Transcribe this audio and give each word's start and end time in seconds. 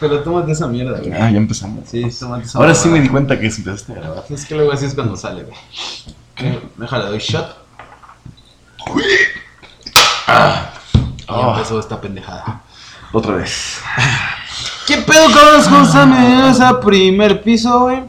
Pero 0.00 0.20
tómate 0.22 0.52
esa 0.52 0.68
mierda, 0.68 0.98
güey. 1.00 1.12
Ah, 1.12 1.28
ya 1.28 1.38
empezamos. 1.38 1.88
Sí, 1.88 2.04
tómate 2.20 2.44
esa 2.44 2.58
Ahora 2.60 2.72
sí 2.72 2.88
me 2.88 3.00
di 3.00 3.08
cuenta 3.08 3.36
que 3.38 3.46
empezaste 3.46 3.92
a 3.92 3.96
grabar. 3.96 4.24
Es 4.30 4.44
que 4.44 4.54
luego 4.54 4.70
así 4.70 4.84
es 4.84 4.94
cuando 4.94 5.16
sale, 5.16 5.42
güey. 5.42 5.56
¿Qué? 6.36 6.60
Déjale, 6.76 7.06
doy 7.06 7.18
shot. 7.18 7.56
Y 8.96 9.02
Ah. 10.28 10.70
empezó 11.56 11.80
esta 11.80 12.00
pendejada. 12.00 12.62
Otra 13.12 13.34
vez. 13.34 13.80
¿Qué 14.86 14.98
pedo 14.98 15.24
con 15.32 15.44
las 15.52 15.66
cosas? 15.66 16.06
Bienvenidos 16.06 16.60
a 16.60 16.78
primer 16.80 17.42
piso, 17.42 17.80
güey. 17.80 18.02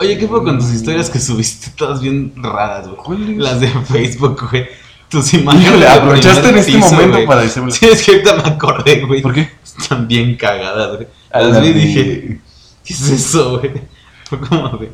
Oye, 0.00 0.18
¿qué 0.18 0.26
pedo 0.26 0.42
con 0.42 0.58
tus 0.58 0.72
historias 0.72 1.08
que 1.08 1.20
subiste? 1.20 1.70
Todas 1.76 2.00
bien 2.00 2.32
raras, 2.36 2.88
güey. 2.88 2.96
¿Cuáles? 2.98 3.36
Las 3.38 3.60
de 3.60 3.68
Facebook, 3.68 4.48
güey. 4.50 4.66
Tus 5.08 5.34
imágenes. 5.34 5.68
Primer 6.00 6.26
en 6.46 6.58
este 6.58 6.72
piso, 6.72 6.92
momento 6.94 7.24
para 7.26 7.42
decirme. 7.42 7.70
Sí, 7.70 7.86
es 7.86 8.02
que 8.02 8.12
ahorita 8.12 8.34
me 8.36 8.42
acordé, 8.50 9.04
güey. 9.04 9.22
¿Por 9.22 9.32
qué? 9.34 9.50
Están 9.64 10.08
bien 10.08 10.36
cagadas, 10.36 10.96
güey. 10.96 11.08
A 11.30 11.40
Las 11.42 11.60
vi 11.60 11.68
y 11.68 11.72
dije, 11.72 12.40
¿qué 12.84 12.92
es 12.94 13.08
eso, 13.10 13.58
güey? 13.58 13.72
Fue 14.24 14.40
como, 14.40 14.70
güey. 14.76 14.88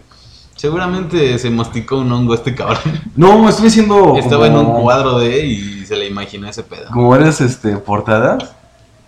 Seguramente 0.57 1.39
se 1.39 1.51
masticó 1.51 1.97
un 1.99 2.13
hongo 2.13 2.35
este 2.35 2.55
cabrón. 2.55 2.79
No, 3.17 3.49
estoy 3.49 3.65
diciendo. 3.67 4.15
Estaba 4.17 4.47
en 4.47 4.55
un 4.57 4.81
cuadro 4.83 5.19
de 5.19 5.45
y 5.47 5.85
se 5.87 5.97
le 5.97 6.07
imaginó 6.07 6.49
ese 6.49 6.63
pedo. 6.63 6.87
Como 6.93 7.15
eres 7.17 7.41
este, 7.41 7.77
portadas. 7.79 8.55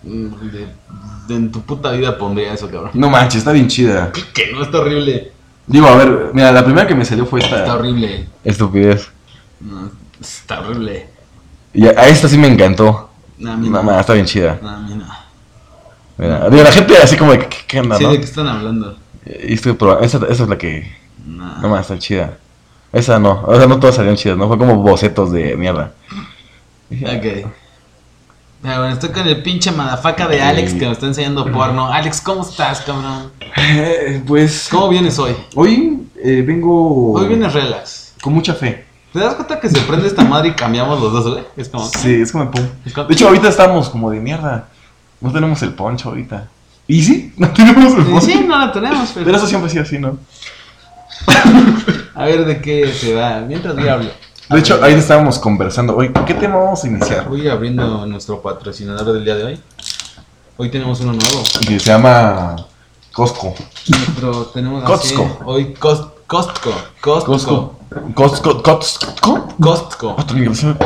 Mm, 0.03 0.27
de- 0.51 0.67
de- 1.27 1.35
en 1.35 1.51
tu 1.51 1.61
puta 1.61 1.91
vida 1.91 2.17
pondría 2.17 2.53
eso, 2.53 2.69
cabrón. 2.69 2.91
No 2.93 3.09
manches, 3.09 3.39
está 3.39 3.51
bien 3.51 3.67
chida. 3.67 4.11
Que 4.33 4.51
no, 4.51 4.63
está 4.63 4.79
horrible. 4.79 5.31
Digo, 5.65 5.87
a 5.87 5.95
ver, 5.95 6.29
mira, 6.33 6.51
la 6.51 6.63
primera 6.63 6.85
que 6.87 6.93
me 6.93 7.03
salió 7.05 7.25
fue 7.25 7.39
esta. 7.39 7.59
Está 7.59 7.75
horrible. 7.75 8.27
Estupidez. 8.43 9.09
No, 9.59 9.89
está 10.19 10.59
horrible. 10.61 11.07
Y 11.73 11.87
a, 11.87 11.91
a 11.91 12.07
esta 12.07 12.27
sí 12.27 12.37
me 12.37 12.47
encantó. 12.47 13.09
No, 13.37 13.51
a 13.51 13.57
mí 13.57 13.67
no. 13.67 13.73
Mamá, 13.73 13.99
está 13.99 14.13
bien 14.13 14.25
chida. 14.25 14.59
No, 14.61 14.69
a 14.69 14.79
mí 14.79 14.95
no. 14.95 15.05
Mira, 16.17 16.49
digo, 16.49 16.63
la 16.63 16.71
gente 16.71 16.97
así 16.97 17.17
como 17.17 17.31
de, 17.33 17.39
¿qué, 17.39 17.57
qué 17.67 17.79
onda, 17.81 17.97
Sí, 17.97 18.03
no? 18.05 18.11
¿de 18.11 18.19
qué 18.19 18.23
están 18.25 18.47
hablando? 18.47 18.97
Y 19.25 19.53
estoy 19.53 19.73
probando. 19.73 20.05
Esa, 20.05 20.17
esa 20.29 20.43
es 20.43 20.49
la 20.49 20.57
que. 20.57 20.89
No. 21.25 21.57
No 21.61 21.69
más, 21.69 21.81
está 21.81 21.99
chida. 21.99 22.37
Esa 22.93 23.19
no. 23.19 23.43
O 23.45 23.57
sea, 23.57 23.67
no 23.67 23.79
todas 23.79 23.95
salieron 23.95 24.15
chidas, 24.15 24.37
¿no? 24.37 24.47
Fue 24.47 24.57
como 24.57 24.75
bocetos 24.77 25.31
de 25.31 25.57
mierda. 25.57 25.91
Ok. 26.91 27.51
Ah, 28.63 28.79
bueno, 28.79 28.89
estoy 28.93 29.09
con 29.09 29.27
el 29.27 29.43
pinche 29.43 29.71
madafaca 29.71 30.27
de 30.27 30.41
Alex 30.41 30.73
que 30.73 30.85
me 30.85 30.91
está 30.91 31.05
enseñando 31.05 31.51
porno. 31.51 31.91
Alex, 31.91 32.21
¿cómo 32.21 32.41
estás, 32.41 32.81
cabrón? 32.81 33.31
Eh, 33.57 34.23
pues. 34.25 34.69
¿Cómo 34.71 34.89
vienes 34.89 35.19
hoy? 35.19 35.35
Hoy 35.55 36.07
eh, 36.23 36.43
vengo. 36.45 37.13
Hoy 37.13 37.27
vienes 37.27 37.53
relax. 37.53 38.13
Con 38.21 38.33
mucha 38.33 38.53
fe. 38.53 38.84
¿Te 39.15 39.21
das 39.21 39.35
cuenta 39.35 39.61
que 39.61 39.69
se 39.69 39.79
prende 39.79 40.07
esta 40.07 40.25
madre 40.25 40.49
y 40.49 40.51
cambiamos 40.51 40.99
los 41.01 41.13
dos, 41.13 41.31
güey? 41.31 41.45
Es 41.55 41.69
como... 41.69 41.85
Sí, 41.87 42.15
es 42.21 42.33
como 42.33 42.51
pum. 42.51 42.67
es 42.85 42.91
como- 42.91 43.07
De 43.07 43.13
hecho, 43.13 43.27
ahorita 43.29 43.47
estamos 43.47 43.87
como 43.89 44.11
de 44.11 44.19
mierda. 44.19 44.67
No 45.21 45.31
tenemos 45.31 45.61
el 45.61 45.73
poncho 45.73 46.09
ahorita. 46.09 46.49
¿Y 46.85 47.01
sí? 47.01 47.33
No 47.37 47.49
tenemos 47.51 47.93
el 47.93 48.03
poncho. 48.03 48.25
Sí, 48.25 48.45
no 48.45 48.59
la 48.59 48.73
tenemos, 48.73 49.09
pero... 49.13 49.25
Pero 49.25 49.37
eso 49.37 49.47
siempre 49.47 49.67
ha 49.67 49.71
sido 49.71 49.83
así, 49.83 49.99
¿no? 49.99 50.17
A 52.13 52.25
ver 52.25 52.45
de 52.45 52.59
qué 52.61 52.91
se 52.91 53.13
va. 53.15 53.39
Mientras 53.39 53.75
yo 53.77 53.89
hablo. 53.91 54.09
De 54.49 54.59
hecho, 54.59 54.79
ahí 54.83 54.93
estábamos 54.95 55.39
conversando. 55.39 55.95
Hoy, 55.95 56.11
¿qué 56.25 56.33
tema 56.33 56.57
vamos 56.57 56.83
a 56.83 56.87
iniciar? 56.87 57.27
Voy 57.29 57.47
abriendo 57.47 58.05
nuestro 58.05 58.41
patrocinador 58.41 59.13
del 59.13 59.23
día 59.23 59.35
de 59.35 59.43
hoy. 59.45 59.59
Hoy 60.57 60.69
tenemos 60.69 60.99
uno 60.99 61.13
nuevo. 61.13 61.43
Que 61.67 61.79
se 61.79 61.85
llama 61.89 62.55
Costco. 63.13 63.55
Nuestro 63.87 64.45
tenemos 64.47 64.83
así, 64.83 65.15
Costco. 65.15 65.39
Hoy 65.45 65.73
Cos- 65.79 66.09
Costco. 66.27 66.71
Costco. 67.01 67.31
Costco. 67.31 67.74
Costco. 68.13 68.61
Costco. 68.61 69.47
Costco. 69.59 70.15
Migración. 70.33 70.77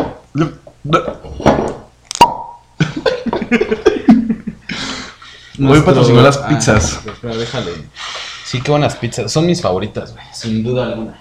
Hoy 5.62 5.82
patrocinó 5.82 6.22
las 6.22 6.38
pizzas. 6.38 7.02
Ah, 7.06 7.12
espera, 7.12 7.36
déjale. 7.36 7.72
Sí, 8.46 8.62
qué 8.62 8.72
buenas 8.72 8.96
pizzas. 8.96 9.32
Son 9.32 9.46
mis 9.46 9.62
favoritas, 9.62 10.14
güey. 10.14 10.26
Sin 10.34 10.64
duda 10.64 10.88
alguna. 10.88 11.20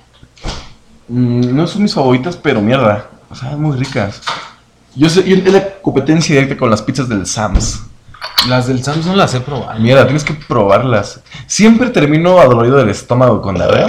Mm, 1.09 1.57
no 1.57 1.67
son 1.67 1.83
mis 1.83 1.95
favoritas, 1.95 2.37
pero 2.37 2.61
mierda. 2.61 3.11
O 3.31 3.35
sea, 3.35 3.51
muy 3.57 3.77
ricas. 3.77 4.23
Yo 4.95 5.09
sé, 5.11 5.23
y 5.27 5.35
es 5.35 5.53
la 5.53 5.81
competencia 5.81 6.35
directa 6.35 6.57
con 6.57 6.71
las 6.71 6.83
pizzas 6.83 7.09
del 7.09 7.27
Sam's. 7.27 7.83
Las 8.49 8.69
del 8.69 8.83
Samsung 8.83 9.17
las 9.17 9.35
he 9.35 9.41
probado. 9.41 9.79
Mierda, 9.81 10.05
tienes 10.05 10.25
que 10.25 10.35
probarlas. 10.35 11.21
Siempre 11.47 11.91
termino 11.91 12.39
adolorido 12.39 12.77
del 12.77 12.91
estómago 12.91 13.43
con 13.43 13.57
diarrea. 13.57 13.89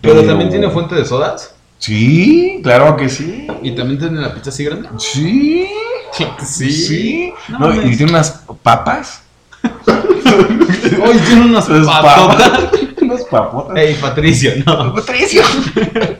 Pero 0.00 0.24
también 0.24 0.50
tiene 0.50 0.70
fuente 0.70 0.94
de 0.94 1.04
sodas. 1.04 1.54
Sí, 1.78 2.60
claro 2.62 2.96
que 2.96 3.08
sí. 3.08 3.46
Y 3.62 3.72
también 3.72 3.98
tiene 3.98 4.20
la 4.20 4.34
pizza 4.34 4.50
así 4.50 4.64
grande. 4.64 4.88
Sí. 4.98 5.68
Claro 6.16 6.36
que 6.36 6.44
Sí. 6.46 7.32
No 7.48 7.58
No, 7.58 7.74
y 7.74 7.96
tiene 7.96 8.10
unas 8.12 8.42
papas. 8.62 9.22
Hoy 9.62 11.18
tiene 11.26 11.46
unas 11.46 11.66
papas. 11.66 12.70
unas 13.02 13.24
papotas. 13.24 13.76
Ey, 13.76 13.94
Patricio, 13.94 14.52
no. 14.64 14.94
Patricio. 14.94 15.42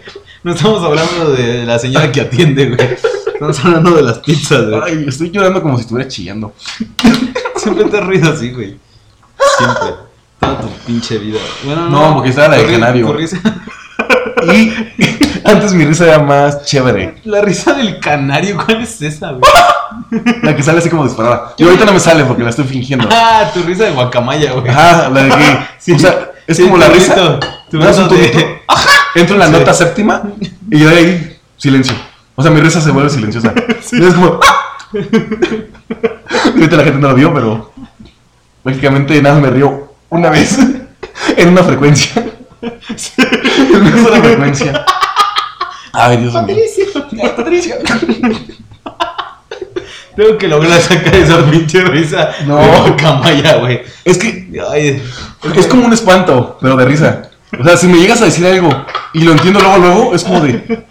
No 0.46 0.52
estamos 0.52 0.80
hablando 0.84 1.32
de 1.32 1.64
la 1.64 1.76
señora 1.76 2.12
que 2.12 2.20
atiende, 2.20 2.66
güey. 2.66 2.88
Estamos 3.32 3.64
hablando 3.64 3.96
de 3.96 4.02
las 4.02 4.20
pizzas, 4.20 4.64
güey. 4.68 4.80
Ay, 4.80 5.04
estoy 5.08 5.32
llorando 5.32 5.60
como 5.60 5.76
si 5.76 5.82
estuviera 5.82 6.08
chillando. 6.08 6.54
Siempre 7.56 7.86
te 7.86 8.00
ruido 8.00 8.30
así, 8.30 8.52
güey. 8.52 8.76
Siempre. 9.58 10.05
Toda 10.46 10.60
tu 10.60 10.68
pinche 10.86 11.18
vida. 11.18 11.38
Bueno, 11.64 11.88
No, 11.88 12.14
porque 12.14 12.30
estaba 12.30 12.48
la 12.48 12.56
de 12.58 12.66
canario. 12.72 13.12
risa- 13.16 13.40
Y 14.52 14.70
antes 15.44 15.72
mi 15.72 15.84
risa 15.84 16.04
era 16.06 16.18
más 16.18 16.64
chévere. 16.64 17.16
La 17.24 17.40
risa 17.40 17.72
del 17.72 17.98
canario, 17.98 18.56
¿cuál 18.64 18.82
es 18.82 19.00
esa, 19.02 19.30
güey? 19.32 19.42
La 20.42 20.54
que 20.54 20.62
sale 20.62 20.78
así 20.78 20.90
como 20.90 21.04
disparada. 21.04 21.54
Y 21.56 21.64
ahorita 21.64 21.84
no 21.86 21.92
me 21.92 22.00
sale 22.00 22.24
porque 22.24 22.42
la 22.42 22.50
estoy 22.50 22.66
fingiendo. 22.66 23.08
Ah, 23.10 23.50
tu 23.54 23.62
risa 23.62 23.84
de 23.84 23.92
guacamaya, 23.92 24.52
güey. 24.52 24.68
Ajá, 24.68 25.08
la 25.08 25.22
de 25.22 25.28
que. 25.30 25.58
Sí. 25.78 25.92
o 25.92 25.98
sea, 25.98 26.30
es 26.46 26.56
Sí, 26.56 26.64
como 26.64 26.76
la 26.76 26.88
risa. 26.88 27.14
grito, 27.14 27.40
tu 27.70 27.78
me 27.78 27.86
das 27.86 27.98
un 27.98 28.08
de- 28.08 28.60
Entro 29.14 29.34
en 29.34 29.40
la 29.40 29.46
Sí. 29.46 29.52
nota 29.52 29.72
séptima 29.74 30.22
y 30.70 30.78
yo 30.78 30.90
de 30.90 30.96
ahí, 30.96 31.38
silencio. 31.56 31.94
O 32.34 32.42
sea, 32.42 32.50
mi 32.50 32.60
risa 32.60 32.80
se 32.80 32.90
vuelve 32.90 33.08
silenciosa. 33.10 33.54
Y 33.92 34.04
es 34.04 34.14
como. 34.14 34.38
Y 34.92 36.58
ahorita 36.60 36.76
la 36.76 36.84
gente 36.84 36.98
no 36.98 37.08
lo 37.08 37.14
vio, 37.14 37.32
pero. 37.34 37.72
Prácticamente 38.62 39.20
nada, 39.22 39.40
me 39.40 39.48
río 39.48 39.85
una 40.10 40.30
vez. 40.30 40.58
En 41.36 41.48
una 41.48 41.62
frecuencia. 41.64 42.12
En 42.60 43.76
una 43.80 44.02
sola 44.02 44.20
frecuencia. 44.22 44.84
Ay, 45.92 46.18
Dios 46.18 46.34
mío. 46.44 46.56
Ay, 47.22 47.32
Patricio. 47.36 47.74
Tengo 50.16 50.38
que 50.38 50.48
lograr 50.48 50.80
sacar 50.80 51.14
esa 51.14 51.44
pinche 51.50 51.82
risa 51.84 52.30
No. 52.46 52.56
de 52.56 52.66
guacamaya, 52.66 53.56
güey. 53.56 53.82
Es 54.04 54.16
que 54.18 54.48
Ay, 54.70 55.02
es 55.54 55.66
como 55.66 55.84
un 55.86 55.92
espanto, 55.92 56.56
pero 56.60 56.76
de 56.76 56.84
risa. 56.86 57.22
O 57.58 57.64
sea, 57.64 57.76
si 57.76 57.86
me 57.86 57.98
llegas 57.98 58.20
a 58.22 58.26
decir 58.26 58.46
algo 58.46 58.70
y 59.12 59.20
lo 59.20 59.32
entiendo 59.32 59.60
luego, 59.60 59.78
luego, 59.78 60.14
es 60.14 60.24
como 60.24 60.40
de. 60.40 60.86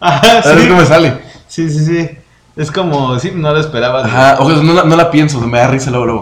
Ajá, 0.00 0.38
A 0.38 0.48
ver 0.48 0.60
sí. 0.60 0.66
qué 0.68 0.74
me 0.74 0.86
sale. 0.86 1.18
Sí, 1.46 1.70
sí, 1.70 1.84
sí. 1.84 2.10
Es 2.56 2.70
como, 2.70 3.18
sí, 3.18 3.32
no 3.34 3.52
lo 3.52 3.60
esperabas. 3.60 4.02
güey. 4.04 4.14
Ajá, 4.14 4.36
o 4.40 4.50
sea, 4.50 4.62
no, 4.62 4.82
no 4.84 4.96
la 4.96 5.10
pienso, 5.10 5.40
me 5.40 5.58
da 5.58 5.68
risa 5.68 5.90
luego, 5.90 6.06
luego. 6.06 6.20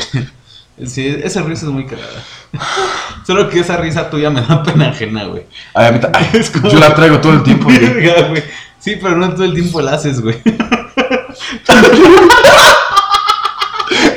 Sí, 0.87 1.07
esa 1.23 1.43
risa 1.43 1.67
es 1.67 1.73
muy 1.73 1.85
cagada. 1.87 2.23
Solo 3.27 3.49
que 3.49 3.61
esa 3.61 3.77
risa 3.77 4.09
tuya 4.11 4.31
me 4.31 4.41
da 4.41 4.63
pena 4.63 4.89
ajena, 4.91 5.25
güey. 5.25 5.45
Ay, 5.75 5.87
a 5.87 6.11
ay, 6.15 6.31
Es 6.35 6.51
como- 6.51 6.69
Yo 6.71 6.79
la 6.79 6.95
traigo 6.95 7.19
todo 7.21 7.33
el 7.35 7.43
tiempo. 7.43 7.65
güey. 7.65 8.43
Sí, 8.79 8.97
pero 9.01 9.17
no 9.17 9.31
todo 9.35 9.45
el 9.45 9.53
tiempo 9.55 9.81
la 9.83 9.93
haces, 9.95 10.21
güey. 10.21 10.41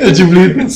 El 0.02 0.14
chiflín. 0.16 0.68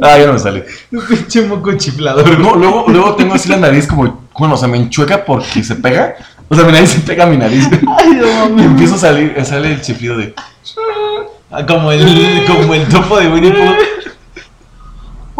Ah, 0.00 0.18
ya 0.18 0.26
no 0.26 0.32
me 0.34 0.38
sale. 0.38 0.64
Un 0.92 1.04
pinche 1.06 1.42
moco 1.42 1.72
chiflador. 1.76 2.38
No, 2.38 2.54
luego, 2.54 2.84
luego 2.88 3.14
tengo 3.16 3.34
así 3.34 3.48
la 3.48 3.56
nariz 3.56 3.86
como, 3.86 4.24
bueno, 4.38 4.54
o 4.54 4.56
sea, 4.56 4.68
me 4.68 4.78
enchueca 4.78 5.24
porque 5.24 5.62
se 5.64 5.74
pega. 5.76 6.14
O 6.48 6.54
sea, 6.54 6.64
mi 6.64 6.72
nariz 6.72 6.90
se 6.90 7.00
pega 7.00 7.24
a 7.24 7.26
mi 7.26 7.36
nariz. 7.36 7.68
Ay, 7.98 8.10
no 8.14 8.26
Y 8.26 8.32
mames. 8.50 8.66
empiezo 8.66 8.94
a 8.94 8.98
salir, 8.98 9.34
sale 9.44 9.72
el 9.72 9.80
chiflido 9.80 10.16
de. 10.16 10.34
Ah, 11.50 11.66
Como 11.66 11.90
el, 11.92 12.44
como 12.46 12.74
el 12.74 12.86
topo 12.88 13.18
de 13.18 13.28
Winnie 13.28 13.52
Pooh. 13.52 13.74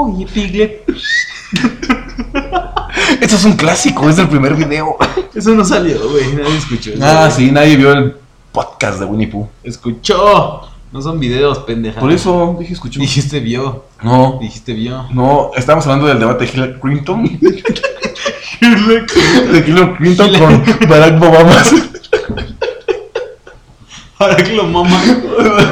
Oye, 0.02 0.24
Piglet. 0.26 0.82
Esto 3.20 3.36
es 3.36 3.44
un 3.44 3.52
clásico, 3.52 4.08
es 4.08 4.16
del 4.16 4.28
primer 4.28 4.54
video. 4.54 4.96
Eso 5.34 5.50
no 5.50 5.62
salió, 5.62 6.08
güey. 6.08 6.32
Nadie 6.34 6.56
escuchó 6.56 6.90
eso. 6.92 7.04
Ah, 7.04 7.26
güey. 7.26 7.32
sí, 7.32 7.50
nadie 7.52 7.76
vio 7.76 7.92
el 7.92 8.16
podcast 8.50 8.98
de 8.98 9.04
Winnie 9.04 9.28
Pooh. 9.28 9.46
Escuchó. 9.62 10.62
No 10.90 11.02
son 11.02 11.20
videos, 11.20 11.58
pendeja. 11.58 12.00
Por 12.00 12.10
eso 12.12 12.56
dije, 12.58 12.72
escuchó. 12.72 12.98
Dijiste 12.98 13.40
vio. 13.40 13.84
No, 14.02 14.38
Dijiste 14.40 14.72
vio. 14.72 15.06
no, 15.12 15.50
estamos 15.54 15.84
hablando 15.84 16.06
del 16.06 16.18
debate 16.18 16.46
de 16.46 16.50
Hillary 16.52 16.80
Clinton. 16.80 17.24
De 18.60 19.64
Hillary 19.66 19.94
Clinton 19.96 20.30
con 20.38 20.62
Barack 20.88 21.22
Obama. 21.22 21.62
Que 24.36 24.52
lo 24.54 24.64
mama. 24.66 25.00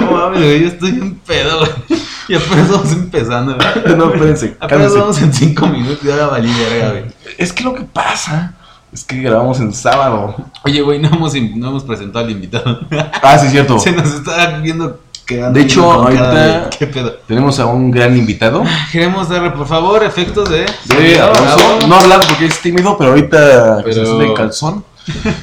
No 0.00 0.10
mames. 0.10 0.60
Yo 0.60 0.66
estoy 0.68 0.90
en 0.90 1.14
pedo, 1.16 1.58
güey. 1.60 2.00
Y 2.28 2.34
apenas 2.34 2.70
vamos 2.70 2.92
empezando, 2.92 3.56
güey. 3.56 3.96
No, 3.96 4.12
espérense, 4.12 4.56
Apenas 4.60 4.94
vamos 4.94 5.20
en 5.22 5.32
5 5.32 5.66
minutos 5.68 5.98
y 6.04 6.10
ahora 6.10 6.26
valí 6.26 6.52
verga, 6.52 6.90
güey. 6.90 7.04
Es 7.38 7.52
que 7.52 7.64
lo 7.64 7.74
que 7.74 7.82
pasa 7.82 8.54
es 8.92 9.04
que 9.04 9.16
grabamos 9.20 9.60
en 9.60 9.72
sábado. 9.72 10.34
Oye, 10.64 10.80
güey, 10.82 10.98
no 11.00 11.08
hemos, 11.08 11.34
no 11.34 11.68
hemos 11.68 11.84
presentado 11.84 12.24
al 12.24 12.30
invitado. 12.30 12.80
Ah, 13.22 13.38
sí, 13.38 13.48
cierto. 13.48 13.78
Se 13.80 13.92
nos 13.92 14.12
está 14.12 14.58
viendo 14.58 15.00
quedando 15.26 15.58
De 15.58 15.64
hecho, 15.64 15.90
ahorita- 15.92 16.32
de, 16.34 16.70
¿Qué 16.78 16.86
pedo? 16.86 17.12
Tenemos 17.26 17.58
a 17.60 17.66
un 17.66 17.90
gran 17.90 18.16
invitado. 18.16 18.62
Queremos 18.92 19.28
darle, 19.28 19.50
por 19.50 19.66
favor, 19.66 20.02
efectos 20.04 20.48
de. 20.48 20.64
De 20.86 21.20
aplauso. 21.20 21.86
No 21.86 21.96
ha 21.96 22.00
hablado 22.00 22.22
porque 22.28 22.46
es 22.46 22.60
tímido, 22.60 22.96
pero 22.96 23.10
ahorita 23.10 23.82
Pero- 23.84 24.06
sube 24.06 24.32
calzón. 24.34 24.84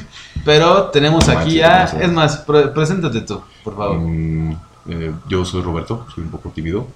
Pero 0.44 0.84
tenemos 0.92 1.26
No 1.26 1.38
aquí 1.38 1.60
manches, 1.60 1.64
a. 1.64 1.82
no 1.82 1.88
sé. 2.00 2.04
Es 2.04 2.12
más, 2.12 2.36
pre- 2.38 2.68
preséntate 2.68 3.20
tú, 3.22 3.40
por 3.64 3.76
favor. 3.76 3.96
Mm, 3.98 4.56
eh, 4.88 5.12
yo 5.28 5.44
soy 5.44 5.62
Roberto, 5.62 6.06
soy 6.14 6.24
un 6.24 6.30
poco 6.30 6.50
tímido. 6.50 6.86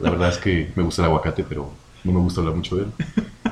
La 0.00 0.10
verdad 0.10 0.30
es 0.30 0.38
que 0.38 0.72
me 0.74 0.82
gusta 0.82 1.02
el 1.02 1.06
aguacate, 1.08 1.44
pero 1.44 1.70
no 2.04 2.12
me 2.12 2.20
gusta 2.20 2.40
hablar 2.40 2.54
mucho 2.56 2.76
de 2.76 2.82
él. 2.84 2.88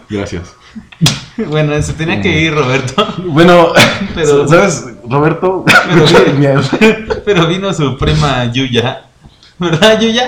Gracias. 0.08 0.54
Bueno, 1.48 1.82
se 1.82 1.94
tenía 1.94 2.20
que 2.20 2.42
ir, 2.42 2.54
Roberto. 2.54 3.06
Bueno, 3.26 3.72
Pero- 4.14 4.46
¿sabes, 4.48 4.84
Roberto? 5.08 5.64
Pero. 5.66 6.32
Miedo. 6.38 6.60
Pero 7.24 7.48
vino 7.48 7.74
su 7.74 7.98
prima 7.98 8.44
Yuya. 8.52 9.06
¿Verdad, 9.58 10.00
Yuya? 10.00 10.24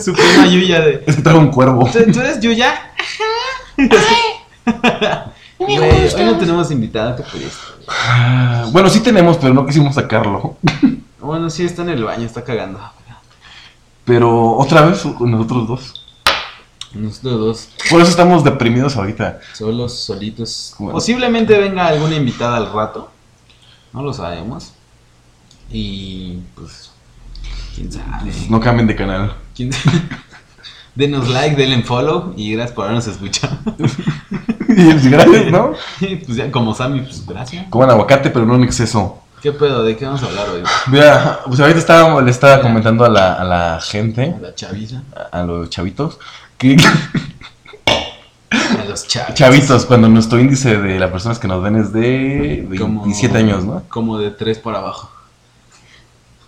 su 0.00 0.12
prima 0.12 0.46
Yuya 0.48 0.80
de. 0.80 1.04
es 1.06 1.14
que 1.16 1.22
trae 1.22 1.36
un 1.36 1.52
cuervo. 1.52 1.88
¿Tú, 1.92 2.00
tú 2.12 2.18
eres 2.20 2.40
Yuya? 2.40 2.74
Güey, 5.58 5.78
hoy 6.14 6.24
no 6.24 6.36
tenemos 6.38 6.70
invitado, 6.70 7.16
¿qué 7.16 7.22
pudiste? 7.22 7.58
Ah, 7.88 8.66
Bueno, 8.72 8.88
sí 8.88 9.00
tenemos, 9.00 9.36
pero 9.38 9.54
no 9.54 9.64
quisimos 9.66 9.94
sacarlo. 9.94 10.56
Bueno, 11.20 11.50
sí, 11.50 11.64
está 11.64 11.82
en 11.82 11.90
el 11.90 12.04
baño, 12.04 12.24
está 12.24 12.44
cagando. 12.44 12.80
Pero 14.04 14.56
otra 14.56 14.86
vez 14.86 15.02
con 15.16 15.30
nosotros 15.30 15.68
dos. 15.68 16.06
Nosotros 16.94 17.38
dos, 17.38 17.68
Por 17.90 18.00
eso 18.00 18.10
estamos 18.10 18.42
deprimidos 18.42 18.96
ahorita. 18.96 19.40
solos, 19.52 19.92
solitos. 19.94 20.74
Bueno. 20.78 20.94
Posiblemente 20.94 21.58
venga 21.58 21.86
alguna 21.86 22.16
invitada 22.16 22.56
al 22.56 22.72
rato. 22.72 23.10
No 23.92 24.02
lo 24.02 24.14
sabemos. 24.14 24.72
Y 25.70 26.38
pues. 26.54 26.90
Quién 27.74 27.92
sabe. 27.92 28.32
No 28.48 28.60
cambien 28.60 28.86
de 28.86 28.96
canal. 28.96 29.36
¿Quién 29.54 29.72
sabe? 29.72 30.00
Denos 30.94 31.28
like, 31.28 31.54
denle 31.54 31.82
follow 31.82 32.32
y 32.36 32.52
gracias 32.54 32.74
por 32.74 32.84
habernos 32.84 33.06
escuchado. 33.06 33.56
y 34.68 35.08
gracias, 35.10 35.52
¿no? 35.52 35.72
Pues 36.24 36.36
ya 36.36 36.50
como 36.50 36.74
Sammy, 36.74 37.02
pues 37.02 37.24
gracias. 37.26 37.66
Coman 37.68 37.90
aguacate, 37.90 38.30
pero 38.30 38.46
no 38.46 38.54
en 38.56 38.64
exceso. 38.64 39.22
¿Qué 39.42 39.52
pedo? 39.52 39.84
¿De 39.84 39.96
qué 39.96 40.04
vamos 40.04 40.22
a 40.22 40.26
hablar 40.26 40.48
hoy? 40.50 40.62
Mira, 40.88 41.40
pues 41.46 41.60
ahorita 41.60 41.78
estaba, 41.78 42.20
le 42.22 42.30
estaba 42.30 42.60
comentando 42.60 43.04
a 43.04 43.08
la, 43.08 43.34
a 43.34 43.44
la 43.44 43.80
gente, 43.80 44.34
La 44.40 44.54
chaviza. 44.54 45.02
a, 45.14 45.40
a 45.40 45.44
los 45.44 45.70
chavitos, 45.70 46.18
que 46.56 46.76
A 48.50 48.84
los 48.88 49.06
chavitos. 49.06 49.34
chavitos, 49.36 49.84
cuando 49.86 50.08
nuestro 50.08 50.40
índice 50.40 50.76
de 50.78 50.98
las 50.98 51.10
personas 51.10 51.38
que 51.38 51.46
nos 51.48 51.62
ven 51.62 51.76
es 51.76 51.92
de 51.92 52.66
27 52.68 53.38
años, 53.38 53.64
¿no? 53.64 53.82
Como 53.88 54.18
de 54.18 54.30
3 54.30 54.58
para 54.58 54.78
abajo. 54.78 55.10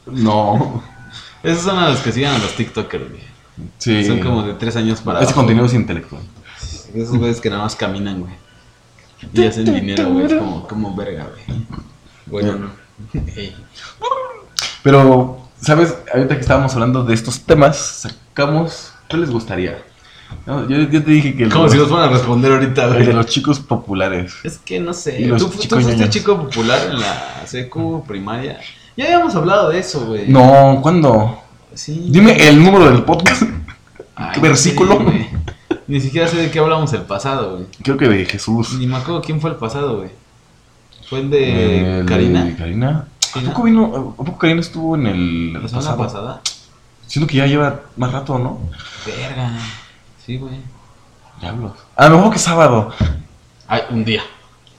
No. 0.07 0.83
Esos 1.43 1.63
son 1.65 1.79
a 1.79 1.91
los 1.91 2.01
que 2.01 2.13
siguen 2.13 2.31
a 2.31 2.39
los 2.39 2.55
TikTokers, 2.57 3.09
güey. 3.09 3.23
Sí. 3.79 4.05
Son 4.05 4.19
como 4.21 4.43
de 4.43 4.55
3 4.55 4.77
años 4.77 5.01
para 5.01 5.19
Ese 5.21 5.27
abajo. 5.27 5.41
contenido 5.41 5.67
es 5.67 5.75
intelectual. 5.75 6.23
Esos 6.95 7.17
güeyes 7.17 7.41
que 7.41 7.51
nada 7.51 7.63
más 7.63 7.77
caminan, 7.77 8.21
güey. 8.21 8.33
Y 9.33 9.45
hacen 9.47 9.67
dinero, 9.67 10.11
güey. 10.11 10.27
Es 10.27 10.35
como, 10.35 10.67
como 10.67 10.97
verga, 10.97 11.29
güey. 11.47 11.67
Bueno, 12.27 12.55
no. 12.59 12.80
Pero, 14.83 15.39
¿sabes? 15.61 15.97
Ahorita 16.13 16.35
que 16.35 16.41
estábamos 16.41 16.73
hablando 16.75 17.05
de 17.05 17.15
estos 17.15 17.41
temas, 17.43 17.77
sacamos. 17.77 18.93
¿Qué 19.09 19.17
les 19.17 19.31
gustaría? 19.31 19.83
No, 20.47 20.69
yo, 20.69 20.79
yo 20.79 21.03
te 21.03 21.11
dije 21.11 21.37
que 21.37 21.43
el, 21.45 21.53
Como 21.53 21.65
de 21.65 21.71
si 21.71 21.77
los, 21.77 21.89
nos 21.89 21.97
fueran 21.97 22.09
a 22.11 22.13
responder 22.17 22.53
ahorita, 22.53 22.85
el 22.85 22.93
de 22.93 23.05
güey. 23.05 23.13
los 23.17 23.27
chicos 23.27 23.59
populares. 23.61 24.35
Es 24.45 24.59
que 24.59 24.79
no 24.81 24.95
sé. 24.95 25.21
Los 25.27 25.43
¿Tú, 25.43 25.49
tú 25.49 25.53
fuiste 25.55 25.77
ñoños. 25.77 26.11
chico 26.11 26.37
popular 26.39 26.79
en 26.91 27.01
la 27.01 27.43
secu 27.47 28.05
primaria? 28.07 28.61
Ya 28.97 29.07
habíamos 29.07 29.35
hablado 29.35 29.71
de 29.71 29.79
eso, 29.81 30.07
güey. 30.07 30.29
No, 30.29 30.79
¿cuándo? 30.83 31.43
Sí. 31.75 32.07
Dime 32.11 32.49
el 32.49 32.63
número 32.63 32.91
del 32.91 33.03
podcast. 33.03 33.43
Ay, 34.15 34.31
¿qué 34.35 34.37
no 34.41 34.43
versículo? 34.43 34.99
sé, 34.99 35.03
güey. 35.05 35.29
Ni 35.89 36.01
siquiera 36.01 36.29
sé 36.29 36.37
de 36.37 36.51
qué 36.51 36.61
hablamos 36.61 36.93
el 36.93 37.03
pasado, 37.03 37.57
güey. 37.57 37.67
Creo 37.83 37.97
que 37.97 38.09
de 38.09 38.25
Jesús. 38.25 38.75
Ni 38.75 38.87
me 38.87 38.97
acuerdo 38.97 39.21
quién 39.23 39.41
fue 39.41 39.51
el 39.51 39.57
pasado, 39.57 39.97
güey. 39.99 40.11
¿Fue 41.11 41.19
el 41.19 41.31
de 41.31 42.01
El 42.01 42.07
Karina? 42.07 42.45
de 42.45 42.55
Karina. 42.55 43.09
¿A 43.35 43.41
poco 43.41 43.65
vino? 43.65 44.15
¿A 44.17 44.25
poco 44.25 44.39
Karina 44.39 44.61
estuvo 44.61 44.95
en 44.95 45.09
el, 45.09 45.53
¿La 45.55 45.69
semana 45.69 45.97
pasada? 45.97 46.41
Siento 47.09 47.29
que 47.29 47.39
ya 47.39 47.47
lleva 47.47 47.81
más 47.97 48.13
rato, 48.13 48.39
¿no? 48.39 48.61
Verga. 49.05 49.59
Sí, 50.25 50.37
güey. 50.37 50.61
Diablos. 51.41 51.73
A 51.97 52.09
lo 52.09 52.19
mejor 52.19 52.33
que 52.33 52.39
sábado. 52.39 52.93
Hay 53.67 53.83
un 53.91 54.05
día 54.05 54.23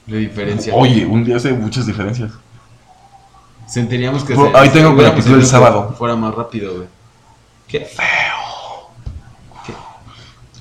de 0.06 0.20
diferencia. 0.20 0.74
Oye, 0.74 1.06
un 1.06 1.26
día 1.26 1.36
hace 1.36 1.52
muchas 1.52 1.86
diferencias. 1.86 2.32
Sentiríamos 3.68 4.24
que 4.24 4.34
Bro, 4.34 4.56
ahí 4.56 4.70
tengo 4.70 4.92
hubiéramos 4.92 5.20
actitud 5.20 5.36
el 5.36 5.42
que 5.42 5.48
sábado. 5.48 5.94
Fuera 5.98 6.16
más 6.16 6.34
rápido, 6.34 6.76
güey. 6.76 6.88
¿Qué? 7.68 7.80
¿Qué? 9.66 9.74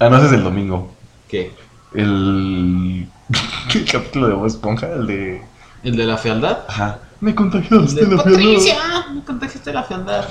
Ah, 0.01 0.09
no, 0.09 0.17
ese 0.17 0.27
es 0.27 0.33
el 0.33 0.43
domingo. 0.43 0.93
¿Qué? 1.29 1.53
El. 1.95 3.09
el 3.75 3.85
capítulo 3.85 4.27
de 4.27 4.35
Bob 4.35 4.47
Esponja, 4.47 4.89
el 4.89 5.07
de. 5.07 5.50
¿El 5.83 5.97
de 5.97 6.05
la 6.05 6.17
fealdad? 6.19 6.59
Ajá. 6.69 6.99
Me 7.21 7.35
contagiaste 7.35 8.05
De 8.07 8.17
la 8.17 8.23
Patricia, 8.23 8.75
fealdad. 8.75 9.09
me 9.11 9.25
contagiaste 9.25 9.73
la 9.73 9.83
fealdad. 9.83 10.25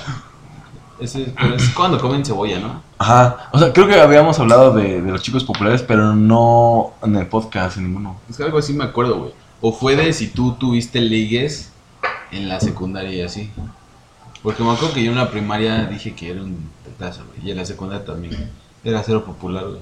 Ese 1.00 1.34
pero 1.40 1.56
es 1.56 1.70
cuando 1.70 2.00
comen 2.00 2.26
cebolla, 2.26 2.60
¿no? 2.60 2.82
Ajá. 2.98 3.50
O 3.54 3.60
sea, 3.60 3.72
creo 3.72 3.88
que 3.88 4.00
habíamos 4.00 4.38
hablado 4.40 4.74
de, 4.74 5.02
de 5.02 5.12
los 5.12 5.22
chicos 5.22 5.44
populares, 5.46 5.82
pero 5.82 6.14
no 6.14 6.94
en 7.04 7.16
el 7.16 7.28
podcast, 7.28 7.78
en 7.78 7.86
ninguno. 7.86 8.20
Es 8.30 8.38
que 8.38 8.44
algo 8.44 8.58
así 8.58 8.74
me 8.74 8.84
acuerdo, 8.84 9.18
güey. 9.20 9.32
O 9.62 9.72
fue 9.72 9.96
de 9.96 10.12
si 10.14 10.28
tú 10.28 10.54
tuviste 10.54 11.00
ligues 11.00 11.72
en 12.32 12.50
la 12.50 12.60
secundaria 12.60 13.12
y 13.14 13.22
así. 13.22 13.50
Porque 14.44 14.64
me 14.64 14.72
acuerdo 14.72 14.94
que 14.94 15.04
yo 15.04 15.12
en 15.12 15.18
la 15.18 15.30
primaria 15.32 15.86
dije 15.86 16.14
que 16.16 16.32
era 16.32 16.42
un 16.42 16.70
tetazo, 16.84 17.24
güey. 17.28 17.48
Y 17.48 17.52
en 17.52 17.58
la 17.58 17.66
secundaria 17.66 18.06
también. 18.06 18.52
Era 18.84 19.02
cero 19.04 19.24
popular, 19.26 19.66
güey. 19.66 19.80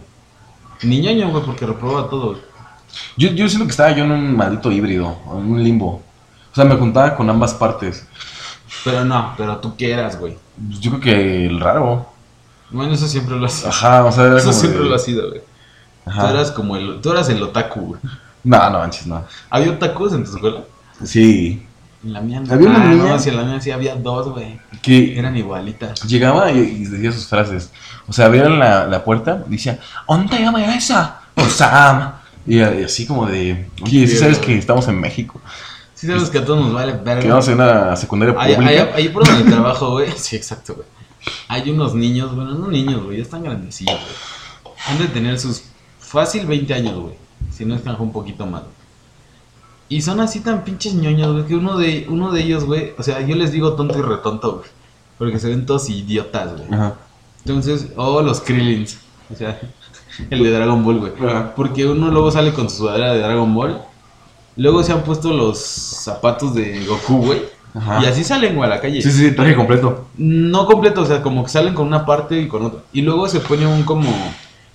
Ni 0.83 1.01
ñoño, 1.01 1.29
güey, 1.31 1.43
porque 1.43 1.65
reprobaba 1.65 2.09
todo, 2.09 2.29
güey. 2.33 2.41
Yo, 3.15 3.29
yo 3.29 3.47
siento 3.47 3.65
que 3.65 3.71
estaba 3.71 3.91
yo 3.91 4.03
en 4.03 4.11
un 4.11 4.35
maldito 4.35 4.71
híbrido, 4.71 5.17
en 5.31 5.51
un 5.51 5.63
limbo. 5.63 6.01
O 6.51 6.55
sea, 6.55 6.65
me 6.65 6.75
juntaba 6.75 7.15
con 7.15 7.29
ambas 7.29 7.53
partes. 7.53 8.05
Pero 8.83 9.05
no, 9.05 9.33
pero 9.37 9.57
tú 9.57 9.75
qué 9.75 9.91
eras, 9.91 10.19
güey. 10.19 10.37
Pues 10.67 10.79
Yo 10.79 10.91
creo 10.91 11.01
que 11.01 11.45
el 11.45 11.59
raro. 11.59 12.07
Bueno, 12.69 12.93
eso 12.93 13.07
siempre 13.07 13.35
lo 13.35 13.45
has 13.45 13.53
sido. 13.53 13.69
Ajá, 13.69 14.03
o 14.05 14.11
sea, 14.11 14.25
era 14.25 14.37
Eso 14.37 14.47
como 14.49 14.59
siempre 14.59 14.83
de- 14.83 14.89
lo 14.89 14.95
has 14.95 15.03
sido, 15.03 15.29
güey. 15.29 15.41
Ajá. 16.05 16.21
Tú 16.21 16.27
eras 16.35 16.51
como 16.51 16.75
el. 16.77 16.99
Tú 17.01 17.11
eras 17.11 17.29
el 17.29 17.41
otaku, 17.43 17.79
güey. 17.81 18.01
No, 18.43 18.69
no 18.69 18.79
manches, 18.79 19.07
no. 19.07 19.23
¿Había 19.49 19.71
otakus 19.71 20.13
en 20.13 20.23
tu 20.23 20.31
escuela? 20.35 20.61
Sí. 21.03 21.65
En 22.03 22.13
la 22.13 22.21
mía 22.21 22.39
no. 22.39 22.53
Había 22.53 22.69
una 22.69 22.81
Ah, 22.83 22.87
niña- 22.87 23.09
No, 23.09 23.19
si 23.19 23.29
en 23.29 23.37
la 23.37 23.43
mía 23.43 23.59
sí 23.61 23.71
había 23.71 23.95
dos, 23.95 24.29
güey. 24.29 24.59
Que 24.81 25.17
Eran 25.19 25.35
igualitas. 25.35 26.01
llegaba 26.03 26.51
y, 26.51 26.59
y 26.59 26.85
decía 26.85 27.11
sus 27.11 27.27
frases. 27.27 27.71
O 28.07 28.13
sea, 28.13 28.25
abrían 28.27 28.57
la, 28.59 28.85
la 28.87 29.03
puerta 29.03 29.43
y 29.47 29.51
decía, 29.51 29.79
¿dónde 30.07 30.39
llama 30.39 30.75
esa? 30.75 31.19
Osam. 31.35 32.13
Y, 32.47 32.61
así 32.61 33.05
como 33.05 33.25
de, 33.25 33.67
oye, 33.81 34.07
¿sí 34.07 34.17
sabes 34.17 34.39
que 34.39 34.57
estamos 34.57 34.87
en 34.87 34.99
México? 34.99 35.41
Sí 35.93 36.07
sabes 36.07 36.29
que 36.29 36.37
a 36.37 36.45
todos 36.45 36.61
nos 36.61 36.73
vale 36.73 36.93
verga. 36.93 37.21
Que 37.21 37.27
vamos 37.27 37.47
en 37.47 37.55
una 37.55 37.95
secundaria 37.95 38.35
Ahí, 38.37 38.55
pública. 38.55 38.71
ahí, 38.71 38.89
ahí 38.93 39.09
por 39.09 39.27
donde 39.27 39.49
trabajo, 39.51 39.91
güey. 39.91 40.11
Sí, 40.15 40.35
exacto, 40.35 40.75
güey. 40.75 40.87
Hay 41.49 41.69
unos 41.69 41.93
niños, 41.93 42.33
bueno, 42.35 42.53
no 42.53 42.67
niños, 42.67 43.03
güey, 43.03 43.17
ya 43.17 43.23
están 43.23 43.43
grandecillos, 43.43 43.99
güey. 43.99 44.75
Han 44.87 44.99
de 44.99 45.07
tener 45.07 45.39
sus 45.39 45.63
fácil 45.99 46.45
20 46.45 46.73
años, 46.73 46.99
güey. 46.99 47.15
Si 47.51 47.65
no 47.65 47.75
es 47.75 47.81
que 47.81 47.89
un 47.89 48.11
poquito 48.11 48.45
más. 48.45 48.61
güey. 48.61 48.73
Y 49.89 50.01
son 50.01 50.19
así 50.19 50.41
tan 50.41 50.63
pinches 50.63 50.93
ñoños, 50.93 51.33
güey, 51.33 51.45
que 51.45 51.55
uno 51.55 51.77
de, 51.77 52.05
uno 52.09 52.31
de 52.31 52.43
ellos, 52.43 52.65
güey, 52.65 52.93
o 52.97 53.03
sea, 53.03 53.21
yo 53.21 53.35
les 53.35 53.51
digo 53.51 53.73
tonto 53.73 53.97
y 53.97 54.01
retonto, 54.01 54.57
güey. 54.57 54.69
Porque 55.17 55.39
se 55.39 55.49
ven 55.49 55.65
todos 55.65 55.89
idiotas, 55.89 56.55
güey. 56.55 56.73
Ajá. 56.73 56.95
Entonces, 57.39 57.87
oh, 57.95 58.21
los 58.21 58.41
Krillins. 58.41 58.99
O 59.33 59.35
sea, 59.35 59.59
el 60.29 60.43
de 60.43 60.51
Dragon 60.51 60.83
Ball, 60.83 60.99
güey. 60.99 61.11
Ajá. 61.27 61.53
Porque 61.55 61.85
uno 61.85 62.09
luego 62.09 62.31
sale 62.31 62.53
con 62.53 62.69
su 62.69 62.77
sudadera 62.77 63.13
de 63.13 63.19
Dragon 63.19 63.53
Ball. 63.53 63.81
Luego 64.55 64.83
se 64.83 64.91
han 64.91 65.03
puesto 65.03 65.31
los 65.33 65.59
zapatos 65.59 66.53
de 66.55 66.85
Goku, 66.85 67.17
güey. 67.25 67.41
Ajá. 67.73 68.01
Y 68.03 68.05
así 68.07 68.23
salen, 68.23 68.55
güey, 68.55 68.69
a 68.69 68.75
la 68.75 68.81
calle. 68.81 69.01
Sí, 69.01 69.11
sí, 69.11 69.31
traje 69.31 69.55
completo. 69.55 70.07
No 70.17 70.65
completo, 70.65 71.01
o 71.01 71.05
sea, 71.05 71.21
como 71.21 71.43
que 71.43 71.49
salen 71.49 71.73
con 71.73 71.87
una 71.87 72.05
parte 72.05 72.39
y 72.39 72.47
con 72.47 72.65
otra. 72.65 72.79
Y 72.91 73.01
luego 73.01 73.27
se 73.27 73.39
pone 73.39 73.67
un 73.67 73.83
como, 73.83 74.09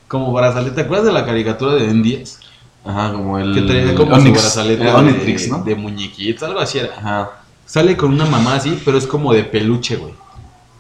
como 0.06 0.32
brazalete. 0.32 0.76
¿Te 0.76 0.80
acuerdas 0.82 1.06
de 1.06 1.12
la 1.12 1.26
caricatura 1.26 1.74
de 1.74 1.86
Ben 1.86 2.02
10? 2.02 2.40
Ajá, 2.84 3.12
como 3.12 3.38
el. 3.38 3.54
Que 3.54 3.62
traía 3.62 3.94
como 3.94 4.14
Onyx, 4.14 4.40
su 4.40 4.44
brazalete 4.44 4.88
el 4.88 5.36
de, 5.36 5.48
¿no? 5.48 5.58
de 5.58 5.74
muñequitos, 5.74 6.42
algo 6.42 6.60
así 6.60 6.78
era. 6.78 6.94
Ajá. 6.96 7.30
Sale 7.66 7.96
con 7.96 8.12
una 8.12 8.26
mamá 8.26 8.56
así, 8.56 8.80
pero 8.84 8.98
es 8.98 9.06
como 9.06 9.32
de 9.32 9.44
peluche, 9.44 9.96
güey. 9.96 10.14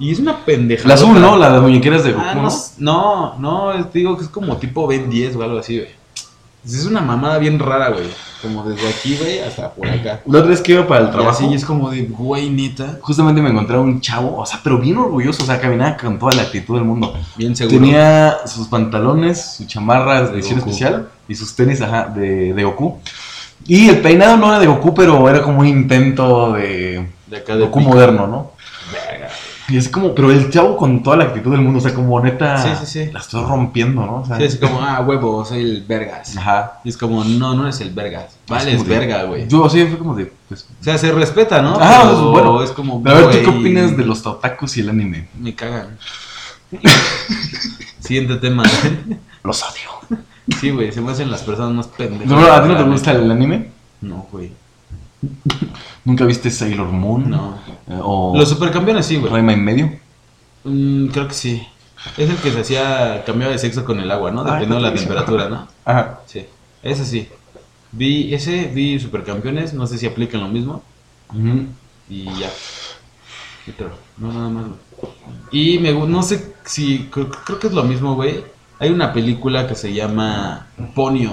Y 0.02 0.10
es 0.10 0.18
una 0.18 0.44
pendejada. 0.44 0.88
La 0.88 0.94
azul, 0.94 1.20
¿no? 1.20 1.36
La 1.36 1.52
de 1.52 1.60
muñequeras 1.60 2.02
de 2.02 2.12
Goku, 2.12 2.24
Ah, 2.26 2.34
¿no? 2.34 2.42
no, 2.78 3.34
no, 3.38 3.38
no, 3.38 3.72
es- 3.72 3.90
te 3.90 4.00
digo 4.00 4.16
que 4.16 4.24
es 4.24 4.28
como 4.30 4.56
tipo 4.56 4.86
Ben 4.86 5.08
10 5.08 5.36
o 5.36 5.42
algo 5.42 5.58
así, 5.58 5.76
güey. 5.78 5.90
Es 6.64 6.86
una 6.86 7.00
mamada 7.00 7.38
bien 7.38 7.58
rara, 7.58 7.90
güey. 7.90 8.06
Como 8.40 8.64
desde 8.64 8.88
aquí, 8.88 9.16
güey, 9.16 9.38
hasta 9.40 9.70
por 9.72 9.88
acá. 9.88 10.20
La 10.26 10.38
otra 10.40 10.50
vez 10.50 10.60
que 10.60 10.72
iba 10.72 10.86
para 10.86 11.02
el 11.02 11.08
Y 11.08 11.10
trabajo, 11.12 11.30
así 11.30 11.54
es 11.54 11.64
como 11.64 11.90
de, 11.90 12.02
güey, 12.02 12.50
neta. 12.50 12.98
justamente 13.00 13.40
me 13.40 13.50
encontré 13.50 13.76
a 13.76 13.80
un 13.80 14.00
chavo, 14.00 14.36
o 14.38 14.44
sea, 14.46 14.60
pero 14.64 14.78
bien 14.78 14.96
orgulloso, 14.96 15.42
o 15.44 15.46
sea, 15.46 15.60
caminaba 15.60 15.96
con 15.96 16.18
toda 16.18 16.32
la 16.34 16.42
actitud 16.42 16.74
del 16.74 16.84
mundo. 16.84 17.14
Bien 17.36 17.54
seguro. 17.54 17.78
Tenía 17.78 18.38
sus 18.46 18.66
pantalones, 18.68 19.54
su 19.58 19.66
chamarra 19.66 20.22
de 20.22 20.28
De 20.28 20.34
edición 20.38 20.58
Goku. 20.58 20.70
especial 20.70 21.08
y 21.28 21.34
sus 21.36 21.54
tenis 21.54 21.80
ajá, 21.80 22.06
de, 22.06 22.52
de 22.52 22.64
Goku. 22.64 22.98
Y 23.66 23.88
el 23.88 24.00
peinado 24.00 24.36
no 24.36 24.48
era 24.48 24.58
de 24.58 24.66
Goku, 24.66 24.92
pero 24.94 25.28
era 25.28 25.42
como 25.42 25.60
un 25.60 25.66
intento 25.68 26.52
de 26.54 27.06
de 27.28 27.36
acá 27.38 27.54
de 27.56 27.62
Goku 27.64 27.78
pico. 27.78 27.90
moderno, 27.92 28.26
¿no? 28.26 28.51
Y 29.72 29.78
es 29.78 29.88
como, 29.88 30.14
pero 30.14 30.30
el 30.30 30.50
chavo 30.50 30.76
con 30.76 31.02
toda 31.02 31.16
la 31.16 31.24
actitud 31.24 31.50
del 31.50 31.62
mundo, 31.62 31.78
o 31.78 31.82
sea, 31.82 31.94
como 31.94 32.20
neta, 32.20 32.58
Sí, 32.58 32.68
sí, 32.84 33.04
sí. 33.04 33.10
la 33.12 33.20
estoy 33.20 33.42
rompiendo, 33.44 34.04
¿no? 34.04 34.16
O 34.16 34.26
sea, 34.26 34.36
Sí, 34.36 34.44
es 34.44 34.56
como, 34.56 34.82
ah, 34.82 35.00
huevo, 35.00 35.44
soy 35.46 35.60
el 35.62 35.82
vergas. 35.88 36.36
ajá. 36.36 36.80
Y 36.84 36.90
es 36.90 36.96
como, 36.98 37.24
no, 37.24 37.54
no 37.54 37.62
eres 37.64 37.80
el 37.80 37.90
vergas. 37.90 38.36
Como 38.46 38.60
de- 38.60 38.76
verga, 38.84 39.22
güey. 39.24 39.48
Yo 39.48 39.68
sí, 39.70 39.84
fue 39.86 39.96
como 39.98 40.14
de, 40.14 40.30
pues. 40.48 40.66
O 40.80 40.84
sea, 40.84 40.98
se 40.98 41.10
respeta, 41.12 41.62
¿no? 41.62 41.78
Ah, 41.80 42.02
Pero 42.04 42.30
bueno. 42.32 42.62
es 42.62 42.70
como. 42.72 43.02
Pero 43.02 43.16
a 43.16 43.20
ver, 43.28 43.42
¿tú 43.44 43.50
qué 43.50 43.58
opinas 43.58 43.96
de 43.96 44.04
los 44.04 44.26
otakus 44.26 44.76
y 44.76 44.80
el 44.80 44.90
anime? 44.90 45.28
Me 45.38 45.54
cagan. 45.54 45.96
Siguiente 48.00 48.36
tema. 48.36 48.64
Los 49.44 49.62
odio. 49.62 50.18
Sí, 50.60 50.70
güey, 50.70 50.92
se 50.92 51.00
me 51.00 51.12
hacen 51.12 51.30
las 51.30 51.42
personas 51.42 51.72
más 51.72 51.86
pendejas. 51.86 52.26
No, 52.26 52.38
¿A 52.52 52.62
ti 52.62 52.68
no 52.68 52.76
te 52.76 52.82
gusta 52.82 53.12
el 53.12 53.30
anime? 53.30 53.70
No, 54.00 54.26
güey. 54.30 54.52
¿Nunca 56.04 56.24
viste 56.24 56.50
Sailor 56.50 56.88
Moon? 56.88 57.30
No. 57.30 57.58
Eh, 57.88 57.98
¿O 58.02 58.34
Los 58.36 58.48
supercampeones 58.48 59.06
sí, 59.06 59.16
güey. 59.16 59.32
Rayma 59.32 59.52
en 59.52 59.64
medio? 59.64 59.92
Mm, 60.64 61.06
creo 61.08 61.28
que 61.28 61.34
sí. 61.34 61.66
Es 62.16 62.28
el 62.28 62.36
que 62.36 62.50
se 62.50 62.60
hacía, 62.60 63.22
cambiaba 63.24 63.52
de 63.52 63.58
sexo 63.58 63.84
con 63.84 64.00
el 64.00 64.10
agua, 64.10 64.30
¿no? 64.32 64.40
Ah, 64.40 64.44
Dependiendo 64.54 64.76
de 64.76 64.82
la 64.82 64.94
temperatura, 64.94 65.48
¿no? 65.48 65.68
Ajá. 65.84 66.20
Sí. 66.26 66.44
Ese 66.82 67.04
sí. 67.04 67.28
Vi 67.92 68.34
ese, 68.34 68.66
vi 68.74 68.98
supercampeones, 68.98 69.74
no 69.74 69.86
sé 69.86 69.98
si 69.98 70.06
aplican 70.06 70.40
lo 70.40 70.48
mismo. 70.48 70.82
Y 72.08 72.24
ya. 72.24 72.50
Y 73.66 73.74
no, 74.18 74.32
nada 74.32 74.48
más, 74.48 74.64
güey. 74.66 74.78
Y 75.52 75.78
me 75.78 75.94
gu- 75.94 76.08
no 76.08 76.22
sé 76.22 76.54
si, 76.64 77.08
creo, 77.10 77.30
creo 77.30 77.58
que 77.60 77.68
es 77.68 77.72
lo 77.72 77.84
mismo, 77.84 78.14
güey. 78.16 78.44
Hay 78.80 78.90
una 78.90 79.12
película 79.12 79.68
que 79.68 79.76
se 79.76 79.92
llama 79.94 80.66
Ponyo. 80.94 81.30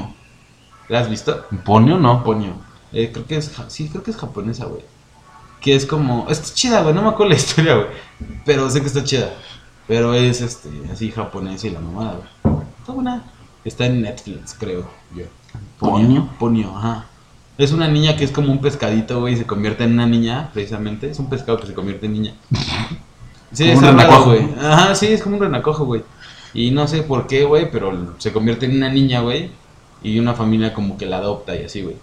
¿La 0.87 0.99
has 0.99 1.09
visto? 1.09 1.45
¿Ponio 1.65 1.97
no? 1.97 2.23
Ponyo. 2.23 2.53
Eh, 2.91 3.11
creo 3.11 3.25
que 3.25 3.37
es, 3.37 3.51
sí, 3.67 3.89
creo 3.89 4.03
que 4.03 4.11
es 4.11 4.17
japonesa, 4.17 4.65
güey. 4.65 4.81
Que 5.61 5.75
es 5.75 5.85
como, 5.85 6.27
está 6.29 6.53
chida, 6.53 6.81
güey, 6.81 6.93
no 6.93 7.01
me 7.01 7.09
acuerdo 7.09 7.31
la 7.31 7.35
historia, 7.39 7.75
güey. 7.75 7.87
Pero 8.45 8.69
sé 8.69 8.81
que 8.81 8.87
está 8.87 9.03
chida. 9.03 9.33
Pero 9.87 10.13
es, 10.13 10.41
este, 10.41 10.69
así 10.91 11.11
japonesa 11.11 11.67
y 11.67 11.71
la 11.71 11.79
mamada, 11.79 12.19
güey. 12.43 12.63
Está 12.79 12.93
buena. 12.93 13.23
Está 13.65 13.85
en 13.85 14.01
Netflix, 14.01 14.55
creo, 14.57 14.87
yo. 15.15 15.25
¿Ponyo? 15.79 16.27
Ponyo, 16.39 16.75
ajá. 16.75 17.05
Es 17.57 17.73
una 17.73 17.89
niña 17.89 18.15
que 18.15 18.23
es 18.23 18.31
como 18.31 18.51
un 18.51 18.61
pescadito, 18.61 19.19
güey, 19.19 19.33
y 19.33 19.37
se 19.37 19.45
convierte 19.45 19.83
en 19.83 19.93
una 19.93 20.05
niña, 20.05 20.49
precisamente. 20.53 21.09
Es 21.09 21.19
un 21.19 21.29
pescado 21.29 21.59
que 21.59 21.67
se 21.67 21.73
convierte 21.73 22.05
en 22.05 22.13
niña. 22.13 22.33
Sí, 23.51 23.63
Como 23.73 23.81
es 23.81 23.93
un 23.93 23.97
raro, 23.97 24.25
güey. 24.25 24.47
Ajá, 24.61 24.93
sí, 24.93 25.07
es 25.07 25.23
como 25.23 25.37
un 25.37 25.41
renacojo, 25.41 25.83
güey. 25.83 26.03
Y 26.53 26.69
no 26.69 26.87
sé 26.87 27.01
por 27.01 27.25
qué, 27.25 27.45
güey, 27.45 27.71
pero 27.71 28.13
se 28.19 28.31
convierte 28.31 28.67
en 28.67 28.75
una 28.75 28.89
niña, 28.89 29.21
güey. 29.21 29.49
Y 30.03 30.19
una 30.19 30.35
familia 30.35 30.71
como 30.71 30.99
que 30.99 31.07
la 31.07 31.17
adopta 31.17 31.55
y 31.55 31.65
así, 31.65 31.81
güey. 31.81 31.95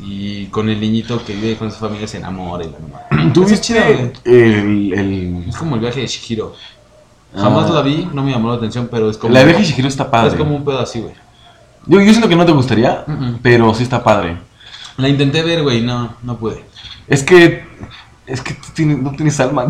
Y 0.00 0.46
con 0.46 0.68
el 0.68 0.80
niñito 0.80 1.24
que 1.24 1.34
vive 1.34 1.56
con 1.56 1.70
su 1.70 1.78
familia 1.78 2.08
se 2.08 2.16
enamora 2.18 2.64
y 2.64 2.70
la 2.70 2.78
mamá. 2.78 3.32
¿Tú 3.32 3.44
Eso 3.44 3.54
es 3.54 3.60
chido, 3.60 3.80
viste 3.86 4.20
güey. 4.28 4.52
el, 4.52 4.92
el... 4.92 5.44
Es 5.48 5.56
como 5.56 5.76
el 5.76 5.80
viaje 5.80 6.00
de 6.00 6.06
Shihiro. 6.06 6.54
Jamás 7.36 7.70
Ah. 7.70 7.74
la 7.74 7.82
vi, 7.82 8.08
no 8.12 8.22
me 8.22 8.30
llamó 8.32 8.48
la 8.48 8.56
atención, 8.56 8.88
pero 8.90 9.08
es 9.10 9.16
como. 9.18 9.32
La 9.34 9.42
viaje 9.44 9.60
de 9.60 9.64
Shihiro 9.68 9.88
está 9.88 10.10
padre. 10.10 10.30
Es 10.30 10.34
como 10.34 10.54
un 10.56 10.64
pedo 10.64 10.78
así, 10.80 11.00
güey. 11.00 11.14
Yo, 11.86 12.00
yo 12.00 12.10
siento 12.10 12.28
que 12.28 12.36
no 12.36 12.46
te 12.46 12.52
gustaría, 12.52 13.04
pero 13.42 13.74
sí 13.74 13.82
está 13.82 14.02
padre. 14.02 14.36
La 14.96 15.08
intenté 15.08 15.42
ver, 15.42 15.62
güey, 15.62 15.80
no, 15.82 16.14
no 16.22 16.36
pude. 16.38 16.64
Es 17.08 17.22
que... 17.22 17.64
Es 18.26 18.40
que 18.40 18.54
tú 18.54 18.68
tienes- 18.74 18.98
no 18.98 19.10
tienes 19.12 19.38
alma. 19.40 19.66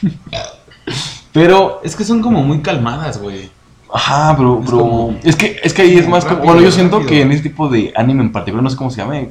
pero... 1.32 1.80
Es 1.84 1.96
que 1.96 2.04
son 2.04 2.22
como 2.22 2.42
muy 2.42 2.60
calmadas, 2.60 3.20
güey. 3.20 3.50
Ajá, 3.92 4.34
pero... 4.36 4.60
Es 4.60 4.64
pero 4.66 4.78
como- 4.78 5.16
es, 5.22 5.36
que, 5.36 5.60
es 5.62 5.72
que 5.74 5.82
ahí 5.82 5.96
es 5.98 6.08
más 6.08 6.24
como... 6.24 6.42
Bueno, 6.42 6.60
yo 6.60 6.70
siento 6.70 6.98
rápido. 6.98 7.10
que 7.10 7.22
en 7.22 7.32
este 7.32 7.48
tipo 7.50 7.68
de 7.68 7.92
anime 7.96 8.22
en 8.22 8.32
particular, 8.32 8.62
no 8.62 8.70
sé 8.70 8.76
cómo 8.76 8.90
se 8.90 8.98
llame. 8.98 9.30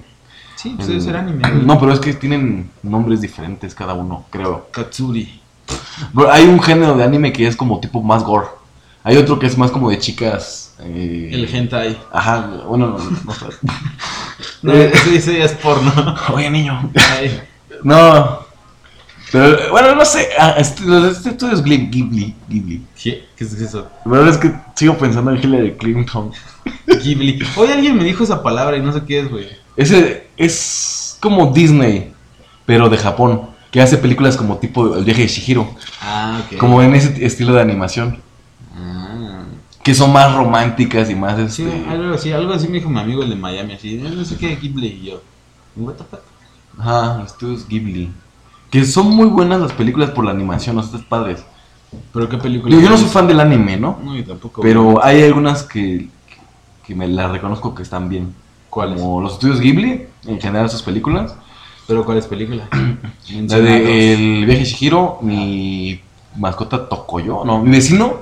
Sí, 0.65 0.74
pues 0.75 0.88
debe 0.88 1.00
ser 1.01 1.15
anime, 1.15 1.48
güey. 1.48 1.63
No, 1.63 1.79
pero 1.79 1.93
es 1.93 2.00
que 2.00 2.13
tienen 2.13 2.72
nombres 2.81 3.22
diferentes 3.22 3.75
cada 3.75 3.93
uno, 3.93 4.25
creo. 4.31 4.67
Katsuri. 4.72 5.39
Bro, 6.12 6.31
hay 6.31 6.45
un 6.45 6.60
género 6.60 6.95
de 6.98 7.03
anime 7.03 7.31
que 7.31 7.45
es 7.45 7.55
como 7.55 7.79
tipo 7.79 8.01
más 8.01 8.24
gore. 8.24 8.48
Hay 9.03 9.15
otro 9.17 9.38
que 9.38 9.45
es 9.45 9.55
más 9.60 9.69
como 9.69 9.91
de 9.91 10.00
chicas. 10.00 10.74
eh, 10.79 11.29
El 11.31 11.45
hentai. 11.53 11.95
Ajá, 12.12 12.50
bueno, 12.67 12.88
no, 12.88 12.98
no 12.98 13.34
sé. 13.34 13.45
No, 14.63 14.74
Eh, 14.74 14.91
ya 15.24 15.45
es 15.45 15.51
porno. 15.53 15.93
Oye, 16.34 16.50
niño. 16.50 16.91
Ay, 17.15 17.39
No. 17.84 18.39
Pero, 19.31 19.69
bueno, 19.69 19.93
no 19.93 20.03
sé. 20.03 20.29
ah, 20.39 20.55
Este, 20.57 20.81
este 21.12 21.29
estudio 21.29 21.53
es 21.53 21.63
Ghibli. 21.63 21.89
Ghibli. 21.91 22.36
Ghibli. 22.50 22.81
¿Qué? 23.01 23.27
¿Qué 23.36 23.43
es 23.43 23.53
eso? 23.53 23.88
La 24.05 24.12
verdad 24.12 24.29
es 24.29 24.38
que 24.39 24.51
sigo 24.74 24.98
pensando 24.98 25.29
en 25.29 25.38
Hillary 25.38 25.75
Clinton. 25.77 26.31
Ghibli. 26.88 27.39
Hoy 27.55 27.67
alguien 27.72 27.95
me 27.98 28.03
dijo 28.03 28.24
esa 28.24 28.41
palabra 28.41 28.77
y 28.77 28.81
no 28.81 28.91
sé 28.91 29.03
qué 29.05 29.19
es, 29.19 29.29
güey. 29.29 29.48
Ese 29.77 30.27
es 30.38 31.17
como 31.22 31.51
Disney, 31.51 32.13
pero 32.65 32.89
de 32.89 32.98
Japón. 32.98 33.53
Que 33.72 33.82
hace 33.82 33.98
películas 33.98 34.38
como 34.38 34.58
tipo 34.58 34.96
El 34.96 35.03
viaje 35.03 35.24
de 35.24 35.27
Shihiro. 35.27 35.67
Ah, 36.01 36.41
ok. 36.50 36.58
Como 36.58 36.82
en 36.82 36.96
ese 36.96 37.25
estilo 37.25 37.53
de 37.53 37.62
animación. 37.62 38.22
Ah. 38.74 39.44
Que 39.84 39.94
son 39.94 40.13
más 40.13 40.34
románticas 40.34 41.10
y 41.10 41.15
más 41.15 41.53
Sí, 41.53 41.63
este. 41.63 41.89
algo 41.89 42.13
así, 42.15 42.32
algo 42.32 42.53
así 42.53 42.67
me 42.67 42.75
dijo 42.77 42.89
mi 42.89 43.00
amigo 43.01 43.22
el 43.24 43.29
de 43.29 43.36
Miami, 43.36 43.74
así, 43.74 43.96
"Eh, 43.96 44.10
no 44.15 44.24
sé 44.24 44.38
qué, 44.38 44.55
Ghibli, 44.55 44.88
y 44.88 45.05
yo, 45.08 45.22
what 45.75 45.96
the 45.96 46.03
fuck? 46.05 46.22
Ajá, 46.79 47.24
estudios 47.25 47.67
Ghibli. 47.67 48.12
Que 48.72 48.86
son 48.86 49.10
muy 49.13 49.27
buenas 49.27 49.60
las 49.62 49.74
películas 49.74 50.10
por 50.12 50.24
la 50.25 50.32
animación, 50.32 50.75
los 50.77 50.86
estás 50.86 51.03
padres. 51.03 51.44
¿Pero 52.13 52.27
qué 52.29 52.38
película? 52.38 52.74
Yo, 52.74 52.82
yo 52.82 52.89
no 52.89 52.96
es? 52.96 53.01
soy 53.01 53.10
fan 53.10 53.27
del 53.27 53.39
anime, 53.41 53.77
¿no? 53.77 54.00
No, 54.03 54.15
yo 54.15 54.24
tampoco. 54.25 54.62
Pero 54.62 55.03
hay 55.03 55.22
algunas 55.24 55.63
que, 55.63 56.10
que 56.86 56.96
me 56.96 57.08
las 57.08 57.29
reconozco 57.32 57.75
que 57.75 57.84
están 57.84 58.10
bien. 58.10 58.34
¿Cuáles? 58.75 59.00
Como 59.00 59.22
los 59.22 59.32
estudios 59.34 59.62
Ghibli, 59.62 60.05
en 60.27 60.41
general 60.41 60.70
sus 60.70 60.82
películas. 60.82 61.34
¿Pero 61.88 62.03
cuáles 62.03 62.27
películas? 62.27 62.67
La 63.48 63.60
de 63.60 64.13
El 64.13 64.46
viaje 64.46 64.60
de 64.63 64.65
Shihiro, 64.65 65.20
mi 65.22 66.01
mascota 66.36 66.89
Tokoyo, 66.89 67.46
no, 67.46 67.60
mi 67.62 67.72
vecino 67.72 68.17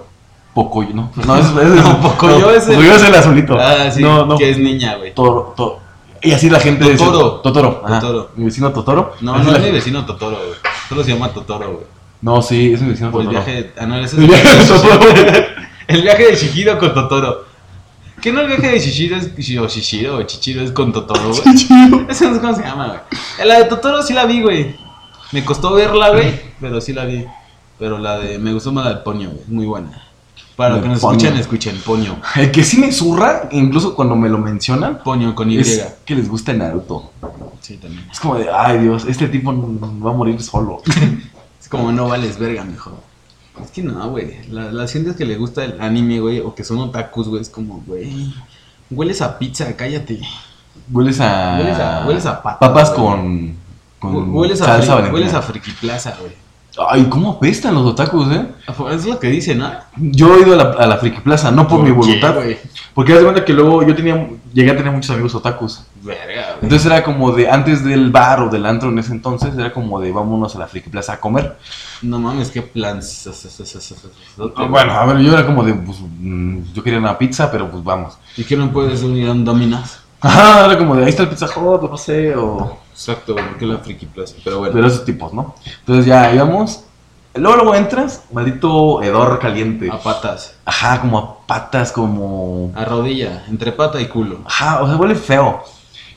Pocoyo, 0.54 0.90
no, 0.94 1.12
no, 1.26 1.36
es, 1.38 1.46
es, 1.48 1.54
No, 1.84 2.00
Pocoyo 2.02 2.52
es 2.52 2.68
el- 2.68 2.76
Pocoyo 2.76 2.96
es 2.96 3.02
el 3.04 3.16
azulito. 3.16 3.58
Ah, 3.60 3.90
sí, 3.90 4.04
no, 4.04 4.28
no, 4.28 4.38
que 4.38 4.52
es 4.52 4.60
niña, 4.60 4.98
güey. 4.98 5.12
Toro, 5.16 5.56
to- 5.58 5.80
y 6.22 6.32
así 6.34 6.52
la 6.52 6.60
gente 6.60 6.84
dice- 6.86 7.04
Totoro. 7.04 7.32
Totoro, 7.42 7.82
ajá. 7.84 8.00
Totoro. 8.00 8.30
Mi 8.36 8.46
vecino 8.46 8.72
Totoro. 8.72 9.14
No, 9.22 9.34
así 9.34 9.50
no 9.50 9.56
es 9.58 9.64
mi 9.64 9.72
vecino 9.72 10.06
Totoro, 10.06 10.38
güey. 10.38 10.60
Solo 10.88 11.04
se 11.04 11.12
llama 11.14 11.30
Totoro, 11.30 11.72
güey. 11.72 11.86
No, 12.22 12.44
sí, 12.44 12.74
es 12.74 12.82
mi 12.84 12.90
vecino 12.92 13.10
Por 13.10 13.22
el 13.22 13.28
Totoro. 13.30 13.44
viaje. 13.46 13.74
Ah, 13.80 13.86
no, 13.88 13.98
ese 13.98 14.18
es 14.18 14.22
El 14.22 14.28
viaje 14.28 14.56
de 14.58 14.66
Totoro. 14.66 15.00
El 15.88 16.02
viaje 16.04 16.28
de 16.28 16.36
Shihiro 16.36 16.78
con 16.78 16.94
Totoro. 16.94 17.46
¿Qué 18.24 18.32
no 18.32 18.40
el 18.40 18.48
viaje 18.48 18.70
de 18.70 18.80
Shihiro 18.80 19.18
es... 19.18 19.32
O 19.60 19.68
Shishiro 19.68 20.16
o 20.16 20.24
Chichiro 20.24 20.62
es 20.62 20.72
con 20.72 20.94
Totoro, 20.94 21.34
güey? 21.34 22.06
Ese 22.10 22.26
no 22.26 22.34
sé 22.34 22.40
cómo 22.40 22.56
se 22.56 22.62
llama, 22.62 22.88
güey. 22.88 23.46
La 23.46 23.60
de 23.60 23.66
Totoro 23.66 24.02
sí 24.02 24.14
la 24.14 24.26
vi, 24.26 24.42
güey. 24.42 24.78
Me 25.34 25.44
costó 25.44 25.74
verla, 25.74 26.12
güey, 26.12 26.40
pero 26.62 26.80
sí 26.80 26.94
la 26.94 27.04
vi. 27.04 27.26
Pero 27.78 27.98
la 27.98 28.20
de... 28.20 28.40
Me 28.40 28.54
gustó 28.54 28.72
más 28.72 28.86
la 28.86 28.94
de 28.94 29.02
Ponyo, 29.02 29.30
güey. 29.30 29.42
Es 29.42 29.50
muy 29.50 29.66
buena. 29.66 30.08
Para 30.56 30.76
los 30.76 30.84
que 30.84 30.88
nos 30.88 31.02
Ponyo. 31.02 31.18
escuchan, 31.18 31.38
escuchen. 31.38 31.82
Poño. 31.82 32.22
El 32.38 32.50
que 32.52 32.64
sí 32.64 32.78
me 32.78 32.94
zurra, 32.94 33.50
incluso 33.52 33.94
cuando 33.94 34.16
me 34.16 34.30
lo 34.30 34.38
mencionan, 34.38 35.04
Poño 35.04 35.36
con 35.36 35.52
Y. 35.52 35.58
es 35.58 35.96
que 36.06 36.16
les 36.16 36.30
gusta 36.30 36.54
Naruto. 36.54 37.12
Sí, 37.60 37.76
también. 37.76 38.08
Es 38.10 38.22
como 38.22 38.36
de, 38.36 38.48
ay 38.50 38.78
Dios, 38.78 39.04
este 39.06 39.28
tipo 39.28 39.52
va 39.52 40.12
a 40.12 40.14
morir 40.14 40.42
solo. 40.42 40.82
Es 41.62 41.68
como 41.68 41.92
no 41.92 42.08
vales 42.08 42.38
verga, 42.38 42.64
mijo. 42.64 43.02
Es 43.62 43.72
que 43.72 43.84
no, 43.84 44.10
güey. 44.10 44.48
La, 44.50 44.72
las 44.72 44.92
gentes 44.92 45.16
que 45.16 45.26
le 45.26 45.36
gusta 45.38 45.64
el 45.64 45.80
anime, 45.82 46.20
güey, 46.20 46.40
o 46.40 46.56
que 46.56 46.64
son 46.64 46.80
otakus, 46.80 47.28
güey, 47.28 47.42
es 47.42 47.50
como, 47.50 47.84
güey. 47.86 48.34
Hueles 48.90 49.22
a 49.22 49.38
pizza, 49.38 49.76
cállate. 49.76 50.22
Hueles 50.92 51.20
a. 51.20 51.58
Hueles 51.60 51.78
a- 51.78 52.06
hueles 52.08 52.26
a 52.26 52.42
patas, 52.42 52.60
Papas 52.70 52.90
con. 52.92 53.56
con 54.00 54.34
Hueles 54.36 54.62
a, 54.62 54.66
salsa 54.66 55.12
hueles 55.12 55.34
a 55.34 55.42
Friki 55.42 55.72
Plaza, 55.72 56.16
güey. 56.20 56.34
Ay, 56.78 57.06
¿cómo 57.06 57.34
apestan 57.34 57.76
los 57.76 57.86
otakus, 57.86 58.32
eh? 58.32 58.48
Es 58.92 59.06
lo 59.06 59.20
que 59.20 59.28
dice, 59.28 59.54
¿no? 59.54 59.72
Yo 59.96 60.36
he 60.36 60.42
ido 60.42 60.54
a 60.54 60.56
la, 60.56 60.72
a 60.72 60.88
la 60.88 60.98
Friki 60.98 61.22
Plaza, 61.22 61.52
no 61.52 61.68
por, 61.68 61.84
mi 61.84 61.92
¿Por 61.92 62.06
qué, 62.06 62.20
voluntad. 62.20 62.36
porque 62.96 63.14
haz 63.14 63.20
de 63.20 63.24
cuenta 63.24 63.46
que 63.46 63.54
luego 63.54 63.84
yo 63.84 63.96
tenía. 63.96 64.28
Llegué 64.54 64.72
a 64.72 64.78
tener 64.78 64.92
muchos 64.92 65.12
amigos 65.12 65.36
otakus. 65.36 65.84
Verga. 66.02 66.58
Entonces 66.62 66.86
era 66.88 67.04
como 67.04 67.32
de. 67.32 67.48
Antes 67.48 67.84
del 67.84 68.12
bar 68.12 68.42
o 68.42 68.50
del 68.50 68.66
antro 68.66 68.90
en 68.90 68.98
ese 68.98 69.12
entonces, 69.12 69.56
era 69.56 69.72
como 69.72 70.00
de 70.00 70.12
vámonos 70.12 70.56
a 70.56 70.60
la 70.60 70.68
Friki 70.68 70.90
Plaza 70.90 71.14
a 71.14 71.20
comer. 71.20 71.58
No 72.02 72.20
mames, 72.20 72.50
qué 72.50 72.64
plan. 72.64 73.00
Bueno, 74.70 74.94
a 74.94 75.06
ver, 75.06 75.20
yo 75.20 75.32
era 75.34 75.46
como 75.46 75.64
de. 75.64 75.76
Pues, 75.76 76.00
mm, 76.02 76.74
yo 76.74 76.84
quería 76.84 76.98
una 77.00 77.18
pizza, 77.18 77.52
pero 77.52 77.70
pues 77.70 77.84
vamos. 77.84 78.18
¿Y 78.36 78.44
qué 78.44 78.58
no 78.58 78.72
puedes 78.72 79.04
unir 79.04 79.28
a 79.28 79.32
un 79.32 79.46
Dominas? 79.46 80.00
Ajá, 80.22 80.66
era 80.66 80.78
como 80.78 80.96
de 80.96 81.04
ahí 81.04 81.10
está 81.10 81.24
el 81.24 81.30
Pizza 81.30 81.46
Hut, 81.48 81.84
o 81.84 81.88
no 81.88 81.98
sé, 81.98 82.36
o. 82.36 82.80
Exacto, 82.94 83.36
porque 83.36 83.66
la 83.66 83.80
Friki 83.80 84.06
Plaza. 84.06 84.36
Pero 84.44 84.60
bueno. 84.60 84.74
Pero 84.74 84.88
esos 84.88 85.04
tipos, 85.04 85.34
¿no? 85.34 85.56
Entonces 85.80 86.06
ya 86.06 86.34
íbamos. 86.34 86.86
Luego, 87.36 87.58
luego 87.58 87.76
entras, 87.76 88.24
maldito 88.32 89.02
hedor 89.02 89.40
caliente. 89.40 89.90
A 89.92 89.98
patas. 90.00 90.56
Ajá, 90.66 91.02
como 91.02 91.18
a 91.18 91.48
patas, 91.48 91.92
como. 91.92 92.72
A 92.76 92.86
rodilla. 92.86 93.44
Entre 93.50 93.72
pata 93.72 94.00
y 94.00 94.06
culo. 94.08 94.42
Ajá, 94.46 94.84
o 94.84 94.88
sea, 94.88 94.96
huele 94.98 95.16
feo. 95.16 95.64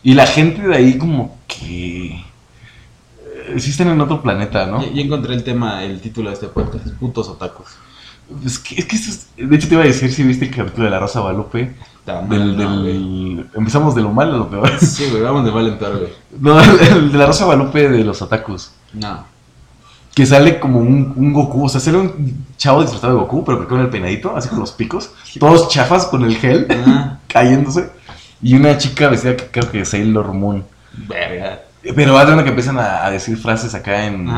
Y 0.02 0.12
la 0.14 0.26
gente 0.26 0.60
de 0.62 0.76
ahí, 0.76 0.98
como 0.98 1.38
que. 1.48 2.16
eh, 2.16 3.54
están 3.56 3.88
en 3.88 4.00
otro 4.00 4.20
planeta, 4.22 4.66
¿no? 4.66 4.82
Ya, 4.82 4.90
ya 4.92 5.00
encontré 5.02 5.34
el 5.34 5.42
tema, 5.42 5.82
el 5.84 6.00
título 6.00 6.28
de 6.28 6.34
este 6.34 6.48
podcast. 6.48 6.86
Putos 7.00 7.28
otakus. 7.28 7.68
Es 8.44 8.58
que, 8.58 8.74
es 8.74 8.84
que 8.86 8.96
es- 8.96 9.28
De 9.36 9.56
hecho, 9.56 9.68
te 9.68 9.74
iba 9.74 9.84
a 9.84 9.86
decir 9.86 10.12
si 10.12 10.22
viste 10.22 10.44
el 10.46 10.54
capítulo 10.54 10.84
de 10.84 10.90
la 10.90 10.98
Rosa 10.98 11.20
Guadalupe. 11.20 11.74
Del, 12.28 12.56
del... 12.56 13.46
Empezamos 13.54 13.94
de 13.94 14.02
lo 14.02 14.10
malo 14.12 14.34
a 14.34 14.36
lo 14.38 14.48
peor. 14.50 14.70
Sí, 14.80 15.08
güey, 15.10 15.22
vamos 15.22 15.44
de 15.44 15.50
mal 15.50 15.66
en 15.66 15.78
peor, 15.78 15.98
güey. 15.98 16.12
No, 16.40 16.60
el, 16.60 16.80
el 16.80 17.12
de 17.12 17.18
la 17.18 17.26
Rosa 17.26 17.44
Guadalupe 17.46 17.88
de 17.88 18.04
los 18.04 18.22
otakus. 18.22 18.70
No. 18.92 19.24
que 20.14 20.24
sale 20.24 20.58
como 20.60 20.78
un, 20.78 21.12
un 21.16 21.32
Goku, 21.32 21.64
o 21.66 21.68
sea, 21.68 21.80
sale 21.80 21.98
un 21.98 22.44
chavo 22.56 22.80
disfrazado 22.82 23.14
de 23.14 23.20
Goku, 23.20 23.44
pero 23.44 23.60
que 23.60 23.66
con 23.66 23.80
el 23.80 23.88
peinadito, 23.90 24.34
así 24.36 24.48
con 24.48 24.60
los 24.60 24.72
picos, 24.72 25.10
todos 25.38 25.68
chafas 25.68 26.06
con 26.06 26.24
el 26.24 26.36
gel, 26.36 26.66
Ah, 26.86 27.18
cayéndose, 27.28 27.90
y 28.40 28.54
una 28.54 28.78
chica 28.78 29.08
vestida 29.08 29.36
que 29.36 29.46
creo 29.48 29.70
que 29.70 29.80
es 29.80 29.88
Sailor 29.88 30.32
Moon. 30.32 30.64
verga. 31.08 31.60
Pero 31.94 32.18
hay 32.18 32.26
una 32.32 32.42
que 32.42 32.48
empiezan 32.50 32.78
a, 32.78 33.04
a 33.04 33.10
decir 33.10 33.36
frases 33.36 33.72
acá 33.74 34.06
en... 34.06 34.28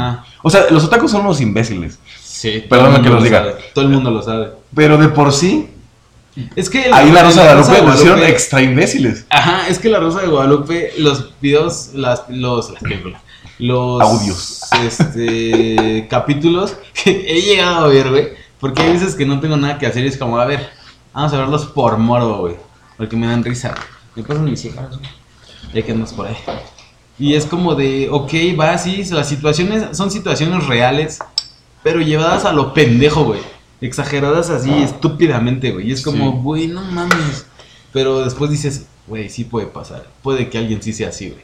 O 0.43 0.51
sea, 0.51 0.63
los 0.71 0.85
otakus 0.85 1.11
son 1.13 1.23
unos 1.23 1.41
imbéciles, 1.41 1.99
Sí. 2.23 2.65
Perdón 2.69 3.03
que 3.03 3.09
los 3.09 3.23
diga. 3.25 3.39
sabe, 3.39 3.55
Todo 3.75 3.85
el 3.85 3.91
mundo 3.91 4.11
lo 4.11 4.23
sabe. 4.23 4.51
pero 4.75 4.97
de 4.99 5.09
por 5.09 5.33
sí, 5.33 5.71
Es 6.55 6.71
que. 6.71 6.91
ahí 6.93 7.11
la 7.11 7.23
Rosa 7.23 7.45
de 7.45 7.55
Rosa 7.55 7.71
Guadalupe 7.71 7.91
lo 7.91 7.95
hicieron 7.95 8.23
extra 8.25 8.63
imbéciles. 8.63 9.27
Ajá, 9.31 9.69
es 9.69 9.79
que 9.79 9.89
la 9.89 9.99
Rosa 9.99 10.21
de 10.21 10.29
Guadalupe, 10.29 10.93
los 10.99 11.33
videos, 11.41 11.91
las, 11.95 12.25
los, 12.29 12.71
las 12.71 12.83
películas, 12.83 13.23
los 13.59 14.01
Audios. 14.01 14.61
este, 14.85 16.07
capítulos 16.11 16.77
que 16.95 17.11
he 17.29 17.43
llegado 17.43 17.87
a 17.87 17.89
ver, 17.89 18.11
güey, 18.11 18.29
porque 18.61 18.83
hay 18.83 18.93
veces 18.93 19.15
que 19.15 19.27
no 19.27 19.41
tengo 19.41 19.57
nada 19.57 19.79
que 19.79 19.87
hacer 19.87 20.05
y 20.05 20.09
es 20.09 20.17
como, 20.17 20.39
a 20.39 20.45
ver, 20.45 20.71
vamos 21.13 21.33
a 21.33 21.39
verlos 21.39 21.67
por 21.67 21.97
morbo, 21.99 22.39
güey, 22.39 22.57
porque 22.97 23.17
me 23.17 23.27
dan 23.27 23.45
risa. 23.45 23.75
Me 24.15 24.23
pasan 24.23 24.45
mis 24.45 24.63
güey, 24.63 24.87
ya 25.75 25.83
que 25.83 25.93
andas 25.93 26.13
por 26.13 26.27
ahí. 26.27 26.37
Y 27.19 27.35
es 27.35 27.47
como 27.47 27.75
de, 27.75 28.09
ok, 28.11 28.33
va, 28.59 28.79
sí, 28.79 29.05
las 29.11 29.29
situaciones 29.29 29.97
son 29.97 30.11
situaciones 30.11 30.67
reales, 30.67 31.19
pero 31.83 32.01
llevadas 32.01 32.45
a 32.45 32.53
lo 32.53 32.73
pendejo, 32.75 33.25
güey. 33.25 33.41
Exageradas 33.81 34.51
así, 34.51 34.73
estúpidamente, 34.83 35.71
güey. 35.73 35.89
Y 35.89 35.93
es 35.93 36.03
como, 36.03 36.33
Sí. 36.33 36.39
güey, 36.43 36.67
no 36.69 36.83
mames. 36.83 37.47
Pero 37.93 38.25
después 38.25 38.51
dices, 38.51 38.87
güey, 39.07 39.29
sí 39.31 39.45
puede 39.45 39.67
pasar. 39.67 40.07
Puede 40.23 40.49
que 40.51 40.59
alguien 40.59 40.83
sí 40.83 40.93
sea 40.93 41.09
así, 41.11 41.31
güey. 41.31 41.43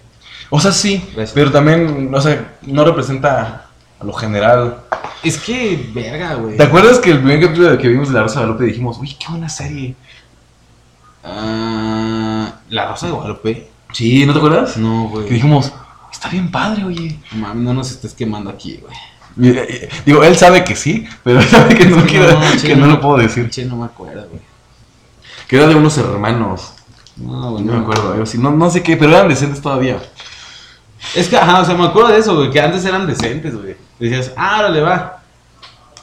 O 0.51 0.61
sea, 0.61 0.73
sí, 0.73 0.99
Gracias. 1.15 1.33
pero 1.33 1.51
también, 1.51 2.11
no 2.11 2.21
sé, 2.21 2.41
no 2.63 2.85
representa 2.85 3.67
a 3.99 4.05
lo 4.05 4.13
general. 4.13 4.83
Es 5.23 5.39
que, 5.39 5.91
verga, 5.95 6.35
güey. 6.35 6.57
¿Te 6.57 6.65
acuerdas 6.65 6.99
que 6.99 7.11
el 7.13 7.19
primer 7.19 7.41
capítulo 7.41 7.79
que 7.79 7.89
vimos 7.89 8.09
de 8.09 8.15
La 8.15 8.23
Rosa 8.25 8.41
de 8.41 8.47
Guadalupe 8.47 8.65
dijimos, 8.67 8.99
uy, 9.01 9.15
qué 9.19 9.27
buena 9.31 9.49
serie? 9.49 9.95
Ah, 11.23 12.55
La 12.69 12.89
Rosa 12.89 13.07
de 13.07 13.13
Guadalupe. 13.13 13.69
Sí, 13.93 14.27
¿no 14.27 14.33
te 14.33 14.39
acuerdas? 14.39 14.77
No, 14.77 15.09
güey. 15.09 15.27
Que 15.27 15.35
dijimos, 15.35 15.73
está 16.13 16.29
bien 16.29 16.51
padre, 16.51 16.85
oye. 16.85 17.19
Mames, 17.33 17.63
no 17.65 17.73
nos 17.75 17.91
estés 17.91 18.13
quemando 18.13 18.51
aquí, 18.51 18.79
güey. 18.83 18.95
Digo, 19.37 20.23
él 20.23 20.37
sabe 20.37 20.63
que 20.65 20.77
sí, 20.77 21.07
pero 21.23 21.41
él 21.41 21.47
sabe 21.49 21.75
que 21.75 21.87
no, 21.87 22.05
quiero- 22.07 22.39
che, 22.61 22.69
que 22.69 22.77
no 22.77 22.87
lo 22.87 23.01
puedo 23.01 23.19
decir. 23.19 23.51
Che, 23.51 23.65
no 23.65 23.77
me 23.77 23.87
acuerdo, 23.87 24.29
güey. 24.29 24.43
Que 25.49 25.57
era 25.57 25.67
de 25.67 25.75
unos 25.75 25.97
hermanos. 25.99 26.73
No, 27.17 27.53
güey. 27.53 27.65
No 27.65 27.73
me 27.75 27.79
acuerdo, 27.81 28.11
algo 28.13 28.23
así. 28.23 28.39
No, 28.39 28.51
no 28.51 28.71
sé 28.71 28.83
qué, 28.83 28.97
pero 28.97 29.11
eran 29.13 29.29
decentes 29.29 29.61
todavía. 29.61 29.99
Es 31.15 31.29
que, 31.29 31.37
ajá, 31.37 31.61
o 31.61 31.65
sea, 31.65 31.75
me 31.75 31.85
acuerdo 31.85 32.11
de 32.11 32.19
eso, 32.19 32.35
güey, 32.37 32.51
que 32.51 32.61
antes 32.61 32.85
eran 32.85 33.07
decentes, 33.07 33.55
güey. 33.55 33.77
Decías, 33.99 34.33
ah, 34.37 34.61
órale, 34.61 34.81
va. 34.81 35.23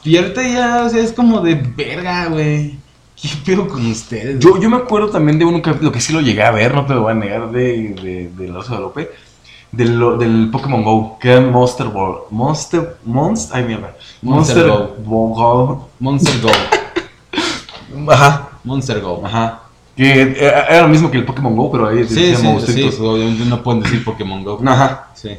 Y 0.04 0.16
ahorita 0.16 0.42
ya, 0.48 0.84
o 0.84 0.88
sea, 0.90 1.02
es 1.02 1.12
como 1.12 1.40
de 1.40 1.54
verga, 1.54 2.26
güey. 2.26 2.76
¿Qué 3.20 3.28
pedo 3.44 3.68
con 3.68 3.84
ustedes? 3.86 4.38
Yo, 4.40 4.58
yo 4.60 4.68
me 4.68 4.76
acuerdo 4.76 5.08
también 5.10 5.38
de 5.38 5.44
un 5.44 5.60
capítulo 5.60 5.92
que 5.92 6.00
sí 6.00 6.12
lo 6.12 6.20
llegué 6.20 6.42
a 6.42 6.50
ver, 6.50 6.74
no 6.74 6.84
te 6.86 6.94
lo 6.94 7.02
voy 7.02 7.12
a 7.12 7.14
negar, 7.14 7.50
de, 7.50 7.94
de, 8.02 8.30
de 8.36 8.50
Guadalupe. 8.50 9.10
Del, 9.72 10.18
del 10.18 10.50
Pokémon 10.50 10.84
Go, 10.84 11.18
que 11.18 11.32
era 11.32 11.40
Monster 11.40 11.88
Ball. 11.88 12.18
Monster. 12.30 12.96
Monster. 13.04 13.56
Ay, 13.56 13.64
mierda. 13.64 13.96
Monster 14.20 14.68
Go. 14.68 15.88
Monster 15.98 16.40
Go. 16.42 16.50
Ajá. 18.12 18.50
Monster 18.64 19.00
Go. 19.00 19.22
Ajá. 19.24 19.62
Que 19.96 20.36
era 20.38 20.82
lo 20.82 20.88
mismo 20.88 21.10
que 21.10 21.18
el 21.18 21.24
Pokémon 21.24 21.56
Go, 21.56 21.72
pero 21.72 21.88
ahí 21.88 22.04
Sí, 22.06 22.34
sí, 22.34 22.72
sí, 22.72 22.96
obviamente 23.00 23.44
no 23.44 23.62
pueden 23.62 23.82
decir 23.82 24.04
Pokémon 24.04 24.44
Go. 24.44 24.60
Ajá. 24.66 25.08
Sí. 25.14 25.30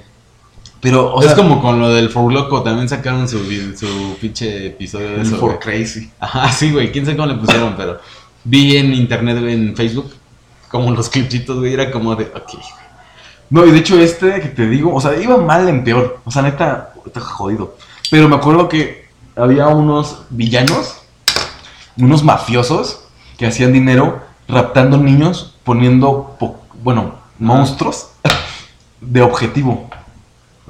Pero, 0.84 1.14
o 1.14 1.22
es 1.22 1.28
sea, 1.28 1.36
como 1.36 1.62
con 1.62 1.80
lo 1.80 1.94
del 1.94 2.10
For 2.10 2.32
Loco, 2.32 2.62
también 2.62 2.90
sacaron 2.90 3.26
su, 3.30 3.40
su 3.74 4.18
pinche 4.20 4.68
episodio 4.68 5.12
de 5.12 5.22
eso. 5.22 5.38
For. 5.38 5.58
Crazy. 5.58 6.12
Ajá, 6.20 6.52
sí, 6.52 6.72
güey, 6.74 6.92
quién 6.92 7.06
sabe 7.06 7.16
cómo 7.16 7.30
le 7.30 7.40
pusieron, 7.40 7.76
pero 7.78 8.00
vi 8.44 8.76
en 8.76 8.94
internet, 8.94 9.38
en 9.38 9.74
Facebook, 9.78 10.12
como 10.70 10.92
los 10.92 11.08
clipsitos, 11.08 11.58
güey, 11.58 11.74
era 11.74 11.90
como 11.90 12.14
de, 12.18 12.26
ok. 12.26 12.60
No, 13.50 13.66
y 13.66 13.72
de 13.72 13.78
hecho 13.80 14.00
este 14.00 14.40
que 14.42 14.50
te 14.50 14.68
digo, 14.68 14.94
o 14.94 15.00
sea, 15.02 15.16
iba 15.22 15.38
mal 15.38 15.68
en 15.70 15.84
peor. 15.84 16.20
O 16.26 16.32
sea, 16.32 16.42
neta, 16.42 16.94
está 17.06 17.20
jodido. 17.20 17.76
Pero 18.10 18.28
me 18.28 18.36
acuerdo 18.36 18.68
que 18.70 19.08
había 19.36 19.68
unos 19.68 20.24
villanos, 20.30 20.98
unos 21.98 22.24
mafiosos, 22.24 23.02
que 23.38 23.46
hacían 23.48 23.74
dinero 23.74 24.22
raptando 24.48 24.98
niños, 24.98 25.56
poniendo, 25.64 26.36
po- 26.40 26.60
bueno, 26.84 27.16
monstruos 27.40 28.10
de 29.02 29.22
objetivo 29.22 29.90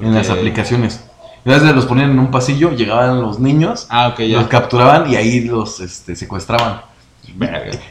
en 0.01 0.13
las 0.13 0.29
aplicaciones. 0.29 1.01
Entonces 1.45 1.75
los 1.75 1.85
ponían 1.85 2.11
en 2.11 2.19
un 2.19 2.31
pasillo, 2.31 2.71
llegaban 2.71 3.21
los 3.21 3.39
niños, 3.39 3.85
Ah, 3.89 4.09
ok, 4.09 4.19
los 4.19 4.47
capturaban 4.47 5.09
y 5.11 5.15
ahí 5.17 5.41
los 5.41 5.79
este, 5.81 6.15
secuestraban. 6.15 6.81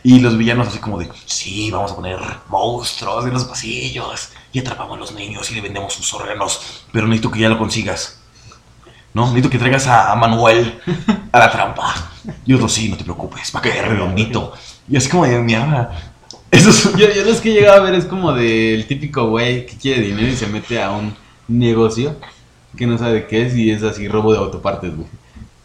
Y 0.02 0.20
los 0.20 0.36
villanos 0.36 0.68
así 0.68 0.78
como 0.78 0.98
de, 0.98 1.08
sí, 1.26 1.70
vamos 1.70 1.92
a 1.92 1.96
poner 1.96 2.18
monstruos 2.48 3.26
en 3.26 3.32
los 3.32 3.44
pasillos 3.44 4.30
y 4.52 4.58
atrapamos 4.58 4.96
a 4.96 5.00
los 5.00 5.14
niños 5.14 5.50
y 5.50 5.54
le 5.54 5.60
vendemos 5.60 5.94
sus 5.94 6.12
órganos, 6.14 6.84
pero 6.92 7.06
necesito 7.06 7.30
que 7.30 7.40
ya 7.40 7.48
lo 7.48 7.58
consigas. 7.58 8.18
No, 9.14 9.26
necesito 9.26 9.50
que 9.50 9.58
traigas 9.58 9.86
a, 9.86 10.12
a 10.12 10.16
Manuel 10.16 10.80
a 11.32 11.38
la 11.38 11.50
trampa. 11.50 12.12
Y 12.46 12.54
otro, 12.54 12.68
sí, 12.68 12.88
no 12.88 12.96
te 12.96 13.04
preocupes, 13.04 13.52
va 13.54 13.60
a 13.60 13.62
caer 13.62 13.88
redondito. 13.88 14.52
Y 14.88 14.96
así 14.96 15.08
como 15.08 15.26
de 15.26 15.38
mierda. 15.38 16.12
Eso 16.50 16.70
es... 16.70 16.96
Yo, 16.96 17.10
yo 17.12 17.24
los 17.24 17.40
que 17.40 17.50
he 17.50 17.54
llegado 17.54 17.80
a 17.80 17.84
ver 17.84 17.94
es 17.94 18.04
como 18.04 18.32
del 18.32 18.86
típico 18.86 19.28
güey 19.28 19.66
que 19.66 19.76
quiere 19.76 20.02
dinero 20.02 20.28
y 20.28 20.36
se 20.36 20.46
mete 20.46 20.82
a 20.82 20.92
un 20.92 21.14
negocio 21.48 22.16
que 22.76 22.86
no 22.86 22.96
sabe 22.98 23.26
qué 23.26 23.46
es 23.46 23.54
y 23.54 23.70
es 23.70 23.82
así 23.82 24.08
robo 24.08 24.32
de 24.32 24.38
autopartes, 24.38 24.94
güey. 24.94 25.08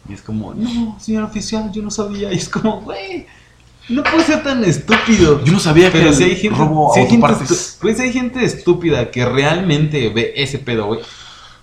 Y 0.08 0.14
es 0.14 0.22
como, 0.22 0.54
no, 0.54 0.98
señor 0.98 1.24
oficial, 1.24 1.70
yo 1.70 1.82
no 1.82 1.90
sabía. 1.90 2.32
Y 2.32 2.36
es 2.36 2.48
como, 2.48 2.80
güey, 2.80 3.26
no 3.88 4.02
puede 4.02 4.24
ser 4.24 4.42
tan 4.42 4.64
estúpido. 4.64 5.42
Yo 5.44 5.52
no 5.52 5.60
sabía 5.60 5.90
que 5.90 5.98
Pero 5.98 6.12
si 6.12 6.24
hay 6.24 6.36
gente, 6.36 6.58
robo 6.58 6.92
si 6.92 7.00
hay 7.00 7.08
gente, 7.08 7.26
pues 7.80 8.00
hay 8.00 8.12
gente 8.12 8.44
estúpida 8.44 9.10
que 9.10 9.24
realmente 9.24 10.08
ve 10.10 10.34
ese 10.36 10.58
pedo, 10.58 10.86
güey. 10.86 11.00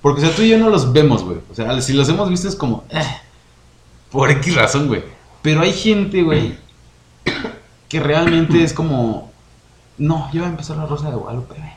Porque, 0.02 0.22
o 0.22 0.26
sea, 0.26 0.36
tú 0.36 0.42
y 0.42 0.50
yo 0.50 0.58
no 0.58 0.70
los 0.70 0.92
vemos, 0.94 1.24
güey. 1.24 1.38
O 1.52 1.56
sea, 1.56 1.82
si 1.82 1.94
los 1.94 2.10
hemos 2.10 2.30
visto 2.30 2.48
es 2.48 2.56
como, 2.56 2.84
eh, 2.90 3.04
por 4.12 4.32
X 4.32 4.56
razón, 4.56 4.88
güey. 4.88 5.04
Pero 5.42 5.62
hay 5.62 5.74
gente, 5.74 6.24
güey, 6.24 6.58
que 7.90 8.00
realmente 8.00 8.64
es 8.64 8.74
como, 8.74 9.32
no, 9.98 10.30
ya 10.34 10.42
va 10.42 10.48
a 10.48 10.52
empezar 10.52 10.78
la 10.78 10.86
Rosa 10.86 11.10
de 11.10 11.16
Guadalupe, 11.16 11.56
güey. 11.56 11.72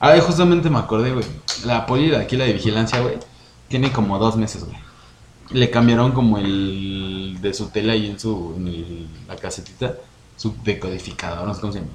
Ah, 0.00 0.16
justamente 0.20 0.70
me 0.70 0.78
acordé, 0.78 1.12
güey. 1.12 1.24
La 1.64 1.86
poli 1.86 2.10
de 2.10 2.16
aquí, 2.16 2.36
la 2.36 2.44
de 2.44 2.52
vigilancia, 2.52 3.00
güey, 3.00 3.18
tiene 3.68 3.90
como 3.90 4.18
dos 4.18 4.36
meses, 4.36 4.64
güey. 4.64 4.76
Le 5.50 5.70
cambiaron 5.70 6.12
como 6.12 6.38
el 6.38 7.38
de 7.40 7.54
su 7.54 7.70
tele 7.70 7.92
ahí 7.92 8.06
en 8.06 8.18
su, 8.18 8.54
en 8.56 8.68
el- 8.68 9.26
la 9.26 9.36
casetita, 9.36 9.94
su 10.36 10.54
decodificador, 10.62 11.46
no 11.46 11.54
sé 11.54 11.60
cómo 11.60 11.72
se 11.72 11.80
llama. 11.80 11.92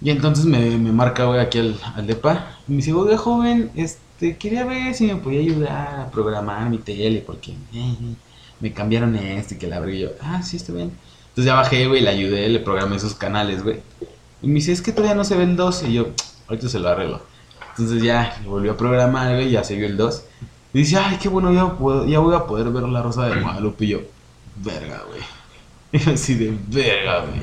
Y 0.00 0.10
entonces 0.10 0.44
me, 0.44 0.76
me 0.78 0.92
marca, 0.92 1.24
güey, 1.24 1.40
aquí 1.40 1.58
al, 1.58 1.80
al 1.96 2.06
depa. 2.06 2.58
Y 2.68 2.72
me 2.72 2.76
dice, 2.78 2.92
oiga, 2.92 3.16
joven, 3.16 3.70
este, 3.74 4.36
quería 4.36 4.64
ver 4.64 4.94
si 4.94 5.06
me 5.06 5.16
podía 5.16 5.40
ayudar 5.40 6.00
a 6.00 6.10
programar 6.10 6.68
mi 6.68 6.78
tele, 6.78 7.22
porque 7.24 7.52
eh, 7.72 8.16
me 8.60 8.72
cambiaron 8.72 9.14
esto 9.16 9.54
y 9.54 9.58
que 9.58 9.66
la 9.66 9.76
abrí 9.76 10.00
yo. 10.00 10.10
Ah, 10.20 10.42
sí, 10.42 10.56
está 10.56 10.72
bien. 10.72 10.98
Entonces 11.28 11.46
ya 11.46 11.54
bajé, 11.54 11.86
güey, 11.86 12.02
le 12.02 12.10
ayudé, 12.10 12.48
le 12.48 12.60
programé 12.60 12.98
sus 12.98 13.14
canales, 13.14 13.62
güey. 13.62 13.80
Y 14.42 14.48
me 14.48 14.54
dice, 14.54 14.72
es 14.72 14.82
que 14.82 14.92
todavía 14.92 15.14
no 15.16 15.24
se 15.24 15.36
ve 15.36 15.44
el 15.44 15.56
2. 15.56 15.82
Y 15.84 15.94
yo, 15.94 16.08
ahorita 16.48 16.68
se 16.68 16.78
lo 16.80 16.88
arreglo. 16.88 17.22
Entonces 17.70 18.02
ya 18.02 18.36
volvió 18.46 18.72
a 18.72 18.76
programar, 18.76 19.34
güey, 19.34 19.50
ya 19.50 19.64
se 19.64 19.76
vio 19.76 19.86
el 19.86 19.96
2. 19.96 20.24
Y 20.74 20.78
dice, 20.78 20.98
ay, 20.98 21.16
qué 21.22 21.28
bueno, 21.30 21.50
ya, 21.52 21.66
puedo- 21.78 22.04
ya 22.06 22.18
voy 22.18 22.34
a 22.34 22.44
poder 22.44 22.68
ver 22.70 22.82
la 22.82 23.00
Rosa 23.00 23.26
de 23.26 23.40
Guadalupe. 23.40 23.84
Y 23.84 23.88
yo, 23.88 24.00
verga, 24.56 25.02
güey. 25.08 26.04
Así 26.14 26.34
de, 26.34 26.52
verga, 26.68 27.20
güey. 27.20 27.42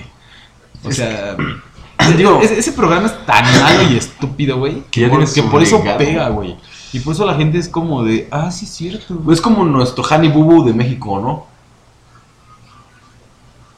O 0.83 0.91
sea, 0.91 1.35
Digo- 2.17 2.39
ese, 2.41 2.59
ese 2.59 2.73
programa 2.73 3.07
es 3.07 3.25
tan 3.25 3.43
malo 3.61 3.83
y 3.91 3.95
estúpido, 3.97 4.57
güey, 4.57 4.83
Que 4.91 5.07
por- 5.07 5.17
tienes 5.19 5.33
que 5.33 5.43
por 5.43 5.63
eso 5.63 5.81
pega, 5.97 6.29
güey. 6.29 6.57
Y 6.93 6.99
por 6.99 7.13
eso 7.13 7.25
la 7.25 7.35
gente 7.35 7.57
es 7.57 7.69
como 7.69 8.03
de, 8.03 8.27
ah, 8.31 8.51
sí, 8.51 8.65
es 8.65 8.71
cierto. 8.71 9.17
Es 9.31 9.39
como 9.39 9.63
nuestro 9.63 10.03
Honey 10.03 10.29
Boo 10.29 10.43
Boo 10.43 10.63
de 10.65 10.73
México, 10.73 11.19
¿no? 11.21 11.45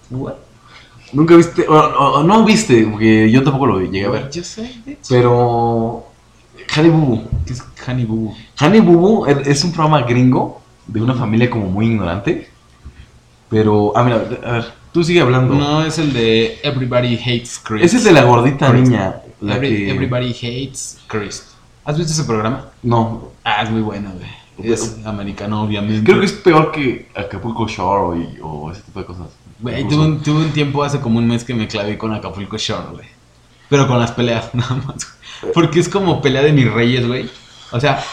What? 0.09 0.33
Nunca 1.11 1.35
viste, 1.35 1.67
o, 1.67 1.73
o- 1.75 2.19
o 2.19 2.23
no 2.23 2.43
viste, 2.43 2.87
porque 2.87 3.29
yo 3.29 3.43
tampoco 3.43 3.67
lo 3.67 3.79
llegué 3.81 4.05
a 4.05 4.09
ver. 4.09 4.31
Yo 4.31 4.43
sé, 4.43 4.81
bitch. 4.83 5.07
Pero. 5.09 6.07
Honey 6.75 6.89
Boo 6.91 6.99
Boo. 7.05 7.27
¿Qué 7.45 7.53
es 7.53 7.63
Honey 7.87 8.05
Boo 8.05 8.15
Boo? 8.17 8.35
Honey 8.61 8.79
Boo 8.81 8.97
Boo 8.97 9.25
es 9.27 9.63
un 9.63 9.71
programa 9.71 10.01
gringo 10.01 10.61
de 10.87 11.01
una 11.01 11.13
familia 11.13 11.49
como 11.49 11.67
muy 11.67 11.85
ignorante. 11.87 12.49
Pero. 13.49 13.93
Ah, 13.95 14.03
mira, 14.03 14.17
a 14.45 14.51
ver, 14.53 14.73
tú 14.91 15.03
sigue 15.03 15.21
hablando. 15.21 15.53
No, 15.55 15.83
es 15.85 15.97
el 15.99 16.13
de 16.13 16.59
Everybody 16.63 17.15
Hates 17.17 17.59
Chris. 17.63 17.83
Ese 17.83 17.97
es 17.97 18.03
de 18.03 18.11
la 18.11 18.23
gordita 18.23 18.69
Chris. 18.71 18.89
niña. 18.89 19.15
La 19.41 19.57
Every- 19.57 19.69
que... 19.85 19.91
Everybody 19.91 20.31
Hates 20.31 20.99
Chris. 21.07 21.47
¿Has 21.85 21.97
visto 21.97 22.13
ese 22.13 22.23
programa? 22.23 22.67
No, 22.81 23.29
Ah, 23.43 23.61
es 23.63 23.69
muy 23.69 23.81
bueno, 23.81 24.11
güey. 24.13 24.71
Es 24.71 24.97
americano, 25.05 25.63
obviamente. 25.63 26.03
creo 26.05 26.19
que 26.19 26.25
es 26.27 26.31
peor 26.33 26.71
que 26.71 27.09
Acapulco 27.15 27.67
Shore 27.67 28.19
y- 28.19 28.39
o 28.41 28.71
ese 28.71 28.81
tipo 28.83 28.99
de 28.99 29.05
cosas. 29.05 29.27
Güey, 29.59 29.87
tuve 29.87 30.05
un, 30.05 30.21
tuve 30.21 30.45
un 30.45 30.51
tiempo 30.51 30.83
hace 30.83 30.99
como 30.99 31.19
un 31.19 31.27
mes 31.27 31.43
que 31.43 31.53
me 31.53 31.67
clavé 31.67 31.97
con 31.97 32.13
Acapulco 32.13 32.57
Shore, 32.57 32.87
güey. 32.93 33.07
Pero 33.69 33.87
con 33.87 33.99
las 33.99 34.11
peleas, 34.11 34.49
nada 34.53 34.75
más. 34.75 35.07
Porque 35.53 35.79
es 35.79 35.89
como 35.89 36.21
pelea 36.21 36.41
de 36.43 36.53
mis 36.53 36.71
reyes, 36.71 37.07
güey. 37.07 37.29
O 37.71 37.79
sea, 37.79 38.03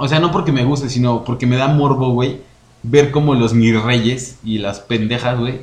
O 0.00 0.06
sea, 0.06 0.20
no 0.20 0.30
porque 0.30 0.52
me 0.52 0.64
guste, 0.64 0.88
sino 0.88 1.24
porque 1.24 1.44
me 1.46 1.56
da 1.56 1.66
morbo, 1.68 2.10
güey. 2.10 2.40
Ver 2.84 3.10
como 3.10 3.34
los 3.34 3.52
mis 3.54 3.80
reyes 3.82 4.38
y 4.44 4.58
las 4.58 4.78
pendejas, 4.78 5.36
güey. 5.38 5.62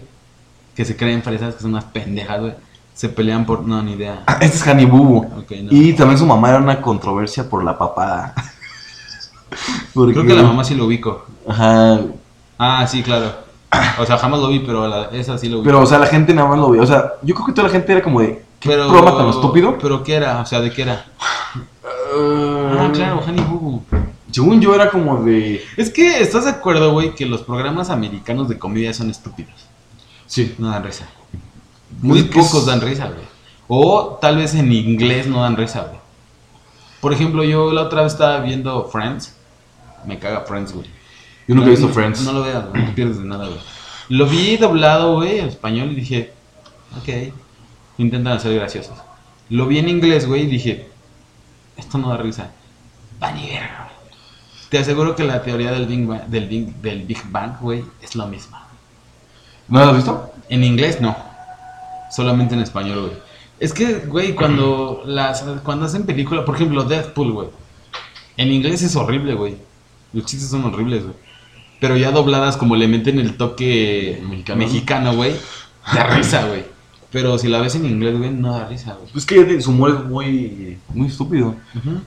Que 0.76 0.84
se 0.84 0.98
creen 0.98 1.24
fresas, 1.24 1.56
que 1.56 1.62
son 1.62 1.72
unas 1.72 1.86
pendejas, 1.86 2.42
güey. 2.42 2.54
Se 2.94 3.08
pelean 3.10 3.46
por. 3.46 3.66
No, 3.66 3.82
ni 3.82 3.94
idea. 3.94 4.24
Ah, 4.28 4.38
este 4.42 4.58
es 4.58 4.68
Hani 4.68 4.86
Bubu. 4.86 5.20
Ok, 5.40 5.52
no. 5.64 5.70
Y 5.72 5.94
también 5.94 6.18
su 6.18 6.26
mamá 6.26 6.50
era 6.50 6.58
una 6.60 6.82
controversia 6.82 7.50
por 7.50 7.64
la 7.64 7.78
papada. 7.78 8.34
Porque- 9.94 10.14
Creo 10.14 10.26
que 10.26 10.34
la 10.36 10.44
mamá 10.44 10.64
sí 10.64 10.76
lo 10.76 10.86
ubico. 10.86 11.26
Ajá. 11.48 12.00
Ah, 12.58 12.86
sí, 12.88 13.02
claro. 13.04 13.32
O 14.00 14.06
sea, 14.06 14.18
jamás 14.18 14.40
lo 14.40 14.48
vi, 14.50 14.60
pero 14.60 14.88
la- 14.88 15.06
esa 15.12 15.38
sí 15.38 15.48
lo 15.50 15.58
ubico. 15.58 15.66
Pero, 15.70 15.82
o 15.82 15.86
sea, 15.86 15.98
la 16.00 16.08
gente 16.08 16.34
nada 16.34 16.48
más 16.50 16.58
lo 16.60 16.70
veía. 16.70 16.84
O 16.84 16.88
sea, 16.88 17.14
yo 17.22 17.34
creo 17.36 17.48
que 17.48 17.54
toda 17.54 17.68
la 17.68 17.74
gente 17.74 17.92
era 17.92 18.02
como 18.02 18.22
de. 18.22 18.44
¿Qué 18.60 18.70
Pero- 18.70 18.88
programa 18.90 19.18
tan 19.18 19.30
estúpido? 19.30 19.78
¿Pero 19.80 20.04
qué 20.04 20.16
era? 20.16 20.42
O 20.42 20.46
sea, 20.46 20.60
¿de 20.62 20.72
qué 20.72 20.82
era? 20.84 21.06
Ah, 22.18 22.90
claro, 22.94 23.20
Honey 23.26 23.44
Boo 23.46 23.60
Boo. 23.60 23.84
Según 24.32 24.60
yo 24.62 24.74
era 24.76 24.90
como 24.90 25.24
de. 25.24 25.64
Es 25.78 25.90
que, 25.92 26.20
¿estás 26.22 26.46
de 26.46 26.52
acuerdo, 26.52 26.92
güey, 26.92 27.16
que 27.16 27.26
los 27.26 27.42
programas 27.42 27.90
americanos 27.90 28.50
de 28.50 28.58
comedia 28.60 28.94
son 28.94 29.10
estúpidos? 29.10 29.54
Sí. 30.28 30.56
No 30.58 30.70
dan 30.70 30.84
risa. 30.84 31.08
Muy 32.02 32.20
Es 32.20 32.26
que 32.26 32.40
es- 32.40 32.46
pocos 32.46 32.66
dan 32.66 32.82
risa, 32.82 33.06
güey. 33.08 33.26
O 33.68 34.18
tal 34.22 34.38
vez 34.38 34.54
en 34.56 34.72
inglés 34.72 35.28
no 35.28 35.42
dan 35.42 35.56
risa, 35.56 35.82
güey. 35.82 36.00
Por 37.02 37.14
ejemplo, 37.14 37.44
yo 37.44 37.72
la 37.72 37.84
otra 37.84 38.02
vez 38.04 38.14
estaba 38.14 38.40
viendo 38.40 38.86
Friends. 38.90 39.36
Me 40.06 40.20
caga 40.20 40.42
Friends, 40.42 40.74
güey. 40.74 40.88
Yo 41.48 41.56
nunca 41.56 41.68
No, 41.68 41.72
he 41.72 41.76
visto 41.76 41.88
no- 41.88 41.94
Friends. 41.94 42.22
No 42.22 42.34
lo 42.34 42.42
veas, 42.44 42.66
no 42.66 42.72
te 42.74 42.92
pierdes 42.94 43.20
de 43.20 43.26
nada, 43.26 43.46
güey. 43.48 43.60
Lo 44.10 44.28
vi 44.28 44.58
doblado, 44.58 45.16
güey, 45.16 45.40
en 45.40 45.48
español 45.48 45.92
y 45.92 45.96
dije, 45.96 46.34
ok, 46.98 47.34
intentan 47.98 48.40
ser 48.40 48.56
graciosos. 48.56 48.98
Lo 49.50 49.68
vi 49.68 49.80
en 49.80 49.90
inglés, 49.90 50.28
güey, 50.28 50.44
y 50.44 50.48
dije, 50.48 50.90
esto 51.78 51.98
no 51.98 52.10
da 52.10 52.18
risa. 52.18 52.52
Verga. 53.20 53.90
Te 54.70 54.80
aseguro 54.80 55.16
que 55.16 55.24
la 55.24 55.44
teoría 55.44 55.72
del 55.72 55.86
Big 55.86 56.06
Bang, 56.06 56.24
del 56.28 56.48
Big, 56.48 56.76
del 56.82 57.04
Big 57.04 57.22
Bang, 57.30 57.60
güey, 57.62 57.84
es 58.02 58.16
la 58.16 58.26
misma. 58.26 58.68
¿No 59.68 59.80
lo 59.80 59.92
has 59.92 59.96
visto? 59.96 60.34
En 60.50 60.64
inglés 60.64 61.02
no. 61.02 61.16
Solamente 62.12 62.56
en 62.56 62.62
español, 62.62 63.02
güey. 63.02 63.14
Es 63.60 63.74
que, 63.74 64.00
güey, 64.00 64.36
cuando 64.36 65.04
las 65.06 65.44
cuando 65.64 65.86
hacen 65.86 66.06
película, 66.06 66.44
por 66.44 66.56
ejemplo, 66.56 66.84
Deadpool, 66.84 67.32
güey. 67.32 67.48
En 68.38 68.52
inglés 68.52 68.82
es 68.82 68.96
horrible, 68.96 69.34
güey. 69.34 69.56
Los 70.14 70.26
chistes 70.26 70.50
son 70.50 70.66
horribles, 70.66 71.04
güey. 71.04 71.16
Pero 71.80 71.98
ya 71.98 72.12
dobladas 72.12 72.58
como 72.58 72.76
le 72.76 72.88
meten 72.88 73.20
el 73.20 73.38
toque 73.38 74.22
Mexicano. 74.28 74.60
mexicano, 74.60 75.14
güey, 75.14 75.36
da 75.94 76.04
risa, 76.16 76.46
güey. 76.46 76.75
Pero 77.16 77.38
si 77.38 77.48
la 77.48 77.62
ves 77.62 77.74
en 77.76 77.86
inglés, 77.86 78.18
güey, 78.18 78.30
no 78.30 78.52
da 78.52 78.68
risa, 78.68 78.98
güey. 79.00 79.10
Es 79.16 79.26
que 79.26 79.62
su 79.62 79.70
humor 79.70 79.92
es 79.92 80.04
muy. 80.04 80.78
Muy 80.94 81.08
estúpido. 81.08 81.56
Ujú. 81.74 82.02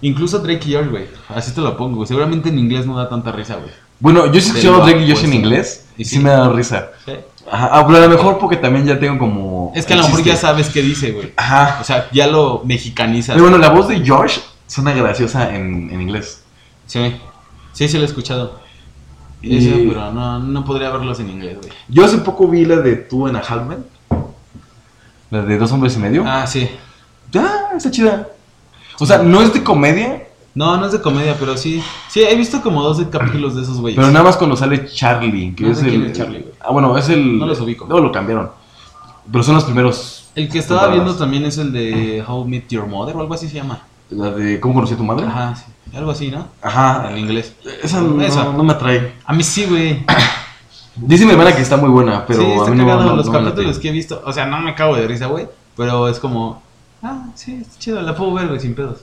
Incluso 0.00 0.38
Drake 0.38 0.68
y 0.68 0.74
Josh, 0.74 0.88
güey. 0.88 1.08
Así 1.28 1.50
te 1.50 1.60
lo 1.60 1.76
pongo, 1.76 1.96
güey. 1.96 2.06
Seguramente 2.06 2.50
en 2.50 2.60
inglés 2.60 2.86
no 2.86 2.96
da 2.96 3.08
tanta 3.08 3.32
risa, 3.32 3.56
güey. 3.56 3.72
Bueno, 3.98 4.30
yo 4.30 4.40
sí 4.40 4.62
lo 4.62 4.78
Drake 4.86 5.04
y 5.04 5.10
Josh 5.10 5.24
en 5.24 5.32
inglés. 5.32 5.88
¿Y 5.98 6.04
sí? 6.04 6.18
sí 6.18 6.22
me 6.22 6.30
ha 6.30 6.34
dado 6.34 6.52
risa. 6.52 6.90
Sí. 7.04 7.14
Ajá. 7.50 7.70
Ah, 7.72 7.84
pero 7.84 7.98
a 7.98 8.06
lo 8.06 8.10
mejor 8.10 8.38
porque 8.38 8.58
también 8.58 8.86
ya 8.86 9.00
tengo 9.00 9.18
como. 9.18 9.72
Es 9.74 9.86
que 9.86 9.94
a 9.94 9.96
lo 9.96 10.04
mejor 10.04 10.22
ya 10.22 10.36
sabes 10.36 10.68
qué 10.68 10.80
dice, 10.80 11.10
güey. 11.10 11.32
Ajá. 11.36 11.78
O 11.80 11.84
sea, 11.84 12.08
ya 12.12 12.28
lo 12.28 12.62
mexicanizas. 12.64 13.34
Pero 13.34 13.42
bueno, 13.42 13.58
la 13.58 13.70
voz 13.70 13.88
de 13.88 14.08
Josh 14.08 14.38
suena 14.68 14.92
graciosa 14.92 15.52
en, 15.52 15.90
en 15.90 16.00
inglés. 16.00 16.44
Sí, 16.86 17.16
sí, 17.72 17.88
sí 17.88 17.96
lo 17.96 18.04
he 18.04 18.06
escuchado. 18.06 18.61
Y- 19.42 19.56
Eso, 19.56 19.76
pero 19.88 20.12
no, 20.12 20.38
no 20.38 20.64
podría 20.64 20.90
verlos 20.90 21.18
en 21.20 21.30
inglés, 21.30 21.58
güey. 21.60 21.72
Yo 21.88 22.04
hace 22.04 22.18
poco 22.18 22.46
vi 22.48 22.64
la 22.64 22.76
de 22.76 22.94
Two 22.96 23.26
and 23.26 23.36
a 23.36 23.40
Half 23.40 23.66
Men. 23.66 23.84
La 25.30 25.42
de 25.42 25.58
Dos 25.58 25.72
Hombres 25.72 25.96
y 25.96 25.98
Medio. 25.98 26.24
Ah, 26.26 26.46
sí. 26.46 26.68
Ah, 27.34 27.70
está 27.76 27.90
chida. 27.90 28.28
O 29.00 29.06
sea, 29.06 29.18
no 29.18 29.40
es 29.42 29.52
de 29.54 29.62
comedia, 29.64 30.24
No, 30.54 30.76
no 30.76 30.84
es 30.86 30.92
de 30.92 31.00
comedia, 31.00 31.34
pero 31.40 31.56
sí. 31.56 31.82
Sí, 32.08 32.20
he 32.22 32.36
visto 32.36 32.60
como 32.60 32.82
dos 32.82 33.02
capítulos 33.10 33.56
de 33.56 33.62
esos 33.62 33.80
güeyes. 33.80 33.96
pero 33.98 34.12
nada 34.12 34.22
más 34.24 34.36
cuando 34.36 34.54
sale 34.54 34.86
Charlie, 34.86 35.54
que 35.54 35.64
No 35.64 35.70
es 35.72 35.78
sé 35.78 35.84
el. 35.86 35.90
quién 35.90 36.02
es 36.04 36.12
Charlie, 36.16 36.40
güey. 36.40 36.52
ah, 36.60 36.70
bueno, 36.70 36.96
es 36.98 37.08
el. 37.08 37.38
No 37.38 37.46
los 37.46 37.58
ubico. 37.60 37.86
Luego 37.86 38.04
lo 38.06 38.12
cambiaron. 38.12 38.50
Pero 39.30 39.42
son 39.42 39.54
los 39.54 39.64
primeros. 39.64 40.28
El 40.34 40.48
que 40.50 40.58
estaba 40.58 40.82
temporadas. 40.82 41.04
viendo 41.06 41.18
también 41.18 41.44
es 41.46 41.56
el 41.58 41.72
de 41.72 42.22
How 42.26 42.44
Meet 42.44 42.68
Your 42.68 42.86
Mother 42.86 43.16
o 43.16 43.20
algo 43.20 43.32
así 43.34 43.48
se 43.48 43.54
llama. 43.54 43.80
La 44.12 44.30
de 44.30 44.60
¿Cómo 44.60 44.74
conocí 44.74 44.94
a 44.94 44.96
tu 44.96 45.04
madre? 45.04 45.26
Ajá, 45.26 45.54
sí. 45.56 45.64
Algo 45.96 46.10
así, 46.10 46.30
¿no? 46.30 46.46
Ajá. 46.62 47.10
En 47.10 47.18
inglés. 47.18 47.54
Esa 47.82 48.00
no, 48.00 48.22
Esa. 48.22 48.44
no 48.44 48.62
me 48.64 48.72
atrae. 48.72 49.14
A 49.26 49.32
mí 49.32 49.42
sí, 49.42 49.66
güey. 49.66 50.04
Dice 50.96 51.24
mi 51.24 51.32
hermana 51.32 51.54
que 51.54 51.62
está 51.62 51.76
muy 51.76 51.88
buena, 51.90 52.24
pero 52.26 52.40
sí, 52.40 52.46
a 52.50 52.54
está 52.56 52.70
mí 52.70 52.76
no, 52.76 52.86
cagado. 52.86 53.04
no- 53.10 53.16
los 53.16 53.26
no 53.26 53.32
capítulos 53.32 53.78
que 53.78 53.88
he 53.88 53.92
visto. 53.92 54.22
O 54.24 54.32
sea, 54.32 54.46
no 54.46 54.58
me 54.60 54.74
cago 54.74 54.96
de 54.96 55.06
risa, 55.06 55.26
güey. 55.26 55.48
Pero 55.76 56.08
es 56.08 56.18
como. 56.18 56.62
Ah, 57.02 57.26
sí, 57.34 57.58
está 57.60 57.78
chido. 57.78 58.00
La 58.02 58.14
puedo 58.14 58.32
ver, 58.34 58.48
güey, 58.48 58.60
sin 58.60 58.74
pedos. 58.74 59.00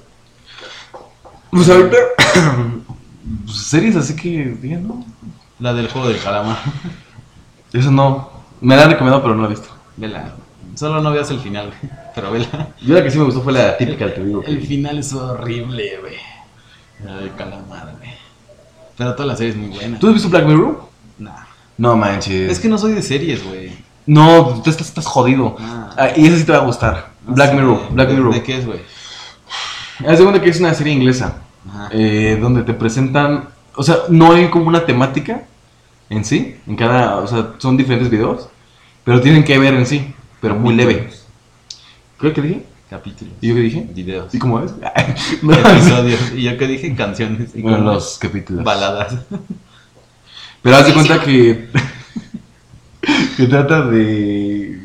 Pues 1.52 1.69
ahorita. 1.69 1.98
pues 3.45 3.58
series 3.58 3.95
así 3.95 4.15
que. 4.15 4.58
digan, 4.62 4.88
no. 4.88 5.04
La 5.60 5.74
del 5.74 5.89
juego 5.89 6.08
del 6.08 6.19
calamar. 6.22 6.58
Eso 7.74 7.91
no. 7.91 8.30
Me 8.62 8.76
la 8.76 8.84
han 8.84 8.91
recomendado, 8.91 9.22
pero 9.24 9.36
no 9.36 9.41
la 9.43 9.48
he 9.48 9.52
visto. 9.52 9.69
Vela. 9.98 10.34
Solo 10.80 11.02
no 11.02 11.12
veas 11.12 11.30
el 11.30 11.42
final, 11.42 11.68
güey. 11.68 11.92
Pero 12.15 12.32
vela. 12.32 12.70
Yo 12.82 12.96
la 12.96 13.04
que 13.04 13.12
sí 13.12 13.18
me 13.18 13.26
gustó 13.26 13.42
fue 13.42 13.52
la 13.52 13.76
típica, 13.78 14.13
te 14.13 14.24
digo. 14.24 14.42
El 14.46 14.65
final 14.65 14.98
es 14.98 15.12
horrible, 15.12 15.98
güey. 16.00 16.15
La 17.04 17.18
del 17.18 17.34
calamar, 17.36 17.96
güey. 17.98 18.12
Pero 18.98 19.13
toda 19.13 19.26
la 19.28 19.36
serie 19.36 19.52
es 19.52 19.58
muy 19.58 19.76
buena. 19.76 20.00
¿Tú 20.00 20.08
has 20.08 20.13
visto 20.13 20.30
Black 20.30 20.46
Mirror? 20.46 20.82
Nah. 21.18 21.32
No 21.78 21.98
manches. 21.98 22.50
Es 22.50 22.60
que 22.62 22.70
no 22.70 22.78
soy 22.78 22.94
de 22.94 23.02
series, 23.02 23.44
güey. 23.46 23.74
No, 24.06 24.62
tú 24.63 24.70
estás, 24.70 24.88
estás 24.88 25.06
jodido. 25.06 25.58
Ah. 25.60 25.89
Ah, 25.98 26.08
y 26.15 26.28
esa 26.28 26.38
sí 26.38 26.46
te 26.46 26.54
va 26.54 26.60
a 26.60 26.65
gustar. 26.65 27.10
No 27.28 27.34
Black 27.36 27.54
Mirror. 27.54 27.80
Black 27.92 28.08
¿de- 28.08 28.13
Mirror. 28.15 28.34
¿De 28.36 28.44
qué 28.44 28.58
es, 28.58 28.65
güey? 28.65 28.80
De 30.00 30.18
cuenta 30.24 30.42
que 30.42 30.50
es 30.50 30.60
una 30.62 30.74
serie 30.74 30.94
inglesa. 30.94 31.39
Ajá. 31.70 31.89
eh, 31.92 32.38
donde 32.42 32.63
te 32.63 32.74
presentan. 32.74 33.50
O 33.76 33.84
sea, 33.84 33.98
no 34.08 34.32
hay 34.32 34.50
como 34.50 34.68
una 34.70 34.86
temática 34.86 35.44
en 36.10 36.24
sí. 36.24 36.56
En 36.68 36.78
cada. 36.78 37.18
O 37.18 37.28
sea, 37.28 37.50
son 37.58 37.76
diferentes 37.76 38.10
videos. 38.10 38.48
Pero 39.04 39.20
tienen 39.20 39.44
que 39.44 39.58
ver 39.60 39.74
en 39.74 39.86
sí. 39.86 40.13
Pero 40.41 40.56
muy 40.56 40.75
leve. 40.75 41.10
¿Qué 42.19 42.34
que 42.34 42.41
dije? 42.41 42.63
Capítulos. 42.89 43.34
¿Y 43.41 43.49
yo 43.49 43.56
qué 43.56 43.62
dije? 43.62 43.88
Videos. 43.93 44.34
¿Y 44.34 44.39
cómo 44.39 44.60
es? 44.62 44.73
No, 45.43 45.54
Episodios. 45.54 46.32
Y 46.36 46.43
yo 46.43 46.58
que 46.58 46.67
dije 46.67 46.95
canciones. 46.95 47.52
Y 47.56 47.62
Bueno, 47.62 47.80
los 47.80 48.17
capítulos. 48.17 48.63
Baladas. 48.63 49.15
Pero 50.62 50.75
haz 50.75 50.88
de 50.88 50.93
cuenta 50.93 51.21
que. 51.21 51.69
que 53.38 53.45
trata 53.45 53.86
de. 53.86 54.82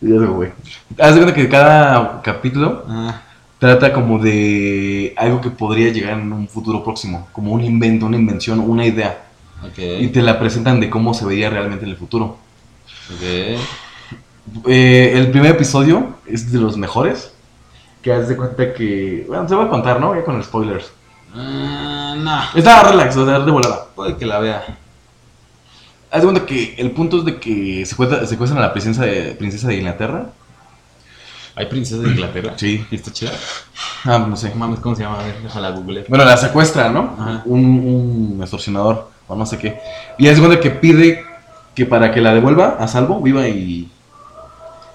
Ya 0.00 0.26
fue. 0.26 0.52
Haz 0.98 1.14
de 1.14 1.20
cuenta 1.22 1.34
que 1.34 1.48
cada 1.48 2.22
capítulo 2.22 2.84
Ah, 2.88 3.22
trata 3.58 3.92
como 3.92 4.18
de 4.18 5.14
algo 5.16 5.40
que 5.40 5.50
podría 5.50 5.90
llegar 5.92 6.18
en 6.18 6.32
un 6.32 6.48
futuro 6.48 6.84
próximo. 6.84 7.28
Como 7.32 7.52
un 7.52 7.64
invento, 7.64 8.06
una 8.06 8.16
invención, 8.16 8.60
una 8.60 8.84
idea. 8.84 9.26
ok. 9.64 9.78
Y 10.00 10.08
te 10.08 10.22
la 10.22 10.38
presentan 10.38 10.80
de 10.80 10.90
cómo 10.90 11.14
se 11.14 11.24
vería 11.24 11.50
realmente 11.50 11.84
en 11.84 11.90
el 11.92 11.96
futuro. 11.96 12.36
Ok. 13.14 13.58
Eh, 14.66 15.12
el 15.14 15.30
primer 15.30 15.52
episodio 15.52 16.16
es 16.26 16.50
de 16.52 16.58
los 16.58 16.76
mejores. 16.76 17.32
Que 18.02 18.12
haz 18.12 18.28
de 18.28 18.36
cuenta 18.36 18.72
que. 18.74 19.24
Bueno, 19.28 19.48
se 19.48 19.54
va 19.54 19.64
a 19.64 19.68
contar, 19.68 20.00
¿no? 20.00 20.14
Ya 20.14 20.24
con 20.24 20.42
spoilers. 20.42 20.90
Ah, 21.34 22.14
no. 22.16 22.58
Está 22.58 22.82
relax, 22.84 23.16
o 23.16 23.26
sea, 23.26 23.40
de 23.40 23.50
volada. 23.50 23.86
Puede 23.94 24.16
que 24.16 24.24
la 24.26 24.38
vea. 24.38 24.64
Haz 26.10 26.20
de 26.22 26.26
cuenta 26.26 26.46
que 26.46 26.74
el 26.78 26.90
punto 26.92 27.18
es 27.18 27.24
de 27.24 27.38
que 27.38 27.84
secuestra- 27.84 28.26
secuestran 28.26 28.62
a 28.62 28.66
la 28.68 28.72
princesa 28.72 29.04
de, 29.04 29.32
princesa 29.32 29.68
de 29.68 29.76
Inglaterra. 29.76 30.26
¿Hay 31.54 31.66
princesa 31.66 32.00
de 32.02 32.08
Inglaterra? 32.10 32.54
Sí. 32.56 32.86
¿Y 32.90 32.94
está 32.94 33.12
chida? 33.12 33.32
Ah, 34.04 34.18
no 34.28 34.36
sé. 34.36 34.54
Mames, 34.54 34.78
¿cómo 34.80 34.94
se 34.94 35.02
llama? 35.02 35.18
A 35.20 35.24
ver, 35.24 35.42
déjala 35.42 35.70
google. 35.70 36.04
Bueno, 36.08 36.24
la 36.24 36.36
secuestra, 36.36 36.88
¿no? 36.88 37.14
Ajá. 37.18 37.42
Un, 37.46 37.64
un 38.34 38.38
extorsionador 38.40 39.10
o 39.26 39.34
no 39.36 39.44
sé 39.44 39.58
qué. 39.58 39.78
Y 40.18 40.28
haz 40.28 40.36
de 40.36 40.46
cuenta 40.46 40.60
que 40.62 40.70
pide 40.70 41.24
que 41.74 41.84
para 41.84 42.12
que 42.12 42.20
la 42.20 42.32
devuelva 42.32 42.76
a 42.80 42.88
salvo, 42.88 43.20
viva 43.20 43.46
y... 43.48 43.90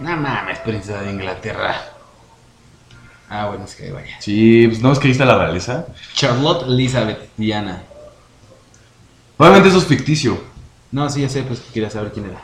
No 0.03 0.17
mames, 0.17 0.59
princesa 0.59 1.01
de 1.01 1.11
Inglaterra. 1.11 1.75
Ah, 3.29 3.47
bueno, 3.47 3.63
es 3.63 3.73
que 3.73 3.89
vaya. 3.89 4.17
Sí, 4.19 4.67
pues 4.67 4.81
no 4.81 4.91
es 4.91 4.99
que 4.99 5.07
ahí 5.07 5.13
está 5.13 5.23
la 5.23 5.37
realeza. 5.37 5.85
Charlotte 6.13 6.65
Elizabeth 6.67 7.29
Diana. 7.37 7.83
Obviamente 9.37 9.69
eso 9.69 9.77
es 9.77 9.85
ficticio. 9.85 10.43
No, 10.91 11.09
sí, 11.09 11.21
ya 11.21 11.29
sé, 11.29 11.43
pues 11.43 11.61
que 11.61 11.71
quería 11.71 11.89
saber 11.89 12.11
quién 12.11 12.25
era. 12.25 12.41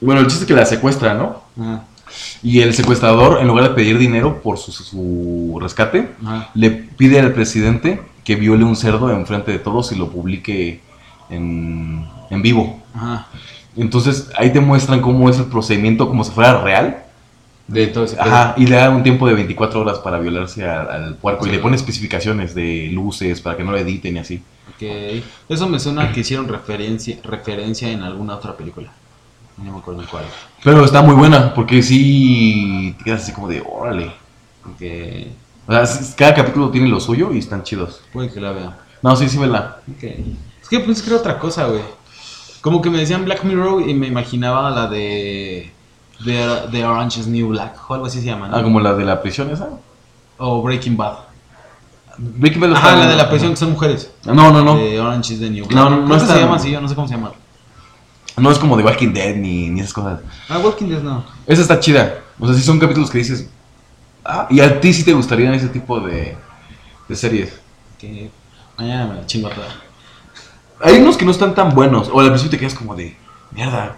Bueno, 0.00 0.20
el 0.20 0.28
chiste 0.28 0.44
es 0.44 0.48
que 0.48 0.54
la 0.54 0.64
secuestra, 0.66 1.14
¿no? 1.14 1.42
Ajá. 1.60 1.84
Y 2.44 2.60
el 2.60 2.74
secuestrador, 2.74 3.40
en 3.40 3.48
lugar 3.48 3.64
de 3.64 3.74
pedir 3.74 3.98
dinero 3.98 4.40
por 4.40 4.56
su, 4.56 4.70
su 4.70 5.58
rescate, 5.60 6.14
Ajá. 6.24 6.50
le 6.54 6.70
pide 6.70 7.18
al 7.18 7.32
presidente 7.32 8.00
que 8.22 8.36
viole 8.36 8.62
un 8.64 8.76
cerdo 8.76 9.10
enfrente 9.10 9.50
de 9.50 9.58
todos 9.58 9.90
y 9.90 9.96
lo 9.96 10.10
publique 10.10 10.80
en, 11.28 12.08
en 12.30 12.40
vivo. 12.42 12.80
Ajá. 12.94 13.26
Entonces 13.76 14.30
ahí 14.36 14.52
te 14.52 14.60
muestran 14.60 15.00
cómo 15.00 15.28
es 15.28 15.38
el 15.38 15.46
procedimiento, 15.46 16.08
como 16.08 16.24
si 16.24 16.30
fuera 16.30 16.60
real. 16.62 17.04
De 17.66 17.86
todo 17.86 18.04
ese 18.04 18.20
Ajá, 18.20 18.54
y 18.58 18.66
le 18.66 18.76
da 18.76 18.90
un 18.90 19.02
tiempo 19.02 19.26
de 19.26 19.32
24 19.32 19.80
horas 19.80 19.98
para 19.98 20.18
violarse 20.18 20.68
al, 20.68 20.90
al 20.90 21.14
puerco 21.16 21.46
y 21.46 21.50
le 21.50 21.58
pone 21.58 21.76
especificaciones 21.76 22.54
de 22.54 22.90
luces 22.92 23.40
para 23.40 23.56
que 23.56 23.64
no 23.64 23.72
lo 23.72 23.78
editen 23.78 24.16
y 24.16 24.18
así. 24.18 24.42
Ok. 24.74 25.22
Eso 25.48 25.68
me 25.68 25.80
suena 25.80 26.12
que 26.12 26.20
hicieron 26.20 26.46
referencia, 26.46 27.18
referencia 27.24 27.90
en 27.90 28.02
alguna 28.02 28.34
otra 28.36 28.54
película. 28.54 28.92
No 29.56 29.72
me 29.72 29.78
acuerdo 29.78 30.02
en 30.02 30.08
cuál. 30.08 30.24
Pero 30.62 30.84
está 30.84 31.00
muy 31.00 31.14
buena 31.14 31.54
porque 31.54 31.82
sí 31.82 32.94
te 32.98 33.04
quedas 33.04 33.22
así 33.22 33.32
como 33.32 33.48
de 33.48 33.62
órale. 33.66 34.12
Ok. 34.64 34.82
O 35.66 35.72
sea, 35.72 36.14
cada 36.16 36.34
capítulo 36.34 36.70
tiene 36.70 36.88
lo 36.88 37.00
suyo 37.00 37.32
y 37.32 37.38
están 37.38 37.62
chidos. 37.62 38.02
Puede 38.12 38.30
que 38.30 38.40
la 38.40 38.52
vea. 38.52 38.78
No, 39.02 39.16
sí, 39.16 39.28
sí, 39.28 39.38
vela. 39.38 39.78
Ok. 39.90 40.02
Es 40.62 40.68
que 40.68 40.80
pensé 40.80 41.02
que 41.02 41.10
era 41.10 41.18
otra 41.18 41.38
cosa, 41.38 41.66
güey. 41.66 41.82
Como 42.64 42.80
que 42.80 42.88
me 42.88 42.96
decían 42.96 43.26
Black 43.26 43.44
Mirror 43.44 43.86
y 43.86 43.92
me 43.92 44.06
imaginaba 44.06 44.70
la 44.70 44.86
de. 44.86 45.70
de, 46.24 46.60
de 46.72 46.84
Orange 46.86 47.20
is 47.20 47.26
New 47.26 47.48
Black 47.48 47.76
o 47.90 47.92
algo 47.92 48.06
así 48.06 48.20
se 48.20 48.24
llama, 48.24 48.48
¿no? 48.48 48.56
Ah, 48.56 48.62
como 48.62 48.80
la 48.80 48.94
de 48.94 49.04
la 49.04 49.20
prisión 49.20 49.50
esa. 49.50 49.68
O 50.38 50.62
Breaking 50.62 50.96
Bad. 50.96 51.16
Breaking 52.16 52.62
Bad 52.62 52.72
está- 52.72 52.96
la 52.96 53.06
de 53.06 53.16
la 53.16 53.28
prisión 53.28 53.50
que 53.50 53.56
son 53.58 53.72
mujeres. 53.72 54.10
No, 54.24 54.32
no, 54.50 54.62
no. 54.64 54.76
De 54.76 54.98
Orange 54.98 55.34
is 55.34 55.40
the 55.40 55.50
New 55.50 55.66
Black. 55.66 55.76
No, 55.78 55.90
no, 55.90 55.96
no 56.06 56.08
que 56.08 56.16
está- 56.22 56.32
se 56.36 56.40
llama 56.40 56.56
así, 56.56 56.70
yo 56.70 56.80
no 56.80 56.88
sé 56.88 56.94
cómo 56.94 57.06
se 57.06 57.14
llama. 57.16 57.32
No 58.38 58.50
es 58.50 58.58
como 58.58 58.78
The 58.78 58.82
Walking 58.82 59.12
Dead 59.12 59.36
ni, 59.36 59.68
ni 59.68 59.80
esas 59.80 59.92
cosas. 59.92 60.20
Ah, 60.48 60.56
Walking 60.58 60.86
Dead 60.88 61.02
no. 61.02 61.22
Esa 61.46 61.60
está 61.60 61.78
chida. 61.78 62.20
O 62.40 62.46
sea, 62.46 62.56
sí 62.56 62.62
son 62.62 62.78
capítulos 62.80 63.10
que 63.10 63.18
dices. 63.18 63.46
Ah, 64.24 64.46
y 64.48 64.60
a 64.60 64.80
ti 64.80 64.94
sí 64.94 65.04
te 65.04 65.12
gustarían 65.12 65.52
ese 65.52 65.68
tipo 65.68 66.00
de, 66.00 66.34
de 67.08 67.14
series. 67.14 67.60
Que 67.98 68.30
mañana 68.78 69.06
me 69.06 69.14
la 69.20 69.26
chingo 69.26 69.50
toda. 69.50 69.68
Hay 70.84 70.96
unos 71.00 71.16
que 71.16 71.24
no 71.24 71.30
están 71.30 71.54
tan 71.54 71.74
buenos. 71.74 72.10
O 72.12 72.20
al 72.20 72.28
principio 72.28 72.50
te 72.50 72.58
quedas 72.58 72.74
como 72.74 72.94
de. 72.94 73.16
Mierda, 73.52 73.96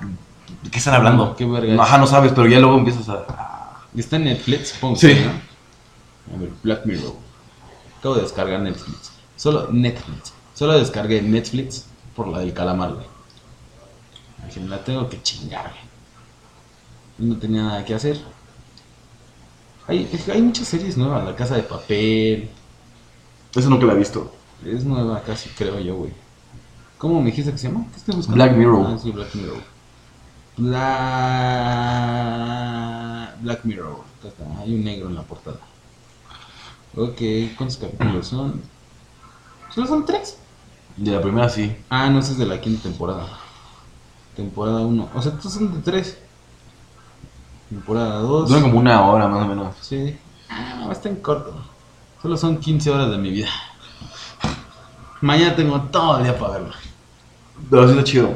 ¿de 0.63 0.71
qué 0.71 0.79
están 0.79 0.95
hablando? 0.95 1.35
Qué 1.35 1.45
verga. 1.45 1.83
Ajá, 1.83 1.99
no 1.99 2.07
sabes, 2.07 2.31
pero 2.33 2.47
ya 2.47 2.61
luego 2.61 2.79
empiezas 2.79 3.09
a. 3.09 3.83
Está 3.97 4.17
en 4.17 4.25
Netflix, 4.25 4.69
supongo. 4.69 4.95
Sí. 4.95 5.15
¿no? 5.25 6.35
A 6.35 6.41
ver, 6.41 6.51
Black 6.63 6.87
Mirror. 6.87 7.15
Acabo 7.99 8.15
de 8.15 8.23
descargar 8.23 8.61
Netflix. 8.61 9.11
Solo 9.35 9.69
Netflix. 9.73 10.33
Solo 10.55 10.79
descargué 10.79 11.21
Netflix 11.23 11.87
por 12.15 12.29
la 12.29 12.39
del 12.39 12.53
calamar, 12.53 12.93
güey. 12.93 13.07
Dije, 14.47 14.61
la 14.61 14.85
tengo 14.85 15.09
que 15.09 15.21
chingar, 15.23 15.71
güey. 15.71 17.31
No 17.31 17.37
tenía 17.37 17.63
nada 17.65 17.85
que 17.85 17.95
hacer. 17.95 18.21
Hay, 19.89 20.09
hay 20.33 20.43
muchas 20.43 20.69
series 20.69 20.97
nuevas. 20.97 21.25
La 21.25 21.35
Casa 21.35 21.57
de 21.57 21.65
Papel. 21.65 22.49
Eso 23.57 23.71
nunca 23.71 23.87
la 23.87 23.95
he 23.95 23.97
visto. 23.97 24.33
Es 24.65 24.85
nueva 24.85 25.21
casi, 25.23 25.49
creo 25.51 25.81
yo, 25.81 25.97
güey. 25.97 26.26
¿Cómo 26.99 27.21
me 27.21 27.27
dijiste 27.27 27.53
que 27.53 27.59
se 27.59 27.69
llama? 27.69 27.87
¿Qué 27.91 27.97
estoy 27.99 28.17
buscando? 28.17 28.43
Black 28.43 28.57
Mirror. 28.57 28.87
Ah, 28.89 28.99
sí, 28.99 29.11
Black 29.11 29.35
Mirror. 29.35 29.63
Black, 30.57 30.83
Black 33.43 33.65
Mirror. 33.65 34.05
Hay 34.61 34.75
un 34.75 34.85
negro 34.85 35.09
en 35.09 35.15
la 35.15 35.23
portada. 35.23 35.59
Ok, 36.97 37.21
¿cuántos 37.59 37.77
capítulos 37.77 38.27
son? 38.27 38.63
¿Solo 39.75 39.87
son 39.87 40.07
tres? 40.07 40.39
De 40.97 41.11
la 41.11 41.21
primera 41.21 41.49
sí. 41.51 41.77
Ah, 41.91 42.09
no, 42.09 42.21
ese 42.21 42.33
es 42.33 42.39
de 42.39 42.47
la 42.47 42.59
quinta 42.59 42.85
temporada. 42.85 43.27
Temporada 44.35 44.81
1. 44.81 45.11
O 45.15 45.23
sea, 45.23 45.33
estos 45.33 45.53
son 45.53 45.75
de 45.75 45.83
tres. 45.83 46.19
Temporada 47.69 48.21
2. 48.21 48.49
Duran 48.49 48.63
como 48.63 48.79
una 48.79 49.07
hora 49.07 49.29
más 49.29 49.45
o 49.45 49.49
menos. 49.49 49.77
Sí. 49.83 50.19
Ah, 50.49 50.77
no, 50.81 50.93
está 50.93 51.11
en 51.11 51.17
corto. 51.17 51.55
Solo 52.23 52.39
son 52.39 52.57
15 52.59 52.91
horas 52.91 53.11
de 53.11 53.19
mi 53.19 53.31
vida. 53.31 53.51
Mañana 55.21 55.55
tengo 55.55 55.81
todo 55.83 56.19
el 56.19 56.25
día 56.25 56.39
para 56.39 56.55
verlo. 56.55 56.73
Pero 57.71 57.85
sí 57.87 57.91
está 57.93 58.05
chido. 58.05 58.31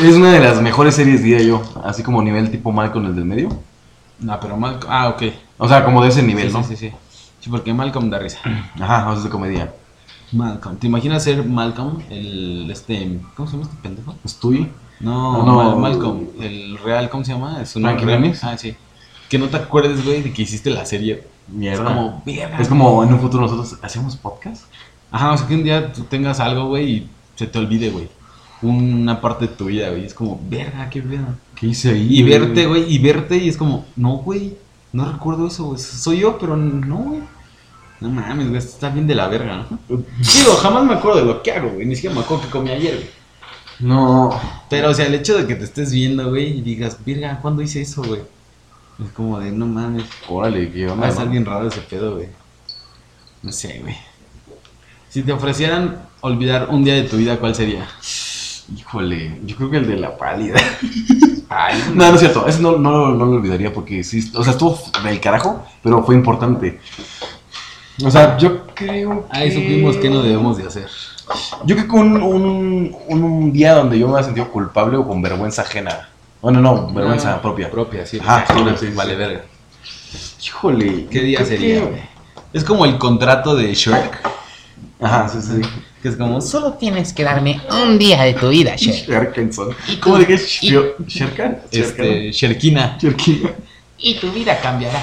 Es 0.00 0.14
una 0.16 0.32
de 0.32 0.40
las 0.40 0.60
mejores 0.60 0.94
series, 0.94 1.22
diría 1.22 1.42
yo. 1.42 1.62
Así 1.84 2.02
como 2.02 2.22
nivel 2.22 2.50
tipo 2.50 2.72
Malcolm 2.72 3.06
el 3.06 3.14
del 3.14 3.24
medio. 3.24 3.48
No, 4.18 4.38
pero 4.40 4.56
Malcolm. 4.56 4.92
Ah, 4.92 5.08
ok. 5.10 5.22
O 5.58 5.68
sea, 5.68 5.84
como 5.84 6.02
de 6.02 6.08
ese 6.08 6.22
nivel, 6.22 6.48
sí, 6.48 6.52
¿no? 6.52 6.62
sí, 6.64 6.76
sí, 6.76 6.88
sí. 6.88 6.94
Sí, 7.40 7.50
porque 7.50 7.74
Malcolm 7.74 8.08
da 8.10 8.18
risa. 8.18 8.38
Ajá, 8.80 9.04
o 9.08 9.10
sea, 9.10 9.18
es 9.18 9.24
de 9.24 9.30
comedia. 9.30 9.72
Malcolm. 10.32 10.76
¿Te 10.76 10.86
imaginas 10.86 11.22
ser 11.24 11.44
Malcolm? 11.44 11.98
El. 12.08 12.70
Este. 12.70 13.18
¿Cómo 13.36 13.48
se 13.48 13.56
llama 13.56 13.68
este 13.68 13.82
pendejo? 13.82 14.14
¿Estoy? 14.24 14.70
No, 15.00 15.42
Ah, 15.42 15.44
no. 15.44 15.56
Mal- 15.56 15.78
Malcolm. 15.78 16.26
El 16.40 16.78
real, 16.78 17.10
¿cómo 17.10 17.24
se 17.24 17.32
llama? 17.32 17.60
Es 17.60 17.76
un 17.76 17.82
real. 17.82 18.38
Ah, 18.42 18.56
sí. 18.56 18.74
Que 19.28 19.38
no 19.38 19.48
te 19.48 19.56
acuerdes, 19.56 20.04
güey, 20.04 20.22
de 20.22 20.32
que 20.32 20.42
hiciste 20.42 20.70
la 20.70 20.86
serie. 20.86 21.26
Mierda. 21.48 21.82
Es 21.82 21.88
como, 21.88 22.22
verga. 22.24 22.58
Es 22.60 22.68
como 22.68 23.02
en 23.04 23.12
un 23.12 23.20
futuro 23.20 23.42
nosotros 23.42 23.76
hacemos 23.82 24.16
podcast. 24.16 24.62
Ajá, 25.12 25.32
o 25.32 25.38
sea, 25.38 25.46
que 25.46 25.54
un 25.54 25.62
día 25.62 25.92
tú 25.92 26.04
tengas 26.04 26.40
algo, 26.40 26.68
güey, 26.68 26.90
y 26.90 27.10
se 27.36 27.46
te 27.46 27.58
olvide, 27.58 27.90
güey. 27.90 28.08
Una 28.62 29.20
parte 29.20 29.46
de 29.46 29.54
tu 29.54 29.66
vida, 29.66 29.90
güey. 29.90 30.06
Es 30.06 30.14
como, 30.14 30.40
verga, 30.48 30.88
qué 30.88 31.02
pedo. 31.02 31.26
¿Qué 31.54 31.66
hice 31.66 31.90
ahí? 31.90 32.08
Y 32.10 32.22
verte, 32.22 32.66
güey, 32.66 32.92
y 32.92 32.98
verte, 32.98 33.36
y 33.36 33.48
es 33.48 33.56
como, 33.56 33.84
no, 33.94 34.16
güey, 34.18 34.56
no 34.92 35.10
recuerdo 35.10 35.46
eso, 35.46 35.64
güey. 35.64 35.78
Soy 35.78 36.20
yo, 36.20 36.38
pero 36.38 36.56
no, 36.56 36.96
güey. 36.96 37.20
No 38.00 38.08
mames, 38.08 38.48
güey, 38.48 38.58
está 38.58 38.88
bien 38.88 39.06
de 39.06 39.14
la 39.14 39.28
verga, 39.28 39.66
¿no? 39.68 39.78
Digo, 39.88 40.54
jamás 40.60 40.84
me 40.84 40.94
acuerdo 40.94 41.20
de 41.20 41.26
lo 41.26 41.42
que 41.42 41.52
hago, 41.52 41.70
güey. 41.70 41.86
Ni 41.86 41.94
siquiera 41.94 42.16
me 42.16 42.22
acuerdo 42.22 42.44
que 42.44 42.50
comí 42.50 42.70
ayer, 42.70 42.94
güey. 42.96 43.10
No. 43.80 44.30
Pero, 44.70 44.90
o 44.90 44.94
sea, 44.94 45.06
el 45.06 45.14
hecho 45.14 45.36
de 45.36 45.46
que 45.46 45.54
te 45.54 45.64
estés 45.64 45.92
viendo, 45.92 46.30
güey, 46.30 46.58
y 46.58 46.62
digas, 46.62 46.98
verga, 47.04 47.38
¿cuándo 47.40 47.62
hice 47.62 47.82
eso, 47.82 48.02
güey? 48.02 48.22
Es 49.04 49.10
como 49.12 49.40
de, 49.40 49.50
no 49.50 49.66
mames, 49.66 50.04
Órale, 50.28 50.70
qué 50.70 50.86
va 50.86 51.06
a 51.06 51.08
estar 51.08 51.28
bien 51.28 51.44
raro 51.44 51.68
ese 51.68 51.80
pedo, 51.80 52.16
güey. 52.16 52.28
No 53.42 53.50
sé, 53.50 53.80
güey. 53.82 53.96
Si 55.12 55.22
te 55.22 55.30
ofrecieran 55.32 55.96
olvidar 56.22 56.68
un 56.70 56.84
día 56.84 56.94
de 56.94 57.02
tu 57.02 57.18
vida, 57.18 57.36
¿cuál 57.36 57.54
sería? 57.54 57.86
Híjole, 58.74 59.40
yo 59.44 59.56
creo 59.56 59.70
que 59.70 59.76
el 59.76 59.86
de 59.86 59.98
la 59.98 60.16
pálida. 60.16 60.58
Ay, 61.50 61.78
No, 61.94 62.08
no 62.08 62.14
es 62.14 62.20
cierto. 62.20 62.46
Ese 62.46 62.62
no, 62.62 62.78
no, 62.78 62.90
lo- 62.92 63.14
no 63.14 63.26
lo 63.26 63.32
olvidaría 63.32 63.70
porque 63.74 64.02
sí. 64.04 64.32
O 64.34 64.42
sea, 64.42 64.52
estuvo 64.52 64.80
del 65.04 65.20
carajo, 65.20 65.66
pero 65.82 66.02
fue 66.02 66.14
importante. 66.14 66.80
O 68.02 68.10
sea, 68.10 68.38
yo 68.38 68.64
creo 68.74 69.26
que. 69.28 69.36
Ahí 69.36 69.52
supimos 69.52 69.98
que 69.98 70.08
no 70.08 70.22
debemos 70.22 70.56
de 70.56 70.66
hacer. 70.66 70.88
Yo 71.66 71.76
creo 71.76 71.88
que 71.88 71.94
un, 71.96 72.22
un, 72.22 72.96
un, 73.08 73.52
día 73.52 73.74
donde 73.74 73.98
yo 73.98 74.08
me 74.08 74.14
haya 74.14 74.24
sentido 74.24 74.48
culpable 74.48 74.96
o 74.96 75.06
con 75.06 75.20
vergüenza 75.20 75.60
ajena. 75.60 76.08
Bueno, 76.40 76.60
no, 76.60 76.90
vergüenza 76.90 77.34
Ah, 77.34 77.42
propia. 77.42 77.70
Propia, 77.70 78.06
sí. 78.06 78.18
Ajá, 78.18 78.46
ajena, 78.48 78.78
sí, 78.78 78.88
vale, 78.94 79.12
sí. 79.12 79.18
verga. 79.18 79.44
Híjole. 80.42 81.06
¿Qué 81.10 81.20
día 81.20 81.44
sería, 81.44 81.80
que-? 81.80 82.02
Es 82.54 82.64
como 82.64 82.86
el 82.86 82.96
contrato 82.96 83.54
de 83.54 83.74
Shrek. 83.74 84.31
Ajá, 85.02 85.28
sí, 85.28 85.38
sí. 85.42 85.60
Que 86.00 86.08
es 86.08 86.16
como, 86.16 86.40
Solo 86.40 86.72
tienes 86.74 87.12
que 87.12 87.22
darme 87.24 87.60
un 87.82 87.98
día 87.98 88.22
de 88.22 88.34
tu 88.34 88.48
vida, 88.48 88.74
Sher. 88.76 88.94
Sherkinson. 88.94 89.70
¿Y? 89.88 89.96
¿Cómo 89.96 90.18
de 90.18 90.26
qué 90.26 90.34
es 90.34 90.62
¿Y- 90.62 90.70
Shio- 90.70 90.94
Sherkan? 91.06 91.58
este, 91.70 92.30
Sherkina. 92.32 92.96
Sherkin. 93.00 93.50
Y 93.98 94.14
tu 94.16 94.30
vida 94.32 94.58
cambiará. 94.60 95.00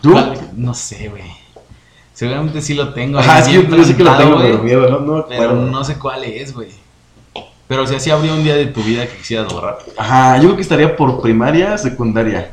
¿Tú? 0.00 0.14
No 0.54 0.72
sé, 0.74 1.08
güey. 1.08 1.22
Seguramente 2.14 2.62
sí 2.62 2.72
lo 2.74 2.94
tengo. 2.94 3.18
Ajá, 3.18 3.40
es 3.40 3.48
que 3.48 3.54
yo, 3.54 3.84
sé 3.84 3.94
que 3.96 4.02
lo 4.04 4.16
tengo, 4.16 4.38
pero 4.38 4.58
güey, 4.58 4.64
miedo, 4.64 5.00
no, 5.00 5.26
Pero 5.28 5.52
no 5.54 5.84
sé 5.84 5.98
cuál 5.98 6.24
es, 6.24 6.54
güey. 6.54 6.68
Pero 7.68 7.82
o 7.82 7.86
sea, 7.86 7.98
sí 8.00 8.10
habría 8.10 8.32
un 8.32 8.42
día 8.44 8.54
de 8.54 8.66
tu 8.66 8.82
vida 8.82 9.06
que 9.06 9.16
quisieras 9.18 9.52
borrar. 9.52 9.78
Ajá, 9.98 10.36
yo 10.36 10.44
creo 10.44 10.56
que 10.56 10.62
estaría 10.62 10.96
por 10.96 11.20
primaria, 11.20 11.76
secundaria. 11.76 12.50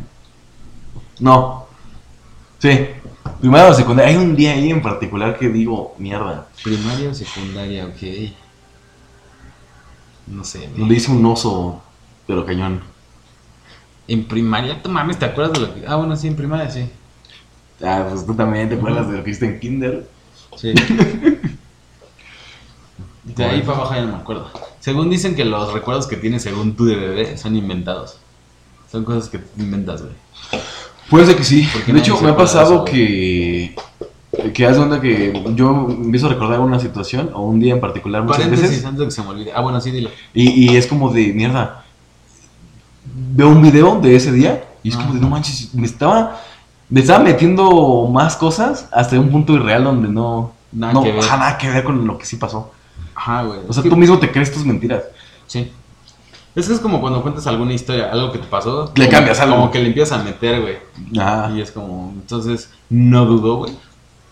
No. 1.19 1.65
Sí. 2.59 2.87
Primaria 3.39 3.69
o 3.69 3.73
secundaria. 3.73 4.11
Hay 4.11 4.17
un 4.17 4.35
día 4.35 4.53
ahí 4.53 4.69
en 4.69 4.81
particular 4.81 5.37
que 5.37 5.49
digo, 5.49 5.95
mierda. 5.97 6.47
Primaria 6.63 7.09
o 7.09 7.13
secundaria, 7.13 7.85
ok. 7.85 8.31
No 10.27 10.43
sé. 10.43 10.69
Donde 10.75 10.95
hice 10.95 11.11
un 11.11 11.25
oso, 11.25 11.81
pero 12.27 12.45
cañón. 12.45 12.81
En 14.07 14.25
primaria, 14.25 14.81
tú 14.81 14.89
mames, 14.89 15.17
¿te 15.19 15.25
acuerdas 15.25 15.53
de 15.53 15.59
lo 15.59 15.73
que.? 15.73 15.85
Ah, 15.87 15.95
bueno, 15.95 16.15
sí, 16.15 16.27
en 16.27 16.35
primaria, 16.35 16.69
sí. 16.69 16.89
Ah, 17.81 18.05
pues 18.09 18.25
tú 18.25 18.33
también 18.33 18.69
te 18.69 18.75
acuerdas 18.75 19.09
de 19.09 19.17
lo 19.17 19.23
que 19.23 19.29
hiciste 19.29 19.45
en 19.45 19.59
Kinder. 19.59 20.09
Sí. 20.55 20.73
De 23.23 23.45
ahí 23.45 23.61
para 23.61 23.77
abajo 23.77 23.95
ya 23.95 24.01
no 24.01 24.11
me 24.11 24.17
acuerdo. 24.17 24.51
Según 24.79 25.09
dicen 25.09 25.33
que 25.35 25.45
los 25.45 25.71
recuerdos 25.71 26.07
que 26.07 26.17
tienes 26.17 26.43
según 26.43 26.75
tú 26.75 26.85
de 26.85 26.97
bebé 26.97 27.37
son 27.37 27.55
inventados. 27.55 28.17
Son 28.91 29.05
cosas 29.05 29.29
que 29.29 29.39
inventas, 29.57 30.01
güey. 30.01 30.13
Puede 31.13 31.27
ser 31.27 31.35
que 31.35 31.43
sí. 31.43 31.69
De 31.85 31.99
hecho, 31.99 32.19
me 32.21 32.29
ha 32.29 32.35
pasado 32.35 32.83
que. 32.83 33.75
Que 34.51 34.65
haz 34.65 34.79
onda 34.79 34.99
que 34.99 35.31
yo 35.53 35.87
empiezo 35.87 36.25
a 36.25 36.29
recordar 36.29 36.59
una 36.59 36.79
situación 36.79 37.29
o 37.35 37.43
un 37.43 37.59
día 37.59 37.75
en 37.75 37.79
particular 37.79 38.23
muchas 38.23 38.37
Paréntesis 38.37 38.69
veces. 38.71 38.85
antes 38.85 38.99
de 39.01 39.05
que 39.05 39.11
se 39.11 39.21
me 39.21 39.27
olvide. 39.29 39.51
Ah, 39.55 39.61
bueno, 39.61 39.79
sí, 39.79 39.91
dilo. 39.91 40.09
Y, 40.33 40.71
y 40.71 40.75
es 40.75 40.87
como 40.87 41.13
de 41.13 41.31
mierda. 41.33 41.85
Veo 43.05 43.49
un 43.49 43.61
video 43.61 44.01
de 44.01 44.15
ese 44.15 44.31
día 44.31 44.63
y 44.81 44.89
es 44.89 44.95
como 44.95 45.13
de 45.13 45.19
no 45.19 45.29
manches, 45.29 45.75
me 45.75 45.85
estaba, 45.85 46.41
me 46.89 47.01
estaba 47.01 47.23
metiendo 47.23 48.07
más 48.11 48.35
cosas 48.35 48.89
hasta 48.91 49.19
un 49.19 49.29
punto 49.29 49.53
irreal 49.53 49.83
donde 49.83 50.09
no. 50.09 50.53
Nada 50.71 50.93
no, 50.93 51.03
que 51.03 51.11
ver. 51.11 51.23
nada 51.25 51.55
que 51.59 51.69
ver 51.69 51.83
con 51.83 52.07
lo 52.07 52.17
que 52.17 52.25
sí 52.25 52.37
pasó. 52.37 52.71
Ajá, 53.13 53.43
güey. 53.43 53.59
O 53.67 53.71
sea, 53.71 53.83
tú 53.83 53.95
mismo 53.95 54.17
te 54.17 54.31
crees 54.31 54.51
tus 54.51 54.65
mentiras. 54.65 55.03
Sí. 55.45 55.71
Es 56.55 56.67
que 56.67 56.73
es 56.73 56.79
como 56.79 57.01
cuando 57.01 57.21
cuentas 57.21 57.47
alguna 57.47 57.73
historia, 57.73 58.11
algo 58.11 58.31
que 58.31 58.37
te 58.37 58.47
pasó. 58.47 58.91
Le 58.95 59.05
como- 59.05 59.11
cambias 59.17 59.39
algo. 59.39 59.55
Como 59.55 59.71
que 59.71 59.79
le 59.79 59.87
empiezas 59.87 60.19
a 60.19 60.23
meter, 60.23 60.61
güey. 60.61 60.77
Ajá. 61.19 61.51
Y 61.55 61.61
es 61.61 61.71
como, 61.71 62.11
entonces, 62.15 62.69
no 62.89 63.25
dudo, 63.25 63.57
güey. 63.57 63.73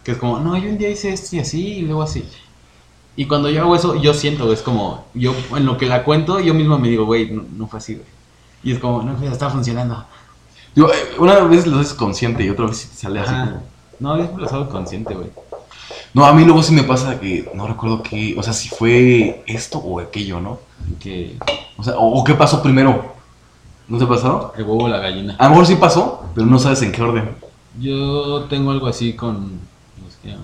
Que 0.03 0.11
es 0.13 0.17
como, 0.17 0.39
no, 0.39 0.55
yo 0.57 0.69
un 0.69 0.77
día 0.77 0.89
hice 0.89 1.11
esto 1.13 1.35
y 1.35 1.39
así, 1.39 1.67
y 1.77 1.81
luego 1.81 2.03
así. 2.03 2.23
Y 3.15 3.25
cuando 3.25 3.49
yo 3.49 3.61
hago 3.61 3.75
eso, 3.75 3.95
yo 3.95 4.13
siento, 4.13 4.51
es 4.53 4.61
como, 4.61 5.05
yo 5.13 5.35
en 5.55 5.65
lo 5.65 5.77
que 5.77 5.85
la 5.87 6.03
cuento, 6.03 6.39
yo 6.39 6.53
mismo 6.53 6.77
me 6.79 6.89
digo, 6.89 7.05
güey, 7.05 7.29
no, 7.31 7.43
no 7.55 7.67
fue 7.67 7.79
así, 7.79 7.95
güey. 7.95 8.07
Y 8.63 8.71
es 8.73 8.79
como, 8.79 9.01
no, 9.03 9.17
está 9.31 9.49
funcionando. 9.49 10.05
Digo, 10.75 10.89
eh, 10.91 11.15
una 11.17 11.35
vez 11.39 11.67
lo 11.67 11.79
haces 11.79 11.93
consciente 11.93 12.43
y 12.43 12.49
otra 12.49 12.67
vez 12.67 12.87
te 12.89 12.95
sale 12.95 13.19
así 13.19 13.33
como. 13.33 13.63
No, 13.99 14.17
yo 14.17 14.23
siempre 14.23 14.43
lo 14.45 14.49
hago 14.49 14.69
consciente, 14.69 15.13
güey. 15.13 15.27
No, 16.13 16.25
a 16.25 16.33
mí 16.33 16.43
luego 16.43 16.61
sí 16.61 16.73
me 16.73 16.83
pasa 16.83 17.19
que 17.19 17.49
no 17.53 17.67
recuerdo 17.67 18.03
qué. 18.03 18.35
O 18.37 18.43
sea, 18.43 18.53
si 18.53 18.69
fue 18.69 19.43
esto 19.47 19.77
o 19.79 19.99
aquello, 19.99 20.41
¿no? 20.41 20.59
Que 20.99 21.37
O 21.77 21.83
sea, 21.83 21.97
o, 21.97 22.19
o 22.19 22.23
qué 22.23 22.33
pasó 22.33 22.61
primero. 22.61 23.13
¿No 23.87 23.97
te 23.97 24.03
ha 24.05 24.07
pasado? 24.09 24.53
el 24.57 24.63
huevo 24.63 24.85
o 24.85 24.87
la 24.89 24.99
gallina. 24.99 25.35
A 25.37 25.45
lo 25.45 25.49
mejor 25.51 25.65
sí 25.67 25.75
pasó, 25.75 26.23
pero 26.33 26.45
no 26.47 26.59
sabes 26.59 26.81
en 26.81 26.91
qué 26.91 27.01
orden. 27.01 27.29
Yo 27.79 28.45
tengo 28.49 28.71
algo 28.71 28.87
así 28.87 29.13
con 29.13 29.59
los 30.03 30.15
que- 30.21 30.35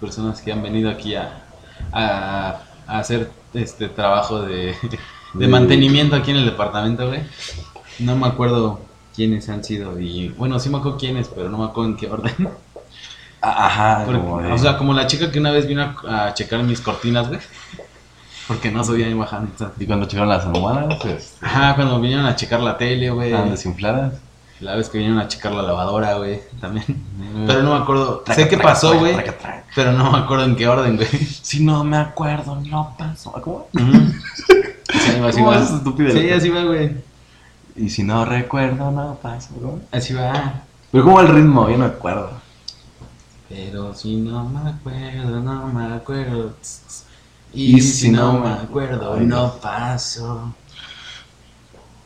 personas 0.00 0.40
que 0.42 0.52
han 0.52 0.62
venido 0.62 0.90
aquí 0.90 1.14
a, 1.14 1.44
a, 1.92 2.60
a 2.86 2.98
hacer 2.98 3.30
este 3.54 3.88
trabajo 3.88 4.42
de, 4.42 4.74
de 4.82 4.98
De- 5.34 5.48
mantenimiento 5.48 6.16
aquí 6.16 6.30
en 6.30 6.38
el 6.38 6.44
departamento, 6.46 7.06
güey. 7.08 7.20
No 7.98 8.16
me 8.16 8.26
acuerdo 8.26 8.80
quiénes 9.14 9.48
han 9.48 9.62
sido 9.64 9.98
y 10.00 10.28
bueno, 10.30 10.58
sí 10.58 10.68
me 10.68 10.78
acuerdo 10.78 10.98
quiénes, 10.98 11.28
pero 11.28 11.48
no 11.48 11.58
me 11.58 11.64
acuerdo 11.64 11.90
en 11.90 11.96
qué 11.96 12.10
orden. 12.10 12.48
Ajá, 13.44 14.02
Porque- 14.04 14.20
como 14.20 14.40
de- 14.42 14.52
o 14.52 14.58
sea, 14.58 14.76
como 14.78 14.92
la 14.94 15.06
chica 15.06 15.30
que 15.30 15.38
una 15.38 15.50
vez 15.50 15.66
vino 15.66 15.82
a, 16.08 16.26
a 16.26 16.34
checar 16.34 16.62
mis 16.62 16.80
cortinas, 16.80 17.28
güey. 17.28 17.40
Porque 18.46 18.70
no 18.70 18.84
subía 18.84 19.06
ni 19.08 19.14
bajando. 19.14 19.50
Y 19.78 19.86
cuando 19.86 20.06
llegaron 20.06 20.28
las 20.28 20.44
almohadas, 20.44 21.02
este, 21.06 21.46
Ajá, 21.46 21.74
cuando 21.76 21.98
vinieron 22.00 22.26
a 22.26 22.36
checar 22.36 22.60
la 22.60 22.76
tele, 22.76 23.10
güey. 23.10 23.28
estaban 23.30 23.50
desinfladas. 23.50 24.12
La 24.60 24.76
vez 24.76 24.88
que 24.88 24.98
vinieron 24.98 25.18
a 25.20 25.28
checar 25.28 25.52
la 25.52 25.62
lavadora, 25.62 26.14
güey, 26.14 26.40
también. 26.60 26.84
Mm. 26.88 27.46
Pero 27.46 27.62
no 27.62 27.74
me 27.76 27.82
acuerdo. 27.82 28.18
Traca, 28.24 28.40
sé 28.42 28.48
qué 28.48 28.56
pasó, 28.58 28.98
güey. 28.98 29.16
Pero 29.74 29.92
no 29.92 30.12
me 30.12 30.18
acuerdo 30.18 30.44
en 30.44 30.56
qué 30.56 30.68
orden, 30.68 30.96
güey. 30.96 31.08
Si 31.08 31.64
no 31.64 31.84
me 31.84 31.96
acuerdo, 31.96 32.56
no 32.64 32.94
pasó. 32.98 33.32
¿Ah, 33.36 33.40
¿Cómo? 33.40 33.66
Sí, 34.94 35.10
así 35.26 35.38
¿Cómo 35.38 35.50
va. 35.50 35.58
es 35.58 35.70
estúpida? 35.70 36.12
Sí, 36.12 36.30
así 36.30 36.48
va, 36.50 36.62
güey. 36.64 36.92
Y 37.76 37.88
si 37.90 38.02
no 38.04 38.24
recuerdo, 38.24 38.90
no 38.90 39.18
pasó. 39.20 39.50
Así 39.90 40.14
va. 40.14 40.54
Pero 40.92 41.04
¿cómo 41.04 41.16
va 41.16 41.22
el 41.22 41.28
ritmo? 41.28 41.68
Yo 41.68 41.76
no 41.76 41.86
me 41.86 41.90
acuerdo. 41.90 42.30
Pero 43.48 43.94
si 43.94 44.16
no 44.16 44.44
me 44.48 44.70
acuerdo, 44.70 45.40
no 45.40 45.66
me 45.68 45.94
acuerdo. 45.94 46.54
Y 47.52 47.76
Y, 47.76 47.80
si 47.80 47.92
si 48.06 48.10
no 48.10 48.32
no 48.32 48.38
me- 48.40 48.50
acuerdo, 48.52 49.14
Ay, 49.14 49.26
no 49.26 49.54
paso. 49.58 50.52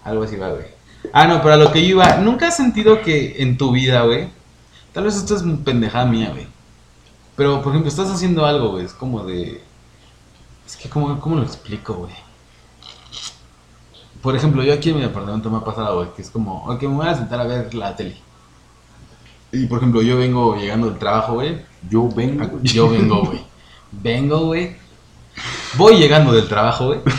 Algo 0.05 0.25
así 0.25 0.37
va, 0.37 0.51
güey. 0.51 0.67
Ah, 1.13 1.27
no, 1.27 1.41
pero 1.43 1.55
a 1.55 1.57
lo 1.57 1.73
que 1.73 1.83
yo 1.83 1.91
iba. 1.91 2.17
¿Nunca 2.17 2.49
has 2.49 2.57
sentido 2.57 3.03
que 3.03 3.41
en 3.43 3.57
tu 3.57 3.73
vida, 3.73 4.03
güey? 4.03 4.29
Tal 4.93 5.05
vez 5.05 5.17
esto 5.17 5.37
es 5.37 5.43
pendejada 5.65 6.07
mía, 6.07 6.31
güey. 6.31 6.47
Pero, 7.37 7.63
por 7.63 7.71
ejemplo, 7.73 7.89
estás 7.89 8.11
haciendo 8.11 8.45
algo, 8.45 8.71
güey. 8.73 8.85
Es 8.85 8.93
como 8.93 9.25
de. 9.25 9.63
Es 10.67 10.77
que, 10.77 10.89
¿cómo, 10.91 11.19
cómo 11.21 11.37
lo 11.37 11.43
explico, 11.45 11.95
güey? 11.95 12.13
Por 14.23 14.35
ejemplo, 14.35 14.63
yo 14.65 14.75
aquí 14.75 14.91
en 14.91 14.97
mi 14.97 15.03
departamento 15.03 15.49
me 15.51 15.59
ha 15.59 15.65
pasado, 15.65 15.97
güey, 15.99 16.13
que 16.15 16.23
es 16.23 16.31
como, 16.31 16.65
ok, 16.67 16.83
me 16.83 16.89
voy 16.89 17.07
a 17.07 17.15
sentar 17.15 17.41
a 17.41 17.45
ver 17.45 17.73
la 17.75 17.95
tele. 17.95 18.17
Y, 19.53 19.67
por 19.67 19.79
ejemplo, 19.79 20.03
yo 20.03 20.17
vengo 20.19 20.57
llegando 20.57 20.91
del 20.91 20.99
trabajo, 20.99 21.35
güey. 21.35 21.59
Yo 21.89 22.09
vengo. 22.09 22.61
Yo 22.63 22.91
vengo, 22.91 23.23
güey. 23.27 23.41
Vengo, 23.93 24.47
güey. 24.47 24.77
Voy 25.77 25.97
llegando 25.97 26.33
del 26.33 26.49
trabajo, 26.49 26.87
güey. 26.87 27.01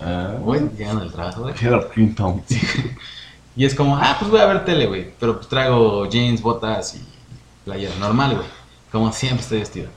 Ah, 0.00 0.36
Voy 0.40 0.60
llegando 0.78 1.00
del 1.00 1.12
trabajo, 1.12 1.42
güey. 1.42 1.54
Clinton. 1.92 2.42
Y 3.56 3.64
es 3.64 3.74
como, 3.74 3.96
ah, 3.96 4.14
pues 4.16 4.30
voy 4.30 4.38
a 4.38 4.46
ver 4.46 4.64
tele, 4.64 4.86
güey. 4.86 5.12
Pero 5.18 5.34
pues 5.34 5.48
traigo 5.48 6.06
jeans, 6.06 6.40
botas 6.40 6.94
y 6.94 7.02
playera 7.64 7.92
normal, 7.98 8.36
güey. 8.36 8.46
Como 8.92 9.12
siempre 9.12 9.42
estoy 9.42 9.58
vestido. 9.58 9.88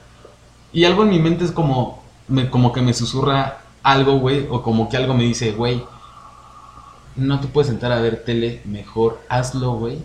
Y 0.74 0.86
algo 0.86 1.04
en 1.04 1.10
mi 1.10 1.20
mente 1.20 1.46
es 1.46 1.52
como, 1.52 2.02
me, 2.28 2.50
como 2.50 2.74
que 2.74 2.82
me 2.82 2.96
susurra 2.96 3.60
algo, 3.84 4.18
güey. 4.18 4.48
O 4.50 4.64
como 4.64 4.90
que 4.90 4.98
algo 4.98 5.14
me 5.14 5.26
dice, 5.26 5.52
güey, 5.52 5.84
no 7.16 7.40
te 7.40 7.48
puedes 7.48 7.70
sentar 7.70 7.92
a 7.92 8.02
ver 8.02 8.24
tele, 8.26 8.64
mejor 8.66 9.22
hazlo, 9.30 9.74
güey. 9.74 10.00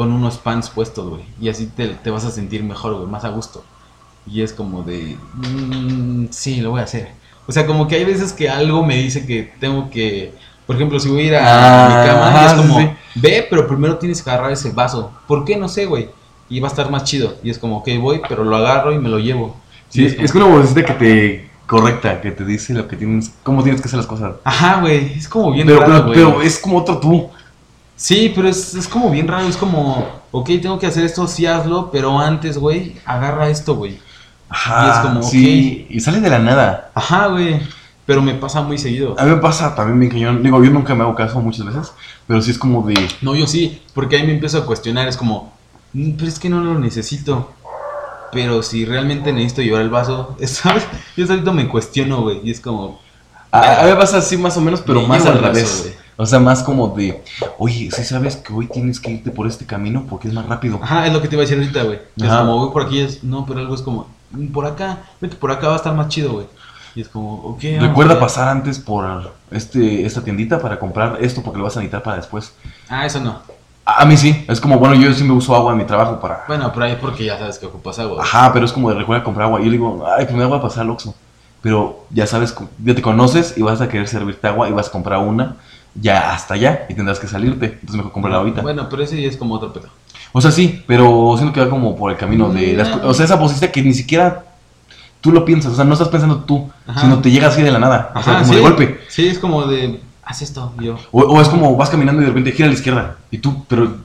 Con 0.00 0.12
unos 0.12 0.38
pants 0.38 0.70
puestos, 0.70 1.10
güey. 1.10 1.22
Y 1.42 1.50
así 1.50 1.66
te, 1.66 1.88
te 1.88 2.08
vas 2.08 2.24
a 2.24 2.30
sentir 2.30 2.62
mejor, 2.64 2.94
güey, 2.94 3.06
más 3.06 3.22
a 3.24 3.28
gusto. 3.28 3.62
Y 4.26 4.40
es 4.40 4.54
como 4.54 4.82
de, 4.82 5.18
"Mm, 5.34 6.28
sí, 6.30 6.62
lo 6.62 6.70
voy 6.70 6.80
a 6.80 6.84
hacer. 6.84 7.08
O 7.46 7.52
sea, 7.52 7.66
como 7.66 7.86
que 7.86 7.96
hay 7.96 8.04
veces 8.06 8.32
que 8.32 8.48
algo 8.48 8.82
me 8.82 8.96
dice 8.96 9.26
que 9.26 9.52
tengo 9.60 9.90
que, 9.90 10.32
por 10.66 10.76
ejemplo, 10.76 10.98
si 10.98 11.10
voy 11.10 11.20
a 11.20 11.24
ir 11.24 11.34
a 11.36 11.40
Ah, 11.42 11.88
mi 11.88 12.08
cama, 12.08 12.42
y 12.42 12.46
es 12.46 12.52
como, 12.54 12.80
sí. 12.80 12.90
ve, 13.16 13.46
pero 13.50 13.66
primero 13.66 13.98
tienes 13.98 14.22
que 14.22 14.30
agarrar 14.30 14.52
ese 14.52 14.70
vaso. 14.70 15.10
¿Por 15.28 15.44
qué? 15.44 15.56
No 15.58 15.68
sé, 15.68 15.84
güey. 15.84 16.08
Y 16.48 16.60
va 16.60 16.68
a 16.68 16.70
estar 16.70 16.90
más 16.90 17.04
chido. 17.04 17.34
Y 17.42 17.50
es 17.50 17.58
como, 17.58 17.76
ok, 17.78 17.88
voy, 18.00 18.22
pero 18.26 18.42
lo 18.42 18.56
agarro 18.56 18.94
y 18.94 18.98
me 18.98 19.10
lo 19.10 19.18
llevo. 19.18 19.54
Sí, 19.90 20.06
es, 20.06 20.14
como- 20.14 20.24
es 20.24 20.34
una 20.34 20.44
vocecita 20.46 20.82
que 20.86 20.94
te 20.94 21.50
correcta, 21.66 22.22
que 22.22 22.30
te 22.30 22.44
dice 22.46 22.72
lo 22.72 22.88
que 22.88 22.96
tienes, 22.96 23.32
cómo 23.42 23.62
tienes 23.62 23.82
que 23.82 23.86
hacer 23.88 23.98
las 23.98 24.06
cosas. 24.06 24.32
Ajá, 24.44 24.80
güey, 24.80 25.12
es 25.18 25.28
como 25.28 25.52
bien 25.52 25.66
Pero, 25.66 25.80
raro, 25.80 25.92
pero, 25.92 26.04
güey. 26.06 26.14
pero 26.14 26.42
es 26.42 26.58
como 26.58 26.78
otro 26.78 26.98
tú. 26.98 27.28
Sí, 28.00 28.32
pero 28.34 28.48
es, 28.48 28.74
es 28.74 28.88
como 28.88 29.10
bien 29.10 29.28
raro, 29.28 29.46
es 29.46 29.58
como, 29.58 30.08
ok, 30.30 30.46
tengo 30.62 30.78
que 30.78 30.86
hacer 30.86 31.04
esto, 31.04 31.28
sí 31.28 31.44
hazlo, 31.44 31.90
pero 31.92 32.18
antes, 32.18 32.56
güey, 32.56 32.96
agarra 33.04 33.50
esto, 33.50 33.74
güey. 33.74 33.98
Ajá, 34.48 34.86
Y 34.86 34.90
es 34.90 34.96
como, 35.06 35.22
sí, 35.22 35.86
y 35.90 36.00
sale 36.00 36.18
de 36.20 36.30
la 36.30 36.38
nada. 36.38 36.90
Ajá, 36.94 37.26
güey, 37.26 37.60
pero 38.06 38.22
me 38.22 38.32
pasa 38.32 38.62
muy 38.62 38.78
seguido. 38.78 39.14
A 39.18 39.24
mí 39.24 39.30
me 39.32 39.36
pasa 39.36 39.74
también 39.74 40.00
bien 40.00 40.12
cañón. 40.12 40.42
Digo, 40.42 40.64
yo 40.64 40.70
nunca 40.70 40.94
me 40.94 41.02
hago 41.02 41.14
caso 41.14 41.40
muchas 41.40 41.66
veces, 41.66 41.92
pero 42.26 42.40
sí 42.40 42.52
es 42.52 42.58
como 42.58 42.82
de. 42.88 42.94
No, 43.20 43.36
yo 43.36 43.46
sí, 43.46 43.82
porque 43.92 44.16
ahí 44.16 44.26
me 44.26 44.32
empiezo 44.32 44.56
a 44.56 44.64
cuestionar, 44.64 45.06
es 45.06 45.18
como, 45.18 45.52
"Mm, 45.92 46.12
pero 46.12 46.26
es 46.28 46.38
que 46.38 46.48
no 46.48 46.60
lo 46.62 46.78
necesito. 46.78 47.52
Pero 48.32 48.62
si 48.62 48.86
realmente 48.86 49.30
necesito 49.32 49.60
llevar 49.60 49.82
el 49.82 49.90
vaso, 49.90 50.36
¿sabes? 50.46 50.84
Yo 51.18 51.26
solito 51.26 51.52
me 51.52 51.68
cuestiono, 51.68 52.22
güey, 52.22 52.40
y 52.44 52.50
es 52.50 52.60
como, 52.60 52.98
A, 53.52 53.80
a 53.80 53.84
mí 53.84 53.90
me 53.90 53.96
pasa 53.96 54.18
así 54.18 54.38
más 54.38 54.56
o 54.56 54.62
menos, 54.62 54.80
pero 54.80 55.02
Me 55.02 55.08
más 55.08 55.26
al 55.26 55.38
revés. 55.38 55.96
O 56.20 56.26
sea, 56.26 56.38
más 56.38 56.62
como 56.62 56.88
de, 56.88 57.22
oye, 57.58 57.90
si 57.90 58.04
sabes 58.04 58.36
que 58.36 58.52
hoy 58.52 58.66
tienes 58.66 59.00
que 59.00 59.10
irte 59.10 59.30
por 59.30 59.46
este 59.46 59.64
camino 59.64 60.04
porque 60.08 60.28
es 60.28 60.34
más 60.34 60.44
rápido. 60.46 60.78
ajá, 60.82 61.06
es 61.06 61.12
lo 61.14 61.22
que 61.22 61.28
te 61.28 61.34
iba 61.34 61.40
a 61.42 61.46
decir 61.46 61.58
ahorita, 61.58 61.82
güey. 61.84 61.98
Es 62.18 62.28
como, 62.28 62.58
voy 62.58 62.70
por 62.72 62.82
aquí, 62.82 63.00
es, 63.00 63.24
no, 63.24 63.46
pero 63.46 63.60
algo 63.60 63.74
es 63.74 63.80
como, 63.80 64.06
"Mm, 64.32 64.48
por 64.48 64.66
acá, 64.66 64.98
vete 65.18 65.36
por 65.36 65.50
acá, 65.50 65.68
va 65.68 65.72
a 65.72 65.76
estar 65.76 65.94
más 65.94 66.08
chido, 66.08 66.32
güey. 66.32 66.46
Y 66.94 67.00
es 67.00 67.08
como, 67.08 67.36
ok. 67.36 67.62
Recuerda 67.80 68.20
pasar 68.20 68.48
antes 68.48 68.78
por 68.78 69.32
este, 69.50 70.04
esta 70.04 70.22
tiendita 70.22 70.60
para 70.60 70.78
comprar 70.78 71.16
esto 71.22 71.42
porque 71.42 71.56
lo 71.56 71.64
vas 71.64 71.76
a 71.78 71.80
necesitar 71.80 72.02
para 72.02 72.16
después. 72.18 72.52
Ah, 72.90 73.06
eso 73.06 73.18
no. 73.20 73.38
A, 73.86 74.02
a 74.02 74.04
mí 74.04 74.14
sí, 74.16 74.44
es 74.46 74.60
como, 74.60 74.78
bueno, 74.78 74.94
yo 74.96 75.10
sí 75.14 75.24
me 75.24 75.32
uso 75.32 75.56
agua 75.56 75.72
en 75.72 75.78
mi 75.78 75.84
trabajo 75.84 76.20
para... 76.20 76.44
Bueno, 76.48 76.70
pero 76.74 76.84
ahí 76.84 76.98
porque 77.00 77.24
ya 77.24 77.38
sabes 77.38 77.58
que 77.58 77.64
ocupas 77.64 77.98
agua. 77.98 78.22
Ajá, 78.22 78.52
pero 78.52 78.66
es 78.66 78.72
como 78.72 78.90
de 78.90 78.96
recuerda 78.96 79.24
comprar 79.24 79.46
agua. 79.46 79.62
Y 79.62 79.64
yo 79.64 79.70
digo, 79.70 80.04
ay, 80.06 80.26
pues 80.26 80.36
me 80.36 80.44
voy 80.44 80.58
a 80.58 80.60
pasar 80.60 80.82
al 80.82 80.90
Oxxo. 80.90 81.14
Pero 81.62 82.04
ya 82.10 82.26
sabes, 82.26 82.54
ya 82.84 82.94
te 82.94 83.02
conoces 83.02 83.56
y 83.56 83.62
vas 83.62 83.80
a 83.80 83.88
querer 83.88 84.08
servirte 84.08 84.46
agua 84.48 84.68
y 84.68 84.72
vas 84.72 84.88
a 84.88 84.90
comprar 84.92 85.18
una 85.20 85.56
ya 85.94 86.32
hasta 86.32 86.54
allá 86.54 86.86
y 86.88 86.94
tendrás 86.94 87.18
que 87.18 87.26
salirte. 87.26 87.66
Entonces 87.66 87.96
mejor 87.96 88.12
comprarla 88.12 88.38
ahorita. 88.38 88.62
Bueno, 88.62 88.88
pero 88.88 89.02
ese 89.02 89.20
ya 89.20 89.28
es 89.28 89.36
como 89.36 89.54
otro 89.54 89.72
pedo. 89.72 89.88
O 90.32 90.40
sea, 90.40 90.50
sí, 90.52 90.82
pero 90.86 91.34
siento 91.36 91.52
que 91.52 91.60
va 91.60 91.68
como 91.70 91.96
por 91.96 92.10
el 92.12 92.16
camino 92.16 92.48
de 92.50 92.74
las 92.74 92.88
co- 92.88 93.08
O 93.08 93.14
sea, 93.14 93.24
esa 93.24 93.36
vocecita 93.36 93.72
que 93.72 93.82
ni 93.82 93.92
siquiera 93.92 94.44
tú 95.20 95.32
lo 95.32 95.44
piensas. 95.44 95.72
O 95.72 95.76
sea, 95.76 95.84
no 95.84 95.92
estás 95.94 96.08
pensando 96.08 96.38
tú, 96.44 96.70
Ajá. 96.86 97.00
sino 97.00 97.18
te 97.20 97.30
llega 97.30 97.48
así 97.48 97.62
de 97.62 97.70
la 97.72 97.78
nada. 97.80 98.12
o 98.14 98.22
sea, 98.22 98.34
como 98.34 98.44
sí. 98.46 98.54
de 98.54 98.60
golpe. 98.60 99.00
Sí, 99.08 99.26
es 99.28 99.38
como 99.38 99.66
de, 99.66 100.00
haz 100.24 100.42
esto, 100.42 100.72
yo. 100.80 100.96
O, 101.10 101.22
o 101.22 101.40
es 101.40 101.48
como 101.48 101.76
vas 101.76 101.90
caminando 101.90 102.22
y 102.22 102.24
de 102.24 102.30
repente 102.30 102.52
gira 102.52 102.66
a 102.66 102.68
la 102.68 102.74
izquierda. 102.74 103.16
Y 103.30 103.38
tú, 103.38 103.64
pero 103.66 103.96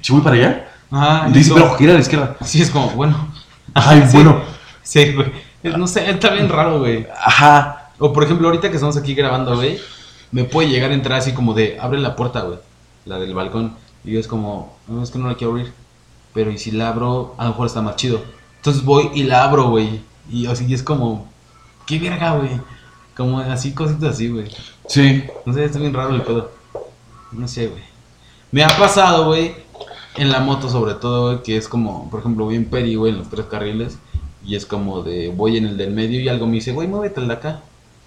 si 0.00 0.12
voy 0.12 0.22
para 0.22 0.36
allá. 0.36 0.68
Ajá, 0.90 1.26
Y 1.28 1.32
te 1.32 1.38
dice, 1.40 1.50
como- 1.50 1.64
pero 1.64 1.76
gira 1.78 1.90
a 1.92 1.94
la 1.96 2.00
izquierda. 2.00 2.36
Sí, 2.44 2.62
es 2.62 2.70
como, 2.70 2.90
bueno. 2.90 3.28
Ay, 3.74 4.02
Sí. 4.08 4.16
bueno. 4.16 4.40
Sí, 4.84 5.12
güey. 5.14 5.32
No 5.76 5.88
sé, 5.88 6.08
está 6.08 6.30
bien 6.30 6.48
raro, 6.48 6.78
güey. 6.78 7.08
Ajá. 7.24 7.90
O 7.98 8.12
por 8.12 8.22
ejemplo, 8.22 8.46
ahorita 8.46 8.68
que 8.68 8.76
estamos 8.76 8.96
aquí 8.96 9.14
grabando, 9.14 9.56
güey, 9.56 9.80
me 10.32 10.44
puede 10.44 10.68
llegar 10.68 10.90
a 10.90 10.94
entrar 10.94 11.18
así 11.18 11.32
como 11.32 11.54
de, 11.54 11.78
abre 11.80 11.98
la 11.98 12.16
puerta, 12.16 12.42
güey, 12.42 12.58
la 13.04 13.18
del 13.18 13.34
balcón. 13.34 13.76
Y 14.04 14.12
yo 14.12 14.20
es 14.20 14.28
como, 14.28 14.76
no, 14.88 15.02
es 15.02 15.10
que 15.10 15.18
no 15.18 15.28
la 15.28 15.36
quiero 15.36 15.52
abrir. 15.52 15.72
Pero 16.34 16.50
y 16.50 16.58
si 16.58 16.70
la 16.70 16.88
abro, 16.88 17.34
a 17.38 17.44
lo 17.44 17.50
mejor 17.50 17.66
está 17.66 17.82
más 17.82 17.96
chido. 17.96 18.22
Entonces 18.56 18.84
voy 18.84 19.10
y 19.14 19.24
la 19.24 19.44
abro, 19.44 19.70
güey. 19.70 20.00
Y 20.30 20.46
así 20.46 20.72
es 20.72 20.82
como, 20.82 21.28
qué 21.86 21.98
verga, 21.98 22.36
güey. 22.36 22.50
Como 23.16 23.40
así, 23.40 23.72
cositas 23.72 24.14
así, 24.14 24.28
güey. 24.28 24.50
Sí. 24.86 25.24
No 25.44 25.52
sé, 25.54 25.64
está 25.64 25.78
bien 25.78 25.94
raro 25.94 26.14
el 26.14 26.22
pedo. 26.22 26.50
No 27.32 27.48
sé, 27.48 27.68
güey. 27.68 27.82
Me 28.52 28.62
ha 28.64 28.68
pasado, 28.68 29.26
güey, 29.26 29.54
en 30.16 30.30
la 30.30 30.40
moto 30.40 30.68
sobre 30.68 30.94
todo, 30.94 31.30
güey, 31.30 31.42
que 31.42 31.56
es 31.56 31.68
como, 31.68 32.10
por 32.10 32.20
ejemplo, 32.20 32.44
voy 32.44 32.56
en 32.56 32.66
Peri, 32.66 32.94
güey, 32.94 33.12
en 33.12 33.18
los 33.18 33.30
tres 33.30 33.46
carriles. 33.46 33.98
Y 34.44 34.54
es 34.54 34.66
como 34.66 35.02
de, 35.02 35.28
voy 35.28 35.56
en 35.56 35.66
el 35.66 35.76
del 35.76 35.92
medio 35.92 36.20
y 36.20 36.28
algo 36.28 36.46
me 36.46 36.54
dice, 36.54 36.72
güey, 36.72 36.86
muévete 36.86 37.20
al 37.20 37.28
de 37.28 37.34
acá. 37.34 37.62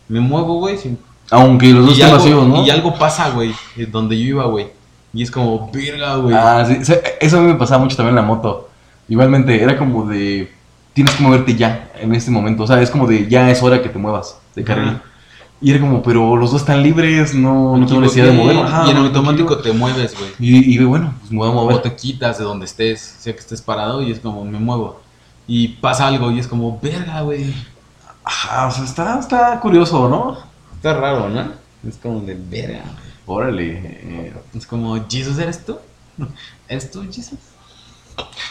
Me 0.07 0.19
muevo, 0.19 0.55
güey, 0.55 0.77
sin 0.77 0.97
Aunque 1.31 1.71
los 1.71 1.85
dos 1.85 1.97
estén 1.97 2.11
vacíos, 2.11 2.47
¿no? 2.47 2.65
y 2.65 2.69
algo 2.69 2.97
pasa, 2.97 3.29
güey, 3.29 3.53
eh, 3.77 3.85
donde 3.85 4.17
yo 4.19 4.29
iba, 4.29 4.45
güey. 4.45 4.67
Y 5.13 5.23
es 5.23 5.31
como, 5.31 5.69
verga, 5.71 6.15
güey. 6.15 6.35
Ah, 6.35 6.65
sí, 6.67 6.77
Eso 7.19 7.37
a 7.37 7.41
mí 7.41 7.47
me 7.47 7.55
pasaba 7.55 7.83
mucho 7.83 7.95
también 7.95 8.17
en 8.17 8.23
la 8.23 8.27
moto. 8.27 8.69
Igualmente, 9.07 9.61
era 9.61 9.77
como 9.77 10.05
de. 10.05 10.51
Tienes 10.93 11.15
que 11.15 11.23
moverte 11.23 11.55
ya, 11.55 11.91
en 11.99 12.13
este 12.13 12.31
momento. 12.31 12.63
O 12.63 12.67
sea, 12.67 12.81
es 12.81 12.89
como 12.89 13.07
de 13.07 13.27
ya 13.27 13.49
es 13.49 13.61
hora 13.63 13.81
que 13.81 13.89
te 13.89 13.97
muevas 13.97 14.37
de 14.55 14.63
carril. 14.63 14.89
Ajá. 14.89 15.03
Y 15.61 15.71
era 15.71 15.81
como, 15.81 16.01
pero 16.01 16.37
los 16.37 16.51
dos 16.51 16.61
están 16.61 16.81
libres, 16.81 17.33
no, 17.35 17.75
no 17.75 17.85
tengo 17.85 17.99
necesidad 17.99 18.27
de 18.27 18.31
moverme. 18.31 18.61
Ajá, 18.61 18.87
y 18.87 18.91
en 18.91 18.97
automático 18.97 19.57
te 19.57 19.73
mueves, 19.73 20.15
güey. 20.17 20.31
Y, 20.39 20.73
y 20.73 20.83
bueno, 20.85 21.13
pues 21.19 21.31
me 21.31 21.37
voy 21.39 21.47
a 21.47 21.51
O 21.51 21.53
mover. 21.53 21.81
te 21.81 21.95
quitas 21.95 22.37
de 22.37 22.45
donde 22.45 22.65
estés, 22.65 23.01
sea 23.19 23.33
que 23.33 23.39
estés 23.39 23.61
parado, 23.61 24.01
y 24.01 24.11
es 24.11 24.19
como, 24.19 24.45
me 24.45 24.57
muevo. 24.57 25.01
Y 25.47 25.67
pasa 25.67 26.07
algo, 26.07 26.31
y 26.31 26.39
es 26.39 26.47
como, 26.47 26.79
verga, 26.81 27.21
güey. 27.21 27.53
Ajá, 28.23 28.67
o 28.67 28.71
sea, 28.71 28.85
está, 28.85 29.19
está 29.19 29.59
curioso, 29.59 30.07
¿no? 30.07 30.37
Está 30.79 30.93
raro, 30.93 31.27
¿no? 31.27 31.51
Es 31.85 31.97
como 31.97 32.21
de 32.21 32.35
verga. 32.35 32.83
Órale. 33.25 33.81
eh. 33.83 34.33
Es 34.55 34.65
como, 34.65 34.95
¿Jesus 35.09 35.37
eres 35.37 35.65
tú? 35.65 35.77
¿Eres 36.69 36.89
tú, 36.89 37.03
Jesus? 37.03 37.37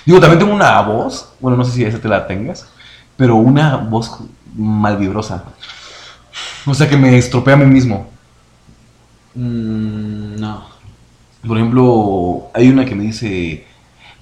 Digo, 0.05 0.21
también 0.21 0.39
tengo 0.39 0.53
una 0.53 0.79
voz, 0.83 1.33
bueno, 1.41 1.57
no 1.57 1.65
sé 1.65 1.73
si 1.73 1.85
esa 1.85 1.99
te 1.99 2.07
la 2.09 2.27
tengas, 2.27 2.69
pero 3.17 3.37
una 3.37 3.77
voz 3.79 4.19
malvibrosa. 4.55 5.43
O 6.67 6.75
sea, 6.75 6.87
que 6.87 6.99
me 6.99 7.17
estropea 7.17 7.55
a 7.55 7.57
mí 7.57 7.65
mismo. 7.65 8.11
Mm, 9.35 10.39
no. 10.39 10.67
Por 11.47 11.57
ejemplo, 11.57 12.51
hay 12.53 12.69
una 12.69 12.85
que 12.85 12.95
me 12.95 13.05
dice, 13.05 13.67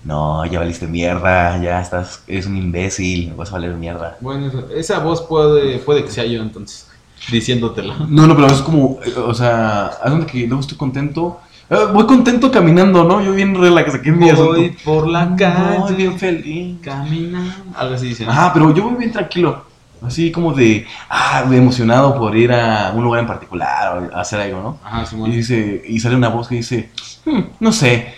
no, 0.04 0.46
ya 0.46 0.60
valiste 0.60 0.86
mierda, 0.86 1.60
ya 1.60 1.80
estás, 1.80 2.22
eres 2.28 2.46
un 2.46 2.56
imbécil, 2.56 3.32
vas 3.34 3.48
a 3.50 3.54
valer 3.54 3.74
mierda. 3.74 4.16
Bueno, 4.20 4.52
esa 4.76 5.00
voz 5.00 5.22
puede, 5.22 5.78
puede 5.78 6.04
que 6.04 6.10
sea 6.12 6.24
yo 6.24 6.40
entonces, 6.40 6.88
diciéndotelo. 7.30 7.94
No, 8.08 8.26
no, 8.26 8.34
pero 8.34 8.46
es 8.48 8.62
como, 8.62 8.98
o 9.26 9.34
sea, 9.34 9.86
haz 9.86 10.24
que 10.26 10.46
luego 10.46 10.60
estoy 10.60 10.76
contento. 10.76 11.40
eh, 11.70 11.76
voy 11.92 12.06
contento 12.06 12.50
caminando, 12.50 13.04
¿no? 13.04 13.20
Yo 13.22 13.32
bien 13.32 13.54
relax, 13.60 13.94
aquí 13.94 14.08
en 14.10 14.18
mi 14.18 14.30
Voy 14.32 14.70
por 14.84 15.08
la 15.08 15.34
calle, 15.36 15.94
bien 15.96 16.18
feliz. 16.18 16.76
caminando. 16.82 17.52
Algo 17.76 17.94
así 17.94 18.08
dicen. 18.08 18.28
Ajá, 18.28 18.52
pero 18.52 18.72
yo 18.74 18.84
voy 18.84 18.94
bien 18.96 19.12
tranquilo. 19.12 19.64
Así 20.02 20.30
como 20.30 20.52
de, 20.52 20.86
ah, 21.08 21.44
de 21.48 21.56
emocionado 21.56 22.16
por 22.18 22.36
ir 22.36 22.52
a 22.52 22.92
un 22.94 23.02
lugar 23.02 23.20
en 23.22 23.26
particular 23.26 23.98
o 24.12 24.16
a 24.16 24.20
hacer 24.20 24.38
algo, 24.40 24.60
¿no? 24.60 24.78
Ajá, 24.84 25.06
Simón. 25.06 25.32
Y 25.32 25.36
dice, 25.36 25.82
y 25.88 25.98
sale 25.98 26.14
una 26.16 26.28
voz 26.28 26.48
que 26.48 26.56
dice, 26.56 26.90
"Hmm, 27.24 27.40
no 27.60 27.72
sé, 27.72 28.14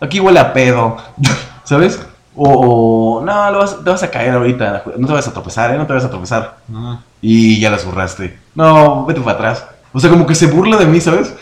aquí 0.00 0.20
huele 0.20 0.38
a 0.38 0.52
pedo, 0.52 0.98
¿sabes? 1.64 1.98
O, 2.36 3.18
o, 3.20 3.24
no, 3.24 3.50
lo 3.50 3.58
vas- 3.60 3.82
te 3.82 3.88
vas 3.90 4.02
a 4.02 4.10
caer 4.10 4.34
ahorita, 4.34 4.82
no 4.98 5.06
te 5.06 5.12
vas 5.14 5.26
a 5.26 5.32
tropezar, 5.32 5.72
¿eh? 5.74 5.78
No 5.78 5.86
te 5.86 5.94
vas 5.94 6.04
a 6.04 6.10
tropezar. 6.10 6.58
Ajá. 6.72 7.00
Y 7.26 7.58
ya 7.58 7.70
la 7.70 7.78
zurraste. 7.78 8.38
No, 8.54 9.06
vete 9.06 9.22
para 9.22 9.32
atrás. 9.32 9.66
O 9.94 9.98
sea, 9.98 10.10
como 10.10 10.26
que 10.26 10.34
se 10.34 10.46
burla 10.46 10.76
de 10.76 10.84
mí, 10.84 11.00
¿sabes? 11.00 11.34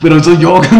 Pero 0.00 0.22
soy 0.22 0.38
yo. 0.38 0.60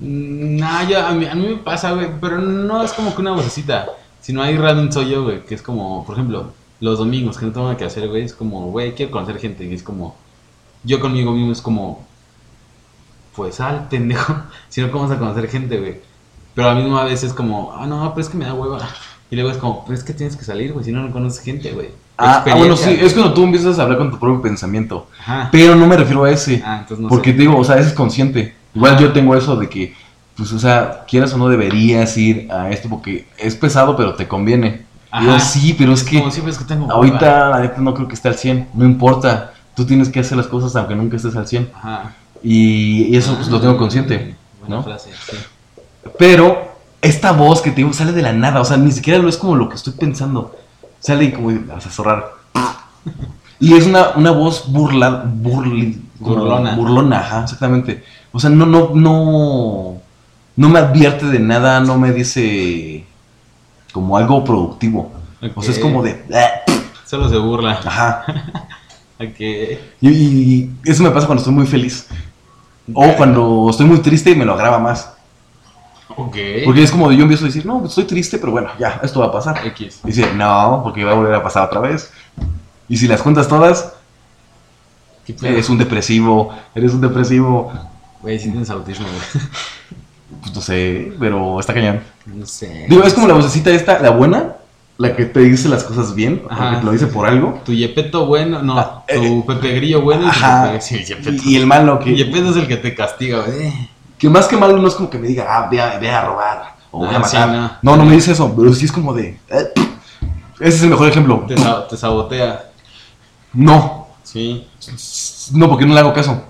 Nah, 0.00 0.88
yo, 0.88 1.04
a, 1.04 1.12
mí, 1.12 1.26
a 1.26 1.34
mí 1.34 1.48
me 1.48 1.56
pasa, 1.56 1.92
güey, 1.92 2.08
pero 2.20 2.38
no 2.38 2.82
es 2.82 2.92
como 2.92 3.14
que 3.14 3.20
una 3.20 3.32
vocecita, 3.32 3.86
sino 4.20 4.42
ahí 4.42 4.56
realmente 4.56 4.94
soy 4.94 5.10
yo, 5.10 5.24
güey, 5.24 5.44
que 5.44 5.54
es 5.54 5.62
como, 5.62 6.04
por 6.06 6.14
ejemplo, 6.14 6.52
los 6.80 6.98
domingos 6.98 7.36
que 7.36 7.46
no 7.46 7.52
tengo 7.52 7.66
nada 7.66 7.76
que 7.76 7.84
hacer, 7.84 8.08
güey, 8.08 8.22
es 8.22 8.32
como, 8.32 8.70
güey, 8.70 8.94
quiero 8.94 9.10
conocer 9.12 9.38
gente, 9.38 9.64
y 9.64 9.74
es 9.74 9.82
como, 9.82 10.16
yo 10.84 11.00
conmigo 11.00 11.32
mismo 11.32 11.52
es 11.52 11.60
como, 11.60 12.06
pues 13.34 13.56
sal, 13.56 13.88
pendejo, 13.90 14.34
si 14.68 14.80
no, 14.80 14.90
¿cómo 14.90 15.08
vas 15.08 15.16
a 15.16 15.18
conocer 15.18 15.48
gente, 15.48 15.78
güey? 15.78 16.00
Pero 16.54 16.70
a 16.70 16.74
la 16.74 16.80
misma 16.80 17.04
vez 17.04 17.24
es 17.24 17.32
como, 17.32 17.72
ah, 17.72 17.86
no, 17.86 18.12
pero 18.14 18.20
es 18.20 18.28
que 18.28 18.38
me 18.38 18.44
da 18.44 18.54
hueva. 18.54 18.78
Y 19.30 19.36
luego 19.36 19.50
es 19.50 19.58
como, 19.58 19.84
pero 19.84 19.98
es 19.98 20.04
que 20.04 20.14
tienes 20.14 20.36
que 20.36 20.44
salir, 20.44 20.72
güey, 20.72 20.84
si 20.84 20.92
no, 20.92 21.02
no 21.02 21.12
conoces 21.12 21.40
gente, 21.40 21.72
güey. 21.72 21.90
Ah, 22.20 22.44
ah, 22.44 22.54
bueno, 22.56 22.76
sí, 22.76 22.98
es 23.00 23.14
cuando 23.14 23.32
tú 23.32 23.44
empiezas 23.44 23.78
a 23.78 23.82
hablar 23.82 23.96
con 23.98 24.10
tu 24.10 24.18
propio 24.18 24.42
pensamiento. 24.42 25.06
Ajá. 25.20 25.48
Pero 25.52 25.76
no 25.76 25.86
me 25.86 25.96
refiero 25.96 26.24
a 26.24 26.30
ese. 26.30 26.60
Ah, 26.64 26.78
entonces 26.80 27.00
no 27.00 27.08
porque 27.08 27.30
sé. 27.30 27.36
te 27.36 27.42
digo, 27.42 27.56
o 27.56 27.62
sea, 27.64 27.76
ese 27.76 27.88
es 27.90 27.94
consciente. 27.94 28.56
Igual 28.74 28.98
yo 28.98 29.12
tengo 29.12 29.36
eso 29.36 29.54
de 29.56 29.68
que, 29.68 29.94
pues, 30.36 30.52
o 30.52 30.58
sea, 30.58 31.04
quieras 31.08 31.32
o 31.32 31.38
no 31.38 31.48
deberías 31.48 32.16
ir 32.16 32.50
a 32.50 32.70
esto 32.70 32.88
porque 32.88 33.28
es 33.38 33.54
pesado, 33.54 33.96
pero 33.96 34.14
te 34.14 34.26
conviene. 34.26 34.82
Yo, 35.22 35.38
sí, 35.40 35.74
pero 35.78 35.92
es 35.92 36.02
que 36.04 36.18
Como 36.18 36.30
siempre 36.30 36.52
es 36.52 36.58
que 36.58 36.64
tengo 36.64 36.86
hueva. 36.86 36.96
ahorita 36.96 37.48
la 37.50 37.60
neta 37.60 37.80
no 37.80 37.94
creo 37.94 38.08
que 38.08 38.14
esté 38.14 38.28
al 38.28 38.34
100. 38.34 38.68
No 38.74 38.84
importa. 38.84 39.54
Tú 39.74 39.86
tienes 39.86 40.08
que 40.08 40.20
hacer 40.20 40.36
las 40.36 40.48
cosas 40.48 40.74
aunque 40.74 40.96
nunca 40.96 41.16
estés 41.16 41.36
al 41.36 41.46
100. 41.46 41.70
Ajá. 41.74 42.14
Y, 42.42 43.04
y 43.04 43.16
eso 43.16 43.34
pues, 43.36 43.48
lo 43.48 43.60
tengo 43.60 43.76
consciente. 43.78 44.34
Buena 44.60 44.76
¿no? 44.76 44.82
frase, 44.82 45.10
sí. 45.30 45.36
Pero 46.18 46.72
esta 47.00 47.32
voz 47.32 47.62
que 47.62 47.70
te 47.70 47.76
digo 47.76 47.92
sale 47.92 48.12
de 48.12 48.22
la 48.22 48.32
nada, 48.32 48.60
o 48.60 48.64
sea, 48.64 48.76
ni 48.76 48.90
siquiera 48.90 49.18
lo 49.20 49.28
es 49.28 49.36
como 49.36 49.54
lo 49.56 49.68
que 49.68 49.76
estoy 49.76 49.92
pensando. 49.94 50.54
Sale 51.00 51.24
y 51.24 51.32
como, 51.32 51.52
vas 51.66 51.86
a 51.86 51.90
zorrar. 51.90 52.32
Y 53.60 53.74
es 53.74 53.86
una, 53.86 54.10
una 54.16 54.30
voz 54.30 54.70
burla, 54.70 55.24
burli, 55.26 56.00
Burlona. 56.20 56.74
Burlona, 56.74 57.18
ajá, 57.20 57.42
exactamente. 57.44 58.04
O 58.32 58.40
sea, 58.40 58.50
no, 58.50 58.66
no, 58.66 58.90
no, 58.94 60.00
no 60.56 60.68
me 60.68 60.78
advierte 60.78 61.26
de 61.26 61.38
nada, 61.38 61.80
no 61.80 61.98
me 61.98 62.12
dice 62.12 63.04
como 63.92 64.16
algo 64.16 64.44
productivo. 64.44 65.12
O 65.54 65.62
sea, 65.62 65.72
es 65.72 65.78
como 65.78 66.02
de, 66.02 66.24
Solo 67.06 67.28
se 67.28 67.38
burla. 67.38 67.72
ajá. 67.72 68.24
Ok. 69.20 69.40
Y, 70.00 70.08
y 70.08 70.70
eso 70.84 71.02
me 71.02 71.10
pasa 71.10 71.26
cuando 71.26 71.40
estoy 71.40 71.52
muy 71.52 71.66
feliz. 71.66 72.06
O 72.94 73.14
cuando 73.16 73.66
estoy 73.68 73.84
muy 73.84 73.98
triste 73.98 74.30
y 74.30 74.36
me 74.36 74.44
lo 74.44 74.54
agrava 74.54 74.78
más. 74.78 75.12
Ok. 76.16 76.36
Porque 76.64 76.82
es 76.82 76.90
como 76.90 77.12
yo 77.12 77.22
empiezo 77.22 77.44
a 77.44 77.48
decir, 77.48 77.66
no, 77.66 77.84
estoy 77.84 78.04
triste, 78.04 78.38
pero 78.38 78.52
bueno, 78.52 78.70
ya, 78.78 79.00
esto 79.02 79.20
va 79.20 79.26
a 79.26 79.32
pasar. 79.32 79.66
X. 79.66 80.00
Dice, 80.04 80.32
no, 80.34 80.80
porque 80.82 81.04
va 81.04 81.12
a 81.12 81.14
volver 81.14 81.34
a 81.34 81.42
pasar 81.42 81.66
otra 81.66 81.80
vez. 81.80 82.10
Y 82.88 82.96
si 82.96 83.06
las 83.06 83.22
cuentas 83.22 83.48
todas, 83.48 83.94
eres 85.42 85.68
un 85.68 85.78
depresivo, 85.78 86.54
eres 86.74 86.94
un 86.94 87.00
depresivo. 87.00 87.72
Güey, 88.22 88.38
si 88.38 88.50
tienes 88.50 88.70
autismo, 88.70 89.06
güey. 89.06 89.44
Pues 90.42 90.54
no 90.54 90.60
sé, 90.60 91.12
pero 91.18 91.58
está 91.58 91.72
cañón. 91.72 92.00
No 92.26 92.44
sé. 92.44 92.86
Digo, 92.88 93.02
es 93.02 93.14
como 93.14 93.26
la 93.28 93.34
vocecita 93.34 93.70
esta, 93.70 93.98
la 94.00 94.10
buena, 94.10 94.56
la 94.98 95.16
que 95.16 95.24
te 95.24 95.40
dice 95.40 95.68
las 95.68 95.84
cosas 95.84 96.14
bien, 96.14 96.42
Ajá. 96.50 96.70
que 96.70 96.76
te 96.78 96.84
lo 96.84 96.92
dice 96.92 97.06
por 97.06 97.26
algo. 97.26 97.60
Tu 97.64 97.72
Yepeto 97.72 98.26
bueno, 98.26 98.62
no. 98.62 98.78
Ah, 98.78 99.04
tu 99.08 99.14
eh, 99.14 99.44
Pepe 99.46 99.74
Grillo 99.76 100.02
bueno 100.02 100.22
y 100.22 100.24
tu 100.24 100.30
Ajá. 100.30 100.80
Sí. 100.80 101.02
Y, 101.42 101.52
y 101.52 101.56
el 101.56 101.66
malo 101.66 101.98
que, 101.98 102.14
Yepeto 102.14 102.50
es 102.50 102.56
el 102.56 102.68
que 102.68 102.76
te 102.76 102.94
castiga, 102.94 103.42
güey. 103.42 103.72
Que 104.18 104.28
más 104.28 104.46
que 104.48 104.56
malo 104.56 104.76
no 104.76 104.88
es 104.88 104.94
como 104.94 105.08
que 105.10 105.18
me 105.18 105.28
diga, 105.28 105.46
ah, 105.48 105.68
ve 105.70 105.80
a, 105.80 105.98
ve 105.98 106.10
a 106.10 106.24
robar 106.24 106.74
o 106.90 106.98
voy 106.98 107.14
a 107.14 107.18
Ah, 107.18 107.24
sí, 107.24 107.36
matar. 107.36 107.48
no. 107.82 107.92
no. 107.92 107.96
no, 107.98 108.04
me 108.04 108.14
dice 108.14 108.32
eso, 108.32 108.52
pero 108.56 108.72
sí 108.74 108.84
es 108.86 108.92
como 108.92 109.12
de. 109.14 109.38
eh, 109.48 109.72
ese 110.60 110.76
es 110.76 110.82
el 110.82 110.90
mejor 110.90 111.08
ejemplo. 111.08 111.44
Te, 111.46 111.56
sa- 111.56 111.86
te 111.86 111.96
sabotea. 111.96 112.64
No, 113.52 114.08
Sí. 114.22 114.66
no, 115.52 115.68
porque 115.68 115.86
no 115.86 115.94
le 115.94 116.00
hago 116.00 116.12
caso. 116.12 116.42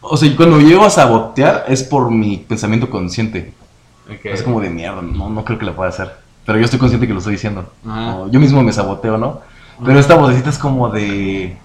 O 0.00 0.16
sea, 0.16 0.34
cuando 0.36 0.58
llego 0.60 0.84
a 0.84 0.90
sabotear 0.90 1.64
es 1.68 1.82
por 1.82 2.10
mi 2.10 2.36
pensamiento 2.38 2.90
consciente. 2.90 3.54
Es 4.22 4.42
como 4.42 4.60
de 4.60 4.70
mierda, 4.70 5.02
no, 5.02 5.28
no 5.30 5.44
creo 5.44 5.58
que 5.58 5.64
la 5.66 5.74
pueda 5.74 5.88
hacer. 5.90 6.14
Pero 6.44 6.58
yo 6.58 6.64
estoy 6.64 6.78
consciente 6.78 7.06
que 7.08 7.12
lo 7.12 7.18
estoy 7.18 7.32
diciendo. 7.34 7.68
O 7.86 8.28
yo 8.30 8.38
mismo 8.38 8.62
me 8.62 8.72
saboteo, 8.72 9.16
¿no? 9.18 9.40
Pero 9.84 9.98
esta 9.98 10.14
vocecita 10.14 10.50
es 10.50 10.58
como 10.58 10.88
de... 10.90 11.56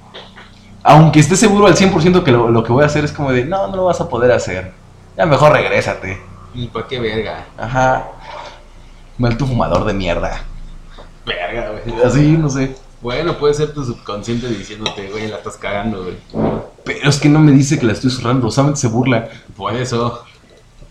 Aunque 0.84 1.20
esté 1.20 1.36
seguro 1.36 1.68
al 1.68 1.76
100% 1.76 2.24
que 2.24 2.32
lo, 2.32 2.50
lo 2.50 2.64
que 2.64 2.72
voy 2.72 2.84
a 2.84 2.88
hacer 2.88 3.06
es 3.06 3.12
como 3.12 3.32
de, 3.32 3.46
no, 3.46 3.68
no 3.68 3.76
lo 3.76 3.86
vas 3.86 4.02
a 4.02 4.10
poder 4.10 4.32
hacer. 4.32 4.74
Ya 5.18 5.26
mejor 5.26 5.52
regrésate. 5.54 6.20
¿Y 6.54 6.68
para 6.68 6.88
qué 6.88 7.00
verga? 7.00 7.46
Ajá. 7.58 8.08
Maldito 9.18 9.46
fumador 9.46 9.86
de 9.86 9.94
mierda. 9.94 10.44
Verga, 11.26 11.72
güey. 11.86 12.02
Así, 12.06 12.32
no 12.38 12.50
sé. 12.50 12.76
Bueno, 13.02 13.38
puede 13.38 13.54
ser 13.54 13.74
tu 13.74 13.84
subconsciente 13.84 14.48
diciéndote, 14.48 15.10
güey, 15.10 15.28
la 15.28 15.38
estás 15.38 15.58
cagando, 15.58 16.04
güey. 16.04 16.16
Pero 16.84 17.10
es 17.10 17.20
que 17.20 17.30
no 17.30 17.40
me 17.40 17.52
dice 17.52 17.80
que 17.80 17.86
la 17.86 17.94
estoy 17.94 18.10
zurrando, 18.12 18.50
solamente 18.52 18.80
se 18.82 18.88
burla. 18.88 19.30
Por 19.56 19.74
eso. 19.76 20.24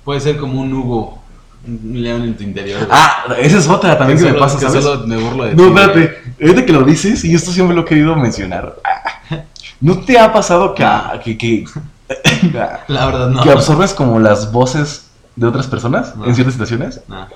Puede 0.04 0.20
ser 0.20 0.36
como 0.38 0.60
un 0.60 0.72
Hugo. 0.72 1.18
Un 1.66 2.02
león 2.02 2.22
en 2.22 2.36
tu 2.36 2.42
interior, 2.42 2.78
güey. 2.78 2.88
Ah, 2.90 3.24
esa 3.38 3.58
es 3.58 3.68
otra 3.68 3.98
también 3.98 4.18
que, 4.18 4.24
me 4.24 4.30
solo- 4.30 4.40
pasa, 4.40 4.58
que 4.58 4.64
¿sabes? 4.66 4.82
solo 4.82 5.06
me 5.06 5.16
burlo 5.18 5.44
de 5.44 5.54
No, 5.54 5.64
ti, 5.64 5.68
espérate. 5.68 6.22
Ahorita 6.40 6.64
que 6.66 6.72
lo 6.72 6.82
dices, 6.84 7.22
y 7.24 7.34
esto 7.34 7.50
siempre 7.50 7.76
lo 7.76 7.82
he 7.82 7.84
querido 7.84 8.16
mencionar. 8.16 8.76
Ah, 8.82 9.42
¿No 9.80 9.98
te 10.00 10.18
ha 10.18 10.32
pasado 10.32 10.74
que, 10.74 10.84
que, 11.22 11.36
que, 11.36 11.64
La 12.88 13.06
verdad, 13.06 13.28
no. 13.30 13.42
que 13.42 13.50
absorbes 13.50 13.94
como 13.94 14.18
las 14.18 14.50
voces 14.52 15.06
de 15.36 15.46
otras 15.46 15.66
personas 15.68 16.16
No. 16.16 16.26
en 16.26 16.34
ciertas 16.34 16.54
situaciones? 16.54 17.00
No. 17.08 17.26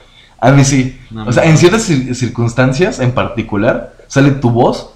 A 0.40 0.50
mí 0.50 0.64
sí. 0.64 1.00
No, 1.10 1.26
o 1.26 1.32
sea, 1.32 1.44
en 1.44 1.56
ciertas 1.56 1.88
cir- 1.88 2.12
circunstancias 2.14 2.98
en 3.00 3.12
particular, 3.12 3.94
sale 4.08 4.32
tu 4.32 4.50
voz, 4.50 4.90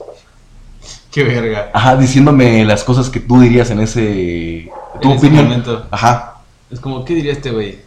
Qué 1.10 1.22
verga. 1.24 1.70
ajá, 1.72 1.96
diciéndome 1.96 2.64
las 2.64 2.84
cosas 2.84 3.08
que 3.08 3.20
tú 3.20 3.40
dirías 3.40 3.70
en 3.70 3.80
ese... 3.80 4.70
Tu 5.00 5.08
En 5.10 5.16
ese 5.16 5.26
opinión. 5.26 5.44
momento. 5.46 5.86
Ajá. 5.90 6.34
Es 6.70 6.80
como, 6.80 7.04
¿qué 7.04 7.14
diría 7.14 7.32
este 7.32 7.50
güey? 7.50 7.80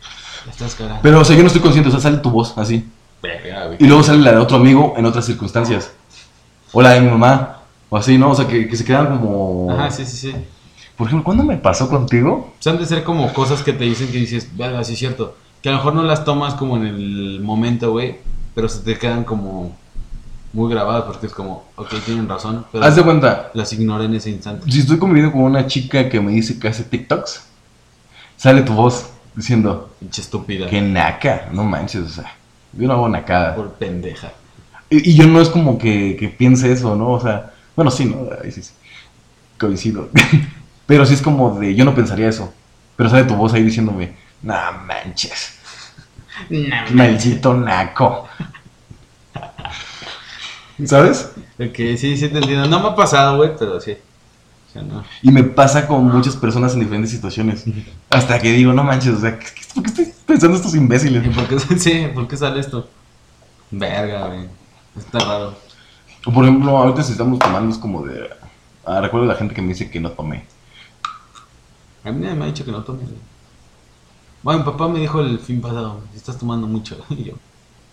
Estás. 0.49 0.75
Pero, 1.03 1.19
o 1.19 1.25
sea, 1.25 1.35
yo 1.35 1.43
no 1.43 1.47
estoy 1.47 1.61
consciente, 1.61 1.89
o 1.89 1.91
sea, 1.91 2.01
sale 2.01 2.17
tu 2.17 2.31
voz 2.31 2.57
así. 2.57 2.87
Verga. 3.21 3.75
Y 3.77 3.85
luego 3.85 4.01
sale 4.01 4.19
la 4.19 4.31
de 4.31 4.37
otro 4.37 4.57
amigo 4.57 4.95
en 4.97 5.05
otras 5.05 5.25
circunstancias. 5.25 5.91
O 6.71 6.81
la 6.81 6.91
de 6.91 7.01
mi 7.01 7.09
mamá. 7.11 7.57
O 7.89 7.97
así, 7.97 8.17
¿no? 8.17 8.31
O 8.31 8.35
sea, 8.35 8.47
que, 8.47 8.67
que 8.67 8.75
se 8.75 8.83
quedan 8.85 9.19
como... 9.19 9.69
Ajá, 9.71 9.91
sí, 9.91 10.03
sí, 10.05 10.17
sí. 10.17 10.35
Por 11.01 11.07
ejemplo, 11.07 11.23
¿cuándo 11.23 11.43
me 11.43 11.57
pasó 11.57 11.89
contigo? 11.89 12.53
Pues 12.59 12.67
han 12.67 12.77
de 12.79 12.85
ser 12.85 13.03
como 13.03 13.33
cosas 13.33 13.63
que 13.63 13.73
te 13.73 13.85
dicen 13.85 14.11
que 14.11 14.19
dices, 14.19 14.55
verga, 14.55 14.83
sí 14.83 14.93
es 14.93 14.99
cierto. 14.99 15.35
Que 15.63 15.69
a 15.69 15.71
lo 15.71 15.79
mejor 15.79 15.95
no 15.95 16.03
las 16.03 16.23
tomas 16.23 16.53
como 16.53 16.77
en 16.77 16.85
el 16.85 17.39
momento, 17.41 17.89
güey. 17.89 18.17
Pero 18.53 18.69
se 18.69 18.81
te 18.81 18.99
quedan 18.99 19.23
como 19.23 19.75
muy 20.53 20.69
grabadas 20.71 21.05
porque 21.05 21.25
es 21.25 21.33
como, 21.33 21.63
ok, 21.75 21.89
tienen 22.05 22.29
razón. 22.29 22.67
Pero 22.71 22.85
Haz 22.85 22.95
de 22.97 23.01
cuenta, 23.01 23.49
las 23.55 23.73
ignoré 23.73 24.05
en 24.05 24.13
ese 24.13 24.29
instante. 24.29 24.71
si 24.71 24.81
estoy 24.81 24.99
conviviendo 24.99 25.31
con 25.31 25.41
una 25.41 25.65
chica 25.65 26.07
que 26.07 26.21
me 26.21 26.33
dice 26.33 26.59
que 26.59 26.67
hace 26.67 26.83
TikToks, 26.83 27.47
sale 28.37 28.61
tu 28.61 28.73
voz 28.73 29.09
diciendo, 29.35 29.89
Pinche 29.99 30.21
estúpida. 30.21 30.67
que 30.67 30.81
naca, 30.81 31.49
no 31.51 31.63
manches, 31.63 32.03
o 32.03 32.09
sea, 32.09 32.31
yo 32.73 32.87
no 32.87 32.93
hago 32.93 33.09
nacada. 33.09 33.55
Por 33.55 33.71
pendeja. 33.71 34.33
Y, 34.91 35.09
y 35.09 35.15
yo 35.15 35.25
no 35.25 35.41
es 35.41 35.49
como 35.49 35.79
que, 35.79 36.15
que 36.15 36.29
piense 36.29 36.71
eso, 36.71 36.95
¿no? 36.95 37.09
O 37.09 37.19
sea, 37.19 37.53
bueno, 37.75 37.89
sí, 37.89 38.05
¿no? 38.05 38.29
Ahí 38.43 38.51
sí, 38.51 38.61
sí. 38.61 38.73
Coincido. 39.57 40.07
Pero 40.91 41.05
sí 41.05 41.13
es 41.13 41.21
como 41.21 41.57
de, 41.57 41.73
yo 41.73 41.85
no 41.85 41.95
pensaría 41.95 42.27
eso. 42.27 42.53
Pero 42.97 43.09
sale 43.09 43.23
tu 43.23 43.33
voz 43.35 43.53
ahí 43.53 43.63
diciéndome, 43.63 44.13
no 44.41 44.53
manches, 44.85 45.53
maldito 46.91 47.53
naco. 47.53 48.27
¿Sabes? 50.85 51.31
Ok, 51.57 51.75
sí, 51.97 52.17
sí 52.17 52.27
te 52.27 52.39
entiendo. 52.39 52.67
No 52.67 52.81
me 52.81 52.89
ha 52.89 52.95
pasado, 52.95 53.37
güey, 53.37 53.51
pero 53.57 53.79
sí. 53.79 53.91
O 53.91 54.73
sea, 54.73 54.81
no. 54.81 55.01
Y 55.21 55.31
me 55.31 55.43
pasa 55.43 55.87
con 55.87 56.03
muchas 56.05 56.35
personas 56.35 56.73
en 56.73 56.81
diferentes 56.81 57.11
situaciones. 57.11 57.63
Hasta 58.09 58.37
que 58.39 58.51
digo, 58.51 58.73
no 58.73 58.83
manches, 58.83 59.13
o 59.13 59.21
sea, 59.21 59.39
¿qué- 59.39 59.45
qué- 59.45 59.61
¿por 59.73 59.83
qué 59.83 59.89
estoy 59.89 60.13
pensando 60.25 60.57
estos 60.57 60.75
imbéciles? 60.75 61.25
¿Y 61.25 61.29
por 61.29 61.47
qué, 61.47 61.57
sí, 61.79 62.07
¿por 62.13 62.27
qué 62.27 62.35
sale 62.35 62.59
esto? 62.59 62.89
Verga, 63.69 64.27
güey. 64.27 64.49
Está 64.97 65.19
raro. 65.19 65.55
Por 66.25 66.43
ejemplo, 66.43 66.77
ahorita 66.77 67.01
si 67.01 67.13
estamos 67.13 67.39
tomando 67.39 67.71
es 67.71 67.77
como 67.79 68.05
de... 68.05 68.29
Ah, 68.85 68.99
recuerdo 68.99 69.25
la 69.27 69.35
gente 69.35 69.53
que 69.55 69.61
me 69.61 69.69
dice 69.69 69.89
que 69.89 70.01
no 70.01 70.11
tomé. 70.11 70.43
A 72.03 72.11
mí 72.11 72.21
nadie 72.21 72.35
me 72.35 72.45
ha 72.45 72.47
dicho 72.47 72.65
que 72.65 72.71
no 72.71 72.83
tome. 72.83 73.03
Bueno, 74.43 74.59
mi 74.59 74.65
papá 74.65 74.87
me 74.87 74.99
dijo 74.99 75.21
el 75.21 75.37
fin 75.39 75.61
pasado, 75.61 76.01
estás 76.15 76.37
tomando 76.37 76.67
mucho. 76.67 76.97
Y 77.09 77.25
yo, 77.25 77.33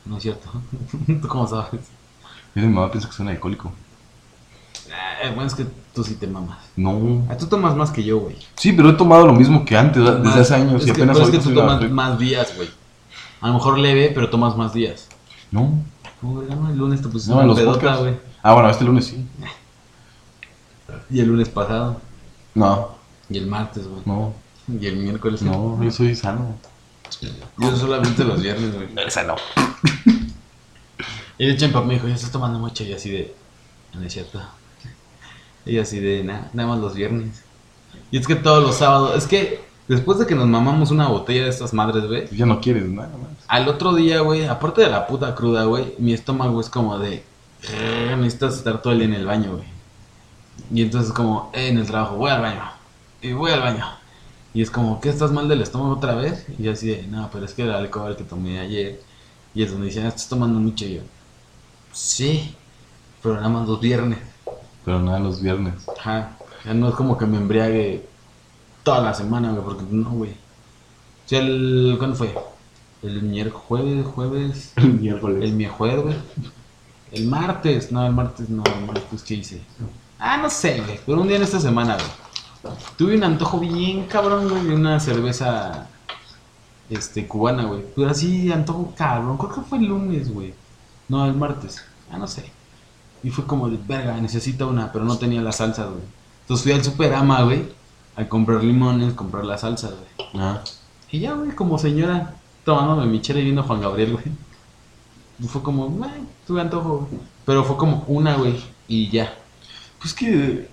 no 0.07 0.17
es 0.17 0.23
cierto. 0.23 0.49
¿Tú 1.07 1.29
cómo 1.29 1.47
sabes? 1.47 1.83
Y 2.55 2.61
mi 2.61 2.69
mamá 2.69 2.91
piensa 2.91 3.09
que 3.09 3.15
soy 3.15 3.27
un 3.27 3.33
alcohólico. 3.33 3.73
Eh, 5.23 5.31
bueno, 5.35 5.45
es 5.45 5.55
que 5.55 5.67
tú 5.95 6.03
sí 6.03 6.15
te 6.15 6.27
mamas. 6.27 6.59
No. 6.77 7.27
Ah, 7.29 7.37
tú 7.37 7.47
tomas 7.47 7.77
más 7.77 7.91
que 7.91 8.03
yo, 8.03 8.19
güey. 8.21 8.37
Sí, 8.57 8.73
pero 8.73 8.91
he 8.91 8.93
tomado 8.95 9.27
lo 9.27 9.35
mismo 9.35 9.65
que 9.65 9.77
antes, 9.77 10.03
desde 10.03 10.41
hace 10.41 10.55
años. 10.55 10.83
Es 10.83 10.89
y 10.89 10.93
que, 10.93 11.03
apenas 11.03 11.19
pero 11.19 11.29
es 11.29 11.37
que 11.37 11.45
tú 11.45 11.55
tomas 11.55 11.91
más 11.91 12.19
días, 12.19 12.55
güey. 12.57 12.71
A 13.41 13.49
lo 13.49 13.55
mejor 13.55 13.79
leve, 13.79 14.11
pero 14.15 14.31
tomas 14.31 14.57
más 14.57 14.73
días. 14.73 15.09
No. 15.51 15.73
No, 16.23 16.43
no, 16.43 16.71
el 16.71 16.77
lunes 16.77 17.03
te 17.03 17.09
pusiste 17.09 17.33
No, 17.33 17.39
una 17.39 17.47
los 17.47 17.59
pedota, 17.59 17.97
güey. 17.97 18.17
Ah, 18.43 18.55
bueno, 18.55 18.71
este 18.71 18.85
lunes 18.85 19.07
sí. 19.07 19.27
Y 21.11 21.21
el 21.21 21.29
lunes 21.29 21.49
pasado. 21.49 22.01
No, 22.55 22.97
Y 23.31 23.39
el 23.39 23.47
martes, 23.47 23.87
güey. 23.87 24.03
no, 24.07 24.33
Y 24.81 24.87
el 24.87 24.97
miércoles. 24.97 25.43
no, 25.43 25.83
yo 25.83 25.91
soy 25.91 26.14
sano. 26.16 26.57
Yo 27.59 27.76
solamente 27.76 28.24
los 28.24 28.41
viernes, 28.43 28.74
güey. 28.74 28.89
Sano. 29.11 29.37
Y 31.39 31.47
de 31.47 31.53
hecho 31.53 31.66
mi 31.66 31.72
papá 31.72 31.87
me 31.87 31.95
dijo, 31.95 32.09
ya 32.09 32.14
estás 32.14 32.31
tomando 32.33 32.59
mucho. 32.59 32.85
Y 32.85 32.93
así 32.93 33.11
de, 33.11 33.35
no 33.95 34.03
es 34.03 34.12
cierto. 34.12 34.41
Y 35.64 35.79
así 35.79 36.01
de, 36.01 36.24
"Nah, 36.24 36.41
nada 36.53 36.68
más 36.70 36.79
los 36.81 36.95
viernes. 36.95 37.43
Y 38.11 38.18
es 38.18 38.26
que 38.26 38.35
todos 38.35 38.62
los 38.62 38.76
sábados, 38.76 39.16
es 39.16 39.26
que 39.26 39.61
después 39.87 40.18
de 40.18 40.26
que 40.26 40.35
nos 40.35 40.47
mamamos 40.47 40.91
una 40.91 41.09
botella 41.09 41.45
de 41.45 41.51
estas 41.51 41.72
madres, 41.74 42.07
güey. 42.07 42.26
Ya 42.33 42.47
no 42.47 42.61
quieres 42.61 42.85
nada 42.89 43.09
más. 43.16 43.31
Al 43.47 43.68
otro 43.68 43.95
día, 43.95 44.20
güey, 44.20 44.47
aparte 44.47 44.81
de 44.83 44.89
la 44.91 45.07
puta 45.07 45.35
cruda, 45.35 45.64
güey, 45.64 45.95
mi 45.99 46.12
estómago 46.12 46.61
es 46.61 46.68
como 46.70 46.99
de, 46.99 47.22
"Eh, 47.70 48.14
necesitas 48.18 48.57
estar 48.57 48.81
todo 48.83 48.93
el 48.93 48.99
día 49.01 49.09
en 49.09 49.14
el 49.14 49.26
baño, 49.26 49.53
güey. 49.57 49.64
Y 50.72 50.83
entonces 50.83 51.12
como, 51.12 51.51
eh, 51.55 51.68
en 51.68 51.79
el 51.79 51.87
trabajo, 51.87 52.16
voy 52.16 52.31
al 52.31 52.41
baño. 52.43 52.62
Y 53.23 53.33
voy 53.33 53.51
al 53.51 53.61
baño. 53.61 53.85
Y 54.55 54.62
es 54.62 54.71
como, 54.71 55.01
¿qué 55.01 55.09
estás 55.11 55.31
mal 55.33 55.49
del 55.49 55.61
estómago 55.62 55.95
otra 55.95 56.14
vez? 56.14 56.47
Y 56.59 56.64
yo 56.64 56.73
así 56.73 56.89
de, 56.89 57.03
no, 57.07 57.29
pero 57.33 57.45
es 57.45 57.55
que 57.55 57.62
el 57.62 57.71
alcohol 57.73 58.16
que 58.16 58.25
tomé 58.25 58.61
ayer. 58.61 59.01
Y 59.55 59.62
es 59.62 59.71
donde 59.73 59.87
dicen, 59.87 60.05
"Ah, 60.05 60.09
estás 60.09 60.29
tomando 60.29 60.59
mucho. 60.61 60.85
Y 60.85 60.95
yo, 60.97 61.01
sí, 61.93 62.55
pero 63.23 63.37
nada 63.37 63.49
más 63.49 63.69
los 63.69 63.81
viernes. 63.81 64.19
Pero 64.85 65.01
nada, 65.01 65.19
los 65.19 65.43
viernes. 65.43 65.75
Ajá. 65.99 66.37
Ya 66.64 66.75
no 66.75 66.89
es 66.89 66.95
como 66.95 67.16
que 67.19 67.27
me 67.27 67.37
embriague 67.39 68.07
toda 68.83 69.01
la 69.03 69.14
semana, 69.14 69.51
güey, 69.53 69.64
porque 69.64 69.85
no, 69.91 70.11
güey. 70.11 70.31
O 70.31 71.29
sea, 71.29 71.41
el, 71.41 71.97
¿cuándo 71.99 72.16
fue? 72.16 72.35
El 73.03 73.23
miércoles, 73.23 73.62
jueves, 73.66 74.07
jueves, 74.07 74.73
El 74.77 74.95
miércoles. 74.95 75.45
el 75.45 75.53
miércoles, 75.53 76.01
güey. 76.03 76.16
El 77.12 77.27
martes, 77.27 77.91
no, 77.93 78.05
el 78.07 78.12
martes 78.12 78.49
no, 78.49 78.62
el 78.64 78.87
martes, 78.87 79.23
¿qué 79.23 79.35
hice? 79.35 79.61
Ah, 80.19 80.37
no 80.37 80.51
sé, 80.51 80.81
güey, 80.81 80.99
pero 81.07 81.21
un 81.21 81.29
día 81.29 81.37
en 81.37 81.43
esta 81.43 81.61
semana, 81.61 81.95
güey. 81.95 82.07
Tuve 82.97 83.17
un 83.17 83.25
antojo 83.25 83.61
bien 83.61 84.07
cabrón, 84.07 84.49
güey, 84.49 84.65
de 84.65 84.75
una 84.75 84.99
cerveza, 85.01 85.87
este, 86.91 87.27
cubana, 87.27 87.65
güey. 87.65 87.85
Pero 87.95 88.11
así, 88.11 88.51
antojo 88.53 88.93
cabrón, 88.97 89.37
creo 89.39 89.55
que 89.55 89.61
fue 89.63 89.79
el 89.79 89.87
lunes, 89.87 90.33
güey. 90.33 90.55
No, 91.09 91.25
el 91.25 91.35
martes, 91.35 91.85
ah, 92.11 92.19
no 92.19 92.27
sé. 92.27 92.51
Y 93.23 93.31
fue 93.31 93.47
como 93.47 93.69
de, 93.69 93.79
verga, 93.87 94.17
necesito 94.21 94.69
una, 94.69 94.93
pero 94.93 95.05
no 95.05 95.19
tenía 95.19 95.41
la 95.41 95.53
salsa, 95.53 95.85
güey. 95.87 96.03
Entonces 96.43 96.65
fui 96.65 96.73
al 96.73 96.85
Superama, 96.85 97.43
güey, 97.43 97.65
a 98.17 98.29
comprar 98.29 98.63
limones, 98.65 99.15
comprar 99.15 99.45
la 99.45 99.59
salsa, 99.59 99.89
güey. 99.89 100.29
Ah. 100.43 100.61
Y 101.11 101.21
ya, 101.21 101.33
güey, 101.35 101.51
como 101.53 101.79
señora, 101.79 102.35
tomándome 102.65 103.07
mi 103.07 103.21
chela 103.21 103.41
y 103.41 103.45
viendo 103.45 103.63
a 103.63 103.65
Juan 103.65 103.81
Gabriel, 103.81 104.13
güey. 104.13 104.25
Y 105.41 105.47
fue 105.47 105.63
como, 105.63 106.05
"Ay, 106.05 106.27
tuve 106.47 106.61
antojo, 106.61 107.07
güey". 107.09 107.21
Pero 107.47 107.65
fue 107.65 107.77
como 107.77 108.05
una, 108.09 108.35
güey, 108.37 108.61
y 108.89 109.09
ya. 109.11 109.33
Pues 110.01 110.13
que. 110.15 110.69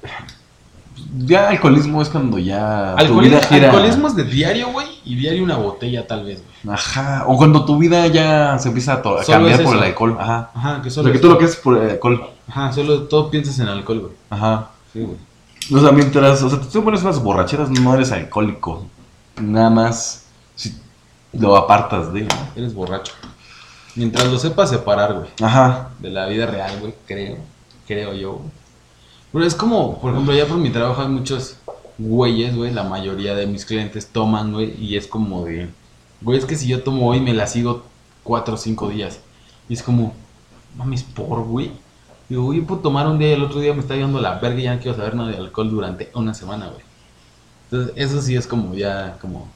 Ya 1.18 1.50
alcoholismo 1.50 2.02
es 2.02 2.10
cuando 2.10 2.38
ya. 2.38 2.93
tu 2.96 3.02
Alcoholismo, 3.04 3.38
vida 3.38 3.48
gira. 3.48 3.70
alcoholismo 3.70 4.08
es 4.08 4.16
de 4.16 4.24
diario, 4.24 4.72
güey, 4.72 4.88
y 5.04 5.16
diario 5.16 5.43
una 5.43 5.58
botella, 5.58 6.08
tal 6.08 6.26
vez, 6.26 6.41
güey. 6.43 6.76
Ajá. 6.76 7.26
O 7.28 7.38
cuando 7.38 7.66
tu 7.66 7.78
vida 7.78 8.08
ya 8.08 8.58
se 8.60 8.70
empieza 8.70 8.93
a, 8.93 9.02
cambiar 9.02 9.64
por 9.64 9.78
el 9.78 9.84
alcohol. 9.84 10.18
Ajá. 10.20 10.52
Ajá, 10.54 10.82
que 10.82 10.89
solo. 10.89 11.06
sea, 11.06 11.14
que 11.14 11.20
tú 11.20 11.30
lo 11.30 11.38
que 11.38 11.46
es 11.46 11.56
por 11.56 11.78
el 11.78 11.91
alcohol. 11.91 12.30
Ajá, 12.48 12.72
solo 12.72 13.04
todo 13.04 13.30
piensas 13.30 13.60
en 13.60 13.68
alcohol, 13.68 14.00
güey. 14.00 14.14
Ajá. 14.30 14.70
Sí, 14.93 15.02
güey. 15.02 15.18
O 15.74 15.80
sea, 15.80 15.91
mientras. 15.91 16.41
O 16.43 16.50
sea, 16.50 16.60
tú 16.60 16.84
pones 16.84 17.02
unas 17.02 17.22
borracheras, 17.22 17.70
no 17.70 17.93
eres 17.93 18.12
alcohólico. 18.12 18.86
Nada 19.41 19.70
más. 19.70 20.26
Si 20.56 20.76
lo 21.34 21.56
apartas 21.58 22.14
de. 22.14 22.28
Eres 22.56 22.74
borracho. 22.74 23.14
Mientras 23.96 24.28
lo 24.32 24.38
sepas 24.38 24.70
separar, 24.70 25.14
güey. 25.14 25.30
Ajá. 25.41 25.89
de 26.00 26.10
la 26.10 26.28
vida 26.28 26.46
real, 26.46 26.80
güey, 26.80 26.93
creo, 27.06 27.38
creo 27.88 28.14
yo. 28.14 28.34
güey. 28.34 28.64
Pero 29.36 29.46
es 29.46 29.54
como, 29.54 30.00
por 30.00 30.14
ejemplo, 30.14 30.34
ya 30.34 30.46
por 30.46 30.56
mi 30.56 30.70
trabajo 30.70 31.02
hay 31.02 31.10
muchos 31.10 31.58
güeyes, 31.98 32.56
güey, 32.56 32.72
la 32.72 32.84
mayoría 32.84 33.36
de 33.36 33.46
mis 33.46 33.66
clientes 33.66 34.08
toman, 34.08 34.54
güey, 34.54 34.82
y 34.82 34.96
es 34.96 35.08
como 35.08 35.44
de, 35.44 35.68
güey, 36.22 36.40
es 36.40 36.46
que 36.46 36.56
si 36.56 36.70
yo 36.70 36.84
tomo 36.84 37.10
hoy 37.10 37.20
me 37.20 37.34
la 37.34 37.46
sigo 37.46 37.84
cuatro 38.24 38.54
o 38.54 38.58
cinco 38.58 38.88
días. 38.88 39.20
Y 39.68 39.74
es 39.74 39.84
como, 39.84 40.14
mames, 40.78 41.04
por, 41.04 41.44
güey. 41.44 41.74
Digo, 42.30 42.44
güey, 42.44 42.62
yo 42.62 42.66
puedo 42.66 42.80
tomar 42.80 43.08
un 43.08 43.20
día 43.20 43.32
y 43.32 43.34
el 43.34 43.44
otro 43.44 43.60
día 43.60 43.74
me 43.74 43.82
está 43.82 43.98
yendo 43.98 44.22
la 44.22 44.40
verga 44.40 44.58
y 44.58 44.64
ya 44.64 44.76
no 44.76 44.82
quiero 44.82 44.96
saber 44.96 45.16
nada 45.16 45.32
de 45.32 45.38
alcohol 45.38 45.70
durante 45.70 46.10
una 46.14 46.34
semana, 46.34 46.68
güey. 46.68 46.86
Entonces, 47.66 47.94
eso 47.98 48.22
sí 48.22 48.38
es 48.38 48.48
como 48.48 48.74
ya, 48.74 49.18
como, 49.20 49.50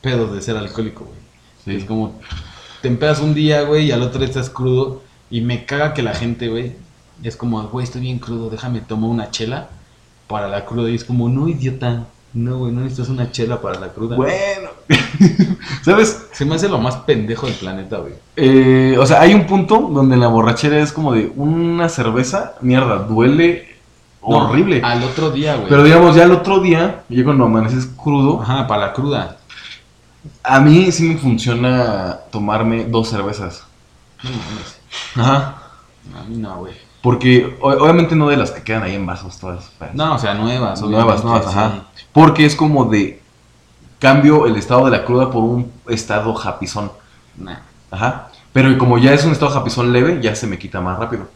pedos 0.00 0.34
de 0.34 0.42
ser 0.42 0.56
alcohólico, 0.56 1.04
güey. 1.04 1.18
Sí. 1.64 1.76
Es 1.80 1.84
como, 1.84 2.20
te 2.80 2.88
empedas 2.88 3.20
un 3.20 3.34
día, 3.34 3.62
güey, 3.62 3.86
y 3.86 3.92
al 3.92 4.02
otro 4.02 4.18
día 4.18 4.26
estás 4.26 4.50
crudo. 4.50 5.00
Y 5.30 5.42
me 5.42 5.64
caga 5.64 5.94
que 5.94 6.02
la 6.02 6.12
gente, 6.12 6.48
güey, 6.48 6.72
es 7.22 7.36
como, 7.36 7.62
güey, 7.68 7.84
estoy 7.84 8.00
bien 8.02 8.18
crudo, 8.18 8.50
déjame 8.50 8.80
tomar 8.80 9.10
una 9.10 9.30
chela 9.30 9.68
para 10.26 10.48
la 10.48 10.64
cruda. 10.64 10.90
Y 10.90 10.94
es 10.94 11.04
como, 11.04 11.28
no, 11.28 11.48
idiota. 11.48 12.04
No, 12.34 12.56
güey, 12.58 12.72
no 12.72 12.80
necesitas 12.80 13.10
una 13.10 13.30
chela 13.30 13.60
para 13.60 13.78
la 13.78 13.88
cruda. 13.88 14.16
Bueno. 14.16 14.70
¿Sabes? 15.84 16.28
Se 16.32 16.46
me 16.46 16.54
hace 16.54 16.68
lo 16.68 16.78
más 16.78 16.96
pendejo 16.96 17.46
del 17.46 17.54
planeta, 17.56 17.98
güey. 17.98 18.14
Eh, 18.36 18.96
o 18.98 19.04
sea, 19.04 19.20
hay 19.20 19.34
un 19.34 19.46
punto 19.46 19.78
donde 19.92 20.16
la 20.16 20.28
borrachera 20.28 20.78
es 20.80 20.92
como 20.92 21.12
de 21.12 21.30
una 21.36 21.90
cerveza, 21.90 22.54
mierda, 22.62 23.00
duele 23.00 23.76
No, 24.22 24.48
horrible. 24.48 24.80
Al 24.82 25.02
otro 25.04 25.30
día, 25.30 25.56
güey. 25.56 25.68
Pero 25.68 25.84
digamos, 25.84 26.16
ya 26.16 26.24
el 26.24 26.32
otro 26.32 26.60
día, 26.60 27.04
ya 27.10 27.22
cuando 27.24 27.44
amaneces 27.44 27.86
crudo, 28.02 28.40
Ajá, 28.40 28.66
para 28.66 28.86
la 28.86 28.92
cruda. 28.94 29.36
a 30.42 30.60
mí 30.60 30.90
sí 30.90 31.02
me 31.10 31.18
funciona 31.18 32.20
tomarme 32.30 32.84
dos 32.84 33.10
cervezas. 33.10 33.64
No 34.22 34.30
mames. 34.30 34.78
Ajá. 35.16 35.58
A 36.18 36.24
mí 36.24 36.36
no, 36.38 36.56
güey. 36.60 36.72
Porque 37.02 37.58
obviamente 37.60 38.14
no 38.14 38.28
de 38.28 38.36
las 38.36 38.52
que 38.52 38.62
quedan 38.62 38.84
ahí 38.84 38.94
en 38.94 39.04
vasos 39.04 39.38
todas. 39.38 39.70
No, 39.92 40.14
o 40.14 40.18
sea, 40.18 40.34
nuevas, 40.34 40.80
nuevas, 40.82 41.24
nuevas, 41.24 41.44
sí. 41.44 41.50
ajá. 41.50 41.84
Porque 42.12 42.44
es 42.46 42.54
como 42.54 42.84
de 42.84 43.20
cambio 43.98 44.46
el 44.46 44.56
estado 44.56 44.84
de 44.84 44.92
la 44.92 45.04
cruda 45.04 45.30
por 45.30 45.42
un 45.42 45.70
estado 45.88 46.32
japizón. 46.34 46.92
Nah. 47.36 47.56
Ajá. 47.90 48.28
Pero 48.52 48.76
como 48.78 48.98
ya 48.98 49.12
es 49.14 49.24
un 49.24 49.32
estado 49.32 49.50
japizón 49.50 49.92
leve, 49.92 50.20
ya 50.22 50.36
se 50.36 50.46
me 50.46 50.58
quita 50.58 50.80
más 50.80 50.98
rápido. 50.98 51.26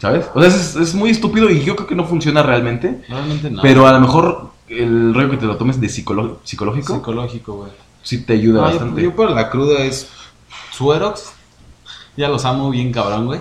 ¿Sabes? 0.00 0.26
O 0.34 0.40
sea, 0.40 0.48
es, 0.48 0.74
es 0.76 0.94
muy 0.94 1.10
estúpido 1.10 1.50
y 1.50 1.62
yo 1.64 1.76
creo 1.76 1.86
que 1.88 1.94
no 1.94 2.04
funciona 2.04 2.42
realmente. 2.42 3.04
Realmente 3.08 3.50
no. 3.50 3.62
Pero 3.62 3.86
a 3.86 3.92
lo 3.92 4.00
mejor 4.00 4.50
el 4.68 5.14
rollo 5.14 5.30
que 5.30 5.36
te 5.36 5.46
lo 5.46 5.56
tomes 5.56 5.80
de 5.80 5.88
psicológico 5.88 6.40
Psicológico, 6.42 7.52
güey. 7.54 7.70
sí 8.02 8.24
te 8.24 8.32
ayuda 8.34 8.60
No, 8.62 8.66
yo- 8.68 8.72
bastante. 8.72 9.02
Yo, 9.02 9.14
para 9.14 9.30
la 9.30 9.50
cruda 9.50 9.80
es 9.84 10.08
Suerox. 10.72 11.32
Ya 12.16 12.28
los 12.28 12.44
amo 12.44 12.70
bien 12.70 12.92
cabrón, 12.92 13.26
güey. 13.26 13.40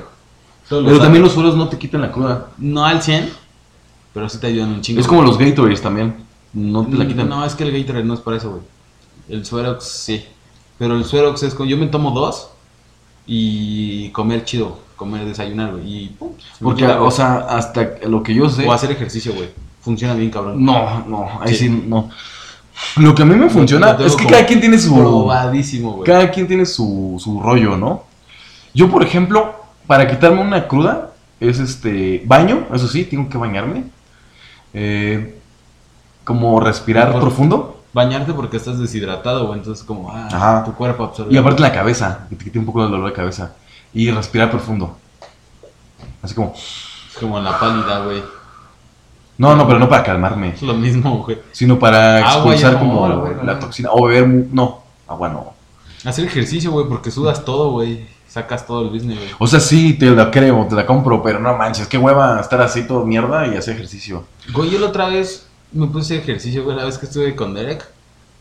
Pero 0.69 0.99
también 0.99 1.23
los 1.23 1.33
suelos 1.33 1.55
no 1.55 1.67
te 1.67 1.77
quitan 1.77 2.01
la 2.01 2.11
cruda. 2.11 2.47
No 2.57 2.85
al 2.85 3.01
100, 3.01 3.29
pero 4.13 4.29
sí 4.29 4.37
te 4.37 4.47
ayudan 4.47 4.69
un 4.69 4.81
chingo. 4.81 5.01
Es 5.01 5.07
como 5.07 5.21
los 5.21 5.37
Gatorades 5.37 5.81
también. 5.81 6.15
No 6.53 6.85
te 6.85 6.95
la 6.95 7.07
quitan. 7.07 7.29
No, 7.29 7.45
es 7.45 7.55
que 7.55 7.63
el 7.63 7.71
Gatorade 7.71 8.05
no 8.05 8.13
es 8.13 8.19
para 8.19 8.37
eso, 8.37 8.51
güey. 8.51 8.61
El 9.29 9.45
Suerox 9.45 9.83
sí. 9.85 10.23
Pero 10.77 10.95
el 10.95 11.05
Suerox 11.05 11.43
es 11.43 11.53
como 11.53 11.69
yo 11.69 11.77
me 11.77 11.87
tomo 11.87 12.11
dos 12.11 12.49
y 13.25 14.09
comer 14.09 14.43
chido, 14.43 14.79
comer 14.95 15.25
desayunar, 15.25 15.71
güey. 15.71 16.03
Y 16.03 16.07
pum, 16.09 16.31
Porque, 16.61 16.85
o 16.85 17.11
sea, 17.11 17.37
hasta 17.49 17.95
lo 18.07 18.21
que 18.23 18.33
yo 18.33 18.49
sé. 18.49 18.67
o 18.67 18.71
hacer 18.71 18.91
ejercicio, 18.91 19.33
güey. 19.33 19.49
Funciona 19.81 20.13
bien 20.13 20.29
cabrón. 20.29 20.63
No, 20.63 21.05
no, 21.05 21.39
ahí 21.41 21.53
sí. 21.53 21.67
Sí. 21.67 21.83
no. 21.87 22.09
Lo 22.97 23.13
que 23.13 23.21
a 23.21 23.25
mí 23.25 23.35
me 23.35 23.49
funciona 23.49 23.97
es 23.99 24.15
que 24.15 24.25
cada 24.25 24.45
quien 24.45 24.59
tiene 24.59 24.77
su. 24.77 24.95
Probadísimo, 24.95 25.93
güey. 25.93 26.05
Cada 26.05 26.31
quien 26.31 26.47
tiene 26.47 26.65
su, 26.65 27.19
su 27.23 27.39
rollo, 27.39 27.77
¿no? 27.77 28.03
Yo, 28.73 28.89
por 28.89 29.03
ejemplo, 29.03 29.62
para 29.87 30.07
quitarme 30.09 30.41
una 30.41 30.67
cruda, 30.67 31.11
es 31.39 31.59
este. 31.59 32.23
Baño, 32.25 32.67
eso 32.73 32.87
sí, 32.87 33.03
tengo 33.05 33.29
que 33.29 33.37
bañarme. 33.37 33.85
Eh, 34.73 35.39
como 36.23 36.59
respirar 36.59 37.11
Por- 37.11 37.21
profundo. 37.21 37.81
Bañarte 37.93 38.33
porque 38.33 38.57
estás 38.57 38.79
deshidratado. 38.79 39.53
Entonces, 39.53 39.83
como, 39.85 40.11
ah, 40.11 40.27
Ajá. 40.31 40.63
tu 40.63 40.73
cuerpo 40.73 41.03
absorbe. 41.03 41.33
Y 41.33 41.37
aparte 41.37 41.61
la 41.61 41.71
cabeza, 41.71 42.25
que 42.29 42.35
te 42.35 42.43
quite 42.45 42.57
un 42.59 42.65
poco 42.65 42.81
del 42.81 42.91
dolor 42.91 43.07
de 43.07 43.13
cabeza. 43.13 43.53
Y 43.93 44.09
respirar 44.09 44.49
profundo. 44.49 44.97
Así 46.21 46.33
como. 46.33 46.53
Como 47.19 47.39
la 47.39 47.59
pálida, 47.59 47.99
güey. 48.05 48.23
No, 49.37 49.55
no, 49.55 49.67
pero 49.67 49.77
no 49.79 49.87
para 49.89 50.03
calmarme. 50.03 50.49
Es 50.49 50.61
lo 50.63 50.73
mismo, 50.73 51.23
güey. 51.23 51.37
Sino 51.51 51.77
para 51.77 52.17
Agua 52.17 52.53
y 52.53 52.55
expulsar 52.55 52.75
amor, 52.77 53.11
como 53.11 53.27
la 53.43 53.53
la 53.53 53.59
toxina. 53.59 53.89
O 53.91 54.05
beber. 54.07 54.27
No, 54.51 54.81
agua 55.07 55.29
no. 55.29 55.53
Hacer 56.05 56.25
ejercicio, 56.25 56.71
güey, 56.71 56.87
porque 56.87 57.11
sudas 57.11 57.45
todo, 57.45 57.71
güey. 57.71 58.07
Sacas 58.33 58.65
todo 58.65 58.81
el 58.81 58.89
business, 58.89 59.19
güey. 59.19 59.29
O 59.37 59.45
sea, 59.45 59.59
sí, 59.59 59.93
te 59.93 60.09
la 60.09 60.31
creo, 60.31 60.65
te 60.67 60.73
la 60.73 60.87
compro, 60.87 61.21
pero 61.21 61.39
no 61.39 61.55
manches, 61.55 61.85
qué 61.85 61.99
hueva 61.99 62.41
estar 62.41 62.59
así 62.63 62.87
todo 62.87 63.05
mierda 63.05 63.45
y 63.45 63.55
hacer 63.55 63.75
ejercicio. 63.75 64.25
Güey, 64.51 64.71
yo 64.71 64.79
la 64.79 64.87
otra 64.87 65.07
vez 65.07 65.45
me 65.71 65.85
puse 65.85 66.17
ejercicio, 66.17 66.63
güey, 66.63 66.75
la 66.75 66.85
vez 66.85 66.97
que 66.97 67.05
estuve 67.05 67.35
con 67.35 67.53
Derek. 67.53 67.85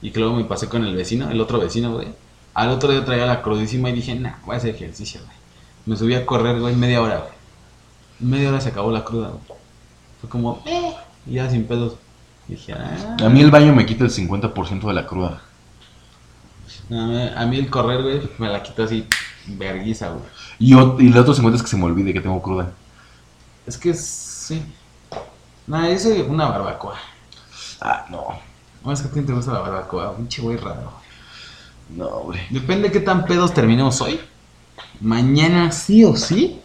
Y 0.00 0.10
que 0.10 0.18
luego 0.18 0.34
me 0.34 0.44
pasé 0.44 0.66
con 0.66 0.82
el 0.82 0.96
vecino, 0.96 1.30
el 1.30 1.38
otro 1.42 1.60
vecino, 1.60 1.92
güey. 1.92 2.08
Al 2.54 2.70
otro 2.70 2.90
día 2.90 3.04
traía 3.04 3.26
la 3.26 3.42
crudísima 3.42 3.90
y 3.90 3.92
dije, 3.92 4.14
nah, 4.14 4.36
voy 4.46 4.54
a 4.54 4.58
hacer 4.58 4.74
ejercicio, 4.74 5.20
güey. 5.26 5.36
Me 5.84 5.96
subí 5.98 6.14
a 6.14 6.24
correr, 6.24 6.58
güey, 6.58 6.74
media 6.74 7.02
hora, 7.02 7.18
güey. 7.18 7.32
Media 8.18 8.48
hora 8.48 8.62
se 8.62 8.70
acabó 8.70 8.90
la 8.90 9.04
cruda, 9.04 9.28
güey. 9.28 9.58
Fue 10.22 10.30
como, 10.30 10.62
eh, 10.64 10.94
y 11.26 11.34
ya 11.34 11.50
sin 11.50 11.64
pedos. 11.64 11.96
Dije, 12.48 12.72
ah. 12.72 13.18
A 13.22 13.28
mí 13.28 13.42
el 13.42 13.50
baño 13.50 13.74
me 13.74 13.84
quita 13.84 14.04
el 14.04 14.10
50% 14.10 14.86
de 14.86 14.94
la 14.94 15.06
cruda. 15.06 15.42
A 16.90 16.94
mí, 16.94 17.30
a 17.36 17.44
mí 17.44 17.58
el 17.58 17.68
correr, 17.68 18.02
güey, 18.02 18.22
me 18.38 18.48
la 18.48 18.62
quitó 18.62 18.84
así, 18.84 19.06
verguiza, 19.46 20.08
güey. 20.08 20.24
Y, 20.58 20.74
y 20.74 21.06
el 21.08 21.18
otro 21.18 21.34
50 21.34 21.56
es 21.56 21.62
que 21.62 21.68
se 21.68 21.76
me 21.76 21.84
olvide 21.84 22.12
que 22.12 22.20
tengo 22.20 22.40
cruda. 22.42 22.70
Es 23.66 23.76
que 23.78 23.94
sí. 23.94 24.62
Nah, 25.66 25.86
eso 25.88 26.10
es 26.10 26.26
una 26.28 26.46
barbacoa. 26.48 26.96
Ah, 27.80 28.06
no. 28.10 28.38
No, 28.84 28.92
es 28.92 29.00
que 29.00 29.08
a 29.08 29.12
ti 29.12 29.20
te 29.22 29.32
gusta 29.32 29.52
la 29.52 29.60
barbacoa, 29.60 30.16
pinche 30.16 30.42
güey 30.42 30.56
raro. 30.56 30.92
No, 31.90 32.06
hombre. 32.06 32.46
Depende 32.50 32.88
de 32.88 32.92
qué 32.92 33.00
tan 33.00 33.24
pedos 33.26 33.52
terminemos 33.54 34.00
hoy. 34.00 34.20
Mañana 35.00 35.70
sí 35.72 36.04
o 36.04 36.16
sí 36.16 36.60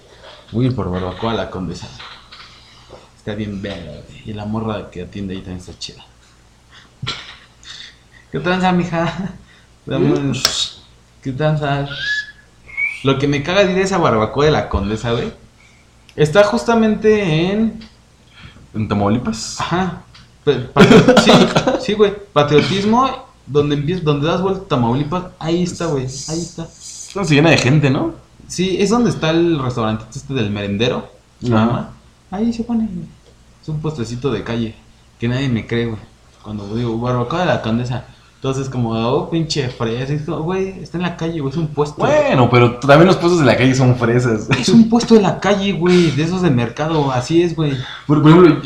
voy 0.52 0.66
a 0.66 0.70
ir 0.70 0.76
por 0.76 0.90
barbacoa 0.90 1.32
a 1.32 1.36
la 1.36 1.50
condesa. 1.50 1.88
Está 3.18 3.36
bien 3.36 3.62
verga, 3.62 3.92
güey. 4.08 4.24
Y 4.26 4.34
la 4.34 4.46
morra 4.46 4.90
que 4.90 5.02
atiende 5.04 5.34
ahí 5.36 5.42
también 5.42 5.60
está 5.60 5.78
chida. 5.78 6.04
¿Qué 8.32 8.40
tranza, 8.40 8.72
mija? 8.72 9.34
Dame- 9.86 10.34
¿Qué 11.22 11.32
tranza? 11.32 11.88
Lo 13.04 13.18
que 13.20 13.28
me 13.28 13.44
caga 13.44 13.64
de 13.66 13.74
ir 13.74 13.78
a 13.80 13.82
esa 13.84 13.98
barbacoa 13.98 14.46
de 14.46 14.52
la 14.52 14.70
condesa, 14.70 15.12
güey. 15.12 15.32
Está 16.16 16.44
justamente 16.44 17.52
en. 17.52 17.80
¿En 18.74 18.88
Tamaulipas? 18.88 19.60
Ajá. 19.62 20.02
Patri- 20.46 20.68
sí, 21.24 21.32
sí, 21.82 21.94
güey. 21.94 22.14
Patriotismo, 22.34 23.10
donde 23.46 23.76
empiezas, 23.76 24.04
donde 24.04 24.28
das 24.28 24.42
vuelta 24.42 24.62
a 24.64 24.68
Tamaulipas, 24.68 25.26
ahí 25.40 25.64
está, 25.64 25.86
güey. 25.88 26.04
Ahí 26.06 26.42
está. 26.42 26.68
No, 27.16 27.24
se 27.26 27.36
llena 27.36 27.50
de 27.52 27.58
gente, 27.58 27.90
¿no? 27.90 28.14
Sí, 28.48 28.78
es 28.80 28.90
donde 28.90 29.10
está 29.10 29.30
el 29.32 29.60
restaurante 29.60 30.06
este 30.16 30.34
del 30.34 30.50
merendero. 30.52 31.10
Ajá. 31.52 31.90
Ahí 32.32 32.52
se 32.54 32.64
pone. 32.64 32.86
güey. 32.86 33.06
Es 33.62 33.70
un 33.70 33.80
puestecito 33.82 34.32
de 34.32 34.44
calle. 34.44 34.76
Que 35.20 35.28
nadie 35.28 35.50
me 35.50 35.66
cree, 35.68 35.86
güey. 35.88 36.00
Cuando 36.44 36.74
digo 36.76 36.98
barbacoa 36.98 37.42
de 37.42 37.46
la 37.48 37.62
condesa. 37.62 38.06
Entonces, 38.48 38.70
como, 38.72 38.92
oh, 38.92 39.30
pinche 39.30 39.68
fresa. 39.70 40.14
Es 40.14 40.22
como, 40.24 40.40
güey, 40.40 40.70
está 40.82 40.98
en 40.98 41.04
la 41.04 41.18
calle, 41.18 41.40
güey. 41.42 41.52
Es 41.52 41.58
un 41.58 41.68
puesto. 41.68 41.96
Bueno, 41.98 42.50
pero 42.50 42.76
también 42.80 43.08
los 43.08 43.18
puestos 43.18 43.40
de 43.42 43.46
la 43.46 43.58
calle 43.58 43.76
son 43.76 43.96
fresas. 43.98 44.48
Es 44.58 44.70
un 44.70 44.90
puesto 44.90 45.16
de 45.16 45.22
la 45.22 45.40
calle, 45.40 45.74
güey. 45.74 46.12
De 46.12 46.24
esos 46.24 46.42
de 46.42 46.50
mercado. 46.50 47.12
Así 47.12 47.42
es, 47.44 47.56
güey. 47.56 47.74
Por, 48.06 48.22
por 48.22 48.32
ejemplo, 48.32 48.62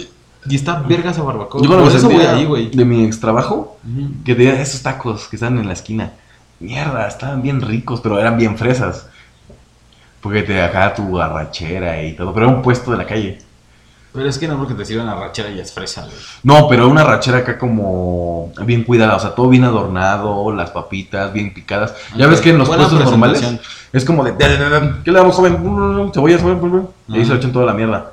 Y 0.47 0.55
está 0.55 0.79
verga 0.81 1.11
esa 1.11 1.23
barbacoa. 1.23 1.61
yo 1.61 1.67
cuando 1.67 1.85
Por 1.85 1.93
me 1.93 1.97
eso 1.97 2.07
voy 2.07 2.15
sentía 2.17 2.35
ahí, 2.35 2.45
güey. 2.45 2.69
de 2.69 2.85
mi 2.85 3.03
ex 3.05 3.19
trabajo, 3.19 3.77
Ujú. 3.83 4.09
que 4.23 4.35
tenía 4.35 4.61
esos 4.61 4.81
tacos 4.83 5.27
que 5.27 5.35
estaban 5.35 5.57
en 5.57 5.67
la 5.67 5.73
esquina. 5.73 6.13
Mierda, 6.59 7.07
estaban 7.07 7.41
bien 7.41 7.59
ricos, 7.61 8.01
pero 8.01 8.19
eran 8.19 8.37
bien 8.37 8.57
fresas. 8.57 9.07
Porque 10.21 10.43
te 10.43 10.53
dejaba 10.53 10.93
tu 10.93 11.19
arrachera 11.19 12.03
y 12.03 12.15
todo, 12.15 12.33
pero 12.33 12.45
era 12.47 12.55
un 12.55 12.61
puesto 12.61 12.91
de 12.91 12.97
la 12.97 13.05
calle. 13.07 13.39
Pero 14.13 14.27
es 14.27 14.37
que 14.37 14.47
no 14.47 14.57
porque 14.57 14.73
te 14.73 14.83
sirvan 14.85 15.07
arrachera 15.07 15.49
y 15.51 15.59
es 15.59 15.71
fresa, 15.71 16.01
güey. 16.01 16.13
No, 16.43 16.67
pero 16.67 16.89
una 16.89 17.03
rachera 17.05 17.39
acá 17.39 17.57
como 17.57 18.51
bien 18.65 18.83
cuidada, 18.83 19.15
o 19.15 19.19
sea, 19.19 19.33
todo 19.35 19.47
bien 19.47 19.63
adornado, 19.63 20.51
las 20.53 20.69
papitas 20.71 21.31
bien 21.31 21.53
picadas. 21.53 21.93
Ya 22.17 22.27
ves 22.27 22.41
que 22.41 22.49
en 22.49 22.57
los 22.57 22.67
buena 22.67 22.89
puestos 22.89 23.09
normales 23.09 23.41
es 23.93 24.03
como 24.03 24.23
de, 24.25 24.33
"Da, 24.33 24.49
da, 24.49 24.69
da, 24.69 24.79
da, 24.81 24.99
¿qué 25.03 25.11
le 25.11 25.17
damos, 25.17 25.35
joven? 25.35 26.11
Cebollas, 26.13 26.41
joven, 26.41 26.87
y 27.07 27.17
ahí 27.17 27.25
se 27.25 27.31
le 27.31 27.37
echan 27.37 27.53
toda 27.53 27.65
la 27.65 27.73
mierda. 27.73 28.11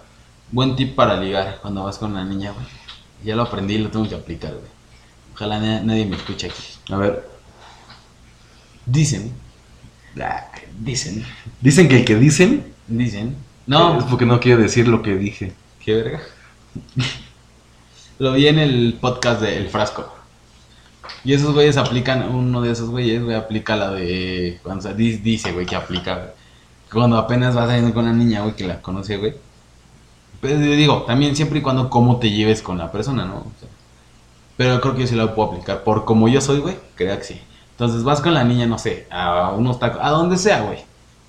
Buen 0.52 0.76
tip 0.76 0.94
para 0.94 1.16
ligar 1.16 1.58
cuando 1.60 1.82
vas 1.84 1.98
con 1.98 2.12
una 2.12 2.24
niña, 2.24 2.52
güey. 2.52 2.64
Ya 3.24 3.34
lo 3.34 3.42
aprendí 3.42 3.74
y 3.74 3.78
lo 3.78 3.88
tengo 3.90 4.08
que 4.08 4.14
aplicar, 4.14 4.52
güey. 4.52 4.64
Ojalá 5.34 5.58
na- 5.58 5.80
nadie 5.82 6.06
me 6.06 6.14
escuche 6.16 6.46
aquí. 6.46 6.62
A 6.92 6.96
ver, 6.96 7.28
Dicen. 8.86 9.32
ah, 10.22 10.46
Dicen. 10.78 11.24
dicen 11.60 11.88
que 11.88 11.96
el 11.98 12.04
que 12.04 12.16
dicen 12.16 12.72
Dicen. 12.86 13.36
No, 13.66 13.98
es 13.98 14.04
porque 14.04 14.24
no 14.24 14.40
quiere 14.40 14.62
decir 14.62 14.88
lo 14.88 15.02
que 15.02 15.14
dije. 15.16 15.52
Qué 15.88 15.94
verga. 15.94 16.20
Lo 18.18 18.32
vi 18.34 18.46
en 18.46 18.58
el 18.58 18.98
podcast 19.00 19.40
de 19.40 19.56
El 19.56 19.70
Frasco. 19.70 20.12
Y 21.24 21.32
esos 21.32 21.54
güeyes 21.54 21.78
aplican, 21.78 22.28
uno 22.28 22.60
de 22.60 22.72
esos 22.72 22.90
güeyes, 22.90 23.24
güey, 23.24 23.34
aplica 23.34 23.74
la 23.74 23.92
de. 23.92 24.60
Di- 24.96 25.16
dice, 25.16 25.52
güey, 25.52 25.64
que 25.64 25.76
aplica, 25.76 26.14
güey. 26.16 26.28
Cuando 26.92 27.16
apenas 27.16 27.54
vas 27.54 27.68
saliendo 27.68 27.94
con 27.94 28.04
una 28.04 28.12
niña, 28.12 28.42
güey, 28.42 28.54
que 28.54 28.66
la 28.66 28.82
conoce, 28.82 29.16
güey. 29.16 29.32
Pero 30.42 30.60
yo 30.60 30.72
digo, 30.72 31.04
también 31.06 31.34
siempre 31.34 31.60
y 31.60 31.62
cuando 31.62 31.88
cómo 31.88 32.18
te 32.18 32.30
lleves 32.30 32.60
con 32.60 32.76
la 32.76 32.92
persona, 32.92 33.24
¿no? 33.24 33.36
O 33.38 33.52
sea, 33.58 33.70
pero 34.58 34.82
creo 34.82 34.94
que 34.94 35.00
yo 35.02 35.06
sí 35.06 35.14
la 35.14 35.34
puedo 35.34 35.52
aplicar. 35.52 35.84
Por 35.84 36.04
como 36.04 36.28
yo 36.28 36.42
soy, 36.42 36.58
güey, 36.58 36.76
creo 36.96 37.16
que 37.16 37.24
sí. 37.24 37.40
Entonces 37.70 38.04
vas 38.04 38.20
con 38.20 38.34
la 38.34 38.44
niña, 38.44 38.66
no 38.66 38.78
sé, 38.78 39.06
a 39.10 39.52
unos 39.56 39.78
tacos, 39.78 40.00
a 40.02 40.10
donde 40.10 40.36
sea, 40.36 40.60
güey. 40.60 40.80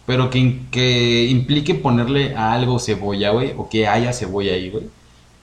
Pero 0.09 0.31
que, 0.31 0.61
que 0.71 1.25
implique 1.25 1.75
ponerle 1.75 2.35
a 2.35 2.53
algo 2.53 2.79
cebolla, 2.79 3.29
güey, 3.29 3.53
o 3.55 3.69
que 3.69 3.87
haya 3.87 4.11
cebolla 4.11 4.53
ahí, 4.53 4.71
güey. 4.71 4.85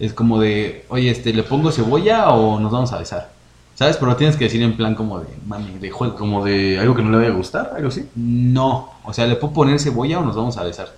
Es 0.00 0.12
como 0.12 0.40
de, 0.40 0.84
oye, 0.88 1.08
este, 1.08 1.32
¿le 1.32 1.44
pongo 1.44 1.70
cebolla 1.70 2.30
o 2.30 2.58
nos 2.58 2.72
vamos 2.72 2.92
a 2.92 2.98
besar? 2.98 3.30
¿Sabes? 3.76 3.96
Pero 3.96 4.16
tienes 4.16 4.36
que 4.36 4.42
decir 4.46 4.60
en 4.62 4.76
plan 4.76 4.96
como 4.96 5.20
de, 5.20 5.28
mami, 5.46 5.78
de 5.78 5.90
juego. 5.92 6.16
Como 6.16 6.44
de 6.44 6.80
algo 6.80 6.96
que 6.96 7.02
no 7.02 7.10
le 7.12 7.18
vaya 7.18 7.28
a 7.30 7.34
gustar, 7.36 7.74
algo 7.76 7.90
así. 7.90 8.08
No, 8.16 8.90
o 9.04 9.12
sea, 9.12 9.28
¿le 9.28 9.36
puedo 9.36 9.54
poner 9.54 9.78
cebolla 9.78 10.18
o 10.18 10.24
nos 10.24 10.34
vamos 10.34 10.56
a 10.56 10.64
besar? 10.64 10.92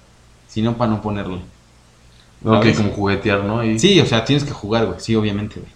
Si 0.49 0.63
no, 0.63 0.79
para 0.79 0.91
no 0.93 1.03
ponerle. 1.03 1.43
Ok, 2.43 2.63
¿Sabes? 2.63 2.77
como 2.79 2.91
juguetear, 2.93 3.45
¿no? 3.45 3.63
Y- 3.63 3.79
Sí, 3.79 4.01
o 4.01 4.07
sea, 4.07 4.25
tienes 4.25 4.45
que 4.45 4.53
jugar, 4.53 4.87
güey, 4.87 4.99
sí, 4.99 5.15
obviamente, 5.15 5.61
güey. 5.61 5.73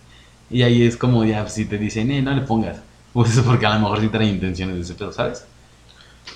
Y 0.48 0.62
ahí 0.62 0.82
es 0.82 0.96
como, 0.96 1.26
ya, 1.26 1.46
si 1.46 1.66
te 1.66 1.76
dicen, 1.76 2.10
eh, 2.10 2.22
no 2.22 2.32
le 2.32 2.40
pongas. 2.40 2.78
Pues 3.12 3.32
eso 3.32 3.44
porque 3.44 3.66
a 3.66 3.74
lo 3.74 3.80
mejor 3.80 4.00
sí 4.00 4.08
trae 4.08 4.26
intenciones 4.26 4.76
de 4.76 4.80
ese 4.80 4.94
pedo, 4.94 5.12
¿sabes? 5.12 5.44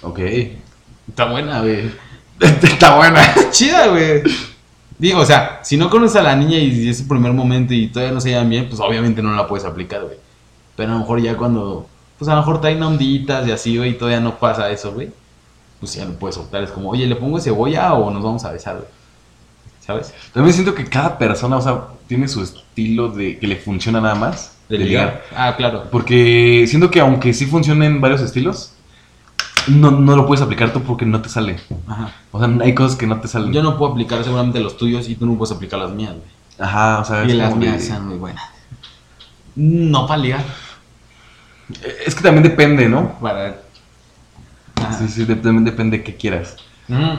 Ok. 0.03 0.21
Está 1.09 1.27
buena, 1.27 1.61
güey. 1.61 1.91
Está 2.41 2.97
buena. 2.97 3.23
Chida, 3.51 3.89
güey. 3.89 4.23
Digo, 4.99 5.21
o 5.21 5.27
sea, 5.27 5.61
si 5.63 5.77
no 5.77 5.91
conoces 5.91 6.17
a 6.17 6.23
la 6.23 6.37
niña 6.37 6.59
y 6.59 6.89
es 6.89 6.99
su 6.99 7.09
primer 7.09 7.33
momento 7.33 7.75
y 7.75 7.89
todavía 7.89 8.15
no 8.15 8.21
se 8.21 8.31
llevan 8.31 8.49
bien, 8.49 8.69
pues 8.69 8.81
obviamente 8.81 9.23
no 9.23 9.35
la 9.35 9.47
puedes 9.47 9.67
aplicar, 9.67 10.03
güey. 10.03 10.17
Pero 10.75 10.91
a 10.91 10.95
lo 10.95 11.01
mejor 11.01 11.21
ya 11.21 11.37
cuando, 11.37 11.87
pues 12.19 12.29
a 12.29 12.35
lo 12.35 12.41
mejor 12.41 12.61
traen 12.61 12.83
onditas 12.83 13.47
y 13.47 13.53
así, 13.53 13.77
güey, 13.77 13.91
y 13.91 13.95
todavía 13.95 14.21
no 14.21 14.39
pasa 14.39 14.71
eso, 14.71 14.93
güey. 14.93 15.11
Pues 15.81 15.95
ya 15.95 16.07
lo 16.07 16.15
puedes 16.15 16.39
optar. 16.39 16.63
Es 16.63 16.71
como, 16.71 16.91
oye, 16.91 17.07
¿le 17.07 17.17
pongo 17.17 17.39
cebolla 17.41 17.93
o 17.95 18.11
nos 18.11 18.23
vamos 18.23 18.45
a 18.45 18.53
besar, 18.53 18.77
güey? 18.77 18.89
¿Sabes? 19.81 20.13
También 20.33 20.55
siento 20.55 20.75
que 20.75 20.85
cada 20.85 21.17
persona, 21.19 21.57
o 21.59 21.61
sea, 21.61 21.85
tiene 22.09 22.27
su 22.27 22.43
estilo 22.43 23.09
de 23.09 23.39
que 23.39 23.47
le 23.47 23.57
funciona 23.57 24.01
nada 24.01 24.15
más. 24.15 24.57
De 24.69 24.79
ligar. 24.79 25.23
Ah, 25.35 25.55
claro. 25.57 25.85
Porque 25.93 26.65
siento 26.67 26.91
que 26.91 27.01
aunque 27.01 27.33
sí 27.33 27.47
funcionen 27.47 28.01
varios 28.01 28.21
estilos, 28.21 28.73
no, 29.69 29.91
no 29.91 30.17
lo 30.17 30.27
puedes 30.27 30.43
aplicar 30.43 30.73
tú 30.73 30.83
porque 30.83 31.07
no 31.07 31.21
te 31.21 31.29
sale. 31.29 31.57
Ajá. 31.87 32.13
O 32.33 32.39
sea, 32.39 32.49
hay 32.61 32.75
cosas 32.75 32.97
que 32.97 33.07
no 33.07 33.21
te 33.21 33.29
salen. 33.29 33.53
Yo 33.53 33.63
no 33.63 33.77
puedo 33.79 33.93
aplicar 33.93 34.23
seguramente 34.25 34.61
los 34.61 34.77
tuyos 34.77 35.09
y 35.09 35.15
tú 35.17 35.27
no 35.27 35.37
puedes 35.37 35.55
aplicar 35.55 35.81
las 35.81 35.91
mías, 35.91 36.13
güey. 36.13 36.37
Ajá, 36.59 37.01
o 37.01 37.05
sea, 37.05 37.25
Y 37.25 37.31
es 37.31 37.37
las 37.37 37.55
mías 37.57 37.85
son 37.85 38.09
muy 38.09 38.19
buenas. 38.19 38.43
No 39.55 40.07
para 40.07 40.23
ligar. 40.23 40.45
Es 42.05 42.15
que 42.15 42.23
también 42.23 42.45
depende, 42.45 42.89
¿no? 42.89 43.19
Para. 43.21 43.63
Ajá. 44.77 44.93
Sí, 44.93 45.09
sí, 45.09 45.27
también 45.27 45.65
depende 45.65 45.99
de 45.99 46.05
qué 46.05 46.15
quieras. 46.17 46.57
Ujú. 46.89 47.19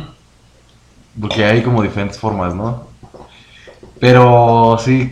Porque 1.19 1.43
hay 1.43 1.63
como 1.63 1.81
diferentes 1.81 2.19
formas, 2.19 2.53
¿no? 2.53 2.87
Pero 3.99 4.77
sí, 4.79 5.09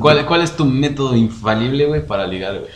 ¿Cuál, 0.00 0.26
¿Cuál 0.26 0.42
es 0.42 0.56
tu 0.56 0.64
método 0.64 1.14
infalible, 1.14 1.86
güey, 1.86 2.04
para 2.04 2.26
ligar, 2.26 2.58
güey? 2.58 2.70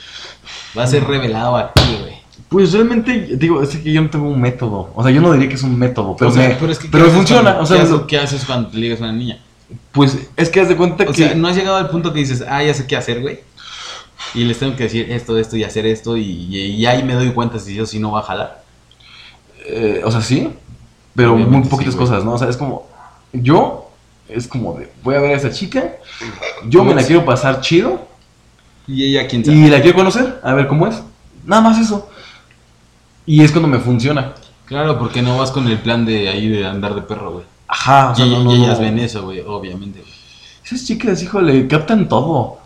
Va 0.77 0.85
a 0.85 0.87
ser 0.87 1.05
revelado 1.05 1.57
aquí, 1.57 1.97
güey. 2.01 2.19
Pues 2.49 2.73
realmente, 2.73 3.37
digo, 3.37 3.63
es 3.63 3.71
que 3.77 3.93
yo 3.93 4.01
no 4.01 4.09
tengo 4.11 4.29
un 4.29 4.41
método. 4.41 4.91
O 4.95 5.03
sea, 5.03 5.13
yo 5.13 5.21
no 5.21 5.33
diría 5.33 5.49
que 5.49 5.57
es 5.57 5.63
un 5.63 5.79
método, 5.79 6.17
pero, 6.17 6.31
O 6.31 6.35
sea, 6.35 6.49
me- 6.49 6.55
pero 6.55 6.73
es 6.73 6.79
que, 6.79 6.85
¿qué 6.87 6.93
pero 6.93 7.05
haces 7.05 7.17
funciona. 7.17 7.43
cuando- 7.43 7.63
O 7.63 7.67
sea, 7.67 7.77
¿qué, 7.77 7.83
haces, 7.83 8.01
qué 8.09 8.19
haces 8.19 8.45
cuando 8.45 8.69
te 8.71 8.77
ligas 8.79 9.01
a 9.01 9.05
una 9.05 9.13
niña? 9.13 9.39
pues 9.93 10.17
es 10.37 10.49
que 10.49 10.61
haz 10.63 10.69
de 10.71 10.77
cuenta 10.77 11.05
O 11.05 11.09
que. 11.13 11.15
sea, 11.15 11.35
no 11.35 11.47
has 11.49 11.55
llegado 11.57 11.77
al 11.77 11.91
punto 11.91 12.13
que 12.15 12.21
dices, 12.21 12.43
ah, 12.49 12.63
ya 12.65 12.73
sé 12.73 12.87
qué 12.87 12.97
hacer, 12.97 13.21
güey. 13.21 13.41
Y 14.35 14.45
les 14.45 14.59
tengo 14.59 14.75
que 14.77 14.85
decir 14.85 15.11
esto, 15.13 15.37
esto 15.39 15.57
y 15.57 15.65
hacer 15.65 15.85
esto. 15.87 16.17
Y, 16.17 16.23
y 16.25 16.87
ahí 16.87 17.03
me 17.03 17.13
doy 17.15 17.31
cuenta 17.33 17.59
si 17.59 17.75
yo 17.75 17.85
si 17.85 17.99
no 17.99 18.13
va 18.13 18.21
a 18.21 18.23
jalar. 18.23 18.63
eh, 19.67 20.01
o 20.05 20.11
sea, 20.11 20.23
sí, 20.23 20.49
pero 21.15 21.35
Obviamente 21.35 21.59
muy 21.61 21.69
poquitas 21.69 21.95
sí, 21.95 21.99
cosas, 21.99 22.25
¿no? 22.25 22.33
O 22.33 22.39
sea, 22.39 22.49
es 22.49 22.57
como. 22.57 22.89
Yo, 23.33 23.91
es 24.29 24.47
como 24.49 24.75
de. 24.75 24.91
Voy 25.03 25.15
a 25.17 25.21
ver 25.21 25.33
a 25.35 25.37
esa 25.37 25.51
chica, 25.51 25.97
yo 26.67 26.83
me 26.85 26.95
la 26.95 27.03
quiero 27.05 27.25
pasar 27.27 27.61
chido 27.61 28.07
Y 28.87 29.05
ella, 29.05 29.29
quién 29.29 29.45
sabe. 29.45 29.57
y 29.59 29.69
la 29.69 29.83
quiero 29.83 29.97
conocer, 29.99 30.41
a 30.43 30.55
ver 30.55 30.67
cómo 30.69 30.87
es. 30.87 31.03
Nada 31.45 31.61
más 31.63 31.79
eso. 31.79 32.09
Y 33.29 33.43
es 33.43 33.53
cuando 33.53 33.69
me 33.69 33.79
funciona. 33.79 34.33
Claro, 34.65 34.99
porque 34.99 35.21
no 35.21 35.37
vas 35.37 35.51
con 35.51 35.69
el 35.69 35.79
plan 35.79 36.07
de 36.07 36.31
ahí 36.31 36.49
de 36.49 36.67
andar 36.67 36.95
de 36.95 37.03
perro, 37.03 37.33
güey. 37.33 37.45
Ajá, 37.69 38.13
o 38.13 38.15
sea, 38.15 38.25
y, 38.25 38.31
no, 38.31 38.43
no, 38.43 38.57
y 38.57 38.65
ellas 38.65 38.79
no. 38.79 38.85
ven 38.85 38.99
eso, 38.99 39.23
güey, 39.23 39.41
obviamente. 39.41 40.01
güey. 40.01 40.13
Esas 40.65 40.87
chicas, 40.87 41.23
híjole, 41.23 41.69
captan 41.69 42.09
todo. 42.09 42.59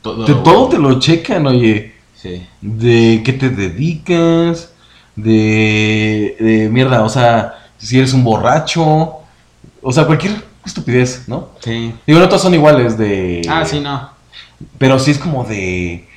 Todo, 0.00 0.24
todo 0.42 0.68
te 0.70 0.78
lo 0.78 0.98
checan, 0.98 1.46
oye. 1.46 1.92
Sí. 2.14 2.42
de 2.62 3.20
qué 3.22 3.34
te 3.34 3.50
dedicas, 3.50 4.72
de, 5.16 6.34
de 6.40 6.68
mierda, 6.70 7.04
o 7.04 7.10
sea, 7.10 7.68
si 7.76 7.98
eres 7.98 8.14
un 8.14 8.24
borracho, 8.24 9.16
o 9.82 9.92
sea, 9.92 10.06
cualquier 10.06 10.42
estupidez, 10.64 11.24
¿no? 11.28 11.50
Sí. 11.60 11.92
Digo, 12.06 12.18
no 12.18 12.26
todas 12.26 12.42
son 12.42 12.54
iguales 12.54 12.96
de... 12.96 13.42
Ah, 13.50 13.66
sí, 13.66 13.80
no. 13.80 14.10
Pero 14.78 14.98
sí 14.98 15.10
es 15.10 15.18
como 15.18 15.44
de... 15.44 16.08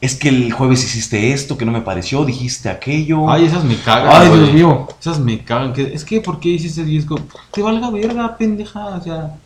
es 0.00 0.14
que 0.14 0.28
el 0.28 0.52
jueves 0.52 0.84
hiciste 0.84 1.32
esto, 1.32 1.56
que 1.56 1.64
no 1.64 1.72
me 1.72 1.80
pareció, 1.80 2.24
dijiste 2.24 2.68
aquello. 2.68 3.30
Ay, 3.30 3.46
esas 3.46 3.64
me 3.64 3.76
cagan. 3.76 4.10
Ay. 4.30 4.38
Dios 4.38 4.52
mío. 4.52 4.88
Esas 5.00 5.18
me 5.20 5.42
cagan. 5.42 5.72
que- 5.72 5.92
Es 5.94 6.04
que, 6.04 6.20
¿por 6.20 6.38
qué 6.40 6.50
hiciste 6.50 6.84
disco? 6.84 7.18
Te 7.52 7.62
valga 7.62 7.90
verga, 7.90 8.36
pendeja. 8.36 8.86
O 8.86 9.02
sea, 9.02 9.36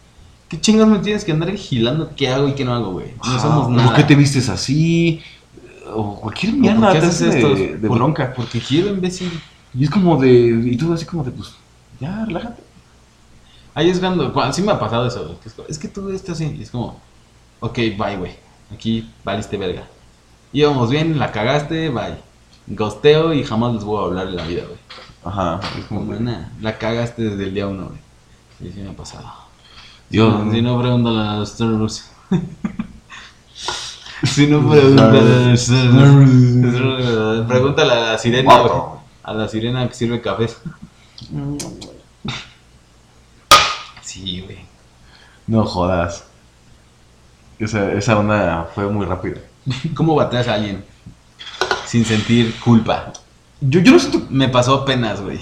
¿qué 0.49 0.61
chingas 0.61 0.89
me 0.89 0.99
tienes 0.99 1.25
que 1.25 1.33
andar 1.33 1.51
vigilando 1.53 2.11
qué 2.17 2.29
hago 2.29 2.49
y 2.49 2.55
qué 2.55 2.65
no 2.65 2.75
hago, 2.75 2.93
güey? 2.93 3.09
No 3.13 3.21
Ah, 3.23 3.39
somos 3.41 3.67
¿o 3.67 3.71
nada. 3.71 3.87
¿Por 3.89 3.97
qué 3.97 4.03
te 4.05 4.15
vistes 4.17 4.49
así? 4.49 5.21
O 5.95 6.21
cualquier 6.21 6.53
¿O 6.55 6.57
mierda 6.57 6.81
¿Por 6.81 6.93
qué 6.93 6.99
haces 6.99 7.23
hace 7.29 7.39
esto? 7.39 7.55
de, 7.55 7.77
de 7.79 7.89
Por- 7.89 7.99
bronca. 7.99 8.33
Porque 8.35 8.61
quiero, 8.61 8.89
imbécil. 8.89 9.31
Y 9.73 9.85
es 9.85 9.91
como 9.91 10.17
de. 10.21 10.31
Y 10.65 10.77
tú 10.77 10.93
así 10.93 11.05
como 11.05 11.23
de, 11.23 11.31
pues, 11.31 11.51
ya, 12.01 12.25
relájate. 12.27 12.63
Ahí 13.73 13.89
es 13.89 14.01
cuando, 14.01 14.33
cuando- 14.33 14.53
sí 14.53 14.63
me 14.63 14.73
ha 14.73 14.81
pasado 14.81 15.07
eso, 15.07 15.25
güey, 15.25 15.37
es 15.69 15.79
que 15.79 15.87
tú 15.87 16.11
estás 16.11 16.35
así, 16.35 16.57
y 16.59 16.63
es 16.63 16.71
como, 16.73 16.99
ok, 17.61 17.77
bye, 17.97 18.17
güey, 18.19 18.33
aquí 18.75 19.09
valiste 19.25 19.57
verga. 19.57 19.87
Íbamos 20.53 20.91
bien, 20.91 21.19
la 21.19 21.31
cagaste, 21.31 21.91
bye. 21.91 22.17
Gosteo 22.67 23.33
y 23.33 23.45
jamás 23.45 23.75
les 23.75 23.85
voy 23.85 24.03
a 24.03 24.07
hablar 24.07 24.29
en 24.29 24.37
la 24.37 24.47
vida, 24.47 24.63
güey. 24.65 24.79
Ajá. 25.25 25.61
Es 25.79 25.85
como 25.87 26.01
Como, 26.01 26.15
de, 26.15 26.21
nah, 26.21 26.49
la 26.61 26.79
cagaste 26.79 27.23
desde 27.23 27.45
el 27.45 27.55
día 27.55 27.67
uno, 27.67 27.87
güey. 27.87 27.99
Sí, 28.59 28.73
sí 28.75 28.81
me 28.81 28.91
ha 28.91 28.97
pasado. 28.97 29.29
Dios. 30.09 30.53
Si 30.53 30.63
no, 30.63 30.81
pregúntale 30.81 31.21
a 31.21 31.37
los 31.37 31.51
Starbucks. 31.51 32.11
si 34.25 34.47
no, 34.49 34.69
pregúntale 34.69 35.19
a 35.19 35.49
los 35.51 35.61
Starbucks. 35.61 37.47
Pregúntale 37.47 37.93
a 37.93 38.01
la 38.01 38.19
sirena, 38.19 38.61
güey. 38.61 38.73
A 39.23 39.35
la 39.35 39.49
sirena 39.49 39.87
que 39.89 39.95
sirve 39.95 40.21
cafés. 40.21 40.59
Sí, 44.03 44.41
güey. 44.41 44.59
No 45.47 45.65
jodas. 45.65 46.25
Esa, 47.61 47.93
esa 47.93 48.19
onda 48.19 48.69
fue 48.75 48.89
muy 48.89 49.07
rápida. 49.07 49.39
¿Cómo 49.95 50.15
bateas 50.15 50.49
a 50.49 50.55
alguien 50.55 50.85
sin 51.87 52.05
sentir 52.05 52.59
culpa? 52.61 53.13
Yo, 53.61 53.81
yo 53.81 53.93
no 53.93 53.99
siento. 53.99 54.27
Me 54.31 54.49
pasó 54.49 54.75
apenas, 54.75 55.21
güey. 55.21 55.39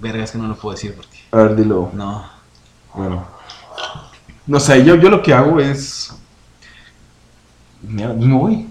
Verga, 0.00 0.24
es 0.24 0.30
que 0.30 0.38
no 0.38 0.46
lo 0.46 0.56
puedo 0.56 0.74
decir 0.74 0.94
porque. 0.94 1.18
A 1.32 1.36
ver, 1.38 1.56
dilo. 1.56 1.90
No. 1.92 2.24
Bueno. 2.94 3.24
No 4.46 4.60
sé, 4.60 4.84
yo, 4.84 4.94
yo 4.96 5.10
lo 5.10 5.22
que 5.22 5.34
hago 5.34 5.58
es. 5.60 6.12
Me 7.82 8.06
voy. 8.34 8.66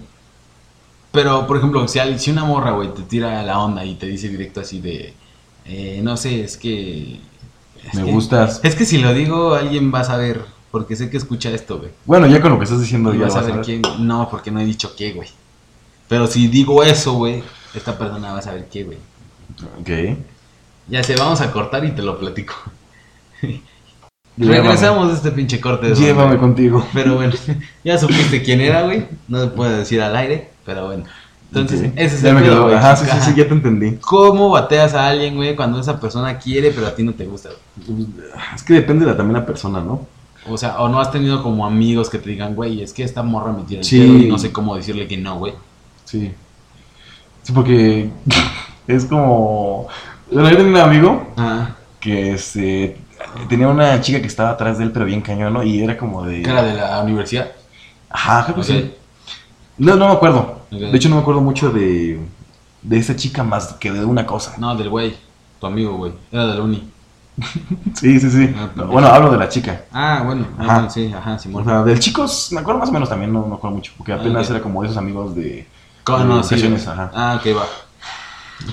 Pero, 1.12 1.46
por 1.46 1.56
ejemplo, 1.56 1.86
si, 1.88 1.98
al- 1.98 2.18
si 2.20 2.30
una 2.30 2.44
morra, 2.44 2.72
güey, 2.72 2.92
te 2.94 3.02
tira 3.02 3.42
la 3.42 3.58
onda 3.58 3.84
y 3.84 3.94
te 3.94 4.06
dice 4.06 4.28
directo 4.28 4.60
así 4.60 4.80
de. 4.80 5.14
eh, 5.64 6.00
no 6.02 6.16
sé, 6.16 6.42
es 6.44 6.56
que. 6.56 7.20
es 7.84 7.94
Me 7.94 8.04
que- 8.04 8.12
gustas. 8.12 8.60
Es 8.62 8.74
que 8.74 8.84
si 8.84 8.98
lo 8.98 9.12
digo, 9.14 9.54
alguien 9.54 9.92
va 9.94 10.00
a 10.00 10.04
saber. 10.04 10.44
Porque 10.70 10.96
sé 10.96 11.08
que 11.10 11.16
escucha 11.16 11.50
esto, 11.50 11.78
güey. 11.78 11.90
Bueno, 12.04 12.26
ya 12.26 12.40
con 12.42 12.50
lo 12.52 12.58
que 12.58 12.64
estás 12.64 12.80
diciendo, 12.80 13.14
Y 13.14 13.18
ya 13.18 13.24
vas 13.26 13.36
a 13.36 13.40
ver. 13.42 13.60
quién. 13.62 13.82
No, 14.00 14.28
porque 14.30 14.50
no 14.50 14.60
he 14.60 14.64
dicho 14.64 14.94
qué, 14.96 15.12
güey. 15.12 15.28
Pero 16.08 16.26
si 16.26 16.48
digo 16.48 16.82
eso, 16.82 17.14
güey, 17.14 17.42
esta 17.74 17.96
persona 17.98 18.32
va 18.32 18.38
a 18.38 18.42
saber 18.42 18.66
qué, 18.70 18.84
güey. 18.84 18.98
Ok. 19.80 20.18
Ya 20.88 21.02
sé, 21.02 21.16
vamos 21.16 21.40
a 21.40 21.50
cortar 21.50 21.84
y 21.84 21.92
te 21.92 22.02
lo 22.02 22.18
platico. 22.18 22.54
Llévame. 24.36 24.60
Regresamos 24.60 25.08
de 25.08 25.14
este 25.14 25.30
pinche 25.32 25.60
corte. 25.60 25.88
de 25.88 25.94
Llévame 25.94 26.36
contigo. 26.38 26.86
Pero 26.92 27.14
bueno, 27.16 27.32
ya 27.84 27.96
supiste 27.98 28.42
quién 28.42 28.60
era, 28.60 28.82
güey. 28.82 29.06
No 29.28 29.40
se 29.40 29.46
puede 29.48 29.78
decir 29.78 30.02
al 30.02 30.14
aire, 30.14 30.50
pero 30.64 30.86
bueno. 30.86 31.04
Entonces, 31.48 31.90
ese 31.96 32.16
es 32.16 32.22
Ya 32.22 32.30
el 32.30 32.34
me 32.34 32.40
pedo, 32.42 32.52
quedó. 32.52 32.62
güey. 32.64 32.74
Ajá, 32.76 32.96
sí, 32.96 33.06
sí, 33.22 33.32
ya 33.36 33.46
te 33.48 33.54
entendí. 33.54 33.96
¿Cómo 34.00 34.50
bateas 34.50 34.92
a 34.94 35.08
alguien, 35.08 35.36
güey, 35.36 35.56
cuando 35.56 35.80
esa 35.80 35.98
persona 35.98 36.38
quiere, 36.38 36.70
pero 36.72 36.86
a 36.88 36.94
ti 36.94 37.02
no 37.02 37.12
te 37.14 37.24
gusta? 37.24 37.50
güey? 37.86 38.06
Es 38.54 38.62
que 38.62 38.74
depende 38.74 39.06
de 39.06 39.12
la- 39.12 39.16
también 39.16 39.38
la 39.40 39.46
persona, 39.46 39.80
¿no? 39.80 40.06
O 40.48 40.56
sea, 40.56 40.78
o 40.80 40.88
no 40.88 41.00
has 41.00 41.10
tenido 41.10 41.42
como 41.42 41.66
amigos 41.66 42.08
que 42.10 42.18
te 42.18 42.30
digan, 42.30 42.54
güey, 42.54 42.82
es 42.82 42.92
que 42.92 43.02
esta 43.02 43.22
morra 43.22 43.52
me 43.52 43.62
tira 43.64 43.80
el 43.80 43.84
Sí. 43.84 44.24
y 44.26 44.28
no 44.28 44.38
sé 44.38 44.52
cómo 44.52 44.76
decirle 44.76 45.06
que 45.08 45.16
no, 45.16 45.38
güey. 45.38 45.54
Sí. 46.04 46.32
Sí, 47.42 47.52
porque 47.52 48.10
es 48.86 49.04
como. 49.06 49.88
Yo 50.30 50.42
tenía 50.42 50.64
un 50.64 50.76
amigo 50.76 51.26
Ah, 51.36 51.70
que 52.00 52.32
este, 52.32 52.96
tenía 53.48 53.68
una 53.68 54.00
chica 54.00 54.20
que 54.20 54.26
estaba 54.26 54.50
atrás 54.50 54.78
de 54.78 54.84
él, 54.84 54.92
pero 54.92 55.04
bien 55.04 55.20
cañón, 55.20 55.52
¿no? 55.52 55.62
Y 55.62 55.80
era 55.82 55.96
como 55.96 56.24
de. 56.24 56.42
cara 56.42 56.62
de 56.62 56.74
la 56.74 57.00
universidad. 57.02 57.52
Ajá, 58.10 58.44
creo 58.44 58.56
que 58.56 58.62
sí. 58.64 58.92
No, 59.78 59.94
no 59.96 60.08
me 60.08 60.14
acuerdo. 60.14 60.60
De 60.70 60.96
hecho, 60.96 61.08
no 61.08 61.16
me 61.16 61.20
acuerdo 61.22 61.40
mucho 61.40 61.70
de, 61.70 62.18
de 62.82 62.96
esa 62.98 63.14
chica 63.14 63.44
más 63.44 63.74
que 63.74 63.92
de 63.92 64.04
una 64.04 64.26
cosa. 64.26 64.54
No, 64.58 64.74
del 64.74 64.88
güey, 64.88 65.14
tu 65.60 65.66
amigo, 65.66 65.96
güey. 65.96 66.12
Era 66.32 66.46
de 66.46 66.54
la 66.54 66.62
uni. 66.62 66.90
Sí, 67.94 68.18
sí, 68.20 68.30
sí. 68.30 68.54
Ah, 68.56 68.70
No, 68.74 68.86
bueno, 68.88 69.08
hablo 69.08 69.30
de 69.30 69.38
la 69.38 69.48
chica. 69.48 69.84
Ah, 69.92 70.22
bueno, 70.24 70.46
ah, 70.58 70.62
Ajá. 70.62 70.74
bueno, 70.74 70.90
sí, 70.90 71.12
ajá, 71.14 71.34
O 71.34 71.38
Simón. 71.38 71.64
sea, 71.64 71.82
del 71.82 71.98
chico, 71.98 72.26
me 72.52 72.60
acuerdo 72.60 72.80
más 72.80 72.88
o 72.88 72.92
menos 72.92 73.08
también, 73.08 73.32
no 73.32 73.46
me 73.46 73.54
acuerdo 73.54 73.76
mucho, 73.76 73.92
porque 73.96 74.12
Ah, 74.12 74.16
apenas 74.16 74.48
era 74.50 74.60
como 74.60 74.82
de 74.82 74.88
esos 74.88 74.98
amigos 74.98 75.34
de... 75.34 75.66
Conocidos. 76.04 76.86
ajá. 76.86 77.10
Ah, 77.14 77.40
ok, 77.40 77.56
va. 77.56 77.66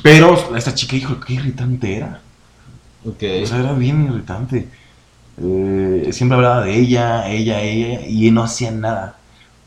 Pero 0.01 0.55
esta 0.55 0.73
chica, 0.73 0.95
hijo, 0.95 1.19
qué 1.19 1.33
irritante 1.33 1.97
era. 1.97 2.21
Ok. 3.05 3.23
O 3.43 3.45
sea, 3.47 3.59
era 3.59 3.73
bien 3.73 4.05
irritante. 4.05 4.69
Eh, 5.41 6.09
siempre 6.11 6.35
hablaba 6.37 6.61
de 6.63 6.77
ella, 6.77 7.27
ella, 7.29 7.61
ella, 7.61 8.01
y 8.07 8.31
no 8.31 8.43
hacía 8.43 8.71
nada. 8.71 9.15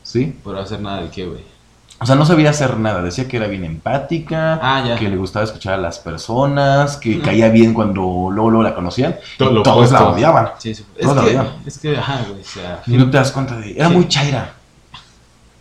¿Sí? 0.03 0.33
Por 0.43 0.57
hacer 0.57 0.81
nada 0.81 1.01
de 1.01 1.09
qué, 1.09 1.25
güey. 1.25 1.43
O 1.99 2.05
sea, 2.05 2.15
no 2.15 2.25
sabía 2.25 2.51
hacer 2.51 2.77
nada. 2.77 3.01
Decía 3.01 3.27
que 3.27 3.37
era 3.37 3.47
bien 3.47 3.63
empática, 3.65 4.59
Ah, 4.61 4.83
ya. 4.87 4.95
que 4.97 5.09
le 5.09 5.17
gustaba 5.17 5.43
escuchar 5.45 5.73
a 5.73 5.77
las 5.77 5.97
personas, 5.97 6.97
que 6.97 7.19
caía 7.21 7.49
bien 7.49 7.73
cuando 7.73 8.01
luego, 8.31 8.51
luego 8.51 8.63
la 8.63 8.75
conocían. 8.75 9.15
Todo 9.37 9.51
lo 9.51 9.63
todos 9.63 9.91
la 9.91 10.03
odiaban. 10.09 10.49
Sí, 10.59 10.75
sí. 10.75 10.85
Es 10.95 11.07
la 11.07 11.23
que, 11.23 11.29
vida. 11.31 11.55
es 11.65 11.77
que, 11.79 11.97
ajá, 11.97 12.21
güey, 12.29 12.41
o 12.41 12.45
sea... 12.45 12.81
Y 12.85 12.97
no 12.97 13.09
te 13.09 13.17
das 13.17 13.31
cuenta 13.31 13.57
de... 13.57 13.71
Era 13.75 13.87
Sí. 13.89 13.95
muy 13.95 14.07
chaira. 14.07 14.53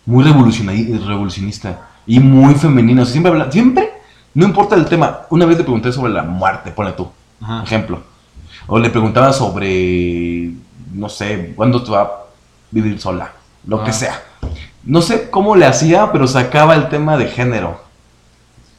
Muy 0.05 0.25
revolucioni- 0.25 1.05
revolucionista. 1.07 1.81
Y 2.07 2.21
muy 2.21 2.55
femenina. 2.55 3.03
O 3.03 3.05
sea, 3.07 3.13
siempre 3.13 3.33
habla... 3.33 3.51
Siempre, 3.51 3.91
no 4.35 4.45
importa 4.45 4.75
el 4.77 4.85
tema. 4.85 5.23
Una 5.31 5.47
vez 5.47 5.57
le 5.57 5.65
pregunté 5.65 5.91
sobre 5.91 6.13
la 6.13 6.23
muerte, 6.23 6.71
ponle 6.71 6.93
tú. 6.93 7.09
Ajá. 7.41 7.63
Ejemplo. 7.65 8.01
O 8.67 8.79
le 8.79 8.91
preguntaba 8.91 9.33
sobre... 9.33 10.51
No 10.93 11.09
sé, 11.09 11.55
¿cuándo 11.57 11.83
te 11.83 11.91
va 11.91 12.01
a 12.03 12.11
vivir 12.71 13.01
sola? 13.01 13.33
Lo 13.67 13.83
que 13.83 13.91
Ah. 13.91 13.95
sea. 13.95 14.23
No 14.87 15.03
sé 15.03 15.31
cómo 15.31 15.57
le 15.57 15.67
hacía, 15.67 16.13
pero 16.13 16.27
sacaba 16.27 16.75
el 16.75 16.89
tema 16.89 17.17
de 17.19 17.27
género. 17.27 17.81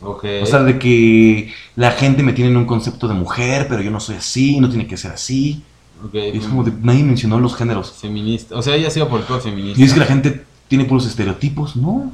Ok. 0.01 0.25
O 0.43 0.45
sea, 0.45 0.63
de 0.63 0.77
que 0.79 1.53
la 1.75 1.91
gente 1.91 2.23
me 2.23 2.33
tiene 2.33 2.51
en 2.51 2.57
un 2.57 2.65
concepto 2.65 3.07
de 3.07 3.13
mujer, 3.13 3.67
pero 3.67 3.81
yo 3.81 3.91
no 3.91 3.99
soy 3.99 4.15
así, 4.15 4.59
no 4.59 4.69
tiene 4.69 4.87
que 4.87 4.97
ser 4.97 5.11
así. 5.11 5.63
ok, 6.05 6.13
Y 6.33 6.37
es 6.37 6.45
como 6.47 6.63
de, 6.63 6.71
nadie 6.81 7.03
mencionó 7.03 7.39
los 7.39 7.55
géneros. 7.55 7.91
Feminista. 7.99 8.55
O 8.55 8.61
sea, 8.61 8.75
ella 8.75 8.87
ha 8.87 8.91
sido 8.91 9.09
por 9.09 9.21
pedo 9.21 9.39
feminista. 9.39 9.79
Y 9.81 9.83
es 9.83 9.93
que 9.93 9.99
la 9.99 10.05
gente 10.05 10.45
tiene 10.67 10.85
puros 10.85 11.05
estereotipos, 11.07 11.75
¿no? 11.75 12.11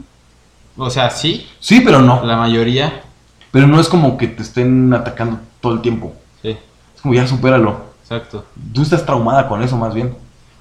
O 0.77 0.89
sea, 0.89 1.09
sí, 1.09 1.45
Sí, 1.59 1.81
pero 1.81 2.01
no. 2.01 2.23
la 2.25 2.37
mayoría. 2.37 3.03
Pero 3.51 3.67
no 3.67 3.79
es 3.79 3.87
como 3.87 4.17
que 4.17 4.27
te 4.27 4.41
estén 4.41 4.91
atacando 4.93 5.39
todo 5.61 5.73
el 5.73 5.81
tiempo. 5.81 6.15
Sí, 6.41 6.57
Es 6.95 7.01
como 7.01 7.13
ya 7.13 7.27
supéralo. 7.27 7.85
exacto. 8.01 8.45
Tú 8.73 8.81
estás 8.81 9.05
traumada 9.05 9.47
con 9.47 9.61
eso 9.61 9.77
más 9.77 9.93
bien. 9.93 10.15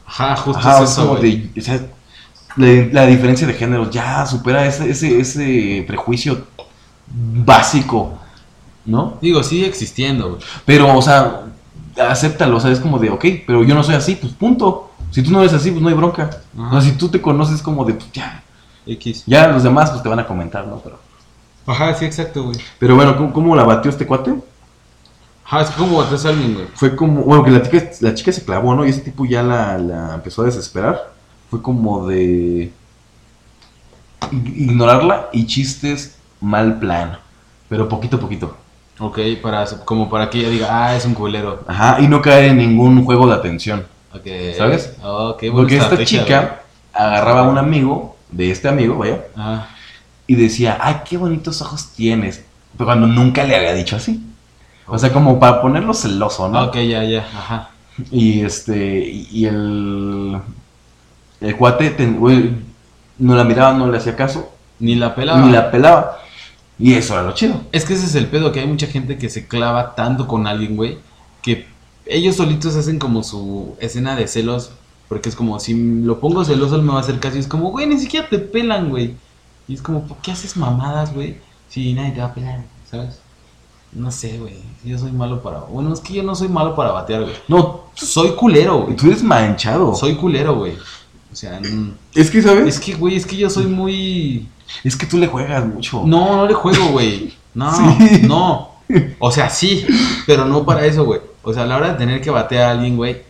Ajá, 0.07 0.37
justo 0.37 0.59
Ajá, 0.59 0.83
es 0.83 0.91
eso, 0.91 1.07
como 1.09 1.21
de, 1.21 1.51
o 1.57 1.61
sea, 1.63 1.81
la, 2.57 2.67
la 2.93 3.07
diferencia 3.07 3.47
de 3.47 3.55
géneros, 3.55 3.91
ya 3.91 4.27
supera 4.27 4.67
ese, 4.67 4.91
ese, 4.91 5.21
ese 5.21 5.85
prejuicio 5.87 6.47
básico, 7.07 8.19
¿no? 8.85 9.19
Digo, 9.21 9.43
sigue 9.43 9.67
existiendo, 9.67 10.31
güey. 10.31 10.43
Pero, 10.65 10.97
o 10.97 11.03
sea, 11.03 11.43
acéptalo, 11.99 12.57
o 12.57 12.61
sea, 12.61 12.71
es 12.71 12.81
como 12.81 12.99
de, 12.99 13.11
ok, 13.11 13.25
pero 13.47 13.65
yo 13.65 13.75
no 13.75 13.83
soy 13.83 13.95
así, 13.95 14.15
pues 14.17 14.33
punto. 14.33 14.91
Si 15.11 15.23
tú 15.23 15.31
no 15.31 15.41
eres 15.41 15.53
así, 15.53 15.71
pues 15.71 15.83
no 15.83 15.89
hay 15.89 15.95
bronca. 15.95 16.31
Ajá. 16.59 16.69
O 16.77 16.81
sea, 16.81 16.91
si 16.91 16.97
tú 16.97 17.09
te 17.09 17.21
conoces 17.21 17.61
como 17.63 17.85
de, 17.85 17.95
pues 17.95 18.11
ya, 18.13 18.43
X. 18.87 19.25
ya 19.27 19.49
los 19.49 19.63
demás 19.63 19.91
pues 19.91 20.03
te 20.03 20.09
van 20.09 20.19
a 20.21 20.27
comentar, 20.27 20.67
¿no? 20.67 20.77
Pero, 20.79 20.99
Ajá, 21.67 21.95
sí, 21.95 22.05
exacto, 22.05 22.45
güey. 22.45 22.57
pero 22.79 22.97
bueno, 22.97 23.17
¿cómo, 23.17 23.33
cómo 23.33 23.55
la 23.55 23.63
batió 23.65 23.91
este 23.91 24.07
cuate? 24.07 24.35
Ajá, 25.45 25.61
es 25.63 25.71
como 25.71 25.99
bateas 25.99 26.25
a 26.25 26.31
alguien, 26.31 26.55
güey. 26.55 26.67
Fue 26.75 26.97
como, 26.97 27.23
bueno, 27.23 27.45
que 27.45 27.51
la 27.51 27.63
chica, 27.63 27.91
la 28.01 28.15
chica 28.15 28.33
se 28.33 28.45
clavó, 28.45 28.75
¿no? 28.75 28.87
Y 28.87 28.91
ese 28.91 29.03
tipo 29.03 29.27
ya 29.27 29.43
la, 29.43 29.77
la 29.79 30.15
empezó 30.15 30.43
a 30.43 30.47
desesperar. 30.47 31.13
Fue 31.53 31.61
como 31.61 32.07
de 32.07 32.73
ig- 34.31 34.57
ignorarla 34.57 35.29
y 35.35 35.45
chistes 35.45 36.17
mal 36.41 36.79
plan. 36.79 37.19
Pero 37.69 37.91
poquito 37.91 38.17
a 38.17 38.21
poquito. 38.21 38.57
Ok, 38.99 39.19
para, 39.43 39.67
como 39.85 40.09
para 40.09 40.31
que 40.31 40.39
ella 40.39 40.49
diga, 40.49 40.69
ah, 40.71 40.97
es 40.97 41.05
un 41.05 41.13
culero. 41.13 41.63
Ajá, 41.67 42.01
y 42.01 42.09
no 42.09 42.23
caer 42.23 42.47
en 42.47 42.57
ningún 42.57 43.05
juego 43.05 43.27
de 43.27 43.35
atención. 43.35 43.85
Ok. 44.15 44.27
¿Sabes? 44.57 44.97
Ok, 45.03 45.41
buena 45.43 45.57
Porque 45.57 45.77
esta 45.77 46.03
chica 46.07 46.63
agarraba 46.95 47.41
a 47.41 47.49
un 47.51 47.59
amigo 47.59 48.17
de 48.31 48.51
este 48.51 48.69
amigo, 48.69 48.97
vaya. 48.97 49.21
Ajá. 49.37 49.69
y 50.27 50.35
decía, 50.37 50.79
ay, 50.81 51.03
qué 51.05 51.19
bonitos 51.19 51.61
ojos 51.61 51.89
tienes. 51.95 52.43
Pero 52.79 52.87
cuando 52.87 53.07
nunca 53.07 53.45
le 53.45 53.55
había 53.57 53.75
dicho 53.75 53.97
así. 53.97 54.25
O 54.87 54.99
sea, 54.99 55.13
como 55.13 55.39
para 55.39 55.61
ponerlo 55.61 55.93
celoso, 55.93 56.49
¿no? 56.49 56.65
Ok, 56.65 56.77
ya, 56.77 57.05
ya, 57.05 57.19
ajá. 57.37 57.69
Y 58.11 58.41
este, 58.41 59.05
y 59.31 59.45
el, 59.45 60.39
el 61.43 61.57
cuate 61.57 61.91
ten- 61.91 62.19
güey, 62.19 62.51
no 63.19 63.35
la 63.35 63.45
miraba, 63.45 63.75
no 63.75 63.87
le 63.91 63.99
hacía 63.99 64.17
caso, 64.17 64.51
Ni 64.79 64.95
la 64.95 65.15
pelaba. 65.15 65.41
ni 65.41 65.53
la 65.53 65.71
pelaba. 65.71 66.19
Y 66.79 66.95
eso 66.95 67.15
era 67.15 67.23
lo 67.23 67.33
chido. 67.33 67.61
Es 67.73 67.85
que 67.85 67.95
ese 67.95 68.07
es 68.07 68.15
el 68.15 68.27
pedo, 68.27 68.51
que 68.53 68.61
hay 68.61 68.67
mucha 68.67 68.87
gente 68.87 69.19
que 69.19 69.29
se 69.29 69.47
clava 69.47 69.95
tanto 69.95 70.27
con 70.27 70.47
alguien, 70.47 70.77
güey, 70.77 70.99
que 71.43 71.67
ellos 72.07 72.37
solitos 72.37 72.75
hacen 72.77 72.99
como 72.99 73.23
su 73.23 73.77
escena 73.81 74.17
de 74.17 74.27
celos, 74.27 74.73
porque 75.09 75.29
es 75.29 75.37
como, 75.37 75.61
si 75.61 75.75
lo 76.03 76.19
pongo 76.19 76.45
celoso, 76.45 76.75
él 76.77 76.83
me 76.83 76.93
va 76.93 76.99
a 76.99 77.03
hacer 77.03 77.21
caso, 77.21 77.37
y 77.37 77.41
es 77.41 77.47
como, 77.47 77.71
güey, 77.71 77.87
ni 77.87 77.99
siquiera 77.99 78.29
te 78.29 78.39
pelan, 78.39 78.89
güey. 78.91 79.15
Y 79.69 79.75
es 79.75 79.83
como, 79.83 80.03
¿por 80.07 80.17
qué 80.19 80.33
haces 80.33 80.57
mamadas, 80.57 81.15
güey? 81.15 81.37
Si 81.69 81.93
nadie 81.95 82.13
te 82.13 82.21
va 82.21 82.27
a 82.27 82.35
pelar, 82.35 82.61
¿sabes? 82.91 83.21
No 83.93 84.11
sé, 84.11 84.39
güey. 84.39 84.57
Yo 84.85 84.99
soy 84.99 85.13
malo 85.13 85.43
para. 85.43 85.59
Bueno, 85.61 85.93
es 85.93 86.01
que 86.01 86.15
yo 86.15 86.23
no 86.23 86.35
soy 86.35 86.49
malo 86.49 86.75
para 86.75 86.93
batear, 86.93 87.23
güey. 87.25 87.35
No, 87.47 87.83
Soy 87.95 88.31
culero, 88.31 88.81
güey. 88.85 88.97
tú 88.97 89.07
eres 89.07 89.23
manchado. 89.23 89.95
Soy 89.95 90.15
culero, 90.17 90.57
güey. 90.57 90.73
O 91.33 91.35
sea, 91.35 91.61
Es 92.15 92.31
que, 92.31 92.43
¿sabes? 92.43 92.67
es 92.77 92.81
que, 92.81 92.95
güey, 92.95 93.17
es 93.17 93.27
que 93.27 93.37
yo 93.37 93.49
soy 93.49 93.67
muy. 93.67 94.47
Es 94.85 94.97
que 94.97 95.07
tú 95.07 95.17
le 95.19 95.27
juegas 95.27 95.67
mucho. 95.67 96.03
No, 96.07 96.37
no 96.37 96.47
le 96.47 96.55
juego, 96.55 96.89
güey. 96.89 97.33
No, 97.55 97.73
Sí. 97.99 98.21
no. 98.27 98.71
O 99.19 99.31
sea, 99.31 99.49
sí, 99.49 99.87
pero 100.27 100.45
no 100.45 100.65
para 100.65 100.85
eso, 100.85 101.05
güey. 101.05 101.21
O 101.43 101.53
sea, 101.55 101.63
a 101.63 101.67
la 101.67 101.77
hora 101.79 101.93
de 101.93 101.99
tener 101.99 102.21
que 102.21 102.31
batear 102.31 102.65
a 102.65 102.71
alguien, 102.73 102.97
güey, 102.97 103.23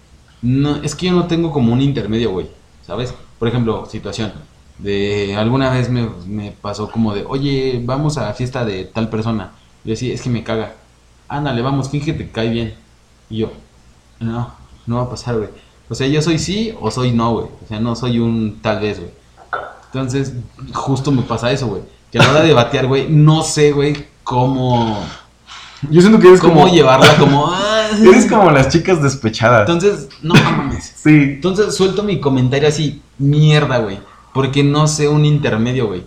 no, 0.42 0.76
es 0.82 0.94
que 0.96 1.06
yo 1.06 1.12
no 1.12 1.26
tengo 1.28 1.52
como 1.52 1.72
un 1.72 1.80
intermedio, 1.80 2.30
güey. 2.32 2.48
¿Sabes? 2.84 3.14
Por 3.38 3.46
ejemplo, 3.48 3.86
situación. 3.86 4.32
De 4.78 5.36
alguna 5.36 5.70
vez 5.70 5.88
me, 5.88 6.08
me 6.26 6.50
pasó 6.50 6.90
como 6.90 7.14
de, 7.14 7.24
oye, 7.28 7.80
vamos 7.84 8.18
a 8.18 8.22
la 8.26 8.34
fiesta 8.34 8.64
de 8.64 8.84
tal 8.84 9.08
persona. 9.08 9.52
Y 9.84 9.88
yo 9.88 9.92
decía, 9.92 10.12
es 10.12 10.22
que 10.22 10.30
me 10.30 10.42
caga. 10.42 10.74
Ándale, 11.28 11.62
vamos, 11.62 11.88
finge 11.90 12.16
que 12.16 12.28
cae 12.30 12.50
bien. 12.50 12.74
Y 13.30 13.38
yo, 13.38 13.52
no, 14.18 14.52
no 14.86 14.96
va 14.96 15.02
a 15.02 15.10
pasar, 15.10 15.36
güey. 15.36 15.50
O 15.92 15.94
sea, 15.94 16.06
yo 16.06 16.22
soy 16.22 16.38
sí 16.38 16.72
o 16.80 16.90
soy 16.90 17.12
no, 17.12 17.34
güey. 17.34 17.46
O 17.62 17.68
sea, 17.68 17.78
no 17.78 17.94
soy 17.94 18.18
un 18.18 18.60
tal 18.62 18.80
vez, 18.80 18.98
güey. 18.98 19.10
Entonces, 19.92 20.32
justo 20.72 21.12
me 21.12 21.20
pasa 21.20 21.52
eso, 21.52 21.66
güey. 21.66 21.82
Que 22.10 22.18
a 22.18 22.22
la 22.22 22.30
hora 22.30 22.40
de 22.40 22.54
batear, 22.54 22.86
güey, 22.86 23.10
no 23.10 23.42
sé, 23.42 23.72
güey, 23.72 24.06
cómo, 24.24 24.98
Yo 25.90 26.00
siento 26.00 26.18
que 26.18 26.28
eres 26.28 26.40
cómo 26.40 26.62
como. 26.62 26.74
llevarla, 26.74 27.14
como... 27.18 27.46
ah. 27.46 27.90
Eres 28.02 28.24
como 28.24 28.50
las 28.50 28.70
chicas 28.70 29.02
despechadas. 29.02 29.68
Entonces, 29.68 30.08
no 30.22 30.32
mames. 30.32 30.94
Sí. 31.02 31.10
Entonces 31.10 31.74
suelto 31.74 32.02
mi 32.02 32.20
comentario 32.20 32.68
así, 32.68 33.02
mierda, 33.18 33.76
güey. 33.76 33.98
Porque 34.32 34.64
no 34.64 34.88
sé 34.88 35.08
un 35.08 35.26
intermedio, 35.26 35.88
güey. 35.88 36.04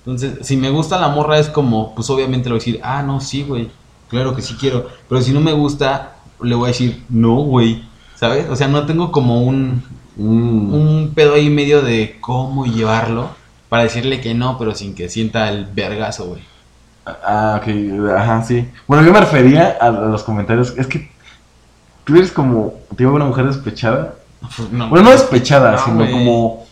Entonces, 0.00 0.46
si 0.46 0.58
me 0.58 0.68
gusta 0.68 1.00
la 1.00 1.08
morra 1.08 1.38
es 1.38 1.48
como, 1.48 1.94
pues 1.94 2.10
obviamente 2.10 2.50
le 2.50 2.56
voy 2.56 2.60
a 2.60 2.64
decir, 2.64 2.80
ah, 2.82 3.02
no, 3.02 3.18
sí, 3.22 3.44
güey. 3.44 3.70
Claro 4.08 4.36
que 4.36 4.42
sí 4.42 4.56
quiero. 4.60 4.88
Pero 5.08 5.22
si 5.22 5.32
no 5.32 5.40
me 5.40 5.54
gusta, 5.54 6.16
le 6.42 6.54
voy 6.54 6.66
a 6.66 6.72
decir, 6.72 7.02
no, 7.08 7.36
güey. 7.36 7.90
¿Sabes? 8.22 8.48
O 8.48 8.54
sea, 8.54 8.68
no 8.68 8.86
tengo 8.86 9.10
como 9.10 9.42
un, 9.42 9.82
Mm. 10.16 10.74
un 10.74 11.12
pedo 11.12 11.34
ahí 11.34 11.48
medio 11.50 11.82
de 11.82 12.18
cómo 12.20 12.66
llevarlo 12.66 13.30
para 13.68 13.82
decirle 13.82 14.20
que 14.20 14.32
no, 14.32 14.58
pero 14.58 14.76
sin 14.76 14.94
que 14.94 15.08
sienta 15.08 15.48
el 15.48 15.64
vergazo, 15.64 16.26
güey. 16.26 16.42
Ah, 17.04 17.60
ok. 17.60 18.16
Ajá, 18.16 18.44
sí. 18.44 18.68
Bueno, 18.86 19.04
yo 19.04 19.12
me 19.12 19.18
refería 19.18 19.76
a, 19.80 19.90
los 19.90 20.22
comentarios. 20.22 20.74
Es 20.76 20.86
que 20.86 21.10
tú 22.04 22.16
eres 22.16 22.30
como. 22.30 22.74
Te 22.90 22.98
digo, 22.98 23.12
una 23.12 23.24
mujer 23.24 23.46
despechada. 23.46 24.14
No, 24.70 24.88
Bueno, 24.88 25.06
no 25.06 25.10
despechada, 25.10 25.72
No, 25.72 25.84
sino 25.84 26.10
como. 26.10 26.66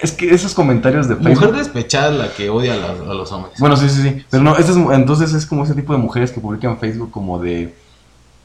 Es 0.00 0.12
que 0.12 0.32
esos 0.32 0.54
comentarios 0.54 1.08
de 1.08 1.16
Facebook. 1.16 1.34
Mujer 1.34 1.52
despechada 1.52 2.10
es 2.10 2.16
la 2.16 2.32
que 2.32 2.48
odia 2.48 2.74
a, 2.74 3.14
los 3.14 3.32
hombres. 3.32 3.58
Bueno, 3.58 3.76
sí, 3.76 3.88
sí, 3.88 4.02
sí. 4.02 4.24
Pero 4.30 4.42
no, 4.44 4.56
entonces 4.92 5.32
es 5.32 5.46
como 5.46 5.64
ese 5.64 5.74
tipo 5.74 5.92
de 5.92 5.98
mujeres 5.98 6.30
que 6.30 6.40
publican 6.40 6.70
en 6.72 6.78
Facebook 6.78 7.10
como 7.10 7.40
de... 7.40 7.74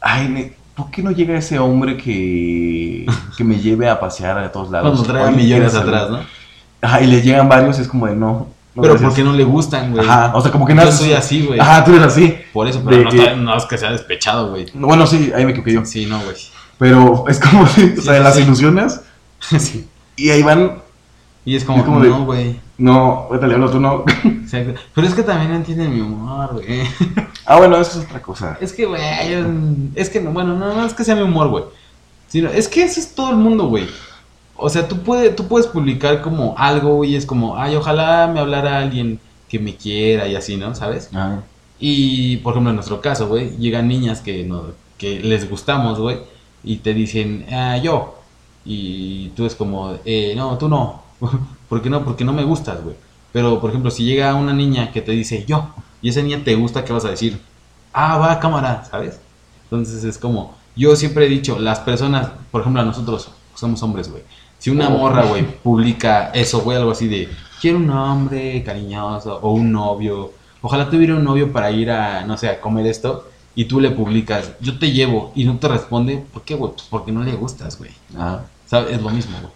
Ay, 0.02 0.54
¿por 0.76 0.92
qué 0.92 1.02
no 1.02 1.12
llega 1.12 1.38
ese 1.38 1.58
hombre 1.60 1.98
que, 1.98 3.06
que 3.38 3.44
me 3.44 3.58
lleve 3.60 3.90
a 3.90 4.00
pasear 4.00 4.38
a 4.38 4.52
todos 4.52 4.70
lados? 4.72 4.90
Cuando 4.92 5.04
trae 5.12 5.32
millones 5.32 5.72
¿quieres 5.72 5.76
atrás? 5.76 6.10
¿no? 6.10 6.20
Ajá, 6.82 7.02
y 7.02 7.08
le 7.08 7.22
llegan 7.22 7.48
varios 7.50 7.80
y 7.80 7.82
es 7.82 7.88
como 7.88 8.08
de 8.08 8.16
no. 8.16 8.48
no 8.76 8.82
pero 8.82 8.94
gracias. 8.94 9.10
porque 9.10 9.24
no 9.24 9.34
le 9.34 9.44
gustan, 9.44 9.92
güey. 9.94 10.08
Ajá, 10.08 10.32
o 10.36 10.42
sea, 10.42 10.52
como 10.52 10.66
que 10.66 10.74
Yo 10.74 10.78
nada. 10.78 10.92
soy 10.92 11.14
así, 11.14 11.46
güey. 11.46 11.60
Ajá, 11.60 11.84
tú 11.84 11.92
eres 11.92 12.04
así. 12.04 12.36
Por 12.54 12.68
eso, 12.68 12.82
pero 12.88 13.04
no, 13.04 13.10
que- 13.10 13.18
está- 13.18 13.36
no 13.36 13.58
es 13.58 13.66
que 13.66 13.78
sea 13.78 13.92
despechado, 13.92 14.50
güey. 14.52 14.66
Bueno, 14.76 15.08
sí, 15.08 15.32
ahí 15.36 15.46
me 15.46 15.52
equivoqué 15.52 15.74
yo. 15.74 15.86
Sí, 15.86 16.06
no, 16.06 16.20
güey. 16.20 16.36
Pero 16.78 17.26
es 17.28 17.40
como, 17.40 17.64
de- 17.64 17.70
o 17.70 17.96
Sí, 17.96 18.02
sea, 18.02 18.18
sí, 18.18 18.24
las 18.24 18.36
sí. 18.36 18.42
ilusiones 18.44 19.02
sí. 19.60 19.88
y 20.18 20.30
ahí 20.30 20.44
van. 20.44 20.84
Y 21.46 21.56
es 21.56 21.64
como, 21.64 21.80
Es 21.80 21.86
como 21.86 22.00
de- 22.02 22.10
no, 22.10 22.26
güey. 22.26 22.60
No, 22.78 23.28
ahorita 23.30 23.48
le 23.48 23.54
hablo, 23.54 23.70
tú 23.70 23.80
no. 23.80 24.04
Exacto. 24.24 24.80
Pero 24.94 25.08
es 25.08 25.14
que 25.14 25.24
también 25.24 25.52
no 25.52 25.58
entienden 25.58 25.94
mi 25.94 26.02
humor, 26.02 26.54
güey. 26.54 26.82
ah, 27.46 27.58
bueno, 27.58 27.78
eso 27.78 28.00
es 28.00 28.06
otra 28.06 28.22
cosa. 28.22 28.58
Es 28.60 28.74
que, 28.74 28.86
güey, 28.86 29.02
es 29.96 30.10
que, 30.10 30.20
no, 30.20 30.32
bueno, 30.32 30.56
no, 30.56 30.74
no 30.74 30.86
es 30.86 30.94
que 30.94 31.04
sea 31.04 31.16
mi 31.16 31.22
humor, 31.22 31.50
güey. 31.50 31.64
Sino, 32.28 32.50
es 32.50 32.68
que 32.68 32.84
eso 32.84 33.00
es 33.00 33.14
todo 33.14 33.30
el 33.30 33.38
mundo, 33.38 33.68
güey. 33.68 33.88
O 34.58 34.70
sea, 34.70 34.88
tú, 34.88 34.98
puedes 35.04 35.36
tú 35.36 35.48
puedes 35.48 35.68
publicar 35.68 36.22
como 36.22 36.56
algo, 36.58 37.04
y 37.04 37.16
es 37.16 37.26
como, 37.26 37.58
ay, 37.58 37.76
ojalá 37.76 38.28
me 38.34 38.40
hablara 38.40 38.80
alguien 38.80 39.20
que 39.48 39.60
me 39.60 39.76
quiera 39.76 40.28
y 40.28 40.36
así, 40.36 40.58
¿no? 40.58 40.74
¿Sabes? 40.76 41.10
Ah, 41.14 41.40
Y, 41.80 42.38
por 42.38 42.54
ejemplo, 42.54 42.72
en 42.72 42.76
nuestro 42.78 43.00
caso, 43.02 43.28
güey, 43.28 43.56
llegan 43.58 43.88
niñas 43.88 44.22
que, 44.22 44.44
no, 44.44 44.64
que 44.98 45.20
les 45.20 45.50
gustamos, 45.50 46.00
güey, 46.00 46.18
y 46.64 46.78
te 46.78 46.94
dicen, 46.94 47.46
ah, 47.52 47.78
yo. 47.78 48.16
Y 48.66 49.30
tú 49.36 49.46
es 49.46 49.54
como, 49.56 49.96
eh, 50.06 50.34
no, 50.36 50.58
tú 50.58 50.68
no. 50.68 51.05
¿Por 51.70 51.82
qué 51.82 51.90
no? 51.90 52.04
Porque 52.04 52.24
no 52.24 52.34
me 52.34 52.44
gustas, 52.44 52.84
güey. 52.84 52.96
Pero, 53.32 53.60
por 53.60 53.70
ejemplo, 53.70 53.92
si 53.92 54.06
llega 54.06 54.34
una 54.36 54.54
niña 54.54 54.92
que 54.92 55.02
te 55.02 55.12
dice, 55.12 55.46
yo, 55.46 55.74
y 56.02 56.10
esa 56.10 56.22
niña 56.22 56.42
te 56.44 56.56
gusta, 56.56 56.86
¿qué 56.86 56.94
vas 56.94 57.06
a 57.06 57.10
decir? 57.10 57.42
Ah, 57.92 58.18
va, 58.18 58.40
cámara, 58.40 58.86
¿sabes? 58.90 59.20
Entonces 59.64 60.04
es 60.04 60.18
como, 60.18 60.56
yo 60.76 60.96
siempre 60.96 61.26
he 61.26 61.30
dicho, 61.30 61.60
las 61.60 61.80
personas, 61.80 62.30
por 62.52 62.62
ejemplo, 62.62 62.82
a 62.82 62.86
nosotros 62.86 63.32
somos 63.56 63.82
hombres, 63.84 64.10
güey. 64.10 64.24
Si 64.60 64.70
una 64.70 64.90
morra, 64.90 65.26
güey, 65.26 65.44
publica 65.64 66.30
eso, 66.30 66.62
güey, 66.62 66.78
algo 66.78 66.92
así 66.92 67.08
de, 67.08 67.30
quiero 67.60 67.78
un 67.78 67.90
hombre 67.90 68.64
cariñoso 68.64 69.40
o 69.42 69.52
un 69.52 69.72
novio, 69.72 70.32
ojalá 70.62 70.90
tuviera 70.90 71.16
un 71.16 71.24
novio 71.24 71.52
para 71.52 71.72
ir 71.72 71.92
a, 71.92 72.26
no 72.26 72.38
sé, 72.38 72.50
a 72.50 72.62
comer 72.62 72.88
esto, 72.88 73.28
y 73.54 73.66
tú 73.66 73.80
le 73.80 73.92
publicas, 73.92 74.52
yo 74.60 74.78
te 74.78 74.92
llevo, 74.92 75.32
y 75.36 75.46
no 75.46 75.58
te 75.58 75.68
responde, 75.68 76.24
¿por 76.32 76.44
qué, 76.44 76.56
güey? 76.56 76.74
Pues 76.74 76.88
porque 76.90 77.12
no 77.12 77.24
le 77.24 77.34
gustas, 77.34 77.78
güey. 77.78 77.92
ah. 78.18 78.42
¿Sabes? 78.66 78.96
Es 78.96 79.02
lo 79.02 79.12
mismo, 79.12 79.38
güey. 79.40 79.54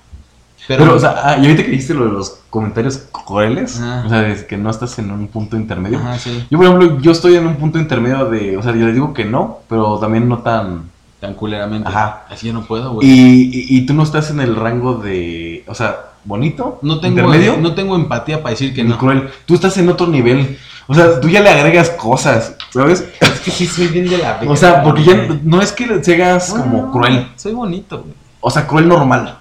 Pero, 0.78 0.95
o 0.95 0.99
sea, 0.99 1.15
ah, 1.24 1.38
y 1.38 1.41
ahorita 1.41 1.63
que 1.63 1.72
dijiste 1.72 1.93
lo 1.93 2.05
de 2.05 2.11
los 2.11 2.39
comentarios 2.49 2.97
crueles, 3.11 3.82
o 4.05 4.09
sea, 4.09 4.22
de 4.22 4.45
que 4.45 4.57
no 4.57 4.70
estás 4.70 4.97
en 4.99 5.11
un 5.11 5.28
punto 5.28 5.57
intermedio. 5.57 5.97
Ajá, 5.97 6.17
sí, 6.20 6.45
Yo, 6.49 6.57
por 6.57 6.67
ejemplo, 6.67 6.99
yo 7.01 7.11
estoy 7.11 7.36
en 7.36 7.47
un 7.47 7.55
punto 7.55 7.80
intermedio 7.80 8.26
de, 8.26 8.55
o 8.55 8.61
sea, 8.63 8.74
yo 8.76 8.86
les 8.86 8.93
digo 8.93 9.13
que 9.13 9.26
no, 9.26 9.59
pero 9.67 9.97
también 9.97 10.30
no 10.30 10.39
tan... 10.39 10.89
tan 11.20 11.34
culeramente. 11.34 11.88
Ajá. 11.88 12.24
Así 12.30 12.47
yo 12.47 12.53
no 12.53 12.65
puedo, 12.65 12.93
güey. 12.93 13.07
Y, 13.07 13.49
y, 13.51 13.78
y 13.78 13.86
tú 13.86 13.93
no 13.93 14.03
estás 14.03 14.30
en 14.30 14.39
el 14.39 14.55
rango 14.55 14.95
de, 14.95 15.63
o 15.67 15.74
sea, 15.74 15.97
bonito, 16.24 16.80
No 16.82 16.99
tengo, 16.99 17.20
intermedio, 17.22 17.57
no 17.57 17.74
tengo 17.74 17.95
empatía 17.95 18.43
para 18.43 18.51
decir 18.51 18.74
que 18.74 18.84
no. 18.84 18.97
cruel. 18.97 19.30
Tú 19.45 19.55
estás 19.55 19.78
en 19.78 19.89
otro 19.89 20.07
nivel. 20.07 20.57
O 20.88 20.93
sea, 20.93 21.20
tú 21.20 21.30
ya 21.30 21.41
le 21.41 21.49
agregas 21.49 21.89
cosas, 21.91 22.55
¿sabes? 22.72 23.07
Es 23.20 23.39
que 23.41 23.51
sí 23.51 23.65
soy 23.65 23.88
bien 23.88 24.09
de 24.09 24.17
la 24.17 24.39
O 24.47 24.55
sea, 24.55 24.84
porque 24.84 25.03
ya 25.03 25.28
no 25.43 25.61
es 25.61 25.72
que 25.72 25.86
le 25.86 26.03
seas 26.03 26.51
como 26.51 26.91
cruel, 26.91 27.28
Soy 27.36 27.53
bonito, 27.53 27.99
güey. 27.99 28.13
o 28.39 28.49
sea, 28.49 28.65
cruel 28.67 28.88
normal. 28.88 29.38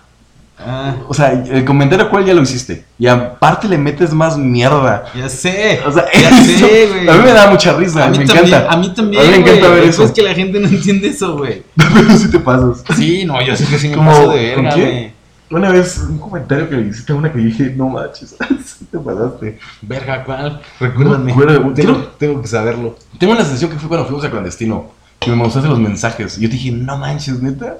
Ah, 0.60 0.96
O 1.06 1.14
sea, 1.14 1.30
el 1.32 1.64
comentario 1.64 2.10
cruel 2.10 2.26
ya 2.26 2.34
lo 2.34 2.42
hiciste. 2.42 2.84
Y 2.98 3.06
aparte 3.06 3.68
le 3.68 3.78
metes 3.78 4.12
más 4.12 4.36
mierda. 4.36 5.04
ya 5.14 5.28
sé. 5.28 5.80
O 5.86 5.92
sea, 5.92 6.04
Ya 6.12 6.28
eso- 6.42 6.66
sé, 6.66 6.86
güey. 6.88 7.08
A 7.08 7.12
mí 7.12 7.18
me 7.24 7.32
da 7.32 7.48
mucha 7.50 7.72
risa, 7.74 8.04
a 8.06 8.10
mí 8.10 8.18
me 8.18 8.24
también, 8.26 8.46
encanta. 8.48 8.72
A 8.72 8.76
mí 8.76 8.92
también. 8.94 9.22
A 9.22 9.24
mí 9.26 9.30
me 9.30 9.36
encanta 9.38 9.68
ver 9.68 9.84
eso. 9.84 10.04
Es 10.04 10.10
que 10.12 10.22
la 10.22 10.34
gente 10.34 10.58
no 10.58 10.66
entiende 10.68 11.08
eso, 11.08 11.36
güey. 11.38 11.62
Pero 11.76 12.10
sí 12.18 12.30
te 12.30 12.38
pasas. 12.40 12.82
Sí, 12.96 13.24
no, 13.24 13.40
yo 13.40 13.54
sé 13.56 13.66
que 13.66 13.78
sí 13.78 13.88
me 13.88 13.94
¿Cómo? 13.96 14.10
paso 14.10 14.30
de 14.32 14.54
¿Con 14.54 14.64
verga, 14.64 14.74
quién? 14.76 14.90
güey. 14.90 15.18
Una 15.50 15.70
vez, 15.70 15.96
un 16.06 16.18
comentario 16.18 16.68
que 16.68 16.76
le 16.76 16.88
hiciste 16.88 17.12
a 17.12 17.16
una 17.16 17.32
que 17.32 17.38
dije, 17.38 17.72
no 17.74 17.88
manches, 17.88 18.36
sí 18.66 18.84
te 18.90 18.98
pasaste. 18.98 19.58
Verga, 19.80 20.22
¿cuál? 20.24 20.60
No 20.80 21.18
me 21.20 21.32
acuerdo. 21.32 21.54
Tengo, 21.72 21.72
Tengo- 21.74 22.06
tengo 22.18 22.42
que 22.42 22.48
saberlo. 22.48 22.96
Tengo 23.18 23.32
una 23.32 23.42
sensación 23.44 23.70
que 23.70 23.78
fue 23.78 23.88
cuando 23.88 24.06
fuimos 24.06 24.24
a 24.26 24.30
clandestino, 24.30 24.90
que 25.20 25.30
me 25.30 25.36
mostraste 25.36 25.70
los 25.70 25.78
mensajes. 25.78 26.36
Y 26.36 26.42
yo 26.42 26.48
te 26.48 26.54
dije, 26.56 26.72
no 26.72 26.98
manches, 26.98 27.40
neta. 27.40 27.78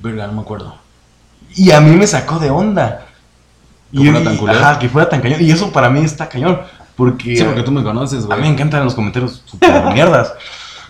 Verga, 0.00 0.26
no 0.26 0.32
me 0.34 0.40
acuerdo. 0.42 0.74
Y 1.56 1.70
a 1.70 1.80
mí 1.80 1.94
me 1.96 2.06
sacó 2.06 2.38
de 2.38 2.50
onda. 2.50 3.06
¿Que 3.92 4.00
Y, 4.00 4.04
fuera 4.10 4.24
tan 4.24 4.34
y-? 4.34 4.48
Ajá, 4.50 4.78
que 4.78 4.88
fuera 4.88 5.08
tan 5.08 5.20
cañón. 5.20 5.40
Y 5.42 5.50
eso 5.50 5.70
para 5.72 5.90
mí 5.90 6.00
está 6.00 6.28
cañón. 6.28 6.60
Porque, 6.96 7.36
Sí, 7.36 7.42
porque 7.44 7.62
tú 7.62 7.72
me 7.72 7.82
conoces, 7.82 8.24
a 8.24 8.26
güey. 8.26 8.40
mí 8.40 8.46
me 8.48 8.52
encantan 8.54 8.84
los 8.84 8.94
comentarios 8.94 9.42
super 9.46 9.82
mierdas. 9.94 10.32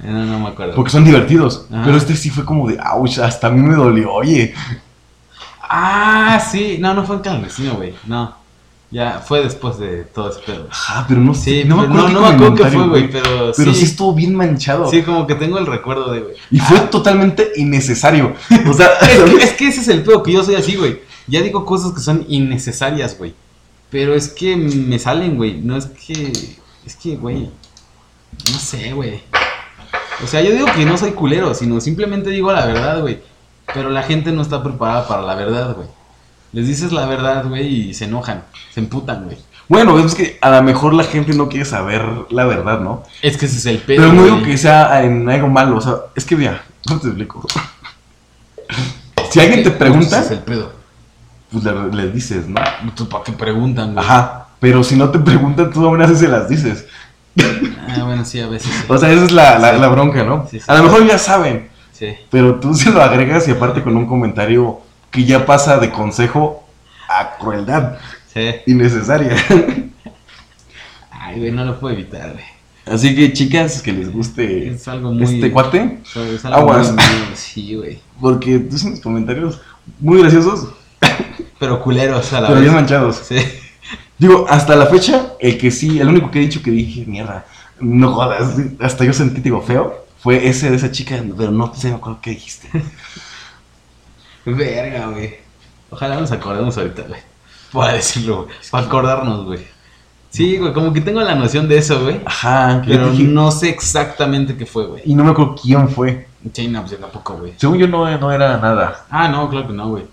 Eh, 0.03 0.07
No, 0.11 0.25
no 0.25 0.39
me 0.41 0.49
acuerdo. 0.49 0.75
Porque 0.75 0.91
son 0.91 1.05
divertidos. 1.05 1.67
Ajá. 1.73 1.83
Pero 1.85 1.97
este 1.97 2.17
sí 2.17 2.29
fue 2.31 2.45
como 2.45 2.69
de, 2.69 2.79
ouch, 2.93 3.19
hasta 3.19 3.47
a 3.47 3.51
mí 3.51 3.61
me 3.61 3.75
dolió. 3.75 4.13
Oye, 4.13 4.55
Ah, 5.75 6.39
sí. 6.51 6.77
No, 6.81 6.93
no 6.95 7.05
fue 7.05 7.17
en 7.17 7.23
clandestino, 7.23 7.75
güey. 7.75 7.95
No. 8.07 8.35
Ya, 8.93 9.21
fue 9.27 9.43
después 9.43 9.79
de 9.79 10.05
todo 10.05 10.29
ese 10.31 10.41
pedo. 10.41 10.69
ajá, 10.71 11.07
pero 11.09 11.19
no 11.21 11.35
sé. 11.35 11.63
Sí, 11.63 11.65
no 11.67 11.79
me 11.79 11.85
acuerdo, 11.85 12.09
no, 12.09 12.13
no 12.13 12.21
me 12.21 12.29
acuerdo 12.29 12.55
qué 12.57 12.65
fue, 12.67 12.89
güey, 12.89 13.11
pero, 13.11 13.51
Pero 13.57 13.73
sí. 13.73 13.79
sí. 13.79 13.85
estuvo 13.87 14.13
bien 14.15 14.35
manchado. 14.35 14.91
Sí, 14.91 15.03
como 15.03 15.27
que 15.27 15.35
tengo 15.35 15.57
el 15.59 15.65
recuerdo 15.65 16.13
de, 16.13 16.21
güey. 16.21 16.35
Y 16.51 16.59
fue 16.61 16.79
totalmente 16.81 17.53
innecesario. 17.57 18.35
O 18.69 18.75
sea, 18.75 18.89
Es 19.01 19.09
que, 19.31 19.43
es 19.45 19.53
que 19.55 19.69
ese 19.69 19.81
es 19.81 19.89
el 19.89 20.03
pedo, 20.03 20.23
que 20.23 20.33
yo 20.33 20.45
soy 20.45 20.57
así, 20.57 20.77
güey. 20.77 21.01
Ya 21.27 21.41
digo 21.41 21.65
cosas 21.65 21.93
que 21.93 22.01
son 22.01 22.27
innecesarias, 22.29 23.17
güey. 23.17 23.35
Pero 23.89 24.15
es 24.15 24.29
que 24.29 24.57
me 24.57 24.99
salen, 24.99 25.37
güey. 25.37 25.55
No 25.63 25.77
es 25.77 25.87
que. 25.87 26.31
Es 26.85 26.95
que, 26.95 27.17
güey. 27.17 27.49
No 28.53 28.59
sé, 28.59 28.93
güey. 28.93 29.23
O 30.23 30.27
sea, 30.27 30.43
yo 30.43 30.53
digo 30.53 30.67
que 30.77 30.85
no 30.85 30.99
soy 30.99 31.13
culero, 31.13 31.55
sino 31.55 31.81
simplemente 31.81 32.29
digo 32.29 32.53
la 32.53 32.67
verdad, 32.67 33.01
güey. 33.01 33.21
Pero 33.73 33.89
la 33.89 34.03
gente 34.03 34.33
no 34.33 34.43
está 34.43 34.63
preparada 34.63 35.09
para 35.09 35.23
la 35.23 35.35
verdad, 35.35 35.75
güey. 35.77 35.89
Les 36.53 36.67
dices 36.67 36.93
la 36.93 37.07
verdad, 37.07 37.47
güey, 37.49 37.89
y 37.91 37.95
se 37.95 38.05
enojan, 38.05 38.43
se 38.73 38.81
emputan, 38.81 39.25
güey. 39.25 39.39
Bueno, 39.69 39.99
es 39.99 40.15
que 40.15 40.39
a 40.43 40.51
lo 40.51 40.63
mejor 40.63 40.93
la 40.93 41.05
gente 41.05 41.33
no 41.33 41.49
quiere 41.49 41.65
saber 41.65 42.05
la 42.31 42.45
verdad, 42.45 42.81
¿no? 42.81 43.05
Es 43.23 43.37
que 43.39 43.47
ese 43.47 43.57
es 43.57 43.67
el 43.67 43.79
pedo. 43.79 44.03
Pero 44.03 44.13
no 44.13 44.25
digo 44.25 44.43
que 44.43 44.59
sea 44.59 45.03
en 45.03 45.29
algo 45.31 45.49
malo, 45.49 45.77
o 45.79 45.81
sea, 45.81 45.95
es 46.15 46.25
que 46.27 46.37
mira, 46.37 46.63
no 46.91 46.99
te 47.01 47.07
explico. 47.09 47.47
Si 49.31 49.41
alguien 49.41 49.63
te 49.63 49.71
pregunta, 49.71 50.19
Ese 50.19 50.27
es 50.27 50.31
el 50.33 50.39
pedo. 50.41 50.73
pues 51.51 51.65
le, 51.65 51.73
le 51.93 52.11
dices, 52.11 52.47
¿no? 52.49 52.61
¿Tú 52.95 53.09
para 53.09 53.25
qué 53.25 53.33
preguntan, 53.33 53.95
güey? 53.95 54.05
Ajá. 54.05 54.47
Pero 54.61 54.85
si 54.85 54.95
no 54.95 55.09
te 55.11 55.19
preguntan, 55.19 55.71
tú 55.73 55.85
aún 55.87 56.03
así 56.03 56.17
se 56.17 56.29
las 56.29 56.49
dices. 56.49 56.87
Ah, 57.89 58.05
bueno, 58.05 58.25
sí, 58.27 58.41
a 58.41 58.47
veces. 58.49 58.71
sí. 58.71 58.85
O 58.89 58.99
sea, 58.99 59.11
esa 59.11 59.25
es 59.25 59.33
la, 59.33 59.59
la, 59.59 59.73
Sí. 59.75 59.81
la 59.81 59.89
bronca, 59.89 60.23
¿no? 60.23 60.47
Sí, 60.51 60.59
sí. 60.61 60.67
A 60.69 60.75
lo 60.77 60.83
mejor 60.85 61.07
ya 61.07 61.17
saben, 61.19 61.69
Sí. 61.93 62.09
pero 62.31 62.57
tú 62.61 62.75
se 62.75 62.91
lo 62.91 63.03
agregas 63.03 63.49
y 63.49 63.53
aparte 63.53 63.83
con 63.83 63.97
un 63.97 64.07
comentario 64.07 64.81
que 65.13 65.25
ya 65.25 65.47
pasa 65.47 65.79
de 65.79 65.91
consejo 65.93 66.67
a 67.09 67.37
crueldad 67.39 67.99
Sí. 68.33 68.51
innecesaria. 68.67 69.37
Ay, 71.11 71.39
güey, 71.39 71.53
no 71.53 71.65
lo 71.65 71.79
puedo 71.79 71.95
evitar, 71.95 72.33
güey. 72.33 72.45
Así 72.87 73.15
que 73.15 73.33
chicas 73.33 73.81
que 73.81 73.93
les 73.93 74.11
guste 74.13 74.69
Es 74.71 74.89
algo 74.89 75.13
muy. 75.13 75.23
este 75.37 75.53
cuate, 75.53 75.99
es 76.35 76.45
algo 76.45 76.59
aguas. 76.59 76.93
muy 76.93 77.03
Sí, 77.35 77.75
güey. 77.77 78.01
porque 78.21 78.59
dicen 78.59 79.01
comentarios 79.01 79.61
muy 80.01 80.21
graciosos, 80.21 80.71
Pero 81.61 81.81
culeros 81.81 82.33
a 82.33 82.41
la 82.41 82.49
pero 82.49 82.61
bien 82.61 82.75
manchados. 82.75 83.17
Sí. 83.29 83.37
Digo, 84.19 84.47
hasta 84.49 84.75
la 84.77 84.87
fecha, 84.87 85.35
el 85.41 85.59
que 85.59 85.71
sí, 85.71 86.01
el 86.01 86.09
único 86.09 86.31
que 86.31 86.39
he 86.39 86.43
dicho 86.43 86.63
que 86.63 86.71
dije, 86.73 87.05
mierda, 87.07 87.45
no 87.81 88.13
jodas, 88.15 88.57
hasta 88.81 89.05
yo 89.05 89.13
sentí, 89.13 89.41
digo, 89.41 89.61
feo, 89.63 90.05
fue 90.19 90.49
ese 90.49 90.71
de 90.71 90.77
esa 90.77 90.91
chica, 90.91 91.23
pero 91.37 91.51
no 91.53 91.73
sé 91.75 91.89
me 91.89 91.95
acuerdo 91.97 92.21
qué 92.23 92.31
dijiste. 92.31 92.69
Verga, 94.45 95.07
güey. 95.09 95.37
Ojalá 95.91 96.17
nos 96.17 96.33
acordemos 96.33 96.77
ahorita, 96.79 97.03
güey. 97.03 97.21
Para 97.73 97.95
decirlo, 97.95 98.45
güey. 98.45 98.57
Para 98.71 98.87
acordarnos, 98.87 99.45
güey. 99.45 99.67
Sí, 100.31 100.57
güey, 100.57 100.73
como 100.73 100.93
que 100.93 101.01
tengo 101.03 101.21
la 101.21 101.35
noción 101.35 101.69
de 101.69 101.77
eso, 101.79 102.03
güey. 102.03 102.21
Ajá, 102.25 102.83
Pero 102.87 103.11
dije, 103.11 103.25
no 103.25 103.51
sé 103.51 103.69
exactamente 103.69 104.57
qué 104.57 104.65
fue, 104.65 104.87
güey. 104.87 105.03
y 105.05 105.15
no 105.15 105.25
me 105.25 105.31
acuerdo 105.33 105.57
quién 105.63 105.89
fue. 105.91 106.27
Sí, 106.55 106.69
no, 106.69 106.81
pues 106.81 106.93
yo 106.93 106.99
tampoco, 106.99 107.35
güey. 107.35 107.53
Según 107.59 107.77
yo 107.79 107.87
no, 107.87 108.19
no 108.19 108.33
era 108.33 108.57
nada. 108.57 109.05
Ah, 109.11 109.29
no, 109.29 109.49
claro 109.51 109.67
que 109.69 109.73
no, 109.75 109.89
güey. 109.91 110.05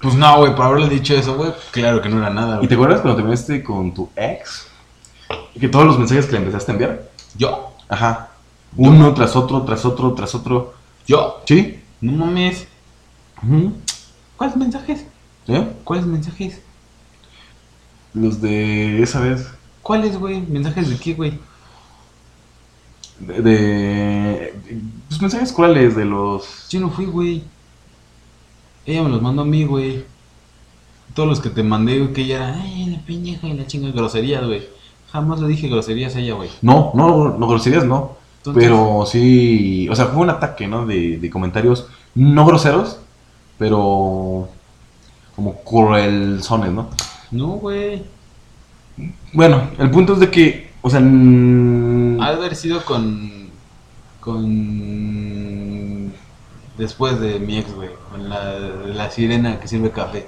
Pues 0.00 0.14
no, 0.14 0.36
güey, 0.38 0.54
por 0.56 0.64
haberle 0.66 0.88
dicho 0.88 1.14
eso, 1.14 1.36
güey, 1.36 1.52
claro 1.70 2.00
que 2.02 2.08
no 2.08 2.18
era 2.18 2.30
nada, 2.30 2.54
¿Y 2.54 2.56
güey. 2.58 2.68
te 2.68 2.74
acuerdas 2.74 3.00
cuando 3.02 3.16
terminaste 3.16 3.62
con 3.62 3.94
tu 3.94 4.10
ex? 4.16 4.66
Que 5.60 5.68
todos 5.68 5.84
los 5.86 5.98
mensajes 5.98 6.26
que 6.26 6.32
le 6.32 6.38
empezaste 6.38 6.72
a 6.72 6.74
enviar. 6.74 7.02
¿Yo? 7.36 7.72
Ajá. 7.88 8.30
Uno 8.76 9.14
tras 9.14 9.36
otro, 9.36 9.62
tras 9.62 9.84
otro, 9.84 10.12
tras 10.14 10.34
otro. 10.34 10.74
¿Yo? 11.06 11.42
¿Sí? 11.46 11.81
No 12.02 12.12
mames. 12.12 12.66
¿Cuáles 14.36 14.56
mensajes? 14.56 15.06
¿Eh? 15.46 15.72
¿Cuáles 15.84 16.04
mensajes? 16.04 16.60
Los 18.12 18.42
de 18.42 19.02
esa 19.02 19.20
vez. 19.20 19.46
¿Cuáles, 19.82 20.18
güey? 20.18 20.42
¿Mensajes 20.42 20.90
de 20.90 20.96
qué, 20.96 21.14
güey? 21.14 21.38
De. 23.20 23.40
de 23.40 24.54
pues 25.08 25.22
mensajes 25.22 25.52
crueles 25.52 25.94
de 25.94 26.04
los. 26.04 26.68
Yo 26.68 26.80
no 26.80 26.90
fui, 26.90 27.06
güey. 27.06 27.44
Ella 28.84 29.04
me 29.04 29.08
los 29.08 29.22
mandó 29.22 29.42
a 29.42 29.46
mí, 29.46 29.64
güey. 29.64 30.04
Todos 31.14 31.28
los 31.28 31.40
que 31.40 31.50
te 31.50 31.62
mandé, 31.62 32.00
güey, 32.00 32.12
que 32.12 32.22
ella 32.22 32.48
era, 32.48 32.62
ay, 32.62 32.86
la 32.86 32.98
pendeja 33.06 33.46
y 33.46 33.54
la 33.54 33.66
chinga 33.66 33.92
groserías, 33.92 34.44
güey. 34.44 34.62
Jamás 35.12 35.40
le 35.40 35.46
dije 35.46 35.68
groserías 35.68 36.16
a 36.16 36.20
ella, 36.20 36.34
güey. 36.34 36.50
No, 36.62 36.90
no, 36.94 37.38
no 37.38 37.46
groserías 37.46 37.84
no. 37.84 38.16
Entonces- 38.44 38.62
Pero 38.62 39.04
sí. 39.06 39.88
O 39.88 39.94
sea, 39.94 40.06
fue 40.06 40.22
un 40.22 40.30
ataque, 40.30 40.66
¿no? 40.66 40.84
De, 40.86 41.18
de 41.18 41.30
comentarios 41.30 41.86
no 42.14 42.44
groseros, 42.44 42.98
pero. 43.58 44.48
como 45.36 45.54
cruelzones, 45.62 46.72
¿no? 46.72 46.88
No, 47.30 47.46
güey. 47.52 48.04
Bueno, 49.32 49.70
el 49.78 49.90
punto 49.90 50.14
es 50.14 50.20
de 50.20 50.30
que. 50.30 50.72
O 50.82 50.90
sea. 50.90 50.98
Ha 50.98 51.02
de 52.30 52.36
haber 52.36 52.56
sido 52.56 52.84
con. 52.84 53.30
con. 54.20 56.12
Después 56.78 57.20
de 57.20 57.38
mi 57.38 57.58
ex, 57.58 57.72
güey. 57.74 57.90
Con 58.10 58.28
la, 58.28 58.54
la 58.58 59.10
sirena 59.10 59.60
que 59.60 59.68
sirve 59.68 59.90
café. 59.90 60.26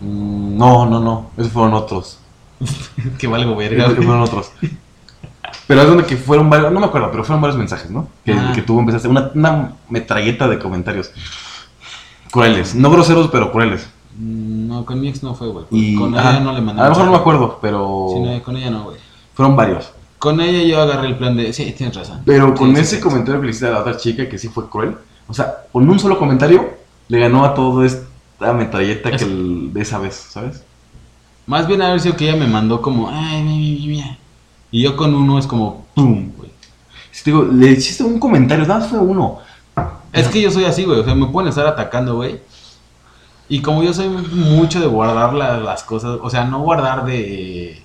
mm, 0.00 0.56
no, 0.58 0.86
no, 0.86 1.00
no. 1.00 1.30
Esos 1.36 1.52
fueron 1.52 1.74
otros. 1.74 2.18
que 3.18 3.26
valgo 3.26 3.50
Esos 3.52 3.70
verga, 3.70 3.84
güey. 3.92 3.96
fueron 4.06 4.22
otros. 4.22 4.50
Pero 5.68 5.82
es 5.82 5.86
donde 5.88 6.04
que 6.04 6.16
fueron 6.16 6.50
varios, 6.50 6.72
no 6.72 6.80
me 6.80 6.86
acuerdo, 6.86 7.10
pero 7.12 7.22
fueron 7.24 7.40
varios 7.42 7.58
mensajes, 7.58 7.90
¿no? 7.90 8.08
Que, 8.24 8.32
Ah. 8.32 8.52
que 8.54 8.62
tú 8.62 8.80
empezaste, 8.80 9.06
una, 9.06 9.30
una 9.34 9.72
metralleta 9.90 10.48
de 10.48 10.58
comentarios 10.58 11.10
crueles, 12.32 12.74
no 12.74 12.90
groseros, 12.90 13.28
pero 13.28 13.52
crueles. 13.52 13.86
Mm, 14.16 14.58
No, 14.68 14.84
con 14.84 15.00
mi 15.00 15.08
ex 15.08 15.22
no 15.22 15.34
fue, 15.34 15.48
güey. 15.48 15.64
Y, 15.70 15.94
con 15.94 16.16
ajá, 16.16 16.30
ella 16.32 16.40
no 16.40 16.52
le 16.52 16.60
mandé 16.60 16.82
A 16.82 16.84
lo 16.86 16.90
mejor 16.90 17.04
no 17.06 17.12
me 17.12 17.16
acuerdo, 17.18 17.58
pero 17.62 18.06
Sí, 18.14 18.20
no, 18.20 18.42
con 18.42 18.56
ella 18.56 18.70
no, 18.70 18.84
güey. 18.84 18.96
fueron 19.34 19.56
varios. 19.56 19.90
Con 20.18 20.40
ella 20.40 20.62
yo 20.64 20.82
agarré 20.82 21.08
el 21.08 21.16
plan 21.16 21.36
de. 21.36 21.52
Sí, 21.52 21.72
tienes 21.76 21.94
razón. 21.96 22.22
Pero 22.26 22.54
con 22.54 22.74
Sí, 22.74 22.80
ese 22.82 22.96
sí. 22.96 23.02
comentario 23.02 23.40
que 23.40 23.46
le 23.46 23.50
hiciste 23.50 23.68
a 23.68 23.70
la 23.70 23.78
otra 23.80 23.96
chica, 23.96 24.28
que 24.28 24.36
sí 24.38 24.48
fue 24.48 24.68
cruel, 24.68 24.96
o 25.28 25.32
sea, 25.34 25.54
con 25.72 25.88
un 25.88 25.98
solo 25.98 26.18
comentario 26.18 26.70
le 27.08 27.18
ganó 27.20 27.44
a 27.44 27.54
todo 27.54 27.84
esta 27.84 28.52
metralleta 28.52 29.10
Es- 29.10 29.22
que 29.22 29.28
el- 29.30 29.72
de 29.72 29.80
esa 29.80 29.98
vez, 29.98 30.14
¿sabes? 30.30 30.62
Más 31.46 31.66
bien 31.66 31.80
haber 31.82 32.00
sido 32.00 32.16
que 32.16 32.28
ella 32.28 32.38
me 32.38 32.46
mandó 32.48 32.82
como. 32.82 33.08
Ay, 33.10 33.42
mi, 33.42 33.58
mi, 33.58 33.70
mi, 33.78 33.86
mi". 33.88 34.18
Y 34.70 34.82
yo 34.82 34.96
con 34.96 35.14
uno 35.14 35.38
es 35.38 35.46
como. 35.46 35.86
¡Pum! 35.94 36.32
güey. 36.36 36.50
Si 37.10 37.24
te 37.24 37.30
digo, 37.30 37.44
le 37.44 37.70
hiciste 37.72 38.04
un 38.04 38.18
comentario, 38.20 38.66
nada 38.66 38.80
más 38.80 38.88
fue 38.88 38.98
uno. 38.98 39.38
Es 40.12 40.28
que 40.28 40.40
yo 40.40 40.50
soy 40.50 40.64
así, 40.64 40.84
güey. 40.84 41.00
O 41.00 41.04
sea, 41.04 41.14
me 41.14 41.26
pueden 41.26 41.48
estar 41.48 41.66
atacando, 41.66 42.16
güey. 42.16 42.40
Y 43.48 43.60
como 43.62 43.82
yo 43.82 43.92
soy 43.94 44.08
mucho 44.08 44.78
de 44.80 44.86
guardar 44.86 45.32
la- 45.34 45.58
las 45.58 45.82
cosas, 45.82 46.18
o 46.22 46.28
sea, 46.30 46.44
no 46.44 46.60
guardar 46.60 47.04
de. 47.06 47.82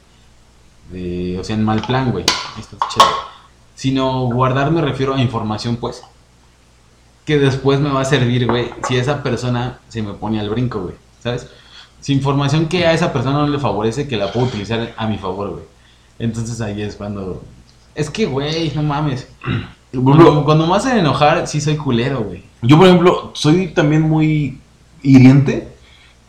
de 0.91 1.37
o 1.39 1.43
sea, 1.43 1.55
en 1.55 1.63
mal 1.63 1.81
plan, 1.81 2.11
güey. 2.11 2.25
Esto 2.59 2.75
es 2.81 2.93
chévere. 2.93 3.11
Sino 3.75 4.25
guardar 4.25 4.71
me 4.71 4.81
refiero 4.81 5.13
a 5.15 5.21
información, 5.21 5.77
pues. 5.77 6.03
Que 7.25 7.39
después 7.39 7.79
me 7.79 7.89
va 7.89 8.01
a 8.01 8.05
servir, 8.05 8.45
güey, 8.47 8.69
si 8.87 8.97
esa 8.97 9.23
persona 9.23 9.79
se 9.87 10.01
me 10.01 10.13
pone 10.13 10.39
al 10.39 10.49
brinco, 10.49 10.81
güey. 10.81 10.95
¿Sabes? 11.23 11.47
Si 12.01 12.11
información 12.11 12.65
que 12.67 12.85
a 12.85 12.91
esa 12.91 13.13
persona 13.13 13.37
no 13.39 13.47
le 13.47 13.59
favorece, 13.59 14.07
que 14.09 14.17
la 14.17 14.31
puedo 14.33 14.47
utilizar 14.47 14.93
a 14.97 15.07
mi 15.07 15.17
favor, 15.17 15.51
güey. 15.51 15.63
Entonces 16.19 16.61
ahí 16.61 16.81
es 16.81 16.95
cuando. 16.95 17.43
Es 17.95 18.09
que, 18.09 18.25
güey, 18.25 18.71
no 18.75 18.83
mames. 18.83 19.27
Cuando, 19.91 20.43
cuando 20.43 20.65
me 20.65 20.75
hacen 20.75 20.97
enojar, 20.97 21.47
sí 21.47 21.61
soy 21.61 21.77
culero, 21.77 22.23
güey. 22.23 22.43
Yo, 22.63 22.77
por 22.77 22.87
ejemplo, 22.87 23.31
soy 23.33 23.67
también 23.67 24.01
muy 24.01 24.59
hiriente. 25.03 25.67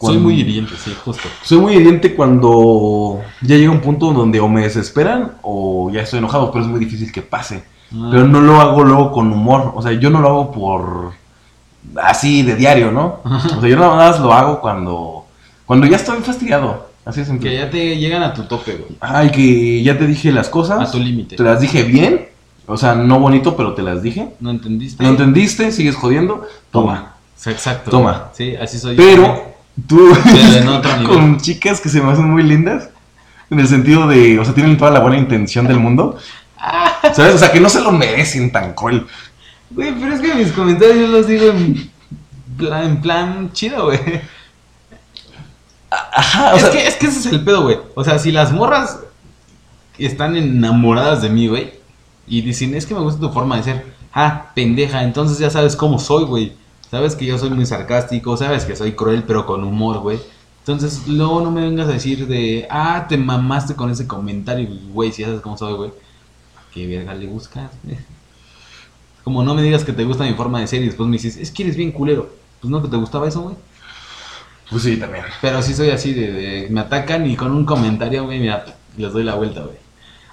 Soy 0.01 0.18
muy 0.18 0.41
hiriente, 0.41 0.74
sí, 0.76 0.95
justo. 1.03 1.28
Soy 1.43 1.59
muy 1.59 1.74
hiriente 1.74 2.14
cuando 2.14 3.22
ya 3.41 3.57
llega 3.57 3.70
un 3.70 3.80
punto 3.80 4.12
donde 4.12 4.39
o 4.39 4.49
me 4.49 4.62
desesperan 4.62 5.32
o 5.41 5.91
ya 5.91 6.03
estoy 6.03 6.18
enojado, 6.18 6.53
pero 6.53 6.64
es 6.64 6.70
muy 6.70 6.80
difícil 6.80 7.11
que 7.11 7.22
pase. 7.22 7.64
Ah. 7.91 8.09
Pero 8.11 8.28
no 8.28 8.43
lo 8.43 8.61
hago 8.61 8.85
luego 8.85 9.12
con 9.12 9.32
humor. 9.32 9.72
O 9.74 9.80
sea, 9.80 9.93
yo 9.93 10.11
no 10.11 10.20
lo 10.20 10.28
hago 10.28 10.53
por 10.53 11.12
así 12.03 12.43
de 12.43 12.57
diario, 12.57 12.91
¿no? 12.91 13.20
O 13.24 13.61
sea, 13.61 13.68
yo 13.68 13.76
nada 13.76 13.95
más 13.95 14.20
lo 14.20 14.35
hago 14.35 14.61
cuando 14.61 15.24
cuando 15.66 15.87
ya 15.87 15.97
estoy 15.97 16.18
fastidiado. 16.18 16.89
Así 17.05 17.20
es 17.20 17.28
Que 17.40 17.55
ya 17.55 17.70
te 17.70 17.96
llegan 17.98 18.22
a 18.22 18.32
tu 18.32 18.44
tope, 18.44 18.72
güey. 18.76 18.96
Ay, 19.00 19.30
que 19.30 19.82
ya 19.82 19.98
te 19.98 20.07
dije 20.07 20.32
las 20.32 20.48
cosas. 20.48 20.88
A 20.88 20.90
tu 20.90 20.98
límite. 20.98 21.36
Te 21.36 21.42
las 21.42 21.61
dije 21.61 21.82
bien. 21.82 22.28
O 22.66 22.78
sea, 22.78 22.94
no 22.94 23.20
bonito, 23.20 23.57
pero 23.57 23.74
te 23.74 23.82
las 23.82 24.02
dije. 24.02 24.30
¿No 24.40 24.50
entendiste? 24.50 25.02
No 25.02 25.11
entendiste, 25.11 25.70
sigues 25.70 25.96
jodiendo. 25.96 26.46
Toma. 26.70 27.14
Exacto. 27.44 27.90
Toma. 27.90 28.30
Sí, 28.32 28.57
así 28.57 28.78
soy 28.78 28.96
yo. 28.96 29.02
Pero 29.02 29.55
tú 29.86 30.11
Pero 30.24 30.76
otro 30.76 30.96
nivel. 30.98 31.14
con 31.14 31.40
chicas 31.40 31.80
que 31.80 31.90
se 31.90 32.00
me 32.00 32.11
hacen 32.11 32.30
muy 32.30 32.42
lindas, 32.42 32.88
en 33.50 33.61
el 33.61 33.68
sentido 33.68 34.09
de, 34.09 34.38
o 34.38 34.44
sea, 34.44 34.55
tienen 34.55 34.78
toda 34.78 34.90
la 34.90 35.00
buena 35.00 35.18
intención 35.18 35.66
del 35.66 35.78
mundo, 35.78 36.16
¿sabes? 37.12 37.34
O 37.34 37.38
sea, 37.38 37.52
que 37.52 37.61
no 37.61 37.68
se 37.68 37.82
lo 37.82 37.92
merecen 37.92 38.50
tan 38.50 38.72
cruel. 38.72 39.07
Güey, 39.70 39.92
pero 40.00 40.14
es 40.14 40.20
que 40.22 40.34
mis 40.34 40.52
comentarios 40.52 40.96
yo 40.96 41.09
los 41.09 41.26
digo 41.26 41.46
en 41.50 41.90
plan, 42.57 42.84
en 42.84 43.00
plan 43.02 43.52
chido, 43.52 43.86
güey. 43.86 44.00
Ajá, 46.12 46.53
o 46.53 46.57
es, 46.57 46.62
sea, 46.62 46.70
que, 46.70 46.86
es 46.86 46.95
que 46.97 47.07
ese 47.07 47.18
es 47.20 47.26
el 47.26 47.45
pedo, 47.45 47.62
güey. 47.62 47.78
O 47.95 48.05
sea, 48.05 48.18
si 48.18 48.32
las 48.32 48.53
morras 48.53 49.01
están 49.99 50.36
enamoradas 50.36 51.22
de 51.22 51.30
mí, 51.30 51.49
güey, 51.49 51.72
y 52.26 52.40
dicen, 52.40 52.74
es 52.74 52.86
que 52.86 52.95
me 52.95 53.01
gusta 53.01 53.20
tu 53.20 53.30
forma 53.30 53.57
de 53.57 53.62
ser, 53.62 53.86
ah, 54.12 54.53
pendeja, 54.55 55.03
entonces 55.05 55.38
ya 55.38 55.51
sabes 55.51 55.76
cómo 55.76 55.99
soy, 55.99 56.24
güey. 56.24 56.53
Sabes 56.90 57.16
que 57.16 57.26
yo 57.26 57.38
soy 57.38 57.51
muy 57.51 57.66
sarcástico, 57.66 58.36
sabes 58.36 58.64
que 58.64 58.76
soy 58.76 58.92
cruel, 58.92 59.24
pero 59.26 59.47
con 59.47 59.64
humor, 59.64 59.99
güey. 59.99 60.20
Entonces, 60.61 61.07
luego 61.07 61.40
no 61.40 61.51
me 61.51 61.61
vengas 61.61 61.88
a 61.88 61.92
decir 61.92 62.26
de, 62.26 62.66
ah, 62.70 63.07
te 63.09 63.18
mamaste 63.18 63.74
con 63.74 63.90
ese 63.90 64.07
comentario, 64.07 64.68
güey, 64.92 65.12
si 65.12 65.22
ya 65.22 65.28
sabes 65.28 65.42
cómo 65.42 65.59
soy, 65.59 65.74
güey. 65.74 65.90
¿Qué 66.72 66.86
verga 66.86 67.14
le 67.14 67.26
buscas? 67.26 67.70
Como 69.24 69.42
no 69.42 69.55
me 69.55 69.62
digas 69.62 69.84
que 69.84 69.92
te 69.92 70.05
gusta 70.05 70.24
mi 70.24 70.34
forma 70.34 70.61
de 70.61 70.66
ser 70.66 70.82
y 70.82 70.86
después 70.86 71.09
me 71.09 71.16
dices, 71.16 71.36
es 71.36 71.51
que 71.51 71.62
eres 71.62 71.76
bien 71.76 71.92
culero. 71.92 72.30
Pues 72.61 72.70
no 72.70 72.82
que 72.82 72.88
te 72.88 72.97
gustaba 72.97 73.28
eso, 73.28 73.42
güey. 73.42 73.57
Pues 74.71 74.83
sí, 74.83 74.97
también. 74.97 75.25
Pero 75.41 75.62
sí 75.62 75.75
soy 75.75 75.91
así 75.91 76.12
de, 76.15 76.33
de- 76.33 76.69
me 76.71 76.81
atacan 76.81 77.27
y 77.31 77.37
con 77.37 77.51
un 77.53 77.65
comentario, 77.65 78.25
güey, 78.25 78.41
mira, 78.41 78.65
les 78.97 79.12
doy 79.12 79.23
la 79.25 79.35
vuelta, 79.35 79.61
güey. 79.62 79.77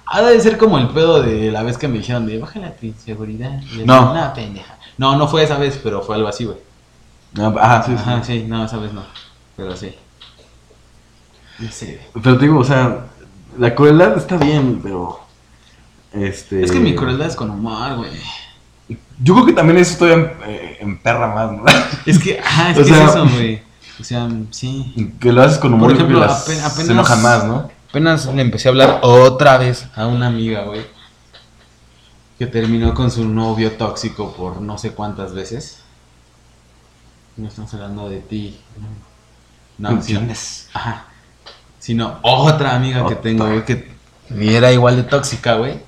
Ha 0.06 0.20
de 0.22 0.40
ser 0.40 0.58
como 0.58 0.78
el 0.78 0.88
pedo 0.88 1.22
de 1.22 1.50
la 1.50 1.62
vez 1.62 1.78
que 1.78 1.88
me 1.88 1.98
dijeron 1.98 2.26
de 2.26 2.38
bájale 2.38 2.66
a 2.66 2.76
tu 2.76 2.86
inseguridad. 2.86 3.60
No. 3.84 4.12
No, 4.14 4.34
pendeja. 4.34 4.76
No, 4.98 5.16
no 5.16 5.26
fue 5.28 5.42
esa 5.44 5.56
vez, 5.58 5.80
pero 5.82 6.02
fue 6.02 6.16
algo 6.16 6.28
así, 6.28 6.44
güey. 6.44 6.58
Ah, 7.38 7.52
Ajá, 7.60 7.82
sí, 7.84 7.92
sí. 7.92 7.98
Ajá, 7.98 8.24
sí, 8.24 8.44
no, 8.46 8.64
esa 8.64 8.76
vez 8.78 8.92
no. 8.92 9.02
Pero 9.56 9.74
sí. 9.76 9.94
No 11.58 11.70
sé. 11.70 12.00
Pero 12.22 12.36
te 12.36 12.44
digo, 12.44 12.58
o 12.58 12.64
sea, 12.64 13.06
la 13.58 13.74
crueldad 13.74 14.16
está 14.18 14.36
bien, 14.36 14.80
pero. 14.82 15.20
Este. 16.12 16.62
Es 16.62 16.72
que 16.72 16.80
mi 16.80 16.94
crueldad 16.94 17.28
es 17.28 17.36
con 17.36 17.50
humor, 17.50 17.96
güey. 17.96 18.10
Yo 19.22 19.34
creo 19.34 19.46
que 19.46 19.52
también 19.52 19.78
eso 19.78 19.96
todavía 19.98 20.24
en, 20.44 20.50
eh, 20.50 20.76
emperra 20.80 21.32
más, 21.34 21.52
¿no? 21.52 21.64
Es 22.04 22.18
que, 22.18 22.38
ajá, 22.40 22.72
es 22.72 22.76
O 22.78 22.80
que 22.82 22.88
sea, 22.88 23.04
es 23.04 23.10
eso, 23.10 23.28
güey. 23.28 23.62
O 24.02 24.04
sea, 24.04 24.28
sí. 24.50 25.14
Que 25.20 25.32
lo 25.32 25.42
haces 25.42 25.58
con 25.58 25.72
humor 25.72 25.88
Por 25.90 25.96
ejemplo, 25.96 26.18
y 26.18 26.20
las- 26.20 26.46
apen- 26.46 26.58
apenas- 26.60 26.86
se 26.86 26.92
enojan 26.92 27.22
más, 27.22 27.44
¿no? 27.44 27.70
Apenas 27.88 28.26
le 28.26 28.42
empecé 28.42 28.68
a 28.68 28.70
hablar 28.72 28.98
otra 29.02 29.56
vez 29.58 29.86
a 29.94 30.06
una 30.06 30.26
amiga, 30.26 30.64
güey. 30.64 30.82
Que 32.38 32.46
terminó 32.46 32.92
con 32.94 33.10
su 33.10 33.24
novio 33.28 33.72
tóxico 33.72 34.32
por 34.34 34.60
no 34.60 34.76
sé 34.76 34.90
cuántas 34.92 35.32
veces. 35.34 35.78
No 37.36 37.48
estamos 37.48 37.72
hablando 37.74 38.08
de 38.10 38.18
ti. 38.18 38.58
No, 39.78 39.88
sino, 39.88 40.00
¿Entiendes? 40.20 40.68
ajá. 40.74 41.06
Sino 41.78 42.18
otra 42.22 42.74
amiga 42.76 43.06
que 43.06 43.14
tengo, 43.14 43.46
güey, 43.46 43.64
que 43.64 43.90
era 44.40 44.72
igual 44.72 44.96
de 44.96 45.02
tóxica, 45.04 45.54
güey. 45.54 45.80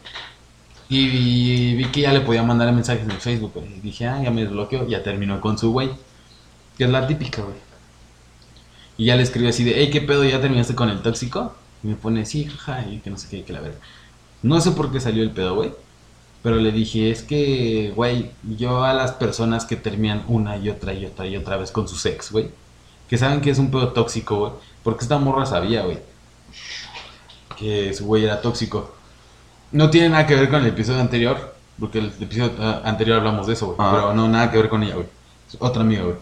Y 0.89 1.75
vi 1.75 1.87
que 1.87 2.03
ya 2.03 2.13
le 2.13 2.21
podía 2.21 2.43
mandar 2.43 2.71
mensajes 2.73 3.03
en 3.03 3.11
Facebook, 3.21 3.53
güey. 3.55 3.77
Y 3.77 3.81
dije, 3.81 4.07
ah, 4.07 4.21
ya 4.23 4.31
me 4.31 4.43
desbloqueó. 4.43 4.87
Ya 4.87 5.03
terminó 5.03 5.41
con 5.41 5.59
su 5.59 5.73
güey. 5.73 5.91
Que 6.77 6.85
es 6.85 6.91
la 6.91 7.07
típica, 7.07 7.43
güey. 7.43 7.57
Y 8.97 9.07
ya 9.07 9.17
le 9.17 9.23
escribí 9.23 9.49
así 9.49 9.65
de, 9.65 9.75
hey, 9.77 9.91
¿qué 9.93 10.01
pedo? 10.01 10.25
¿Ya 10.25 10.41
terminaste 10.41 10.75
con 10.75 10.89
el 10.89 11.03
tóxico? 11.03 11.55
Y 11.83 11.89
me 11.89 11.95
pone, 11.97 12.25
sí, 12.27 12.45
jaja, 12.47 12.87
y 12.89 12.99
que 13.01 13.11
no 13.11 13.19
sé 13.19 13.29
qué, 13.29 13.45
que 13.45 13.53
la 13.53 13.61
verga. 13.61 13.79
No 14.43 14.61
sé 14.61 14.71
por 14.73 14.93
qué 14.93 15.01
salió 15.01 15.23
el 15.23 15.31
pedo, 15.31 15.55
güey. 15.57 15.73
Pero 16.43 16.57
le 16.57 16.73
dije, 16.73 17.11
es 17.11 17.23
que, 17.23 17.93
güey, 17.97 18.31
yo 18.57 18.85
a 18.85 18.93
las 18.95 19.13
personas 19.13 19.65
que 19.65 19.77
terminan 19.77 20.25
una 20.29 20.57
y 20.59 20.69
otra 20.69 20.93
y 20.93 21.07
otra 21.07 21.27
y 21.27 21.37
otra 21.37 21.57
vez 21.57 21.71
con 21.73 21.89
su 21.89 22.07
ex, 22.09 22.31
güey, 22.33 22.51
que 23.09 23.17
saben 23.19 23.41
que 23.41 23.51
es 23.51 23.59
un 23.59 23.71
pedo 23.71 23.89
tóxico, 23.93 24.37
güey, 24.39 24.53
porque 24.83 25.05
esta 25.05 25.19
morra 25.19 25.47
sabía, 25.47 25.83
güey, 25.85 25.99
que 27.59 27.93
su 27.95 28.07
güey 28.07 28.25
era 28.25 28.41
tóxico. 28.41 28.95
No 29.73 29.91
tiene 29.91 30.11
nada 30.11 30.27
que 30.27 30.35
ver 30.35 30.51
con 30.51 30.61
el 30.63 30.69
episodio 30.69 31.01
anterior, 31.01 31.55
porque 31.81 31.99
el 31.99 32.07
episodio 32.21 32.53
ah, 32.61 32.83
anterior 32.85 33.19
hablamos 33.19 33.47
de 33.47 33.55
eso, 33.55 33.67
güey, 33.67 33.77
Ah. 33.81 33.91
pero 33.95 34.15
no, 34.15 34.29
nada 34.29 34.51
que 34.51 34.59
ver 34.59 34.69
con 34.69 34.83
ella, 34.83 34.95
güey. 34.95 35.07
Otra 35.59 35.83
amiga, 35.83 36.03
güey. 36.05 36.17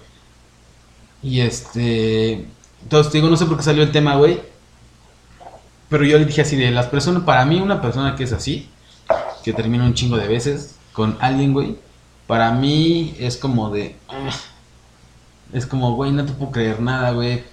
Y 1.22 1.40
este. 1.40 2.46
Entonces, 2.82 3.12
digo, 3.12 3.28
no 3.28 3.36
sé 3.36 3.46
por 3.46 3.56
qué 3.56 3.62
salió 3.62 3.82
el 3.82 3.92
tema, 3.92 4.16
güey. 4.16 4.40
Pero 5.88 6.04
yo 6.04 6.18
le 6.18 6.24
dije 6.24 6.42
así 6.42 6.56
de 6.56 6.70
las 6.70 6.86
personas, 6.86 7.22
para 7.22 7.44
mí 7.44 7.60
una 7.60 7.82
persona 7.82 8.16
que 8.16 8.24
es 8.24 8.32
así, 8.32 8.68
que 9.44 9.52
termina 9.52 9.84
un 9.84 9.94
chingo 9.94 10.16
de 10.16 10.26
veces 10.26 10.76
con 10.92 11.16
alguien, 11.20 11.52
güey, 11.52 11.76
para 12.26 12.50
mí 12.52 13.14
es 13.18 13.36
como 13.36 13.70
de... 13.70 13.96
"Ah". 14.08 14.30
Es 15.52 15.66
como, 15.66 15.94
güey, 15.94 16.12
no 16.12 16.24
te 16.24 16.32
puedo 16.32 16.50
creer 16.50 16.80
nada, 16.80 17.10
güey. 17.10 17.44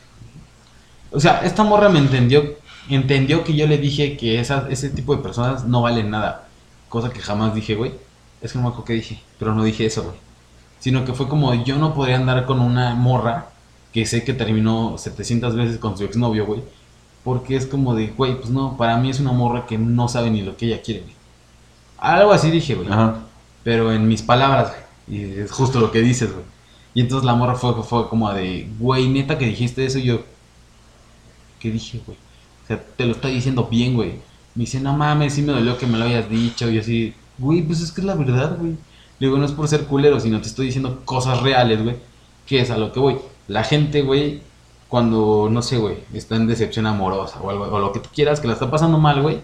O 1.11 1.19
sea, 1.19 1.41
esta 1.43 1.63
morra 1.63 1.89
me 1.89 1.99
entendió, 1.99 2.55
entendió 2.87 3.43
que 3.43 3.53
yo 3.55 3.67
le 3.67 3.77
dije 3.77 4.15
que 4.15 4.39
esa, 4.39 4.67
ese 4.69 4.89
tipo 4.89 5.13
de 5.15 5.21
personas 5.21 5.65
no 5.65 5.81
valen 5.81 6.09
nada. 6.09 6.47
Cosa 6.87 7.09
que 7.09 7.19
jamás 7.19 7.53
dije, 7.53 7.75
güey. 7.75 7.91
Es 8.41 8.53
que 8.53 8.57
no 8.57 8.63
me 8.63 8.69
acuerdo 8.69 8.85
qué 8.85 8.93
dije, 8.93 9.21
pero 9.37 9.53
no 9.53 9.65
dije 9.65 9.85
eso, 9.85 10.03
güey. 10.03 10.15
Sino 10.79 11.03
que 11.03 11.11
fue 11.13 11.27
como, 11.27 11.53
yo 11.65 11.75
no 11.75 11.93
podría 11.93 12.15
andar 12.15 12.45
con 12.45 12.61
una 12.61 12.95
morra 12.95 13.49
que 13.93 14.05
sé 14.05 14.23
que 14.23 14.33
terminó 14.33 14.97
700 14.97 15.55
veces 15.55 15.77
con 15.77 15.97
su 15.97 16.03
exnovio, 16.03 16.45
güey. 16.45 16.61
Porque 17.23 17.55
es 17.55 17.65
como 17.65 17.95
de, 17.95 18.07
güey, 18.07 18.37
pues 18.37 18.49
no, 18.49 18.77
para 18.77 18.97
mí 18.97 19.09
es 19.09 19.19
una 19.19 19.31
morra 19.31 19.65
que 19.65 19.77
no 19.77 20.07
sabe 20.07 20.29
ni 20.31 20.41
lo 20.41 20.55
que 20.55 20.67
ella 20.67 20.81
quiere, 20.81 21.01
güey. 21.01 21.13
Algo 21.97 22.31
así 22.31 22.49
dije, 22.49 22.75
güey. 22.75 22.87
Ajá. 22.89 23.19
Pero 23.63 23.91
en 23.91 24.07
mis 24.07 24.21
palabras, 24.21 24.71
güey. 25.07 25.21
Y 25.21 25.39
es 25.39 25.51
justo 25.51 25.79
lo 25.79 25.91
que 25.91 26.01
dices, 26.01 26.31
güey. 26.31 26.45
Y 26.93 27.01
entonces 27.01 27.25
la 27.25 27.35
morra 27.35 27.55
fue, 27.55 27.73
fue 27.83 28.07
como 28.09 28.31
de, 28.33 28.69
güey, 28.79 29.07
neta 29.09 29.37
que 29.37 29.45
dijiste 29.45 29.85
eso. 29.85 29.99
Y 29.99 30.03
yo, 30.03 30.21
¿qué 31.59 31.71
dije, 31.71 32.01
güey? 32.05 32.17
O 32.63 32.67
sea, 32.67 32.81
te 32.81 33.05
lo 33.05 33.11
estoy 33.11 33.33
diciendo 33.33 33.67
bien, 33.69 33.95
güey. 33.95 34.19
Me 34.55 34.61
dice, 34.61 34.79
no 34.79 34.95
mames, 34.95 35.33
sí 35.33 35.41
me 35.41 35.53
dolió 35.53 35.77
que 35.77 35.87
me 35.87 35.97
lo 35.97 36.05
hayas 36.05 36.29
dicho. 36.29 36.69
Y 36.69 36.75
yo 36.75 36.81
así, 36.81 37.13
güey, 37.37 37.61
pues 37.61 37.81
es 37.81 37.91
que 37.91 38.01
es 38.01 38.07
la 38.07 38.15
verdad, 38.15 38.57
güey. 38.57 38.71
Le 39.19 39.27
digo, 39.27 39.37
no 39.37 39.45
es 39.45 39.51
por 39.51 39.67
ser 39.67 39.85
culero, 39.85 40.19
sino 40.19 40.39
te 40.39 40.47
estoy 40.47 40.67
diciendo 40.67 41.01
cosas 41.05 41.41
reales, 41.41 41.83
güey. 41.83 41.97
Que 42.45 42.61
es 42.61 42.71
a 42.71 42.77
lo 42.77 42.91
que 42.91 42.99
voy. 42.99 43.17
La 43.49 43.63
gente, 43.63 44.03
güey, 44.03 44.41
cuando, 44.87 45.49
no 45.51 45.61
sé, 45.61 45.77
güey, 45.77 45.97
está 46.13 46.35
en 46.35 46.47
decepción 46.47 46.85
amorosa 46.85 47.41
o 47.41 47.49
algo, 47.49 47.65
o 47.65 47.79
lo 47.79 47.91
que 47.91 47.99
tú 47.99 48.09
quieras, 48.13 48.39
que 48.39 48.47
la 48.47 48.53
está 48.53 48.71
pasando 48.71 48.97
mal, 48.97 49.21
güey. 49.21 49.39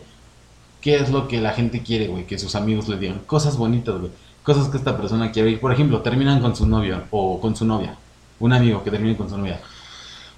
¿Qué 0.79 0.95
es 0.95 1.09
lo 1.09 1.27
que 1.27 1.41
la 1.41 1.51
gente 1.51 1.81
quiere, 1.81 2.07
güey? 2.07 2.27
Que 2.27 2.37
sus 2.37 2.55
amigos 2.55 2.87
le 2.87 2.97
digan. 2.97 3.19
Cosas 3.25 3.57
bonitas, 3.57 3.99
güey. 3.99 4.11
Cosas 4.43 4.69
que 4.69 4.77
esta 4.77 4.95
persona 4.95 5.31
quiere 5.31 5.49
oír. 5.49 5.59
Por 5.59 5.73
ejemplo, 5.73 6.01
terminan 6.01 6.39
con 6.39 6.55
su 6.55 6.67
novio 6.67 7.01
o 7.09 7.41
con 7.41 7.55
su 7.55 7.65
novia. 7.65 7.97
Un 8.39 8.53
amigo 8.53 8.83
que 8.83 8.91
termine 8.91 9.17
con 9.17 9.27
su 9.27 9.37
novia. 9.37 9.59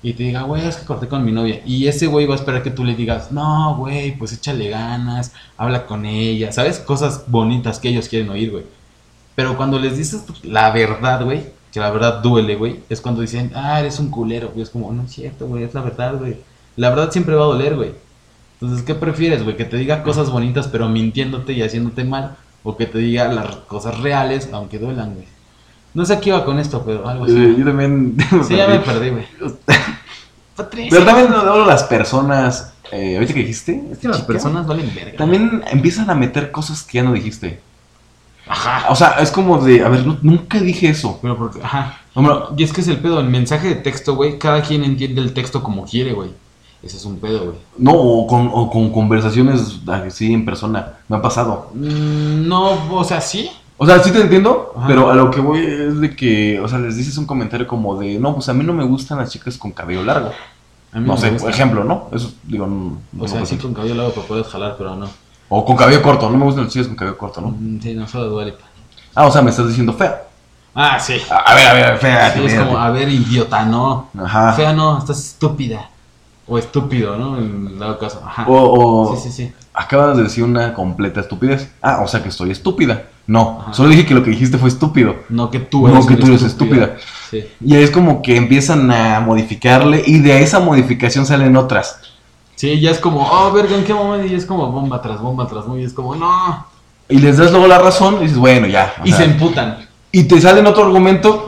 Y 0.02 0.14
te 0.14 0.24
diga, 0.24 0.44
güey, 0.44 0.66
es 0.66 0.78
que 0.78 0.86
corté 0.86 1.10
con 1.10 1.26
mi 1.26 1.34
novia. 1.34 1.62
Y 1.66 1.88
ese 1.88 2.08
güey 2.08 2.26
va 2.26 2.36
a 2.36 2.38
esperar 2.38 2.64
que 2.64 2.72
tú 2.72 2.86
le 2.86 2.96
digas, 2.96 3.32
no, 3.34 3.76
güey, 3.76 4.18
pues 4.18 4.32
échale 4.32 4.70
ganas, 4.70 5.34
habla 5.58 5.86
con 5.86 6.06
ella, 6.06 6.54
¿sabes? 6.54 6.80
Cosas 6.80 7.26
bonitas 7.28 7.80
que 7.80 7.90
ellos 7.90 8.08
quieren 8.08 8.30
oír, 8.30 8.52
güey. 8.52 8.64
Pero 9.36 9.58
cuando 9.58 9.78
les 9.78 9.98
dices 9.98 10.24
la 10.44 10.72
verdad, 10.72 11.26
güey, 11.26 11.57
que 11.78 11.82
la 11.82 11.92
verdad 11.92 12.24
duele, 12.24 12.56
güey, 12.56 12.80
es 12.90 13.02
cuando 13.02 13.22
dicen, 13.22 13.52
ah, 13.54 13.80
eres 13.80 14.00
un 14.00 14.10
culero, 14.10 14.50
güey. 14.50 14.64
Es 14.64 14.72
como, 14.72 14.92
no 14.92 15.04
es 15.04 15.12
cierto, 15.12 15.46
güey, 15.46 15.64
es 15.64 15.76
la 15.76 15.82
verdad, 15.82 16.18
güey. 16.18 16.38
La 16.76 16.90
verdad 16.90 17.12
siempre 17.12 17.36
va 17.36 17.44
a 17.44 17.48
doler, 17.50 17.76
güey. 17.76 17.92
Entonces, 18.60 18.84
¿qué 18.84 18.96
prefieres, 18.96 19.44
güey? 19.44 19.56
Que 19.56 19.64
te 19.64 19.78
diga 19.78 20.02
cosas 20.02 20.32
bonitas, 20.32 20.68
pero 20.70 20.90
mintiéndote 20.90 21.54
y 21.54 21.62
haciéndote 21.62 22.04
mal. 22.04 22.36
O 22.64 22.76
que 22.78 22.88
te 22.88 22.98
diga 22.98 23.28
las 23.28 23.58
cosas 23.58 24.00
reales, 24.00 24.50
aunque 24.54 24.80
duelan, 24.80 25.14
güey. 25.14 25.28
No 25.94 26.04
sé 26.04 26.20
qué 26.20 26.30
iba 26.30 26.44
con 26.46 26.58
esto, 26.58 26.82
pero 26.84 27.08
algo 27.08 27.26
así. 27.26 27.38
Eh, 27.38 27.56
Yo 27.60 27.66
también. 27.66 28.18
Sí, 28.48 28.56
ya 28.56 28.68
me 28.68 28.80
perdí, 28.80 29.12
güey. 29.12 29.26
Pero 30.90 31.06
también 31.06 31.30
luego 31.30 31.66
las 31.66 31.84
personas. 31.84 32.74
Eh, 32.92 33.24
que 33.28 33.34
dijiste. 33.34 33.84
Es 33.92 34.00
que 34.00 34.08
las 34.08 34.24
personas 34.24 34.66
valen 34.66 34.92
verga. 34.96 35.16
También 35.16 35.64
empiezan 35.70 36.10
a 36.10 36.16
meter 36.16 36.50
cosas 36.50 36.82
que 36.82 36.98
ya 36.98 37.04
no 37.04 37.14
dijiste. 37.14 37.60
Ajá. 38.50 38.86
O 38.90 38.96
sea, 38.96 39.12
es 39.20 39.32
como 39.32 39.58
de. 39.60 39.84
A 39.84 39.90
ver, 39.90 40.06
nu- 40.06 40.18
nunca 40.22 40.60
dije 40.60 40.90
eso. 40.90 41.20
Pero 41.22 41.38
porque, 41.38 41.62
ajá. 41.64 42.00
Hombre, 42.14 42.34
Y 42.58 42.64
es 42.64 42.74
que 42.74 42.82
es 42.82 42.88
el 42.88 42.98
pedo, 42.98 43.20
el 43.20 43.30
mensaje 43.30 43.68
de 43.70 43.76
texto, 43.76 44.16
güey, 44.16 44.40
cada 44.40 44.62
quien 44.62 44.84
entiende 44.84 45.22
el 45.22 45.34
texto 45.34 45.62
como 45.64 45.86
quiere, 45.86 46.14
güey. 46.14 46.32
Ese 46.84 46.98
es 46.98 47.06
un 47.06 47.18
pedo, 47.20 47.40
güey. 47.40 47.56
no, 47.78 47.92
o 47.94 48.28
con, 48.28 48.50
o 48.54 48.70
con 48.70 48.92
conversaciones 48.92 49.80
así 49.88 50.34
en 50.34 50.46
persona. 50.46 50.94
Me 51.08 51.18
ha 51.18 51.22
pasado. 51.22 51.72
Mm, 51.74 52.48
no, 52.48 52.96
o 52.96 53.04
sea, 53.04 53.20
sí. 53.22 53.50
O 53.80 53.86
sea, 53.86 54.00
sí 54.00 54.12
te 54.12 54.22
entiendo, 54.22 54.74
Ajá. 54.76 54.88
pero 54.88 55.12
a 55.12 55.16
lo 55.16 55.30
que 55.30 55.40
voy 55.40 55.60
es 55.64 56.00
de 56.00 56.16
que, 56.16 56.60
o 56.60 56.68
sea, 56.68 56.80
les 56.80 56.96
dices 56.98 57.16
un 57.18 57.26
comentario 57.28 57.68
como 57.68 57.96
de, 58.00 58.18
no, 58.18 58.34
pues 58.34 58.50
a 58.50 58.54
mí 58.54 58.64
no 58.64 58.74
me 58.74 58.84
gustan 58.84 59.20
las 59.20 59.30
chicas 59.32 59.56
con 59.58 59.72
cabello 59.72 60.04
largo. 60.04 60.32
A 60.94 61.00
mí 61.00 61.06
No 61.06 61.14
me 61.14 61.20
sé, 61.20 61.32
por 61.34 61.50
ejemplo, 61.52 61.84
¿no? 61.84 62.10
Eso, 62.12 62.32
digo, 62.44 62.66
no, 62.66 62.98
O 63.20 63.28
sea, 63.28 63.46
sí 63.46 63.58
con 63.58 63.74
cabello 63.76 63.94
largo 63.96 64.14
para 64.14 64.26
puedes 64.28 64.48
jalar, 64.48 64.76
pero 64.80 64.96
no. 64.96 65.08
O 65.50 65.64
con 65.66 65.76
cabello 65.78 66.02
corto, 66.02 66.30
no 66.30 66.38
me 66.38 66.44
gustan 66.46 66.66
las 66.66 66.74
chicas 66.74 66.88
con 66.88 66.96
cabello 66.98 67.18
corto, 67.18 67.42
¿no? 67.42 67.50
Mm, 67.50 67.80
Sí, 67.82 67.94
no 67.94 68.08
solo 68.08 68.26
duele. 68.30 68.56
Ah, 69.16 69.26
o 69.28 69.32
sea, 69.32 69.42
me 69.42 69.50
estás 69.50 69.68
diciendo 69.68 69.94
fea. 69.94 70.24
Ah, 70.76 71.00
sí. 71.00 71.16
A 71.30 71.38
a 71.38 71.56
ver, 71.56 71.68
a 71.68 71.74
ver, 71.74 71.98
fea. 71.98 72.34
Sí, 72.34 72.42
es 72.46 72.54
como, 72.56 72.78
a 72.78 72.90
ver, 72.92 73.10
idiota, 73.10 73.66
no. 73.66 74.10
Ajá. 74.20 74.54
Fea 74.54 74.74
no, 74.74 74.98
estás 75.00 75.20
estúpida. 75.20 75.90
O 76.48 76.58
estúpido, 76.58 77.18
¿no? 77.18 77.38
En 77.40 77.78
dado 77.80 77.98
caso. 77.98 78.22
Ajá. 78.26 78.46
O, 78.48 79.10
o 79.10 79.16
Sí, 79.18 79.24
sí, 79.24 79.32
sí. 79.32 79.52
acabas 79.74 80.16
de 80.18 80.24
decir 80.24 80.44
una 80.44 80.74
completa 80.74 81.20
estupidez. 81.22 81.72
Ah, 81.82 82.02
o 82.04 82.08
sea 82.08 82.22
que 82.22 82.30
estoy 82.30 82.52
estúpida. 82.52 83.04
No, 83.26 83.60
Ajá. 83.62 83.74
solo 83.74 83.90
dije 83.90 84.06
que 84.06 84.14
lo 84.14 84.24
que 84.24 84.30
dijiste 84.30 84.58
fue 84.58 84.70
estúpido. 84.70 85.16
No 85.30 85.50
que 85.52 85.60
tú 85.60 85.88
No, 85.88 85.94
eres 85.96 86.06
que 86.06 86.14
una 86.14 86.22
tú 86.22 86.28
eres 86.28 86.44
estúpida. 86.44 86.96
Sí. 87.30 87.44
Y 87.60 87.76
es 87.76 87.92
como 87.92 88.22
que 88.22 88.38
empiezan 88.38 88.90
a 88.92 89.20
modificarle 89.20 90.04
y 90.06 90.20
de 90.20 90.42
esa 90.44 90.60
modificación 90.62 91.26
salen 91.26 91.58
otras. 91.58 92.00
Sí, 92.58 92.80
ya 92.80 92.90
es 92.90 92.98
como, 92.98 93.22
oh, 93.22 93.52
verga, 93.52 93.76
¿en 93.76 93.84
qué 93.84 93.94
momento? 93.94 94.26
Y 94.26 94.36
es 94.36 94.44
como 94.48 94.72
bomba 94.72 95.00
tras 95.00 95.22
bomba 95.22 95.48
tras 95.48 95.66
bomba. 95.66 95.80
Y 95.80 95.84
es 95.84 95.94
como, 95.94 96.16
no. 96.16 96.66
Y 97.08 97.20
les 97.20 97.38
das 97.38 97.52
luego 97.52 97.68
la 97.68 97.78
razón 97.78 98.16
y 98.16 98.24
dices, 98.24 98.40
bueno, 98.40 98.66
ya. 98.66 98.96
Y 99.06 99.10
sea, 99.10 99.20
se 99.20 99.24
emputan. 99.26 99.88
y 100.12 100.24
te 100.24 100.42
salen 100.42 100.66
otro 100.66 100.86
argumento 100.86 101.48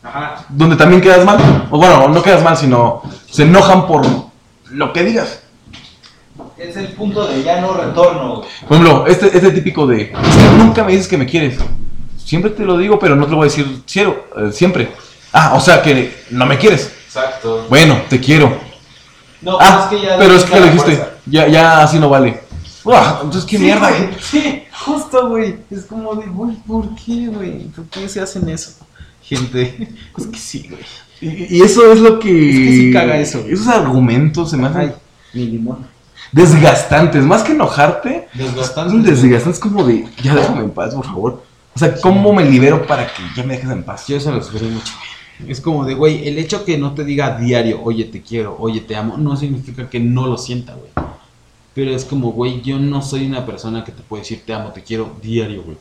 Ajá. 0.00 0.44
donde 0.48 0.76
también 0.76 1.00
quedas 1.02 1.24
mal. 1.24 1.66
O 1.72 1.78
bueno, 1.78 2.06
no 2.08 2.22
quedas 2.22 2.44
mal, 2.44 2.56
sino 2.56 3.02
se 3.28 3.42
enojan 3.42 3.88
por 3.88 4.06
lo 4.70 4.92
que 4.92 5.02
digas. 5.02 5.42
Es 6.56 6.76
el 6.76 6.86
punto 6.92 7.26
de 7.26 7.42
ya 7.42 7.60
no 7.60 7.74
retorno. 7.74 8.42
Por 8.68 8.78
ejemplo, 8.78 9.06
este, 9.08 9.26
este 9.26 9.50
típico 9.50 9.88
de, 9.88 10.02
es 10.02 10.36
que 10.36 10.56
nunca 10.56 10.84
me 10.84 10.92
dices 10.92 11.08
que 11.08 11.18
me 11.18 11.26
quieres. 11.26 11.58
Siempre 12.16 12.52
te 12.52 12.64
lo 12.64 12.78
digo, 12.78 12.96
pero 13.00 13.16
no 13.16 13.24
te 13.24 13.32
lo 13.32 13.38
voy 13.38 13.48
a 13.48 13.50
decir 13.50 13.82
cielo, 13.86 14.24
eh, 14.36 14.52
siempre. 14.52 14.92
Ah, 15.32 15.54
o 15.56 15.60
sea 15.60 15.82
que 15.82 16.24
no 16.30 16.46
me 16.46 16.58
quieres. 16.58 16.92
Exacto. 17.06 17.66
Bueno, 17.68 18.02
te 18.08 18.20
quiero. 18.20 18.67
No, 19.42 19.56
Ah, 19.60 19.90
ya 19.92 20.16
pero 20.18 20.34
es 20.34 20.44
que 20.44 20.58
lo 20.60 20.66
dijiste. 20.66 21.04
Ya, 21.26 21.46
ya 21.48 21.82
así 21.82 21.98
no 21.98 22.08
vale. 22.08 22.40
Uah, 22.84 23.20
entonces 23.22 23.44
qué 23.44 23.58
Sí, 23.58 23.64
mierda. 23.64 23.88
güey, 23.90 24.08
Sí, 24.20 24.62
justo, 24.84 25.28
güey. 25.28 25.56
Es 25.70 25.84
como 25.84 26.14
de, 26.14 26.26
güey, 26.26 26.56
¿por 26.66 26.94
qué, 26.94 27.26
güey? 27.28 27.64
¿Por 27.68 27.84
qué 27.86 28.08
se 28.08 28.20
hacen 28.20 28.48
eso? 28.48 28.72
Gente, 29.22 29.88
es 30.18 30.26
que 30.26 30.38
sí, 30.38 30.68
güey. 30.70 30.82
Y, 31.20 31.56
y 31.58 31.62
eso 31.62 31.92
es 31.92 32.00
lo 32.00 32.18
que. 32.18 32.28
Es 32.50 32.56
que 32.56 32.72
sí 32.76 32.92
caga 32.92 33.18
eso. 33.18 33.44
Esos 33.48 33.66
argumentos 33.68 34.50
se 34.50 34.56
me 34.56 34.68
hacen 34.68 34.80
Ay, 34.80 34.92
mi 35.34 35.46
limón. 35.46 35.86
desgastantes. 36.32 37.22
Más 37.24 37.42
que 37.42 37.52
enojarte, 37.52 38.28
Desgastante. 38.34 38.90
son 38.90 39.02
desgastantes 39.02 39.60
como 39.60 39.84
de, 39.84 40.06
ya 40.22 40.34
déjame 40.34 40.60
en 40.60 40.70
paz, 40.70 40.94
por 40.94 41.04
favor. 41.04 41.42
O 41.74 41.78
sea, 41.78 41.94
¿cómo 42.00 42.32
me 42.32 42.44
libero 42.44 42.86
para 42.86 43.06
que 43.06 43.22
ya 43.36 43.42
me 43.44 43.54
dejes 43.54 43.70
en 43.70 43.82
paz? 43.84 44.06
Yo 44.08 44.16
eso 44.16 44.32
lo 44.32 44.42
sufrí 44.42 44.66
mucho, 44.66 44.92
güey. 44.98 45.17
Es 45.46 45.60
como 45.60 45.84
de, 45.84 45.94
güey, 45.94 46.26
el 46.26 46.38
hecho 46.38 46.64
que 46.64 46.78
no 46.78 46.94
te 46.94 47.04
diga 47.04 47.26
a 47.26 47.38
diario, 47.38 47.80
oye, 47.84 48.04
te 48.04 48.22
quiero, 48.22 48.56
oye, 48.58 48.80
te 48.80 48.96
amo, 48.96 49.16
no 49.18 49.36
significa 49.36 49.88
que 49.88 50.00
no 50.00 50.26
lo 50.26 50.36
sienta, 50.36 50.74
güey. 50.74 50.90
Pero 51.74 51.92
es 51.92 52.04
como, 52.04 52.32
güey, 52.32 52.60
yo 52.62 52.78
no 52.78 53.02
soy 53.02 53.26
una 53.26 53.46
persona 53.46 53.84
que 53.84 53.92
te 53.92 54.02
puede 54.02 54.22
decir 54.22 54.42
te 54.44 54.52
amo, 54.52 54.70
te 54.70 54.82
quiero 54.82 55.12
diario, 55.22 55.62
güey. 55.62 55.76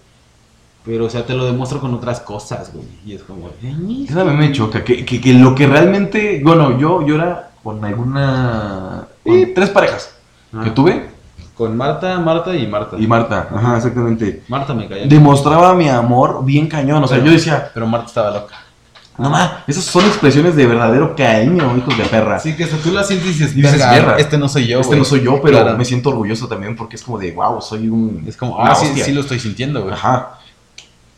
Pero, 0.85 1.05
o 1.05 1.09
sea, 1.09 1.25
te 1.25 1.33
lo 1.33 1.45
demuestro 1.45 1.79
con 1.81 1.93
otras 1.95 2.19
cosas, 2.19 2.71
güey. 2.71 2.85
Y 3.05 3.13
es 3.13 3.23
como, 3.23 3.49
"Ay, 3.63 4.05
Eso 4.07 4.21
a 4.21 4.25
mí 4.25 4.37
me 4.37 4.51
choca, 4.51 4.83
que, 4.83 5.03
que, 5.03 5.19
que 5.19 5.33
lo 5.33 5.55
que 5.55 5.65
realmente, 5.67 6.39
bueno, 6.43 6.77
yo, 6.79 7.05
yo 7.05 7.15
era 7.15 7.51
con 7.63 7.83
alguna, 7.83 9.07
con 9.23 9.53
tres 9.55 9.69
parejas 9.71 10.15
que 10.51 10.69
Ah. 10.69 10.73
tuve, 10.73 11.09
Con 11.57 11.75
Marta, 11.75 12.19
Marta 12.19 12.55
y 12.55 12.67
Marta. 12.67 12.97
y 12.99 13.07
Marta, 13.07 13.49
ajá, 13.51 13.77
exactamente, 13.77 14.43
Marta 14.47 14.75
me 14.75 14.87
cayó. 14.87 15.07
demostraba 15.07 15.73
mi 15.73 15.89
amor 15.89 16.45
bien 16.45 16.67
cañón, 16.67 17.03
o 17.03 17.07
sea, 17.07 17.17
Pero- 17.17 17.25
yo 17.31 17.33
decía, 17.33 17.71
Pero 17.73 17.87
Marta 17.87 18.05
estaba 18.05 18.29
loca. 18.29 18.55
No 19.17 19.29
más, 19.29 19.51
esas 19.67 19.83
son 19.83 20.05
expresiones 20.05 20.55
de 20.55 20.65
verdadero 20.67 21.15
cariño, 21.15 21.75
hijos 21.77 21.97
de 21.97 22.03
perra. 22.05 22.35
Así 22.35 22.55
que 22.55 22.65
hasta 22.65 22.77
tú 22.77 22.91
la 22.91 23.03
sientes 23.03 23.27
y 23.27 23.31
dices, 23.33 23.51
Y 23.53 23.61
dices, 23.61 23.71
"Verga, 23.73 23.91
"Verga, 23.91 24.17
este 24.17 24.37
no 24.37 24.47
soy 24.47 24.67
yo, 24.67 24.79
este 24.79 24.87
güey". 24.89 24.99
no 24.99 25.05
soy 25.05 25.21
yo, 25.23 25.41
pero 25.41 25.59
Claro. 25.61 25.77
me 25.77 25.85
siento 25.85 26.09
orgulloso 26.09 26.47
también 26.47 26.75
porque 26.75 26.95
es 26.97 27.03
como 27.03 27.17
de, 27.17 27.31
wow, 27.31 27.61
soy 27.61 27.89
un... 27.89 28.23
Es 28.27 28.37
como, 28.37 28.63
ah, 28.63 28.75
sí, 28.75 28.85
hostia". 28.87 29.05
sí 29.05 29.11
lo 29.13 29.21
estoy 29.21 29.39
sintiendo, 29.39 29.81
güey. 29.81 29.93
Ajá. 29.93 30.39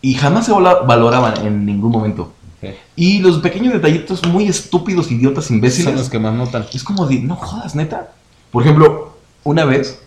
Y 0.01 0.13
jamás 0.13 0.45
se 0.45 0.51
valoraban 0.53 1.45
en 1.45 1.65
ningún 1.65 1.91
momento. 1.91 2.31
Sí. 2.61 2.69
Y 2.95 3.19
los 3.19 3.39
pequeños 3.39 3.73
detallitos 3.73 4.25
muy 4.27 4.47
estúpidos, 4.47 5.11
idiotas, 5.11 5.49
imbéciles. 5.51 5.85
Son 5.85 5.95
los 5.95 6.09
que 6.09 6.19
más 6.19 6.33
notan. 6.33 6.65
Es 6.73 6.83
como 6.83 7.05
de, 7.05 7.19
no 7.19 7.35
jodas, 7.35 7.75
neta. 7.75 8.11
Por 8.51 8.63
ejemplo, 8.63 9.17
una 9.43 9.65
vez, 9.65 10.01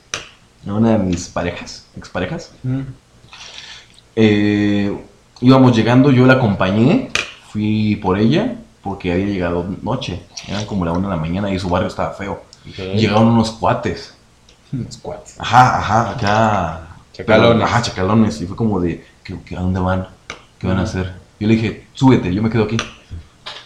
una 0.65 0.93
de 0.93 0.99
mis 0.99 1.29
parejas, 1.29 1.87
exparejas, 1.97 2.53
eh, 4.17 4.97
íbamos 5.41 5.77
llegando, 5.77 6.11
yo 6.11 6.27
la 6.27 6.35
acompañé, 6.35 7.11
fui 7.53 7.97
por 7.97 8.19
ella, 8.19 8.57
porque 8.83 9.13
había 9.13 9.27
llegado 9.27 9.67
noche. 9.83 10.23
Eran 10.49 10.65
como 10.67 10.85
la 10.85 10.93
una 10.93 11.09
de 11.09 11.15
la 11.15 11.21
mañana 11.21 11.51
y 11.53 11.59
su 11.59 11.69
barrio 11.69 11.89
estaba 11.89 12.13
feo. 12.13 12.43
Llegaron 12.95 13.29
unos 13.29 13.51
cuates. 13.53 14.15
Squats. 14.91 15.35
Ajá, 15.39 15.79
ajá, 15.79 16.11
acá. 16.13 16.81
Chacalones. 17.13 17.65
Ajá, 17.65 17.83
chacalones. 17.83 18.41
Y 18.41 18.47
fue 18.47 18.57
como 18.57 18.81
de, 18.81 19.05
¿qué, 19.23 19.37
qué- 19.45 19.57
a 19.57 19.61
dónde 19.61 19.81
van? 19.81 20.09
¿Qué 20.59 20.67
van 20.67 20.79
a 20.79 20.83
hacer? 20.83 21.13
Yo 21.39 21.47
le 21.49 21.57
dije, 21.57 21.87
súbete, 21.93 22.33
yo 22.33 22.41
me 22.43 22.49
quedo 22.49 22.65
aquí. 22.65 22.77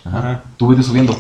Ajá. 0.05 0.19
Ajá. 0.19 0.43
Tú 0.57 0.67
vete 0.69 0.83
subiendo. 0.83 1.15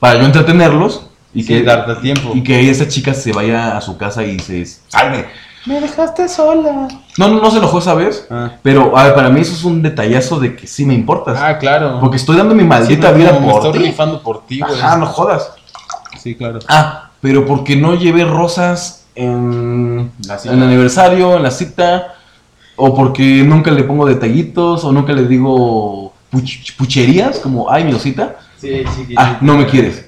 Para 0.00 0.18
yo 0.18 0.24
entretenerlos 0.26 1.06
y 1.34 1.44
que 1.46 1.62
darte 1.62 1.96
tiempo. 1.96 2.32
y 2.34 2.42
que 2.42 2.68
esa 2.70 2.88
chica 2.88 3.14
se 3.14 3.32
vaya 3.32 3.76
a 3.76 3.80
su 3.80 3.96
casa 3.96 4.24
y 4.24 4.38
se 4.40 4.64
salve. 4.64 5.28
Me 5.68 5.80
dejaste 5.80 6.28
sola. 6.28 6.88
No, 7.18 7.28
no, 7.28 7.40
no 7.42 7.50
se 7.50 7.58
enojó 7.58 7.78
esa 7.78 7.94
vez. 7.94 8.26
Ah, 8.30 8.52
Pero 8.62 8.96
a 8.96 9.04
ver, 9.04 9.14
para 9.14 9.28
mí 9.28 9.40
eso 9.40 9.52
es 9.52 9.64
un 9.64 9.82
detallazo 9.82 10.40
de 10.40 10.56
que 10.56 10.66
sí 10.66 10.84
me 10.86 10.94
importas. 10.94 11.38
Ah, 11.40 11.58
claro. 11.58 11.98
porque 12.00 12.16
estoy 12.16 12.36
dando 12.36 12.54
mi 12.54 12.64
maldita 12.64 13.08
Sí, 13.08 13.12
no, 13.12 13.18
vida 13.18 13.34
como 13.34 13.46
me 13.48 13.52
por 13.52 13.66
estoy 13.66 13.80
ti. 13.82 13.86
rifando 13.88 14.22
por 14.22 14.46
ti, 14.46 14.60
güey. 14.60 14.72
Ajá, 14.80 14.96
no 14.96 15.06
jodas. 15.06 15.52
Sí, 16.18 16.34
claro. 16.34 16.58
Ah, 16.68 17.10
pero 17.20 17.44
porque 17.44 17.76
no 17.76 17.94
llevé 17.94 18.24
rosas 18.24 19.04
en, 19.14 20.10
La 20.26 20.38
cita. 20.38 20.54
en 20.54 20.60
el 20.62 20.68
aniversario, 20.68 21.36
en 21.36 21.42
la 21.42 21.50
cita, 21.50 22.14
o 22.76 22.94
porque 22.94 23.42
nunca 23.44 23.70
le 23.70 23.82
pongo 23.84 24.06
detallitos, 24.06 24.84
o 24.84 24.92
nunca 24.92 25.12
le 25.12 25.24
digo 25.26 26.12
puch- 26.32 26.76
pucherías, 26.76 27.40
como, 27.40 27.70
ay, 27.70 27.84
mi 27.84 27.92
osita. 27.92 28.36
Sí, 28.58 28.82
sí. 28.96 29.14
Ah, 29.16 29.38
no 29.40 29.56
me 29.56 29.66
quieres. 29.66 30.06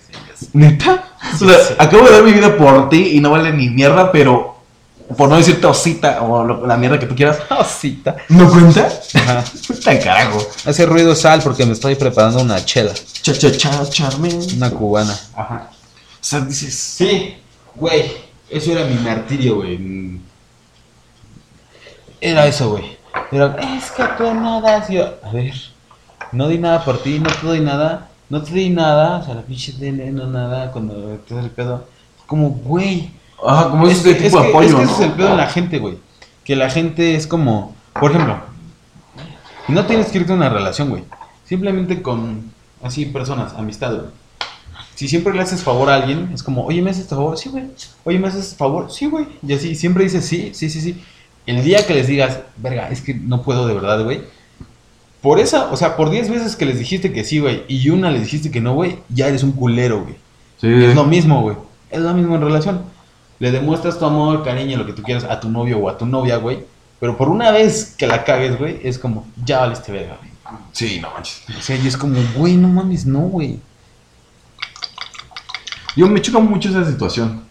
¿Neta? 0.54 1.04
Sí, 1.36 1.44
o 1.44 1.48
sea, 1.48 1.58
sí. 1.58 1.74
acabo 1.78 2.04
de 2.06 2.12
dar 2.12 2.22
mi 2.22 2.32
vida 2.32 2.56
por 2.56 2.88
ti 2.88 3.10
y 3.12 3.20
no 3.20 3.30
vale 3.30 3.52
ni 3.52 3.68
mierda, 3.68 4.10
pero 4.10 4.49
por 5.16 5.28
no 5.28 5.36
decirte 5.36 5.66
osita 5.66 6.22
o 6.22 6.44
lo- 6.44 6.66
la 6.66 6.76
mierda 6.76 6.98
que 6.98 7.06
tú 7.06 7.14
quieras, 7.16 7.38
Cosita. 7.48 8.16
¿no 8.28 8.48
cuenta? 8.50 8.88
Ajá. 9.14 9.44
Está 9.70 9.98
carajo. 9.98 10.38
Hace 10.66 10.86
ruido 10.86 11.14
sal 11.14 11.40
porque 11.42 11.66
me 11.66 11.72
estoy 11.72 11.94
preparando 11.96 12.40
una 12.40 12.64
chela. 12.64 12.92
Cha, 13.22 13.32
cha, 13.32 13.50
cha, 13.52 13.88
charmen. 13.90 14.38
Una 14.56 14.70
cubana. 14.70 15.18
Ajá. 15.36 15.70
O 15.72 16.18
sea, 16.24 16.40
dices, 16.40 16.74
Sí, 16.74 17.36
güey. 17.74 18.30
Eso 18.48 18.72
era 18.72 18.84
mi 18.84 18.94
martirio, 18.96 19.56
güey. 19.56 20.18
Era 22.20 22.46
eso, 22.46 22.70
güey. 22.70 22.96
Era, 23.32 23.56
es 23.76 23.90
que 23.92 24.02
tú. 24.18 24.24
Y 24.88 24.94
yo, 24.94 25.14
a 25.22 25.30
ver, 25.32 25.54
no 26.32 26.48
di 26.48 26.58
nada 26.58 26.84
por 26.84 27.02
ti, 27.02 27.18
no 27.18 27.30
te 27.32 27.46
doy 27.46 27.60
nada. 27.60 28.08
No 28.28 28.42
te 28.42 28.52
di 28.52 28.70
nada. 28.70 29.18
O 29.18 29.24
sea, 29.24 29.34
la 29.34 29.42
pinche 29.42 29.72
tele, 29.72 30.10
no 30.10 30.26
nada. 30.26 30.70
Cuando 30.72 30.94
te 31.26 31.34
das 31.34 31.44
el 31.44 31.50
pedo. 31.50 31.84
Como, 32.26 32.50
güey. 32.50 33.10
Ajá, 33.46 33.70
como 33.70 33.86
Es 33.86 33.98
ese 34.00 34.16
que, 34.16 34.22
tipo 34.24 34.26
es 34.26 34.32
de 34.32 34.40
que- 34.42 34.48
apoyo, 34.48 34.68
es 34.68 34.74
que 34.74 34.78
¿no? 34.78 34.82
ese 34.84 34.92
es 34.92 35.00
el 35.00 35.12
pedo 35.12 35.28
en 35.30 35.36
la 35.36 35.46
gente, 35.46 35.78
güey. 35.78 35.98
Que 36.44 36.56
la 36.56 36.70
gente 36.70 37.14
es 37.14 37.26
como, 37.26 37.74
por 37.98 38.10
ejemplo, 38.10 38.38
no 39.68 39.86
tienes 39.86 40.08
que 40.08 40.18
irte 40.18 40.32
a 40.32 40.36
una 40.36 40.48
relación, 40.48 40.88
güey. 40.90 41.04
Simplemente 41.46 42.02
con, 42.02 42.50
así, 42.82 43.06
personas, 43.06 43.54
amistad, 43.54 43.92
güey. 43.94 44.06
Si 44.94 45.08
siempre 45.08 45.32
le 45.32 45.40
haces 45.40 45.62
favor 45.62 45.88
a 45.90 45.94
alguien, 45.94 46.30
es 46.34 46.42
como, 46.42 46.64
oye, 46.66 46.82
¿me 46.82 46.90
haces 46.90 47.04
este 47.04 47.14
favor? 47.14 47.38
Sí, 47.38 47.48
güey. 47.48 47.64
Oye, 48.04 48.18
¿me 48.18 48.28
haces 48.28 48.44
este 48.44 48.56
favor? 48.56 48.90
Sí, 48.90 49.06
güey. 49.06 49.26
Y 49.46 49.52
así, 49.54 49.74
siempre 49.74 50.04
dices 50.04 50.24
sí, 50.26 50.50
sí, 50.54 50.68
sí, 50.68 50.80
sí. 50.80 51.02
El 51.46 51.64
día 51.64 51.86
que 51.86 51.94
les 51.94 52.06
digas, 52.06 52.40
verga, 52.58 52.90
es 52.90 53.00
que 53.00 53.14
no 53.14 53.42
puedo 53.42 53.66
de 53.66 53.74
verdad, 53.74 54.04
güey. 54.04 54.20
Por 55.22 55.38
esa, 55.38 55.70
o 55.70 55.76
sea, 55.76 55.96
por 55.96 56.10
10 56.10 56.28
veces 56.30 56.56
que 56.56 56.66
les 56.66 56.78
dijiste 56.78 57.12
que 57.12 57.24
sí, 57.24 57.38
güey, 57.40 57.62
y 57.68 57.88
una 57.90 58.10
les 58.10 58.22
dijiste 58.22 58.50
que 58.50 58.60
no, 58.60 58.74
güey, 58.74 58.98
ya 59.08 59.28
eres 59.28 59.42
un 59.42 59.52
culero, 59.52 60.02
güey. 60.02 60.16
Sí. 60.60 60.68
Es 60.68 60.94
lo 60.94 61.04
mismo, 61.04 61.42
güey. 61.42 61.56
Es 61.90 62.00
lo 62.00 62.12
mismo 62.14 62.34
en 62.36 62.42
relación. 62.42 62.82
Le 63.40 63.50
demuestras 63.50 63.98
tu 63.98 64.04
amor, 64.04 64.44
cariño, 64.44 64.76
lo 64.76 64.86
que 64.86 64.92
tú 64.92 65.02
quieras 65.02 65.24
a 65.24 65.40
tu 65.40 65.48
novio 65.48 65.78
o 65.78 65.88
a 65.88 65.96
tu 65.96 66.04
novia, 66.04 66.36
güey. 66.36 66.64
Pero 67.00 67.16
por 67.16 67.30
una 67.30 67.50
vez 67.50 67.94
que 67.96 68.06
la 68.06 68.22
cagues, 68.22 68.58
güey, 68.58 68.78
es 68.84 68.98
como, 68.98 69.26
ya 69.44 69.60
valiste 69.60 69.90
verga, 69.90 70.18
güey. 70.20 70.30
Sí, 70.72 71.00
no 71.00 71.10
manches. 71.10 71.42
O 71.58 71.62
sea, 71.62 71.76
y 71.76 71.86
es 71.86 71.96
como, 71.96 72.16
güey, 72.36 72.56
no 72.56 72.68
mames, 72.68 73.06
no, 73.06 73.20
güey. 73.20 73.58
Yo 75.96 76.06
me 76.06 76.20
choca 76.20 76.38
mucho 76.38 76.68
esa 76.68 76.84
situación. 76.84 77.44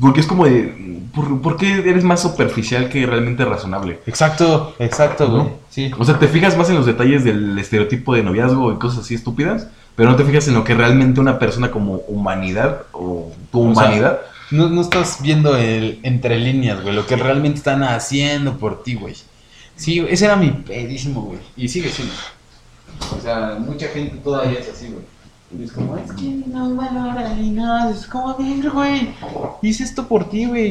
Porque 0.00 0.20
es 0.20 0.26
como 0.26 0.46
de. 0.46 1.02
¿por, 1.14 1.40
por 1.40 1.56
qué 1.56 1.78
eres 1.88 2.02
más 2.02 2.22
superficial 2.22 2.88
que 2.88 3.06
realmente 3.06 3.44
razonable? 3.44 4.00
Exacto, 4.06 4.74
exacto, 4.78 5.30
güey. 5.30 5.42
¿No? 5.42 5.50
Sí. 5.68 5.90
O 5.98 6.04
sea, 6.04 6.18
te 6.18 6.28
fijas 6.28 6.56
más 6.56 6.68
en 6.70 6.76
los 6.76 6.86
detalles 6.86 7.24
del 7.24 7.58
estereotipo 7.58 8.14
de 8.14 8.22
noviazgo 8.22 8.72
y 8.72 8.76
cosas 8.76 9.00
así 9.00 9.14
estúpidas, 9.14 9.68
pero 9.96 10.10
no 10.10 10.16
te 10.16 10.24
fijas 10.24 10.48
en 10.48 10.54
lo 10.54 10.64
que 10.64 10.74
realmente 10.74 11.20
una 11.20 11.38
persona 11.38 11.70
como 11.70 11.96
humanidad 12.08 12.82
o 12.92 13.32
tu 13.50 13.70
O 13.70 13.74
sea, 13.74 13.84
humanidad. 13.84 14.20
No, 14.50 14.68
no 14.68 14.80
estás 14.80 15.18
viendo 15.22 15.56
el 15.56 16.00
entre 16.02 16.38
líneas, 16.38 16.82
güey, 16.82 16.94
lo 16.94 17.06
que 17.06 17.16
realmente 17.16 17.58
están 17.58 17.82
haciendo 17.82 18.58
por 18.58 18.82
ti, 18.82 18.94
güey. 18.94 19.14
Sí, 19.76 20.04
ese 20.08 20.26
era 20.26 20.36
mi 20.36 20.50
pedísimo, 20.50 21.22
güey. 21.22 21.38
Y 21.56 21.68
sigue 21.68 21.90
siendo. 21.90 22.14
O 23.16 23.20
sea, 23.20 23.56
mucha 23.58 23.88
gente 23.88 24.16
todavía 24.16 24.58
es 24.60 24.68
así, 24.68 24.88
güey. 24.88 25.04
Y 25.58 25.64
es 25.64 25.72
como, 25.72 25.96
es 25.96 26.12
que 26.12 26.42
no 26.46 26.74
valora 26.74 27.34
ni 27.34 27.50
nada. 27.50 27.90
Es 27.90 28.06
como, 28.06 28.30
a 28.30 28.36
ver, 28.36 28.70
güey. 28.70 29.14
Hice 29.62 29.84
esto 29.84 30.06
por 30.06 30.28
ti, 30.28 30.46
güey. 30.46 30.70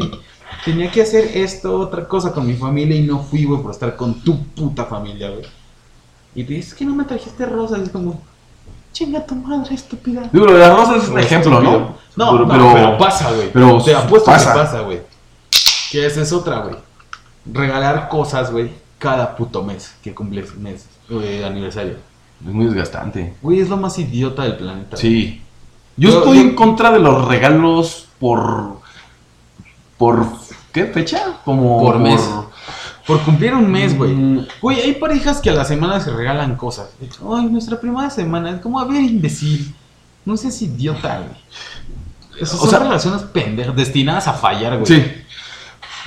Tenía 0.65 0.91
que 0.91 1.01
hacer 1.01 1.31
esto, 1.35 1.79
otra 1.79 2.07
cosa 2.07 2.31
con 2.31 2.47
mi 2.47 2.53
familia 2.53 2.95
y 2.95 3.03
no 3.03 3.19
fui, 3.19 3.45
güey, 3.45 3.61
por 3.61 3.71
estar 3.71 3.95
con 3.95 4.21
tu 4.21 4.43
puta 4.45 4.85
familia, 4.85 5.29
güey. 5.29 5.45
Y 6.35 6.43
te 6.43 6.53
dices, 6.53 6.71
es 6.71 6.77
que 6.77 6.85
no 6.85 6.95
me 6.95 7.03
trajiste 7.03 7.45
rosas. 7.45 7.81
Es 7.81 7.89
como, 7.89 8.21
chinga 8.93 9.25
tu 9.25 9.35
madre, 9.35 9.75
estúpida. 9.75 10.29
Digo, 10.31 10.45
lo 10.45 10.53
de 10.53 10.59
las 10.59 10.77
rosas 10.77 11.03
es 11.03 11.09
un 11.09 11.19
ejemplo, 11.19 11.59
¿no? 11.59 11.71
estúpido. 11.71 11.97
No, 12.15 12.31
pero, 12.31 12.45
no, 12.45 12.47
pero- 12.51 12.73
pero, 12.73 12.97
pasa, 12.97 13.31
güey. 13.33 13.51
pero 13.51 13.83
te 13.83 13.95
apuesto 13.95 14.31
pasa. 14.31 14.53
que 14.53 14.59
pasa, 14.59 14.79
güey. 14.81 15.01
Que 15.91 16.05
esa 16.05 16.21
es 16.21 16.31
otra, 16.31 16.59
güey. 16.59 16.75
Regalar 17.51 18.07
cosas, 18.07 18.51
güey, 18.51 18.71
cada 18.99 19.35
puto 19.35 19.63
mes 19.63 19.95
que 20.01 20.13
cumples 20.13 20.55
mes 20.55 20.85
de 21.09 21.43
aniversario. 21.45 21.97
es 22.45 22.53
muy 22.53 22.65
desgastante. 22.65 23.33
Güey, 23.41 23.59
es 23.59 23.69
lo 23.69 23.77
más 23.77 23.97
idiota 23.99 24.43
del 24.43 24.57
planeta. 24.57 24.95
Sí. 24.97 25.41
Yo 25.97 26.09
Yo- 26.09 26.17
estoy 26.19 26.37
yo- 26.37 26.43
en 26.43 26.55
contra 26.55 26.91
de 26.91 26.99
los 26.99 27.27
regalos 27.27 28.07
por. 28.19 28.81
¿Por 29.97 30.25
qué 30.71 30.85
fecha? 30.85 31.37
Como. 31.45 31.79
Por 31.81 31.99
mes. 31.99 32.21
Por 32.21 32.52
cumplir 33.05 33.53
un 33.53 33.69
mes, 33.69 33.97
güey. 33.97 34.11
Mm. 34.13 34.47
Güey, 34.61 34.80
hay 34.81 34.93
parejas 34.93 35.39
que 35.41 35.49
a 35.49 35.53
la 35.53 35.65
semana 35.65 35.99
se 35.99 36.11
regalan 36.11 36.55
cosas. 36.55 36.89
Ay, 37.01 37.45
nuestra 37.47 37.80
primera 37.80 38.09
semana. 38.09 38.51
Es 38.51 38.61
como, 38.61 38.80
a 38.80 38.85
ver, 38.85 39.01
imbécil. 39.01 39.73
No 40.25 40.38
seas 40.38 40.61
idiota, 40.61 41.17
güey. 41.19 42.41
Esas 42.41 42.59
son 42.59 42.69
sea- 42.69 42.80
relaciones 42.80 43.21
pendejas, 43.23 43.75
destinadas 43.75 44.27
a 44.27 44.34
fallar, 44.34 44.80
güey. 44.80 44.85
Sí. 44.85 45.03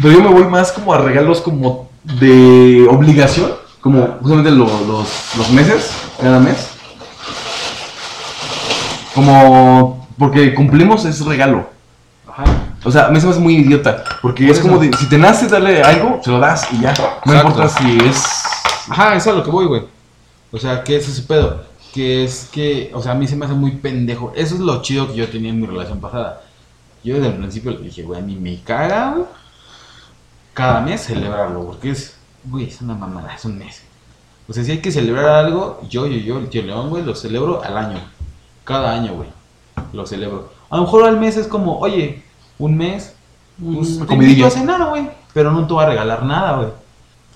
Pero 0.03 0.15
yo 0.15 0.23
me 0.23 0.31
voy 0.33 0.45
más 0.49 0.73
como 0.73 0.93
a 0.93 0.99
regalos 0.99 1.41
como 1.41 1.89
de 2.03 2.87
obligación. 2.91 3.53
Como 3.81 4.07
justamente 4.21 4.51
lo- 4.51 4.67
los, 4.87 5.09
los 5.37 5.51
meses, 5.51 5.91
cada 6.21 6.41
mes. 6.41 6.71
Como. 9.15 10.07
Porque 10.19 10.55
cumplimos 10.55 11.05
es 11.05 11.25
regalo. 11.25 11.69
O 12.85 12.91
sea, 12.91 13.07
a 13.07 13.11
mí 13.11 13.19
se 13.21 13.27
me 13.27 13.33
hace 13.33 13.41
muy 13.41 13.57
idiota. 13.57 14.05
Porque 14.23 14.45
Por 14.45 14.53
es 14.53 14.59
eso. 14.59 14.69
como 14.69 14.81
de, 14.81 14.93
si 14.97 15.09
te 15.09 15.19
nace 15.19 15.49
darle 15.49 15.83
algo, 15.83 16.21
se 16.23 16.31
lo 16.31 16.39
das 16.39 16.67
y 16.73 16.81
ya. 16.81 16.95
No 17.25 17.33
Exacto. 17.33 17.33
importa 17.35 17.69
si 17.69 17.99
es. 17.99 18.25
Ajá, 18.89 19.17
eso 19.17 19.31
es 19.31 19.35
a 19.35 19.39
lo 19.39 19.45
que 19.45 19.51
voy, 19.51 19.67
güey. 19.67 19.83
O 20.53 20.59
sea, 20.59 20.85
¿qué 20.85 20.97
es 20.97 21.09
ese 21.09 21.23
pedo? 21.23 21.65
Que 21.93 22.25
es 22.25 22.49
que, 22.53 22.91
o 22.95 23.03
sea, 23.03 23.13
a 23.13 23.15
mí 23.15 23.27
se 23.27 23.37
me 23.37 23.47
hace 23.47 23.55
muy 23.55 23.73
pendejo. 23.73 24.33
Eso 24.37 24.55
es 24.55 24.61
lo 24.61 24.81
chido 24.83 25.09
que 25.09 25.17
yo 25.17 25.29
tenía 25.29 25.51
en 25.51 25.61
mi 25.61 25.67
relación 25.67 26.01
pasada. 26.01 26.43
Yo 27.03 27.15
desde 27.15 27.29
el 27.29 27.35
principio 27.37 27.73
le 27.73 27.79
dije, 27.79 28.03
güey, 28.03 28.21
a 28.21 28.23
mí 28.23 28.37
me 28.37 28.61
caga, 28.63 29.17
cada 30.55 30.81
mes 30.81 31.03
celebrarlo, 31.03 31.65
porque 31.65 31.91
es, 31.91 32.17
güey, 32.45 32.67
es 32.69 32.81
una 32.81 32.95
mamada, 32.95 33.35
es 33.35 33.45
un 33.45 33.59
mes. 33.59 33.83
O 34.49 34.53
sea, 34.53 34.65
si 34.65 34.71
hay 34.73 34.79
que 34.79 34.91
celebrar 34.93 35.27
algo, 35.27 35.81
yo, 35.89 36.07
yo, 36.07 36.17
yo, 36.19 36.39
el 36.39 36.49
tío 36.49 36.63
León, 36.63 36.89
güey, 36.91 37.03
lo 37.05 37.15
celebro 37.15 37.63
al 37.63 37.77
año. 37.77 37.99
Cada 38.65 38.93
año, 38.93 39.15
güey, 39.15 39.29
lo 39.93 40.07
celebro. 40.07 40.53
A 40.71 40.77
lo 40.77 40.83
mejor 40.83 41.05
al 41.05 41.19
mes 41.19 41.37
es 41.37 41.47
como, 41.47 41.79
oye, 41.79 42.25
un 42.59 42.77
mes, 42.77 43.15
pues, 43.63 43.99
te 43.99 44.07
comidilla. 44.07 44.31
invito 44.33 44.47
a 44.47 44.51
cenar, 44.51 44.89
güey, 44.89 45.11
pero 45.33 45.53
no 45.53 45.67
te 45.67 45.73
voy 45.73 45.85
a 45.85 45.89
regalar 45.89 46.25
nada, 46.25 46.57
güey. 46.57 46.69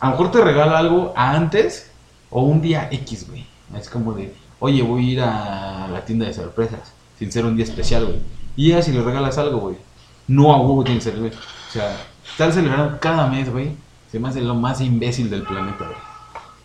A 0.00 0.06
lo 0.06 0.12
mejor 0.12 0.30
te 0.30 0.40
regala 0.40 0.78
algo 0.78 1.12
antes 1.16 1.90
o 2.30 2.42
un 2.42 2.60
día 2.62 2.88
X, 2.90 3.28
güey. 3.28 3.46
Es 3.76 3.88
como 3.88 4.12
de, 4.14 4.34
oye, 4.58 4.82
voy 4.82 5.08
a 5.08 5.12
ir 5.12 5.20
a 5.20 5.88
la 5.88 6.04
tienda 6.04 6.26
de 6.26 6.34
sorpresas, 6.34 6.92
sin 7.18 7.30
ser 7.30 7.44
un 7.44 7.56
día 7.56 7.64
especial, 7.64 8.06
güey. 8.06 8.20
Y 8.56 8.68
ya 8.70 8.82
si 8.82 8.92
le 8.92 9.02
regalas 9.02 9.38
algo, 9.38 9.58
güey, 9.58 9.76
no 10.26 10.52
a 10.52 10.60
huevo 10.60 10.84
tiene 10.84 10.98
que 10.98 11.04
ser, 11.04 11.18
güey. 11.18 11.30
O 11.32 11.72
sea, 11.72 11.96
estar 12.28 12.52
celebrando 12.52 12.98
cada 13.00 13.26
mes, 13.26 13.50
güey, 13.50 13.76
se 14.10 14.18
me 14.18 14.28
hace 14.28 14.40
lo 14.40 14.54
más 14.54 14.80
imbécil 14.80 15.30
del 15.30 15.42
planeta, 15.42 15.84
güey. 15.84 15.98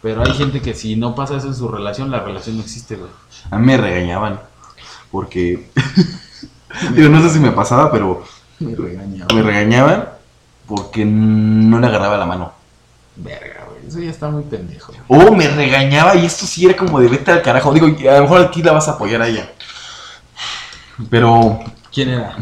Pero 0.02 0.24
hay 0.24 0.34
gente 0.34 0.62
que 0.62 0.74
si 0.74 0.96
no 0.96 1.16
pasa 1.16 1.38
eso 1.38 1.48
en 1.48 1.56
su 1.56 1.68
relación, 1.68 2.12
la 2.12 2.20
relación 2.20 2.58
no 2.58 2.64
existe, 2.64 2.96
güey. 2.96 3.10
A 3.50 3.58
mí 3.58 3.66
me 3.66 3.78
regañaban. 3.78 4.40
Porque. 5.12 5.70
Digo, 6.94 7.10
no 7.10 7.22
sé 7.22 7.30
si 7.30 7.40
me 7.40 7.52
pasaba, 7.52 7.92
pero 7.92 8.24
Me 8.60 8.76
regaña, 8.76 9.26
me 9.34 9.42
regañaban 9.42 10.10
porque 10.68 11.06
no 11.06 11.80
le 11.80 11.88
agarraba 11.88 12.18
la 12.18 12.26
mano. 12.26 12.54
Verga, 13.16 13.66
güey. 13.70 13.88
Eso 13.88 14.00
ya 14.00 14.10
está 14.10 14.30
muy 14.30 14.44
pendejo. 14.44 14.94
O 15.08 15.32
me 15.32 15.48
regañaba 15.48 16.16
y 16.16 16.26
esto 16.26 16.46
sí 16.46 16.66
era 16.66 16.76
como 16.76 17.00
de 17.00 17.08
vete 17.08 17.32
al 17.32 17.42
carajo. 17.42 17.74
Digo, 17.74 17.88
a 17.88 18.16
lo 18.16 18.22
mejor 18.24 18.42
aquí 18.42 18.64
la 18.64 18.72
vas 18.74 18.88
a 18.88 18.92
apoyar 18.92 19.22
a 19.22 19.28
ella. 19.28 19.50
Pero 21.10 21.60
¿Quién 21.94 22.10
era? 22.10 22.36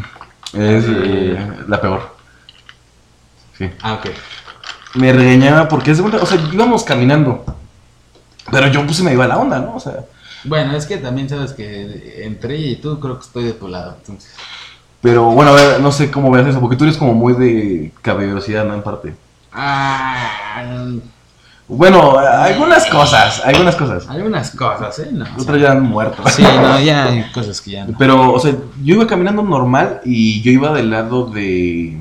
es 0.52 0.84
eh, 0.88 1.48
la 1.68 1.80
peor. 1.80 2.14
Sí. 3.58 3.70
Ah, 3.82 3.94
ok. 3.94 4.10
Me 4.94 5.12
regañaba 5.12 5.68
porque 5.68 5.90
es 5.90 6.00
o 6.00 6.26
sea, 6.26 6.40
íbamos 6.52 6.84
caminando. 6.84 7.44
Pero 8.50 8.68
yo 8.68 8.84
pues 8.84 8.96
se 8.96 9.02
me 9.02 9.12
iba 9.12 9.26
la 9.26 9.38
onda, 9.38 9.58
¿no? 9.58 9.76
O 9.76 9.80
sea, 9.80 10.04
Bueno, 10.44 10.76
es 10.76 10.86
que 10.86 10.98
también 10.98 11.28
sabes 11.28 11.52
que 11.52 12.24
entre 12.24 12.56
ella 12.56 12.68
y 12.72 12.76
tú 12.76 13.00
creo 13.00 13.18
que 13.18 13.24
estoy 13.24 13.44
de 13.44 13.52
tu 13.54 13.68
lado. 13.68 13.96
Entonces, 13.98 14.32
pero 15.04 15.24
bueno, 15.24 15.50
a 15.50 15.54
ver, 15.54 15.80
no 15.80 15.92
sé 15.92 16.10
cómo 16.10 16.30
veas 16.30 16.46
eso, 16.46 16.60
porque 16.60 16.76
tú 16.76 16.84
eres 16.84 16.96
como 16.96 17.12
muy 17.12 17.34
de 17.34 17.92
caballerosidad, 18.00 18.64
¿no? 18.64 18.72
En 18.72 18.80
parte. 18.82 19.14
ah, 19.52 20.86
Bueno, 21.68 22.16
algunas 22.16 22.86
cosas, 22.86 23.42
algunas 23.44 23.76
cosas. 23.76 24.08
algunas 24.08 24.50
cosas, 24.52 24.98
¿eh? 25.00 25.10
No, 25.12 25.24
o 25.24 25.26
sea, 25.26 25.36
Otras 25.42 25.60
ya 25.60 25.72
han 25.72 25.82
muerto. 25.82 26.22
sí, 26.30 26.42
no, 26.42 26.80
ya 26.80 27.04
hay 27.04 27.30
cosas 27.32 27.60
que 27.60 27.72
ya 27.72 27.84
no. 27.84 27.98
Pero, 27.98 28.32
o 28.32 28.40
sea, 28.40 28.52
yo 28.82 28.94
iba 28.94 29.06
caminando 29.06 29.42
normal 29.42 30.00
y 30.06 30.40
yo 30.40 30.50
iba 30.50 30.72
del 30.72 30.88
lado 30.90 31.26
de. 31.26 32.00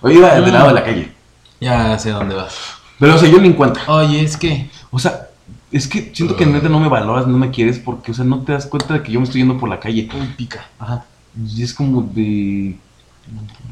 O 0.00 0.08
iba 0.08 0.32
del 0.36 0.52
lado 0.52 0.68
de 0.68 0.74
la 0.74 0.84
calle. 0.84 1.12
Ya 1.60 1.98
sé 1.98 2.10
dónde 2.12 2.36
vas. 2.36 2.54
Pero, 3.00 3.16
o 3.16 3.18
sea, 3.18 3.28
yo 3.28 3.40
ni 3.40 3.48
en 3.48 3.54
cuenta. 3.54 3.80
Oye, 3.88 4.22
es 4.22 4.36
que. 4.36 4.70
O 4.92 5.00
sea, 5.00 5.26
es 5.72 5.88
que 5.88 6.12
siento 6.14 6.36
que 6.36 6.46
neta 6.46 6.68
no 6.68 6.78
me 6.78 6.88
valoras, 6.88 7.26
no 7.26 7.36
me 7.36 7.50
quieres 7.50 7.80
porque, 7.80 8.12
o 8.12 8.14
sea, 8.14 8.24
no 8.24 8.44
te 8.44 8.52
das 8.52 8.66
cuenta 8.66 8.94
de 8.94 9.02
que 9.02 9.10
yo 9.10 9.18
me 9.18 9.24
estoy 9.24 9.40
yendo 9.40 9.58
por 9.58 9.68
la 9.68 9.80
calle. 9.80 10.08
Uy, 10.14 10.28
pica. 10.36 10.64
Ajá. 10.78 11.04
Y 11.36 11.62
es 11.62 11.72
como 11.74 12.02
de. 12.02 12.78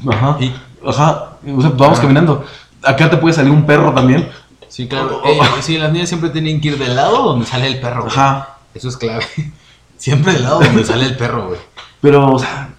Ajá. 0.09 0.37
¿Y? 0.39 0.53
Ajá. 0.87 1.37
O 1.55 1.61
sea, 1.61 1.71
vamos 1.75 1.99
Ah. 1.99 2.01
caminando. 2.01 2.45
Acá 2.83 3.09
te 3.09 3.17
puede 3.17 3.33
salir 3.33 3.51
un 3.51 3.65
perro 3.65 3.93
también. 3.93 4.29
Sí, 4.69 4.87
claro. 4.87 5.21
Sí, 5.61 5.77
las 5.77 5.91
niñas 5.91 6.09
siempre 6.09 6.29
tienen 6.29 6.61
que 6.61 6.69
ir 6.69 6.77
del 6.77 6.95
lado 6.95 7.23
donde 7.23 7.45
sale 7.45 7.67
el 7.67 7.79
perro. 7.79 8.03
güey. 8.03 8.13
Ajá. 8.15 8.57
Eso 8.73 8.89
es 8.89 8.97
clave. 8.97 9.25
Siempre 9.97 10.33
del 10.33 10.43
lado 10.43 10.59
donde 10.59 10.83
sale 10.85 11.05
el 11.05 11.17
perro, 11.17 11.47
güey. 11.47 11.59
Pero, 12.01 12.31
o 12.33 12.37
sea. 12.39 12.69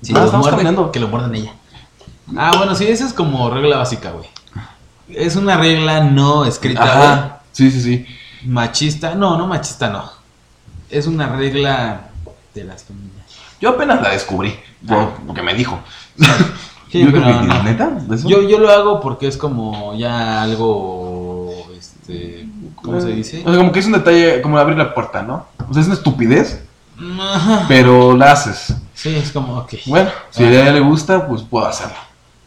Si 0.00 0.12
estamos 0.12 0.34
muerde, 0.34 0.50
caminando. 0.52 0.92
que 0.92 1.00
lo 1.00 1.08
muerdan 1.08 1.34
ella. 1.34 1.52
Ah, 2.36 2.52
bueno, 2.56 2.74
sí, 2.76 2.86
esa 2.86 3.04
es 3.06 3.12
como 3.12 3.50
regla 3.50 3.78
básica, 3.78 4.10
güey. 4.12 4.28
Es 5.08 5.34
una 5.34 5.56
regla 5.56 6.04
no 6.04 6.44
escrita, 6.44 6.80
güey. 6.82 6.92
Ajá. 7.08 7.40
Sí, 7.52 7.70
sí, 7.72 7.80
sí. 7.82 8.06
Machista. 8.44 9.14
No, 9.16 9.36
no 9.36 9.46
machista, 9.48 9.88
no. 9.90 10.08
Es 10.88 11.06
una 11.08 11.26
regla 11.26 12.10
de 12.54 12.64
las 12.64 12.84
femeninas. 12.84 13.23
Yo 13.64 13.70
apenas 13.70 14.02
la 14.02 14.10
descubrí. 14.10 14.54
Ah. 14.86 15.08
Por 15.16 15.26
lo 15.26 15.32
que 15.32 15.42
me 15.42 15.54
dijo. 15.54 15.80
Sí, 16.92 17.00
yo 17.00 17.10
pero 17.10 17.22
no. 17.42 17.62
¿neta? 17.64 17.98
Yo, 18.24 18.42
yo 18.42 18.60
lo 18.60 18.70
hago 18.70 19.00
porque 19.00 19.26
es 19.26 19.36
como 19.36 19.96
ya 19.96 20.42
algo, 20.42 21.52
este, 21.76 22.46
¿cómo 22.76 23.00
se 23.00 23.08
dice? 23.08 23.42
O 23.44 23.48
sea, 23.48 23.56
como 23.56 23.72
que 23.72 23.80
es 23.80 23.86
un 23.86 23.94
detalle, 23.94 24.40
como 24.40 24.58
abrir 24.58 24.78
la 24.78 24.94
puerta, 24.94 25.20
¿no? 25.20 25.44
O 25.68 25.72
sea, 25.72 25.80
es 25.80 25.88
una 25.88 25.96
estupidez, 25.96 26.62
Ajá. 27.20 27.64
pero 27.66 28.16
la 28.16 28.30
haces. 28.30 28.76
Sí, 28.94 29.12
es 29.12 29.32
como, 29.32 29.58
ok. 29.58 29.74
Bueno, 29.86 30.08
si 30.30 30.44
a 30.44 30.50
ella 30.50 30.70
le 30.70 30.78
gusta, 30.78 31.26
pues 31.26 31.42
puedo 31.42 31.66
hacerlo. 31.66 31.96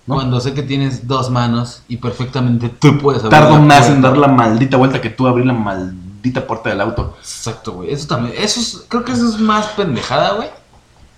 ¿no? 0.05 0.15
Cuando 0.15 0.39
sé 0.39 0.53
que 0.53 0.63
tienes 0.63 1.05
dos 1.05 1.29
manos 1.29 1.81
y 1.89 1.97
perfectamente 1.97 2.69
tú 2.69 2.97
puedes 2.99 3.25
abrir 3.25 3.37
Tardo 3.37 3.59
más 3.59 3.89
en 3.89 4.01
dar 4.01 4.17
la 4.17 4.29
maldita 4.29 4.77
vuelta 4.77 5.01
que 5.01 5.09
tú 5.09 5.27
abrir 5.27 5.45
la 5.45 5.51
maldita 5.51 6.47
puerta 6.47 6.69
del 6.69 6.79
auto. 6.79 7.17
Exacto, 7.19 7.73
güey. 7.73 7.91
Eso 7.91 8.07
también, 8.07 8.33
eso 8.37 8.61
es, 8.61 8.85
creo 8.87 9.03
que 9.03 9.11
eso 9.11 9.27
es 9.27 9.37
más 9.37 9.65
pendejada, 9.75 10.35
güey. 10.35 10.47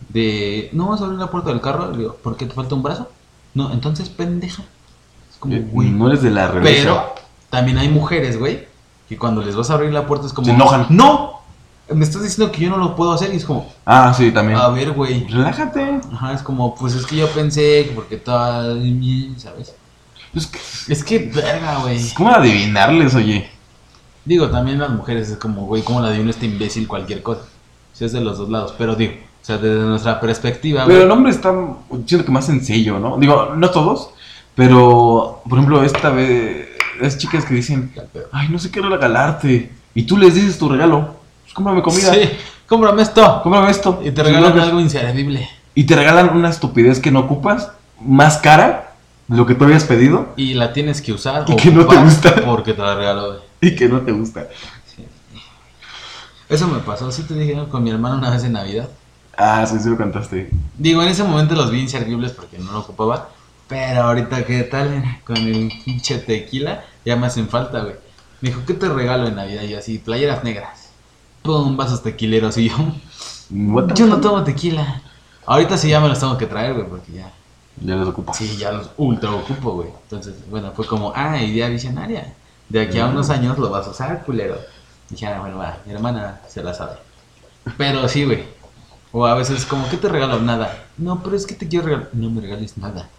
De, 0.07 0.69
no 0.73 0.88
vas 0.88 1.01
a 1.01 1.05
abrir 1.05 1.19
la 1.19 1.30
puerta 1.30 1.49
del 1.49 1.61
carro, 1.61 1.91
Le 1.91 1.97
digo, 1.99 2.15
¿por 2.15 2.38
qué 2.38 2.45
te 2.45 2.53
falta 2.53 2.73
un 2.76 2.84
brazo? 2.84 3.09
No, 3.53 3.71
entonces 3.73 4.09
pendeja. 4.09 4.63
Es 5.30 5.38
como, 5.38 5.55
Eh, 5.55 5.65
güey. 5.71 5.89
no 5.89 6.07
eres 6.07 6.21
de 6.21 6.31
la 6.31 6.47
realeza. 6.47 6.81
Pero 6.84 7.15
también 7.49 7.77
hay 7.77 7.89
mujeres, 7.89 8.39
güey, 8.39 8.67
que 9.07 9.17
cuando 9.17 9.41
les 9.41 9.55
vas 9.55 9.69
a 9.69 9.73
abrir 9.76 9.91
la 9.91 10.07
puerta 10.07 10.26
es 10.27 10.34
como, 10.34 10.45
Se 10.47 10.53
enojan. 10.53 10.88
No, 10.89 11.39
me 11.93 12.03
estás 12.05 12.23
diciendo 12.23 12.51
que 12.51 12.61
yo 12.61 12.69
no 12.69 12.77
lo 12.77 12.95
puedo 12.95 13.11
hacer 13.11 13.34
y 13.34 13.38
es 13.38 13.45
como, 13.45 13.71
Ah, 13.85 14.13
sí, 14.15 14.31
también. 14.31 14.57
a 14.59 14.69
ver, 14.69 14.91
güey. 14.93 15.26
Relájate. 15.27 15.99
Ajá, 16.13 16.34
es 16.34 16.41
como, 16.41 16.73
pues 16.76 16.93
es 16.95 17.05
que 17.05 17.17
yo 17.17 17.27
pensé 17.30 17.85
que 17.88 17.91
porque 17.93 18.17
toda, 18.17 18.76
¿sabes? 19.38 19.76
Es 20.34 20.45
que, 20.47 20.59
Es 20.93 21.03
que, 21.03 21.19
verga, 21.34 21.80
güey. 21.81 21.97
es 21.97 22.13
como 22.13 22.30
adivinarles, 22.30 23.15
oye. 23.15 23.49
Digo, 24.26 24.49
también 24.49 24.77
las 24.80 24.91
mujeres 24.91 25.30
es 25.30 25.38
como, 25.38 25.65
güey, 25.65 25.81
¿cómo 25.81 26.01
la 26.01 26.09
adivina 26.09 26.30
este 26.30 26.45
imbécil 26.45 26.88
cualquier 26.88 27.23
cosa? 27.23 27.41
Si 27.93 28.05
es 28.05 28.11
de 28.11 28.21
los 28.21 28.38
dos 28.38 28.49
lados, 28.49 28.76
pero 28.77 28.95
digo, 28.95 29.13
sea, 29.49 29.57
desde 29.57 29.84
nuestra 29.85 30.19
perspectiva, 30.19 30.85
Pero 30.85 31.03
el 31.03 31.11
hombre 31.11 31.31
está, 31.31 31.53
siento 32.05 32.26
que 32.26 32.31
más 32.31 32.45
sencillo, 32.45 32.99
¿no? 32.99 33.17
Digo, 33.17 33.53
no 33.55 33.69
todos, 33.71 34.11
pero, 34.55 35.41
por 35.47 35.57
ejemplo, 35.57 35.84
esta 35.84 36.09
vez, 36.09 36.67
es 37.01 37.17
chicas 37.17 37.45
que 37.45 37.53
dicen, 37.53 37.93
ay, 38.31 38.49
no 38.49 38.59
sé 38.59 38.69
qué 38.71 38.81
regalarte. 38.81 39.71
Y 39.95 40.03
tú 40.03 40.17
les 40.17 40.35
dices 40.35 40.57
tu 40.57 40.67
regalo, 40.69 41.15
pues 41.43 41.53
cómprame 41.53 41.81
comida, 41.81 42.13
Sí, 42.13 42.30
cómprame 42.67 43.01
esto. 43.01 43.41
cómprame 43.41 43.71
esto. 43.71 44.01
Y 44.03 44.11
te 44.11 44.21
regalan 44.21 44.51
Pues, 44.51 44.65
algo 44.65 44.80
inservible. 44.80 45.49
Y 45.76 45.85
te 45.85 45.95
regalan 45.95 46.35
una 46.35 46.49
estupidez 46.49 46.99
que 46.99 47.09
no 47.11 47.21
ocupas, 47.21 47.71
más 48.01 48.38
cara 48.38 48.93
de 49.27 49.38
lo 49.38 49.45
que 49.45 49.55
tú 49.55 49.63
habías 49.65 49.84
pedido 49.84 50.30
Y 50.35 50.55
la 50.55 50.73
tienes 50.73 51.01
que 51.01 51.13
usar. 51.13 51.45
Y 51.47 51.55
que 51.55 51.71
no 51.71 51.85
te 51.85 51.95
gusta. 51.97 52.35
Porque 52.45 52.73
te 52.73 52.81
la 52.81 52.95
regaló, 52.95 53.41
y 53.61 53.76
que 53.76 53.88
no 53.88 54.01
te 54.01 54.11
gusta. 54.11 54.47
Eso 56.49 56.67
me 56.67 56.80
pasó, 56.80 57.11
sí 57.11 57.23
te 57.23 57.35
dije 57.35 57.55
¿no? 57.55 57.69
con 57.69 57.84
mi 57.84 57.91
hermano 57.91 58.17
una 58.17 58.31
vez 58.31 58.43
en 58.43 58.53
Navidad. 58.53 58.89
Ah, 59.41 59.66
sí, 59.66 59.80
sí 59.80 59.88
lo 59.88 59.95
cantaste. 59.95 60.49
Digo, 60.78 61.02
en 61.02 61.07
ese 61.07 61.24
momento 61.24 61.56
los 61.56 61.72
vi 61.72 61.80
inservibles 61.80 62.34
porque 62.34 62.60
no 62.60 62.74
lo 62.74 62.80
ocupaba. 62.80 63.30
Pero 63.70 64.02
ahorita, 64.02 64.45
¿qué 64.45 64.64
tal? 64.64 65.22
Con 65.26 65.38
el 65.38 65.72
pinche 65.86 66.18
tequila, 66.18 66.84
ya 67.06 67.16
me 67.16 67.28
hacen 67.28 67.48
falta, 67.48 67.80
güey. 67.80 67.95
Me 68.41 68.49
dijo, 68.49 68.64
¿qué 68.68 68.74
te 68.74 68.90
regalo 68.90 69.28
en 69.28 69.36
Navidad? 69.36 69.61
Y 69.64 69.70
yo 69.70 69.80
así, 69.80 69.98
playeras 69.98 70.44
negras. 70.44 70.90
Pum, 71.41 71.78
vasos 71.78 72.03
tequileros. 72.03 72.57
Y 72.57 72.68
yo, 72.68 72.76
yo 73.95 74.07
no 74.07 74.20
tomo 74.20 74.44
tequila. 74.44 75.02
Ahorita 75.45 75.78
sí 75.78 75.88
ya 75.88 76.02
me 76.02 76.10
los 76.10 76.20
tengo 76.20 76.38
que 76.38 76.45
traer, 76.45 76.74
güey, 76.74 76.88
porque 76.90 77.14
ya. 77.14 77.32
Ya 77.82 77.95
los 77.95 78.10
ocupo. 78.10 78.34
Sí, 78.34 78.57
ya 78.57 78.74
los 78.74 78.90
ultra 78.98 79.32
ocupo, 79.32 79.72
güey. 79.72 79.90
Entonces, 80.03 80.34
bueno, 80.49 80.74
fue 80.76 80.86
como, 80.86 81.14
ah, 81.16 81.41
idea 81.41 81.70
visionaria. 81.70 82.34
De 82.68 82.82
aquí 82.82 82.99
a 82.99 83.06
unos 83.06 83.30
años 83.30 83.57
lo 83.57 83.70
vas 83.70 83.88
a 83.88 83.91
usar, 83.91 84.22
culero. 84.26 84.57
dije, 85.10 85.28
ah, 85.28 85.40
bueno, 85.40 85.57
va, 85.57 85.78
mi 85.86 85.94
hermana 85.94 86.41
se 86.45 86.61
la 86.61 86.74
sabe. 86.74 86.98
Pero 87.78 88.10
sí, 88.10 88.26
güey. 88.26 88.59
O 89.11 89.26
a 89.26 89.36
veces 89.36 89.65
como, 89.65 89.90
¿qué 89.90 89.98
te 89.98 90.07
regalo? 90.07 90.40
Nada. 90.40 90.86
No, 90.98 91.23
pero 91.23 91.36
es 91.36 91.45
que 91.45 91.56
te 91.56 91.68
quiero 91.68 91.86
regalar. 91.86 92.10
No 92.14 92.30
me 92.30 92.41
regales 92.41 92.77
nada. 92.77 93.10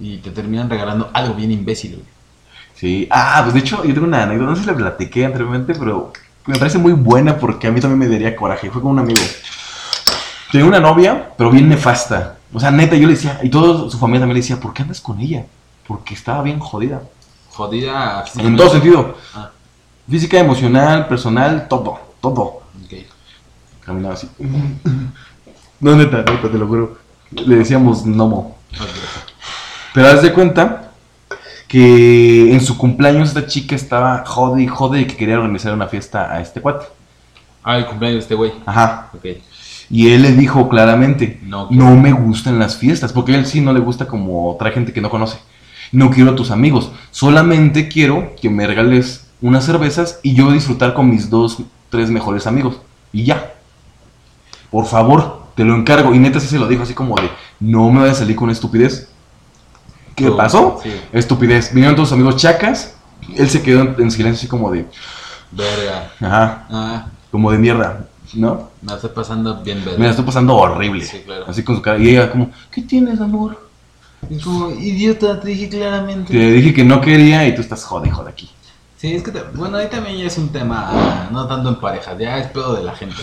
Y 0.00 0.18
te 0.18 0.30
terminan 0.30 0.70
regalando 0.70 1.10
algo 1.12 1.34
bien 1.34 1.50
imbécil, 1.50 1.96
güey. 1.96 2.06
Sí. 2.74 3.08
Ah, 3.10 3.40
pues 3.42 3.54
de 3.54 3.60
hecho, 3.60 3.84
yo 3.84 3.92
tengo 3.92 4.06
una 4.06 4.22
anécdota, 4.22 4.50
no 4.50 4.56
sé 4.56 4.62
si 4.62 4.68
la 4.68 4.76
platiqué 4.76 5.24
anteriormente, 5.24 5.74
pero 5.74 6.12
me 6.46 6.56
parece 6.58 6.78
muy 6.78 6.92
buena 6.92 7.36
porque 7.36 7.66
a 7.66 7.72
mí 7.72 7.80
también 7.80 7.98
me 7.98 8.08
daría 8.08 8.36
coraje. 8.36 8.70
Fue 8.70 8.80
con 8.80 8.92
un 8.92 9.00
amigo. 9.00 9.20
Tenía 10.52 10.66
una 10.66 10.80
novia, 10.80 11.30
pero 11.36 11.50
bien 11.50 11.68
nefasta. 11.68 12.36
O 12.52 12.60
sea, 12.60 12.70
neta, 12.70 12.96
yo 12.96 13.06
le 13.08 13.14
decía, 13.14 13.40
y 13.42 13.50
toda 13.50 13.90
su 13.90 13.98
familia 13.98 14.20
también 14.20 14.36
le 14.36 14.42
decía, 14.42 14.60
¿por 14.60 14.72
qué 14.72 14.82
andas 14.82 15.00
con 15.00 15.18
ella? 15.20 15.44
Porque 15.86 16.14
estaba 16.14 16.42
bien 16.42 16.60
jodida. 16.60 17.02
Jodida. 17.50 18.24
En 18.36 18.56
todo 18.56 18.70
sentido. 18.70 19.16
Ah, 19.34 19.50
Física, 20.08 20.38
emocional, 20.38 21.06
personal, 21.06 21.68
todo, 21.68 21.98
todo. 22.22 22.57
Caminaba 23.88 24.14
así. 24.14 24.28
No, 25.80 25.94
neta, 25.94 26.18
neta, 26.18 26.50
te 26.50 26.58
lo 26.58 26.66
juro. 26.66 26.98
Le 27.30 27.54
decíamos 27.54 28.04
Nomo. 28.04 28.58
Pero 29.94 30.08
haz 30.08 30.22
de 30.22 30.32
cuenta 30.32 30.90
que 31.68 32.52
en 32.52 32.60
su 32.60 32.76
cumpleaños 32.76 33.28
esta 33.28 33.46
chica 33.46 33.76
estaba 33.76 34.24
jode 34.26 34.64
y 34.64 34.66
jode 34.66 35.02
y 35.02 35.04
que 35.06 35.16
quería 35.16 35.36
organizar 35.36 35.72
una 35.72 35.86
fiesta 35.86 36.32
a 36.32 36.40
este 36.40 36.60
cuate. 36.60 36.86
Ah, 37.62 37.78
el 37.78 37.86
cumpleaños 37.86 38.16
de 38.16 38.22
este 38.22 38.34
güey. 38.34 38.52
Ajá. 38.66 39.10
Ok. 39.14 39.24
Y 39.88 40.10
él 40.10 40.22
le 40.22 40.32
dijo 40.32 40.68
claramente, 40.68 41.38
No, 41.44 41.68
no 41.70 41.94
me 41.94 42.10
gustan 42.10 42.58
las 42.58 42.76
fiestas, 42.76 43.12
porque 43.12 43.34
a 43.34 43.36
él 43.36 43.46
sí 43.46 43.60
no 43.60 43.72
le 43.72 43.78
gusta 43.78 44.08
como 44.08 44.50
otra 44.50 44.72
gente 44.72 44.92
que 44.92 45.00
no 45.00 45.10
conoce. 45.10 45.38
No 45.92 46.10
quiero 46.10 46.32
a 46.32 46.36
tus 46.36 46.50
amigos, 46.50 46.90
solamente 47.12 47.88
quiero 47.88 48.34
que 48.40 48.50
me 48.50 48.66
regales 48.66 49.28
unas 49.40 49.64
cervezas 49.64 50.18
y 50.24 50.34
yo 50.34 50.50
disfrutar 50.50 50.92
con 50.92 51.08
mis 51.08 51.30
dos, 51.30 51.58
tres 51.88 52.10
mejores 52.10 52.48
amigos. 52.48 52.78
Y 53.12 53.22
ya. 53.22 53.54
Por 54.70 54.86
favor, 54.86 55.42
te 55.54 55.64
lo 55.64 55.74
encargo. 55.74 56.14
Y 56.14 56.18
neta 56.18 56.40
sí 56.40 56.46
se 56.46 56.58
lo 56.58 56.66
dijo 56.68 56.82
así 56.82 56.94
como 56.94 57.16
de, 57.16 57.30
no 57.60 57.90
me 57.90 58.00
vayas 58.00 58.16
a 58.16 58.20
salir 58.20 58.36
con 58.36 58.50
estupidez. 58.50 59.08
¿Qué 60.14 60.30
pasó? 60.32 60.80
sí. 60.82 60.90
Estupidez. 61.12 61.72
Vinieron 61.72 61.94
todos 61.94 62.08
sus 62.08 62.16
amigos 62.16 62.36
chacas 62.36 62.94
Él 63.36 63.48
se 63.48 63.62
quedó 63.62 63.82
en, 63.82 63.94
en 63.98 64.10
silencio 64.10 64.38
así 64.38 64.48
como 64.48 64.70
de, 64.70 64.86
Verga. 65.52 66.10
ajá, 66.20 66.66
Ah, 66.70 67.06
como 67.30 67.50
de 67.52 67.58
mierda, 67.58 68.06
¿no? 68.34 68.68
me 68.82 68.94
estoy 68.94 69.10
pasando 69.10 69.62
bien 69.62 69.82
verga. 69.84 69.98
Me 69.98 70.04
la 70.06 70.10
estoy 70.10 70.24
pasando 70.24 70.54
horrible. 70.56 71.04
Sí, 71.04 71.22
claro. 71.24 71.44
Así 71.46 71.62
con 71.62 71.76
su 71.76 71.82
cara. 71.82 71.98
Y 71.98 72.08
ella 72.10 72.30
como, 72.30 72.50
¿qué 72.70 72.82
tienes, 72.82 73.20
amor? 73.20 73.68
Es 74.28 74.42
como, 74.42 74.70
idiota, 74.70 75.40
te 75.40 75.48
dije 75.48 75.68
claramente. 75.68 76.32
Te 76.32 76.50
dije 76.52 76.74
que 76.74 76.84
no 76.84 77.00
quería 77.00 77.46
y 77.46 77.54
tú 77.54 77.60
estás 77.60 77.84
jode, 77.84 78.10
jode 78.10 78.30
aquí. 78.30 78.50
Sí, 78.96 79.14
es 79.14 79.22
que, 79.22 79.30
te- 79.30 79.42
bueno, 79.54 79.76
ahí 79.76 79.88
también 79.88 80.16
ya 80.18 80.24
es 80.26 80.36
un 80.38 80.48
tema, 80.48 80.88
ah, 80.90 81.28
no 81.30 81.46
tanto 81.46 81.68
en 81.68 81.76
parejas, 81.76 82.18
ya 82.18 82.38
es 82.38 82.48
pedo 82.48 82.74
de 82.74 82.82
la 82.82 82.94
gente. 82.96 83.22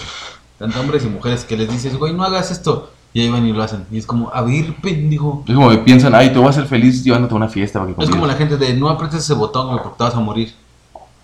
Tanto 0.57 0.79
hombres 0.79 1.03
y 1.03 1.07
mujeres 1.07 1.43
que 1.43 1.57
les 1.57 1.69
dices, 1.69 1.97
güey, 1.97 2.13
no 2.13 2.23
hagas 2.23 2.51
esto. 2.51 2.91
Y 3.13 3.21
ahí 3.21 3.29
van 3.29 3.45
y 3.45 3.53
lo 3.53 3.63
hacen. 3.63 3.85
Y 3.91 3.97
es 3.97 4.05
como, 4.05 4.29
a 4.33 4.41
ver, 4.41 4.75
pendejo. 4.81 5.43
Es 5.47 5.55
como 5.55 5.69
que 5.69 5.77
piensan, 5.79 6.13
ay, 6.15 6.31
te 6.31 6.37
voy 6.37 6.47
a 6.47 6.49
hacer 6.49 6.65
feliz 6.65 7.03
llevándote 7.03 7.33
a 7.33 7.37
una 7.37 7.47
fiesta 7.47 7.79
para 7.79 7.93
que 7.93 8.03
Es 8.03 8.09
como 8.09 8.21
convives". 8.21 8.27
la 8.27 8.37
gente 8.37 8.57
de, 8.65 8.73
no 8.73 8.89
apretes 8.89 9.19
ese 9.19 9.33
botón, 9.33 9.67
güey, 9.67 9.79
porque 9.81 9.97
te 9.97 10.03
vas 10.03 10.15
a 10.15 10.19
morir. 10.19 10.53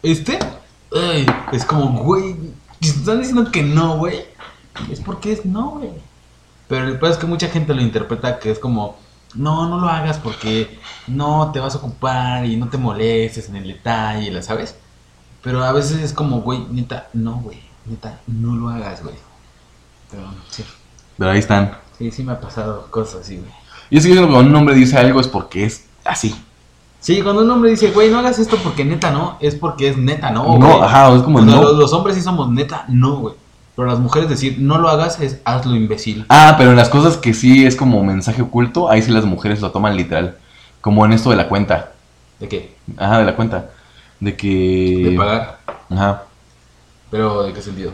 ¿Este? 0.01 0.39
Ay, 0.93 1.25
es 1.51 1.65
como, 1.65 2.03
güey, 2.03 2.35
si 2.81 2.91
te 2.93 2.99
están 2.99 3.19
diciendo 3.19 3.51
que 3.51 3.61
no, 3.63 3.97
güey. 3.97 4.21
Es 4.89 5.01
porque 5.01 5.33
es 5.33 5.45
no, 5.45 5.71
güey. 5.71 5.89
Pero 6.67 6.87
el 6.87 6.97
peor 6.97 7.11
es 7.11 7.17
que 7.17 7.27
mucha 7.27 7.49
gente 7.49 7.73
lo 7.73 7.81
interpreta 7.81 8.39
que 8.39 8.51
es 8.51 8.59
como, 8.59 8.95
no, 9.35 9.67
no 9.67 9.79
lo 9.79 9.89
hagas 9.89 10.17
porque 10.17 10.79
no 11.07 11.51
te 11.51 11.59
vas 11.59 11.75
a 11.75 11.79
ocupar 11.79 12.45
y 12.45 12.55
no 12.55 12.69
te 12.69 12.77
molestes 12.77 13.49
en 13.49 13.57
el 13.57 13.67
detalle, 13.67 14.31
¿la 14.31 14.41
sabes? 14.41 14.75
Pero 15.43 15.63
a 15.63 15.73
veces 15.73 16.01
es 16.01 16.13
como, 16.13 16.41
güey, 16.41 16.65
neta, 16.71 17.09
no, 17.13 17.35
güey, 17.41 17.59
neta, 17.85 18.19
no 18.27 18.55
lo 18.55 18.69
hagas, 18.69 19.03
güey. 19.03 19.15
Pero 20.09 20.23
sí, 20.49 20.63
Pero 21.17 21.31
ahí 21.31 21.39
están. 21.39 21.77
sí, 21.97 22.11
sí 22.11 22.23
me 22.23 22.33
ha 22.33 22.39
pasado 22.41 22.87
cosas 22.91 23.21
así, 23.21 23.37
güey. 23.37 23.49
Y 23.89 23.97
es 23.97 24.05
que 24.05 24.15
cuando 24.15 24.39
un 24.39 24.55
hombre 24.55 24.75
dice 24.75 24.97
algo 24.97 25.19
es 25.19 25.27
porque 25.27 25.65
es 25.65 25.85
así. 26.05 26.35
Sí, 26.99 27.21
cuando 27.21 27.41
un 27.41 27.49
hombre 27.49 27.71
dice, 27.71 27.91
güey, 27.91 28.09
no 28.11 28.19
hagas 28.19 28.37
esto 28.39 28.57
porque 28.63 28.85
neta 28.85 29.09
no, 29.11 29.37
es 29.39 29.55
porque 29.55 29.89
es 29.89 29.97
neta 29.97 30.29
no, 30.31 30.57
No, 30.59 30.67
güey. 30.77 30.81
ajá, 30.81 31.13
es 31.15 31.23
como 31.23 31.37
Cuando 31.39 31.55
no. 31.55 31.61
los, 31.63 31.75
los 31.77 31.93
hombres 31.93 32.15
sí 32.15 32.21
somos 32.21 32.49
neta 32.49 32.85
no, 32.87 33.17
güey. 33.17 33.35
Pero 33.75 33.87
las 33.87 33.99
mujeres 33.99 34.29
decir, 34.29 34.57
no 34.59 34.77
lo 34.77 34.89
hagas 34.89 35.19
es 35.19 35.39
hazlo 35.45 35.75
imbécil. 35.75 36.25
Ah, 36.29 36.55
pero 36.57 36.71
en 36.71 36.75
las 36.75 36.89
cosas 36.89 37.17
que 37.17 37.33
sí 37.33 37.65
es 37.65 37.75
como 37.75 38.03
mensaje 38.03 38.41
oculto, 38.41 38.89
ahí 38.89 39.01
sí 39.01 39.11
las 39.11 39.25
mujeres 39.25 39.61
lo 39.61 39.71
toman 39.71 39.95
literal. 39.97 40.37
Como 40.81 41.05
en 41.05 41.13
esto 41.13 41.29
de 41.31 41.37
la 41.37 41.47
cuenta. 41.47 41.93
¿De 42.39 42.47
qué? 42.49 42.75
Ajá, 42.97 43.19
de 43.19 43.25
la 43.25 43.35
cuenta. 43.35 43.69
De 44.19 44.35
que. 44.35 45.01
De 45.11 45.17
pagar. 45.17 45.59
Ajá. 45.89 46.23
Pero, 47.11 47.43
¿de 47.43 47.53
qué 47.53 47.61
sentido? 47.61 47.91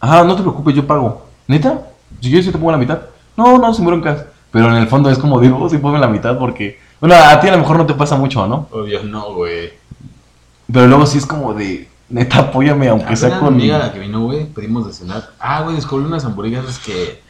Ajá, 0.00 0.24
no 0.24 0.34
te 0.34 0.42
preocupes, 0.42 0.74
yo 0.74 0.86
pago. 0.86 1.26
¿Neta? 1.46 1.88
Si 2.20 2.28
quieres, 2.28 2.46
yo 2.46 2.52
te 2.52 2.58
pongo 2.58 2.72
la 2.72 2.78
mitad. 2.78 3.00
No, 3.36 3.58
no, 3.58 3.74
sin 3.74 3.84
broncas. 3.84 4.24
Pero 4.50 4.68
en 4.68 4.76
el 4.76 4.88
fondo 4.88 5.10
es 5.10 5.18
como 5.18 5.40
digo, 5.40 5.68
sí, 5.68 5.78
ponme 5.78 5.98
la 5.98 6.08
mitad 6.08 6.38
porque. 6.38 6.78
Bueno, 7.00 7.16
a 7.16 7.40
ti 7.40 7.48
a 7.48 7.52
lo 7.52 7.58
mejor 7.58 7.76
no 7.76 7.86
te 7.86 7.94
pasa 7.94 8.16
mucho, 8.16 8.46
¿no? 8.46 8.68
Obvio, 8.70 9.02
no, 9.02 9.34
güey. 9.34 9.72
Pero 10.72 10.86
luego 10.86 11.06
sí 11.06 11.18
es 11.18 11.26
como 11.26 11.54
de. 11.54 11.88
Neta, 12.08 12.40
apóyame, 12.40 12.88
aunque 12.88 13.16
sea 13.16 13.38
con. 13.38 13.56
mi 13.56 13.62
amiga 13.70 13.92
que 13.92 13.98
vino, 13.98 14.20
güey, 14.20 14.44
pedimos 14.44 14.86
de 14.86 14.92
cenar. 14.92 15.30
Ah, 15.40 15.62
güey, 15.62 15.76
descubrí 15.76 16.04
unas 16.04 16.24
hamburguesas 16.24 16.78
que 16.78 17.22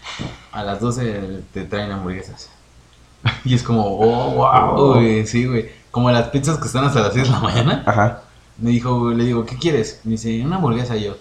a 0.50 0.64
las 0.64 0.80
12 0.80 1.42
te 1.52 1.64
traen 1.64 1.92
hamburguesas. 1.92 2.50
Y 3.44 3.54
es 3.54 3.62
como, 3.62 3.84
oh, 4.00 4.30
wow, 4.34 4.94
güey, 4.94 5.26
sí, 5.26 5.46
güey. 5.46 5.70
Como 5.92 6.10
las 6.10 6.28
pizzas 6.28 6.58
que 6.58 6.66
están 6.66 6.84
hasta 6.84 7.00
las 7.00 7.12
6 7.12 7.26
de 7.26 7.30
la 7.30 7.40
mañana. 7.40 7.82
Ajá. 7.86 8.22
Me 8.62 8.70
dijo, 8.70 9.10
le 9.10 9.24
digo, 9.24 9.44
¿qué 9.44 9.56
quieres? 9.56 10.00
Me 10.04 10.12
dice, 10.12 10.40
una 10.46 10.56
hamburguesa. 10.56 10.96
Y 10.96 11.04
yo, 11.04 11.16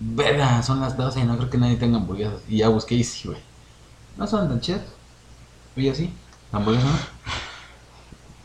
verga, 0.00 0.62
son 0.62 0.80
las 0.80 0.96
12 0.96 1.24
no 1.24 1.36
creo 1.36 1.50
que 1.50 1.58
nadie 1.58 1.76
tenga 1.76 1.98
hamburguesas. 1.98 2.40
Y 2.48 2.58
ya 2.58 2.68
busqué 2.70 2.94
y 2.94 3.04
sí, 3.04 3.28
güey. 3.28 3.38
No 4.16 4.26
son 4.26 4.48
tan 4.48 4.60
chidas. 4.60 4.80
Y 5.76 5.84
yo, 5.84 5.94
sí, 5.94 6.10
hamburguesa, 6.52 6.86
¿no? 6.86 6.96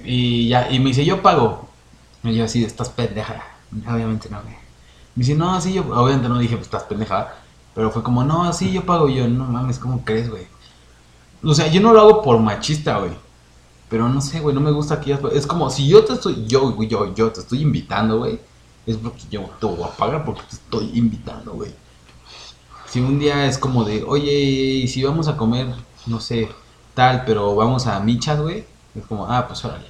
Y 0.04 0.50
ya, 0.50 0.70
y 0.70 0.80
me 0.80 0.90
dice, 0.90 1.06
yo 1.06 1.22
pago. 1.22 1.70
Y 2.24 2.36
yo, 2.36 2.44
así, 2.44 2.64
estás 2.66 2.90
pendeja. 2.90 3.42
Obviamente 3.88 4.30
no, 4.30 4.42
güey. 4.42 4.56
Me 5.16 5.24
dice, 5.24 5.36
no, 5.36 5.60
sí, 5.62 5.74
yo, 5.74 5.84
obviamente 5.84 6.28
no 6.28 6.38
dije, 6.38 6.56
pues 6.56 6.68
estás 6.68 6.84
pendeja. 6.84 7.34
Pero 7.74 7.90
fue 7.90 8.04
como, 8.04 8.26
no, 8.26 8.52
sí, 8.52 8.74
yo 8.74 8.86
pago. 8.86 9.08
Y 9.08 9.16
yo, 9.16 9.30
no 9.30 9.46
mames, 9.46 9.80
¿cómo 9.80 10.04
crees, 10.04 10.30
güey? 10.30 10.46
O 11.42 11.56
sea, 11.56 11.68
yo 11.68 11.80
no 11.80 11.94
lo 11.94 12.02
hago 12.02 12.22
por 12.22 12.38
machista, 12.40 12.98
güey. 12.98 13.12
Pero 13.92 14.08
no 14.08 14.22
sé, 14.22 14.40
güey, 14.40 14.56
no 14.56 14.62
me 14.62 14.72
gusta 14.72 15.02
que 15.02 15.12
ellas... 15.12 15.22
Es 15.34 15.46
como, 15.46 15.70
si 15.70 15.86
yo 15.86 16.06
te 16.06 16.14
estoy, 16.14 16.46
yo, 16.48 16.72
güey, 16.72 16.88
yo, 16.88 17.14
yo 17.14 17.30
te 17.30 17.42
estoy 17.42 17.62
invitando, 17.62 18.20
güey. 18.20 18.40
Es 18.86 18.96
porque 18.96 19.24
yo 19.30 19.42
te 19.60 19.66
voy 19.66 19.84
a 19.84 19.92
pagar 19.92 20.24
porque 20.24 20.44
te 20.50 20.56
estoy 20.56 20.92
invitando, 20.98 21.52
güey. 21.52 21.74
Si 22.88 23.02
un 23.02 23.20
día 23.20 23.46
es 23.48 23.58
como 23.58 23.84
de, 23.84 24.02
oye, 24.04 24.88
si 24.88 25.04
vamos 25.04 25.28
a 25.28 25.36
comer, 25.36 25.76
no 26.06 26.22
sé, 26.22 26.48
tal, 26.94 27.26
pero 27.26 27.54
vamos 27.54 27.86
a 27.86 28.00
michas, 28.00 28.40
güey. 28.40 28.64
Es 28.96 29.06
como, 29.08 29.26
ah, 29.26 29.46
pues 29.46 29.66
órale. 29.66 29.88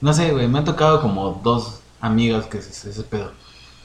No 0.00 0.14
sé, 0.14 0.30
güey, 0.30 0.46
me 0.46 0.58
han 0.58 0.64
tocado 0.64 1.02
como 1.02 1.40
dos 1.42 1.80
amigas 2.00 2.46
que 2.46 2.58
es 2.58 2.84
ese 2.84 3.02
pedo. 3.02 3.32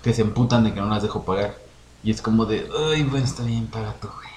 Que 0.03 0.13
se 0.13 0.21
emputan 0.21 0.63
de 0.63 0.75
que 0.75 0.79
no 0.79 0.89
las 0.89 1.01
dejo 1.01 1.23
pagar. 1.23 1.57
Y 2.03 2.11
es 2.11 2.21
como 2.21 2.45
de, 2.45 2.69
ay, 2.91 3.01
bueno, 3.01 3.25
está 3.25 3.41
bien, 3.41 3.65
paga 3.65 3.95
tú, 3.99 4.09
güey. 4.09 4.29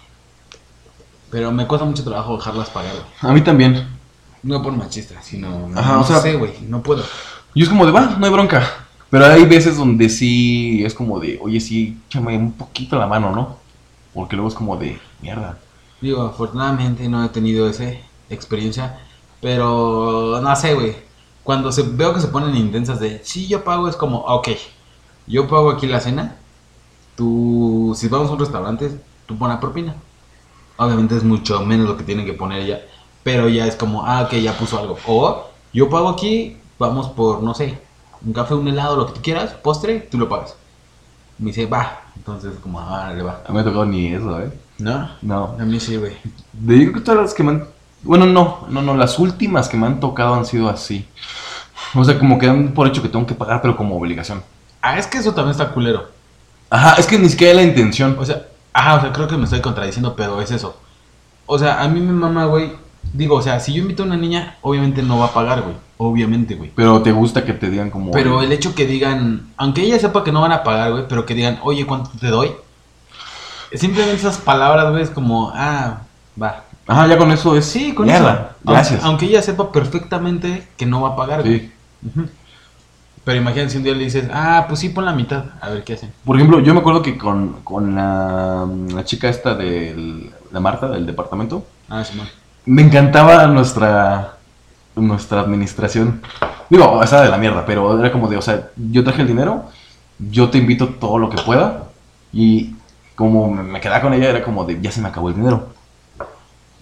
Pero 1.31 1.53
me 1.53 1.67
cuesta 1.67 1.85
mucho 1.85 2.03
trabajo 2.03 2.39
dejarlas 2.39 2.71
pagar, 2.71 2.95
güey. 2.95 3.07
A 3.21 3.35
mí 3.35 3.43
también. 3.43 3.96
No 4.47 4.63
por 4.63 4.73
machista, 4.73 5.21
sino. 5.23 5.69
Ajá, 5.75 5.95
no 5.95 6.01
o 6.03 6.05
sea- 6.05 6.21
sé, 6.21 6.37
güey, 6.37 6.53
no 6.69 6.81
puedo. 6.83 7.03
Y 7.53 7.63
es 7.65 7.69
como 7.69 7.85
de, 7.85 7.91
va, 7.91 8.17
no 8.17 8.25
hay 8.25 8.33
bronca. 8.33 8.63
Pero 9.11 9.27
hay 9.27 9.45
veces 9.45 9.77
donde 9.77 10.09
sí 10.09 10.85
es 10.85 10.95
como 10.95 11.19
de, 11.19 11.39
oye, 11.43 11.59
sí, 11.61 11.99
échame 12.07 12.37
un 12.37 12.53
poquito 12.53 12.97
la 12.97 13.07
mano, 13.07 13.35
¿no? 13.35 13.57
Porque 14.15 14.37
luego 14.37 14.49
es 14.49 14.55
como 14.55 14.77
de, 14.77 14.99
mierda. 15.21 15.59
Digo, 16.01 16.23
afortunadamente 16.23 17.09
no 17.09 17.25
he 17.25 17.29
tenido 17.29 17.69
esa 17.69 17.91
experiencia. 18.31 19.01
Pero 19.41 20.41
no 20.41 20.57
sé, 20.57 20.75
güey. 20.75 20.95
Cuando 21.43 21.73
se, 21.73 21.83
veo 21.83 22.15
que 22.15 22.21
se 22.21 22.29
ponen 22.29 22.57
intensas 22.57 23.01
de, 23.01 23.21
sí, 23.25 23.47
yo 23.49 23.65
pago, 23.65 23.89
es 23.89 23.97
como, 23.97 24.19
ok, 24.19 24.49
yo 25.27 25.49
pago 25.49 25.71
aquí 25.71 25.87
la 25.87 26.01
cena. 26.01 26.37
Tú, 27.17 27.95
si 27.97 28.09
vamos 28.09 28.29
a 28.29 28.33
un 28.35 28.39
restaurante, 28.39 28.91
tú 29.27 29.37
pones 29.39 29.59
propina. 29.59 29.95
Obviamente 30.77 31.17
es 31.17 31.25
mucho 31.25 31.61
menos 31.65 31.89
lo 31.89 31.97
que 31.97 32.05
tienen 32.05 32.27
que 32.27 32.35
poner 32.35 32.63
ella. 32.63 32.81
Pero 33.27 33.49
ya 33.49 33.67
es 33.67 33.75
como, 33.75 34.07
ah, 34.07 34.23
ok, 34.23 34.35
ya 34.35 34.57
puso 34.57 34.79
algo. 34.79 34.97
O 35.05 35.51
yo 35.73 35.91
pago 35.91 36.11
aquí, 36.11 36.59
vamos 36.79 37.09
por, 37.09 37.43
no 37.43 37.55
sé, 37.55 37.77
un 38.25 38.33
café, 38.33 38.55
un 38.55 38.69
helado, 38.69 38.95
lo 38.95 39.07
que 39.09 39.15
tú 39.15 39.21
quieras, 39.21 39.53
postre, 39.53 39.99
tú 39.99 40.17
lo 40.17 40.29
pagas. 40.29 40.55
Me 41.37 41.47
dice, 41.47 41.67
va. 41.67 42.03
Entonces, 42.15 42.53
como, 42.63 42.79
ah, 42.79 43.13
le 43.13 43.25
va. 43.25 43.41
A 43.45 43.49
mí 43.49 43.55
me 43.57 43.63
ha 43.63 43.65
tocado 43.65 43.85
ni 43.85 44.15
eso, 44.15 44.41
¿eh? 44.41 44.53
¿No? 44.79 45.11
No. 45.23 45.57
A 45.59 45.65
mí 45.65 45.81
sí, 45.81 45.97
güey. 45.97 46.13
De, 46.53 46.77
yo 46.77 46.83
creo 46.83 46.93
que 46.93 47.01
todas 47.01 47.21
las 47.21 47.35
que 47.35 47.43
me 47.43 47.51
han... 47.51 47.65
Bueno, 48.05 48.27
no, 48.27 48.59
no, 48.69 48.81
no, 48.81 48.95
las 48.95 49.19
últimas 49.19 49.69
que 49.69 49.77
me 49.77 49.89
han 49.89 49.99
tocado 49.99 50.35
han 50.35 50.47
sido 50.47 50.69
así. 50.69 51.05
O 51.97 52.05
sea, 52.05 52.21
como 52.21 52.39
que 52.39 52.47
dan 52.47 52.75
por 52.75 52.87
hecho 52.87 53.03
que 53.03 53.09
tengo 53.09 53.27
que 53.27 53.35
pagar, 53.35 53.61
pero 53.61 53.77
como 53.77 53.97
obligación. 53.97 54.45
Ah, 54.81 55.01
es 55.01 55.09
que 55.09 55.19
eso 55.19 55.35
también 55.35 55.51
está 55.51 55.73
culero. 55.73 56.11
Ajá, 56.71 56.95
es 56.95 57.09
que 57.09 57.19
ni 57.19 57.29
siquiera 57.29 57.59
hay 57.59 57.67
la 57.67 57.73
intención. 57.73 58.17
O 58.21 58.25
sea, 58.25 58.47
ajá, 58.73 58.95
o 58.95 59.01
sea, 59.01 59.13
creo 59.13 59.27
que 59.27 59.37
me 59.37 59.47
estoy 59.47 59.61
contradiciendo, 59.61 60.15
pero 60.15 60.41
es 60.41 60.53
eso. 60.53 60.77
O 61.47 61.59
sea, 61.59 61.83
a 61.83 61.89
mí 61.89 61.99
mi 61.99 62.13
mamá, 62.13 62.45
güey, 62.45 62.86
digo, 63.17 63.37
o 63.37 63.43
sea, 63.43 63.61
si 63.61 63.73
yo 63.73 63.83
invito 63.83 64.03
a 64.03 64.07
una 64.07 64.17
niña, 64.17 64.57
obviamente 64.63 65.03
no 65.03 65.19
va 65.19 65.27
a 65.27 65.33
pagar, 65.33 65.63
güey. 65.63 65.75
Obviamente, 65.99 66.55
güey. 66.55 66.71
Pero 66.75 67.01
te 67.03 67.13
gusta 67.13 67.45
que 67.45 67.53
te 67.53 67.71
digan 67.71 67.91
como... 67.91 68.11
Pero 68.11 68.43
el 68.43 68.53
hecho 68.53 68.75
que 68.75 68.87
digan, 68.87 69.49
aunque 69.57 69.83
ella 69.83 69.99
sepa 69.99 70.23
que 70.25 70.33
no 70.33 70.43
van 70.43 70.53
a 70.53 70.63
pagar, 70.63 70.93
güey, 70.93 71.05
pero 71.09 71.25
que 71.25 71.35
digan, 71.35 71.59
oye, 71.63 71.87
¿cuánto 71.87 72.11
te 72.19 72.29
doy? 72.29 72.51
Simplemente 73.73 74.17
esas 74.17 74.39
palabras, 74.39 74.91
güey, 74.91 75.03
es 75.03 75.11
como, 75.11 75.51
ah, 75.55 76.03
va. 76.41 76.65
Ajá, 76.87 77.07
ya 77.07 77.19
con 77.19 77.33
eso 77.33 77.57
es... 77.57 77.65
Sí, 77.65 77.95
con 77.95 78.07
Mierda, 78.07 78.53
eso. 78.61 78.73
Gracias. 78.73 78.93
Aunque, 78.93 79.07
aunque 79.07 79.27
ella 79.27 79.43
sepa 79.43 79.73
perfectamente 79.73 80.69
que 80.77 80.87
no 80.87 81.01
va 81.03 81.11
a 81.11 81.17
pagar, 81.17 81.43
güey. 81.43 81.61
Sí. 81.61 81.73
Pero 83.25 83.39
imagínate 83.39 83.71
si 83.71 83.79
un 83.79 83.83
día 83.83 83.93
le 83.95 84.05
dices, 84.05 84.29
ah, 84.33 84.67
pues 84.69 84.79
sí, 84.79 84.91
pon 84.91 85.05
la 85.05 85.13
mitad, 85.13 85.47
a 85.61 85.71
ver 85.71 85.83
qué 85.83 85.95
hacen. 85.95 86.13
Por 86.25 86.37
ejemplo, 86.37 86.61
yo 86.61 86.75
me 86.75 86.81
acuerdo 86.81 87.03
que 87.03 87.19
con, 87.19 87.55
con 87.65 87.97
la, 87.97 88.69
la 88.95 89.05
chica 89.05 89.29
esta 89.29 89.55
de 89.57 90.31
la 90.53 90.61
Marta, 90.61 90.89
del 90.89 91.07
departamento, 91.07 91.67
Ah, 91.89 92.05
Simón. 92.05 92.29
Me 92.67 92.83
encantaba 92.83 93.47
nuestra 93.47 94.33
nuestra 94.97 95.41
administración. 95.41 96.23
Digo, 96.69 97.03
estaba 97.03 97.23
de 97.23 97.29
la 97.29 97.37
mierda, 97.39 97.65
pero 97.65 97.99
era 97.99 98.11
como 98.11 98.29
de, 98.29 98.37
o 98.37 98.43
sea, 98.43 98.69
yo 98.77 99.05
traje 99.05 99.23
el 99.23 99.29
dinero, 99.29 99.67
yo 100.19 100.49
te 100.51 100.59
invito 100.59 100.89
todo 100.89 101.19
lo 101.19 101.29
que 101.29 101.41
pueda 101.43 101.85
y 102.33 102.75
como 103.15 103.51
me 103.51 103.81
quedaba 103.81 104.01
con 104.01 104.15
ella 104.15 104.31
era 104.31 104.43
como 104.43 104.65
de, 104.65 104.81
ya 104.81 104.91
se 104.91 105.01
me 105.01 105.09
acabó 105.09 105.29
el 105.29 105.37
dinero. 105.37 105.69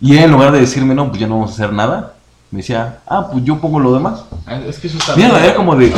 Y 0.01 0.13
ella 0.13 0.25
en 0.25 0.33
lugar 0.33 0.53
de 0.53 0.61
decirme, 0.61 0.95
no, 0.95 1.09
pues 1.09 1.21
ya 1.21 1.27
no 1.27 1.35
vamos 1.35 1.51
a 1.51 1.55
hacer 1.55 1.73
nada, 1.73 2.15
me 2.51 2.59
decía, 2.59 3.01
ah, 3.07 3.29
pues 3.31 3.45
yo 3.45 3.59
pongo 3.59 3.81
lo 3.81 3.93
demás. 3.93 4.25
Ah, 4.47 4.61
Es 4.67 4.79
que 4.79 4.87
eso 4.87 4.99
está 4.99 5.17
Mierda, 5.17 5.35
verga. 5.35 5.49
era 5.49 5.57
como 5.57 5.77
de, 5.77 5.93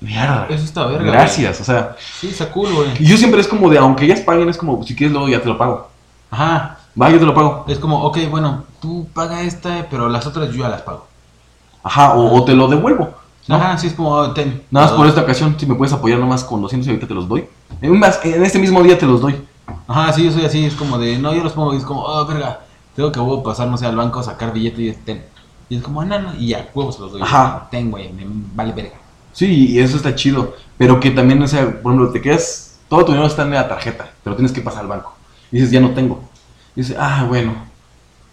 mierda. 0.00 0.46
Eso 0.48 0.64
está 0.64 0.86
verga. 0.86 1.10
Gracias, 1.12 1.60
o 1.60 1.64
sea, 1.64 1.80
güey. 1.82 1.94
Sí, 2.20 2.28
está 2.28 2.50
cool, 2.50 2.72
güey. 2.72 2.90
y 2.98 3.06
yo 3.06 3.16
siempre 3.16 3.40
es 3.40 3.48
como 3.48 3.68
de, 3.68 3.78
aunque 3.78 4.04
ellas 4.04 4.20
paguen, 4.20 4.48
es 4.48 4.56
como, 4.56 4.82
si 4.84 4.94
quieres 4.94 5.12
luego 5.12 5.28
ya 5.28 5.40
te 5.40 5.48
lo 5.48 5.58
pago. 5.58 5.90
Ajá. 6.30 6.75
Va, 7.00 7.10
yo 7.10 7.18
te 7.18 7.26
lo 7.26 7.34
pago. 7.34 7.64
Es 7.68 7.78
como, 7.78 8.02
ok, 8.04 8.18
bueno, 8.30 8.64
tú 8.80 9.06
paga 9.12 9.42
esta, 9.42 9.86
pero 9.90 10.08
las 10.08 10.26
otras 10.26 10.50
yo 10.50 10.62
ya 10.62 10.68
las 10.68 10.82
pago. 10.82 11.06
Ajá, 11.82 12.14
o, 12.14 12.34
o 12.34 12.44
te 12.44 12.54
lo 12.54 12.68
devuelvo. 12.68 13.10
¿no? 13.48 13.54
Ajá, 13.56 13.78
sí, 13.78 13.88
es 13.88 13.92
como, 13.92 14.10
oh, 14.10 14.30
ten. 14.32 14.62
Nada 14.70 14.86
más 14.86 14.96
por 14.96 15.06
esta 15.06 15.22
ocasión, 15.22 15.56
si 15.58 15.66
me 15.66 15.74
puedes 15.74 15.92
apoyar 15.92 16.18
nomás 16.18 16.42
con 16.42 16.60
200 16.60 16.86
y 16.86 16.90
ahorita 16.90 17.06
te 17.06 17.14
los 17.14 17.28
doy. 17.28 17.46
En, 17.80 17.98
más, 17.98 18.20
en 18.24 18.42
este 18.42 18.58
mismo 18.58 18.82
día 18.82 18.98
te 18.98 19.06
los 19.06 19.20
doy. 19.20 19.36
Ajá, 19.86 20.12
sí, 20.12 20.24
yo 20.24 20.32
soy 20.32 20.44
así, 20.44 20.64
es 20.64 20.74
como 20.74 20.98
de, 20.98 21.18
no, 21.18 21.34
yo 21.34 21.42
los 21.42 21.52
pongo 21.52 21.74
y 21.74 21.76
es 21.76 21.84
como, 21.84 22.02
oh, 22.02 22.24
verga, 22.26 22.60
tengo 22.94 23.12
que 23.12 23.20
huevo 23.20 23.42
pasar, 23.42 23.68
no 23.68 23.76
sé, 23.76 23.86
al 23.86 23.96
banco, 23.96 24.22
sacar 24.22 24.52
billete 24.52 24.82
y 24.82 24.88
es, 24.88 25.04
ten. 25.04 25.24
Y 25.68 25.76
es 25.76 25.82
como, 25.82 26.04
no, 26.04 26.18
no, 26.18 26.34
y 26.34 26.48
ya, 26.48 26.68
huevos 26.74 26.98
los 26.98 27.12
doy. 27.12 27.22
Ajá. 27.22 27.68
Ten, 27.70 27.90
güey, 27.90 28.12
me 28.12 28.24
vale 28.54 28.72
verga. 28.72 28.96
Sí, 29.32 29.72
y 29.72 29.78
eso 29.80 29.96
está 29.96 30.14
chido. 30.14 30.54
Pero 30.78 30.98
que 30.98 31.10
también, 31.10 31.42
o 31.42 31.48
sea, 31.48 31.64
por 31.82 31.92
ejemplo, 31.92 32.10
te 32.10 32.20
quedas, 32.20 32.78
todo 32.88 33.04
tu 33.04 33.12
dinero 33.12 33.28
está 33.28 33.42
en 33.42 33.50
la 33.50 33.68
tarjeta, 33.68 34.10
te 34.22 34.30
lo 34.30 34.36
tienes 34.36 34.52
que 34.52 34.60
pasar 34.60 34.82
al 34.82 34.88
banco. 34.88 35.14
Y 35.52 35.56
dices, 35.56 35.70
ya 35.70 35.80
no 35.80 35.90
tengo. 35.90 36.22
Y 36.76 36.80
dices, 36.82 36.96
ah, 36.98 37.24
bueno, 37.26 37.54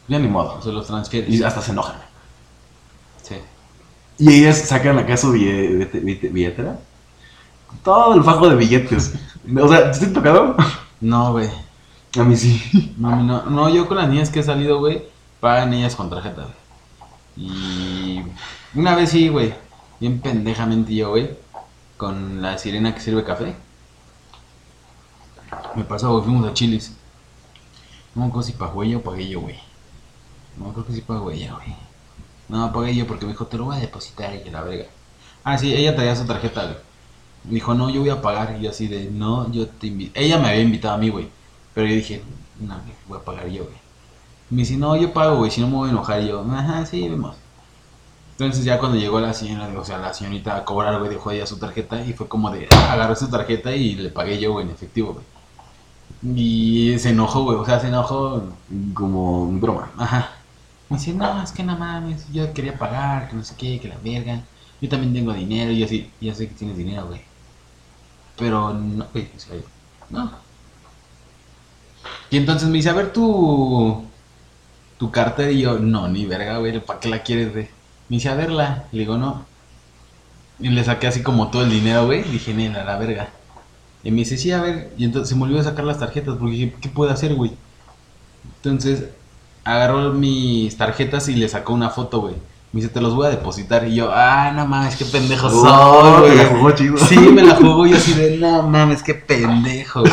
ya 0.07 0.19
ni 0.19 0.27
modo. 0.27 0.61
Se 0.61 0.71
los 0.71 0.85
transfieres. 0.85 1.29
Y 1.29 1.41
hasta 1.43 1.61
se 1.61 1.71
enojan. 1.71 1.95
Sí. 3.23 3.35
Y 4.19 4.33
ellas 4.41 4.59
sacan 4.67 4.99
acá 4.99 5.15
su 5.17 5.33
bille- 5.33 5.69
billete- 5.91 6.01
billete- 6.03 6.31
billetera. 6.31 6.79
Todo 7.83 8.13
el 8.15 8.23
fajo 8.23 8.49
de 8.49 8.55
billetes. 8.55 9.13
O 9.59 9.67
sea, 9.67 9.91
¿te 9.91 10.05
has 10.05 10.13
tocado? 10.13 10.55
No, 11.01 11.31
güey. 11.31 11.49
A 12.19 12.23
mí 12.23 12.35
sí. 12.37 12.61
Mí 12.73 12.93
no, 12.97 13.43
no, 13.43 13.69
yo 13.69 13.87
con 13.87 13.97
las 13.97 14.07
niñas 14.07 14.29
que 14.29 14.41
he 14.41 14.43
salido, 14.43 14.79
güey, 14.79 15.03
pagan 15.39 15.73
ellas 15.73 15.95
con 15.95 16.09
tarjeta, 16.09 16.43
güey. 16.43 16.53
Y 17.35 18.23
una 18.75 18.95
vez 18.95 19.09
sí, 19.09 19.27
güey, 19.29 19.53
bien 19.99 20.19
pendejamente 20.21 20.93
yo, 20.93 21.09
güey, 21.09 21.31
con 21.97 22.41
la 22.43 22.57
sirena 22.59 22.93
que 22.93 23.01
sirve 23.01 23.23
café. 23.23 23.55
Me 25.75 25.83
pasó, 25.83 26.11
güey, 26.11 26.23
fuimos 26.23 26.47
a 26.49 26.53
Chilis. 26.53 26.95
No 28.15 28.27
me 28.27 28.43
si 28.43 28.53
pagó 28.53 28.83
ella 28.83 28.97
o 28.97 29.01
pagué 29.01 29.27
yo, 29.27 29.41
güey. 29.41 29.57
No, 30.57 30.71
creo 30.71 30.85
que 30.85 30.93
sí 30.93 31.01
pagó 31.01 31.31
ella, 31.31 31.53
güey. 31.53 31.75
No, 32.49 32.71
pagué 32.71 32.95
yo 32.95 33.07
porque 33.07 33.25
me 33.25 33.31
dijo, 33.31 33.47
te 33.47 33.57
lo 33.57 33.65
voy 33.65 33.77
a 33.77 33.79
depositar 33.79 34.35
y 34.35 34.49
la 34.49 34.61
verga. 34.61 34.85
Ah, 35.43 35.57
sí, 35.57 35.73
ella 35.73 35.95
traía 35.95 36.15
su 36.15 36.25
tarjeta, 36.25 36.63
güey. 36.63 36.77
Me 37.45 37.53
dijo, 37.55 37.73
no, 37.73 37.89
yo 37.89 38.01
voy 38.01 38.09
a 38.09 38.21
pagar. 38.21 38.55
Y 38.57 38.63
yo 38.63 38.69
así 38.69 38.87
de, 38.87 39.09
no, 39.09 39.51
yo 39.51 39.67
te 39.67 39.87
invito. 39.87 40.11
Ella 40.19 40.37
me 40.37 40.49
había 40.49 40.61
invitado 40.61 40.95
a 40.95 40.97
mí, 40.97 41.09
güey. 41.09 41.29
Pero 41.73 41.87
yo 41.87 41.95
dije, 41.95 42.23
no, 42.59 42.75
voy 43.07 43.17
a 43.19 43.23
pagar 43.23 43.47
yo, 43.47 43.63
güey. 43.63 43.75
Me 44.49 44.59
dice, 44.59 44.77
no, 44.77 44.95
yo 44.95 45.11
pago, 45.13 45.37
güey, 45.37 45.49
si 45.49 45.61
no 45.61 45.67
me 45.67 45.75
voy 45.75 45.89
a 45.89 45.91
enojar. 45.91 46.21
Yo, 46.21 46.45
ajá, 46.51 46.85
sí, 46.85 47.09
vemos. 47.09 47.35
Entonces 48.33 48.65
ya 48.65 48.79
cuando 48.79 48.97
llegó 48.97 49.19
la 49.19 49.33
señora, 49.33 49.69
o 49.79 49.85
sea, 49.85 49.99
la 49.99 50.13
señorita 50.13 50.55
a 50.57 50.65
cobrar, 50.65 50.97
güey, 50.99 51.09
dejó 51.09 51.31
ella 51.31 51.45
su 51.45 51.57
tarjeta 51.57 52.03
y 52.03 52.13
fue 52.13 52.27
como 52.27 52.49
de, 52.49 52.67
agarró 52.89 53.15
su 53.15 53.29
tarjeta 53.29 53.75
y 53.75 53.95
le 53.95 54.09
pagué 54.09 54.39
yo, 54.39 54.53
güey, 54.53 54.65
en 54.65 54.71
efectivo, 54.71 55.13
güey. 55.13 55.25
Y 56.23 56.97
se 56.99 57.09
enojó, 57.09 57.43
güey, 57.43 57.57
o 57.57 57.65
sea, 57.65 57.79
se 57.79 57.87
enojó, 57.87 58.43
Como 58.93 59.47
broma. 59.59 59.91
ajá. 59.97 60.31
Me 60.89 60.97
dice, 60.97 61.13
no, 61.13 61.41
es 61.41 61.51
que 61.51 61.63
no 61.63 61.77
mames, 61.77 62.31
yo 62.31 62.53
quería 62.53 62.77
pagar, 62.77 63.29
que 63.29 63.35
no 63.35 63.43
sé 63.43 63.55
qué, 63.57 63.79
que 63.79 63.87
la 63.89 63.97
verga. 64.03 64.41
Yo 64.81 64.89
también 64.89 65.13
tengo 65.13 65.33
dinero, 65.33 65.71
y 65.71 65.79
yo 65.79 65.85
así, 65.85 66.11
ya 66.21 66.33
sé 66.35 66.47
que 66.47 66.55
tienes 66.55 66.77
dinero, 66.77 67.07
güey. 67.07 67.21
Pero 68.37 68.73
no, 68.73 69.05
güey, 69.13 69.29
no. 70.09 70.31
Y 72.29 72.37
entonces 72.37 72.67
me 72.69 72.77
dice, 72.77 72.89
a 72.89 72.93
ver 72.93 73.13
tu, 73.13 74.03
tu 74.97 75.11
cartera, 75.11 75.51
y 75.51 75.61
yo, 75.61 75.79
no, 75.79 76.07
ni 76.07 76.25
verga, 76.25 76.57
güey, 76.57 76.79
¿para 76.79 76.99
qué 76.99 77.09
la 77.09 77.23
quieres, 77.23 77.51
güey? 77.53 77.65
Me 78.09 78.17
dice, 78.17 78.29
a 78.29 78.35
verla, 78.35 78.85
y 78.91 78.97
le 78.97 79.01
digo, 79.01 79.17
no. 79.17 79.45
Y 80.59 80.69
le 80.69 80.83
saqué 80.83 81.07
así 81.07 81.23
como 81.23 81.49
todo 81.49 81.63
el 81.63 81.69
dinero, 81.71 82.05
güey, 82.05 82.23
dije, 82.23 82.53
nena, 82.53 82.83
la 82.83 82.97
verga. 82.97 83.29
Y 84.03 84.11
me 84.11 84.17
dice, 84.17 84.37
sí, 84.37 84.51
a 84.51 84.61
ver, 84.61 84.91
y 84.97 85.05
entonces 85.05 85.29
se 85.29 85.35
me 85.35 85.43
olvidó 85.43 85.63
sacar 85.63 85.85
las 85.85 85.99
tarjetas, 85.99 86.35
porque 86.37 86.53
dije, 86.55 86.75
¿qué 86.81 86.89
puedo 86.89 87.11
hacer, 87.11 87.33
güey? 87.35 87.51
Entonces, 88.57 89.05
agarró 89.63 90.11
mis 90.13 90.75
tarjetas 90.77 91.29
y 91.29 91.35
le 91.35 91.47
sacó 91.47 91.73
una 91.73 91.89
foto, 91.89 92.19
güey. 92.21 92.35
Me 92.73 92.81
dice, 92.81 92.91
te 92.91 92.99
los 93.01 93.13
voy 93.15 93.27
a 93.27 93.29
depositar. 93.29 93.87
Y 93.87 93.95
yo, 93.95 94.09
ah, 94.11 94.51
no 94.53 94.65
mames, 94.65 94.95
qué 94.95 95.05
pendejo 95.05 95.49
soy, 95.49 95.69
Oh, 95.71 96.17
güey. 96.21 96.31
te 96.31 96.43
la 96.43 96.49
jugó 96.49 96.71
chido. 96.71 96.97
Sí, 96.97 97.17
me 97.17 97.43
la 97.43 97.55
jugó 97.55 97.85
yo 97.85 97.95
así 97.95 98.13
de, 98.13 98.37
no 98.37 98.63
mames, 98.63 99.03
qué 99.03 99.13
pendejo. 99.13 100.01
güey". 100.01 100.11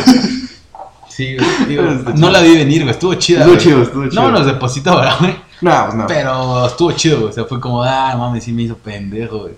Sí, 1.08 1.36
güey. 1.36 1.48
digo, 1.68 1.82
no 2.14 2.30
la 2.30 2.40
vi 2.40 2.56
venir, 2.56 2.82
güey. 2.82 2.92
Estuvo 2.92 3.14
chida. 3.14 3.40
Estuvo 3.40 3.54
güey. 3.54 3.64
chido, 3.64 3.82
estuvo 3.82 4.08
chido. 4.08 4.22
No 4.22 4.30
me 4.30 4.38
los 4.38 4.46
depositó, 4.46 4.96
¿verdad, 4.96 5.16
güey? 5.20 5.36
No, 5.62 5.82
pues 5.86 5.94
no. 5.94 6.06
Pero 6.06 6.66
estuvo 6.66 6.92
chido, 6.92 7.16
güey. 7.20 7.30
O 7.30 7.32
sea, 7.32 7.44
fue 7.44 7.60
como, 7.60 7.82
ah, 7.82 8.14
mames, 8.16 8.44
sí 8.44 8.52
me 8.52 8.62
hizo 8.62 8.76
pendejo, 8.76 9.40
güey. 9.40 9.54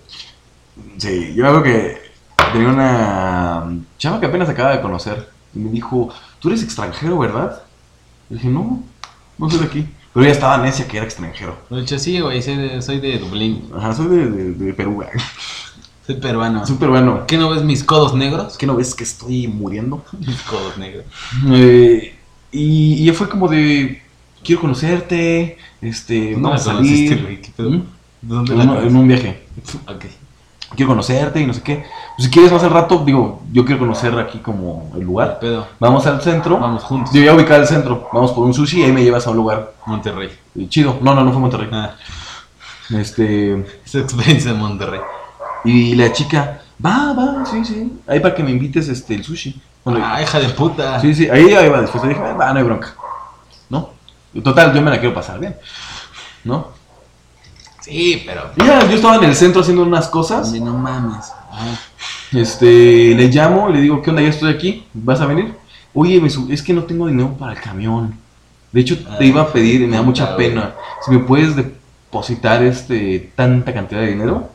Sí, 0.98 1.34
yo 1.36 1.42
me 1.42 1.48
acuerdo 1.48 1.62
que 1.64 2.11
tenía 2.52 2.68
una 2.68 3.78
chava 3.98 4.20
que 4.20 4.26
apenas 4.26 4.48
acaba 4.48 4.70
de 4.76 4.80
conocer. 4.80 5.28
Y 5.54 5.58
me 5.58 5.70
dijo, 5.70 6.08
tú 6.38 6.48
eres 6.48 6.62
extranjero, 6.62 7.18
¿verdad? 7.18 7.62
Le 8.30 8.36
dije, 8.36 8.48
no, 8.48 8.82
no 9.38 9.50
soy 9.50 9.60
de 9.60 9.64
aquí. 9.66 9.86
Pero 10.14 10.24
ella 10.24 10.32
estaba 10.34 10.58
necia 10.58 10.86
que 10.86 10.96
era 10.98 11.06
extranjero. 11.06 11.56
De 11.70 11.80
hecho, 11.80 11.98
sí, 11.98 12.20
güey. 12.20 12.42
Soy 12.42 12.56
de, 12.56 12.82
soy 12.82 13.00
de 13.00 13.18
Dublín. 13.18 13.64
Ajá, 13.74 13.94
soy 13.94 14.08
de, 14.08 14.30
de- 14.30 14.52
de 14.54 14.74
Perú, 14.74 14.94
güey. 14.94 15.08
Soy 16.06 16.16
peruano. 16.16 16.66
Soy 16.66 16.76
peruano. 16.76 17.26
¿Qué 17.26 17.38
no 17.38 17.48
ves 17.50 17.62
mis 17.62 17.82
codos 17.84 18.14
negros? 18.14 18.58
¿Qué 18.58 18.66
no 18.66 18.76
ves 18.76 18.94
que 18.94 19.04
estoy 19.04 19.46
muriendo? 19.48 20.04
Mis 20.18 20.40
codos 20.42 20.76
negros. 20.76 21.04
Eh, 21.50 22.14
y, 22.50 23.08
y 23.08 23.12
fue 23.12 23.28
como 23.28 23.48
de, 23.48 24.02
quiero 24.44 24.60
conocerte, 24.60 25.56
este, 25.80 26.32
¿Dónde 26.32 26.48
vamos 26.48 26.66
a 26.68 26.72
conociste, 26.72 27.08
salir. 27.10 27.22
güey? 27.24 27.40
¿Qué 27.40 27.50
pedo? 27.56 27.70
¿Mm? 27.70 27.82
¿De 28.22 28.34
dónde 28.34 28.52
En, 28.52 28.58
la 28.58 28.82
en 28.82 28.96
un 28.96 29.08
viaje. 29.08 29.42
Ok. 29.88 30.04
Quiero 30.74 30.88
conocerte 30.90 31.40
y 31.40 31.46
no 31.46 31.52
sé 31.54 31.62
qué. 31.62 31.84
Pues 32.16 32.26
si 32.26 32.30
quieres 32.30 32.50
más 32.52 32.62
al 32.64 32.70
rato, 32.70 33.02
digo, 33.04 33.42
yo 33.52 33.64
quiero 33.64 33.78
conocer 33.80 34.18
aquí 34.18 34.38
como 34.38 34.90
el 34.94 35.00
¿Qué 35.00 35.04
lugar. 35.04 35.38
pedo? 35.40 35.66
Vamos 35.78 36.06
al 36.06 36.20
centro. 36.22 36.58
Vamos 36.58 36.82
juntos. 36.82 37.12
Yo 37.12 37.22
ya 37.22 37.34
ubicado 37.34 37.60
el 37.60 37.66
centro. 37.66 38.08
Vamos 38.12 38.32
por 38.32 38.44
un 38.44 38.54
sushi 38.54 38.80
y 38.80 38.84
ahí 38.84 38.92
me 38.92 39.02
llevas 39.02 39.26
a 39.26 39.30
un 39.30 39.36
lugar 39.36 39.72
Monterrey. 39.86 40.30
eh, 40.58 40.66
chido. 40.68 40.98
No, 41.02 41.14
no, 41.14 41.22
no 41.24 41.30
fue 41.32 41.40
Monterrey. 41.40 41.68
Ah, 41.72 41.94
Este. 42.90 43.64
esa 43.84 43.98
experiencia 44.00 44.50
en 44.50 44.58
Monterrey. 44.58 45.00
Y 45.64 45.94
la 45.94 46.12
chica, 46.12 46.60
va, 46.84 47.12
va, 47.12 47.46
sí, 47.46 47.64
sí. 47.64 48.00
Ahí 48.06 48.20
para 48.20 48.34
que 48.34 48.42
me 48.42 48.50
invites 48.50 48.88
este, 48.88 49.14
el 49.14 49.24
sushi. 49.24 49.60
Bueno, 49.84 50.00
Ah, 50.04 50.20
hija 50.22 50.38
de 50.40 50.48
puta. 50.50 51.00
sí, 51.00 51.14
sí, 51.14 51.28
ahí 51.28 51.46
iba 51.50 51.80
después. 51.80 52.02
Le 52.04 52.10
dije, 52.10 52.20
"Ah, 52.24 52.34
va, 52.34 52.52
no 52.52 52.58
hay 52.58 52.64
bronca. 52.64 52.94
¿No? 53.70 53.90
Total, 54.42 54.72
yo 54.74 54.80
me 54.82 54.90
la 54.90 54.98
quiero 54.98 55.14
pasar 55.14 55.38
bien. 55.38 55.56
¿No? 56.44 56.68
Sí, 57.92 58.22
pero. 58.26 58.50
Y 58.56 58.64
ya, 58.64 58.88
yo 58.88 58.96
estaba 58.96 59.16
en 59.16 59.24
el 59.24 59.34
centro 59.36 59.60
haciendo 59.62 59.82
unas 59.82 60.08
cosas. 60.08 60.46
Hombre, 60.46 60.60
no 60.60 60.76
mames. 60.78 61.32
Ah, 61.50 61.76
Este, 62.32 63.14
le 63.14 63.28
llamo 63.28 63.68
y 63.70 63.74
le 63.74 63.80
digo, 63.82 64.00
¿qué 64.02 64.10
onda? 64.10 64.22
Ya 64.22 64.28
estoy 64.28 64.52
aquí, 64.52 64.86
¿vas 64.94 65.20
a 65.20 65.26
venir? 65.26 65.54
Oye, 65.94 66.20
me 66.20 66.30
sub- 66.30 66.50
es 66.50 66.62
que 66.62 66.72
no 66.72 66.84
tengo 66.84 67.06
dinero 67.06 67.36
para 67.38 67.52
el 67.52 67.60
camión. 67.60 68.16
De 68.72 68.80
hecho, 68.80 68.98
te 68.98 69.06
Ay, 69.20 69.28
iba 69.28 69.42
a 69.42 69.52
pedir 69.52 69.82
y 69.82 69.86
me 69.86 69.96
da 69.96 70.02
mucha 70.02 70.34
pena. 70.36 70.72
Si 71.04 71.10
me 71.10 71.18
puedes 71.18 71.54
depositar 71.54 72.62
este 72.62 73.30
tanta 73.36 73.74
cantidad 73.74 74.00
de 74.00 74.06
dinero. 74.08 74.48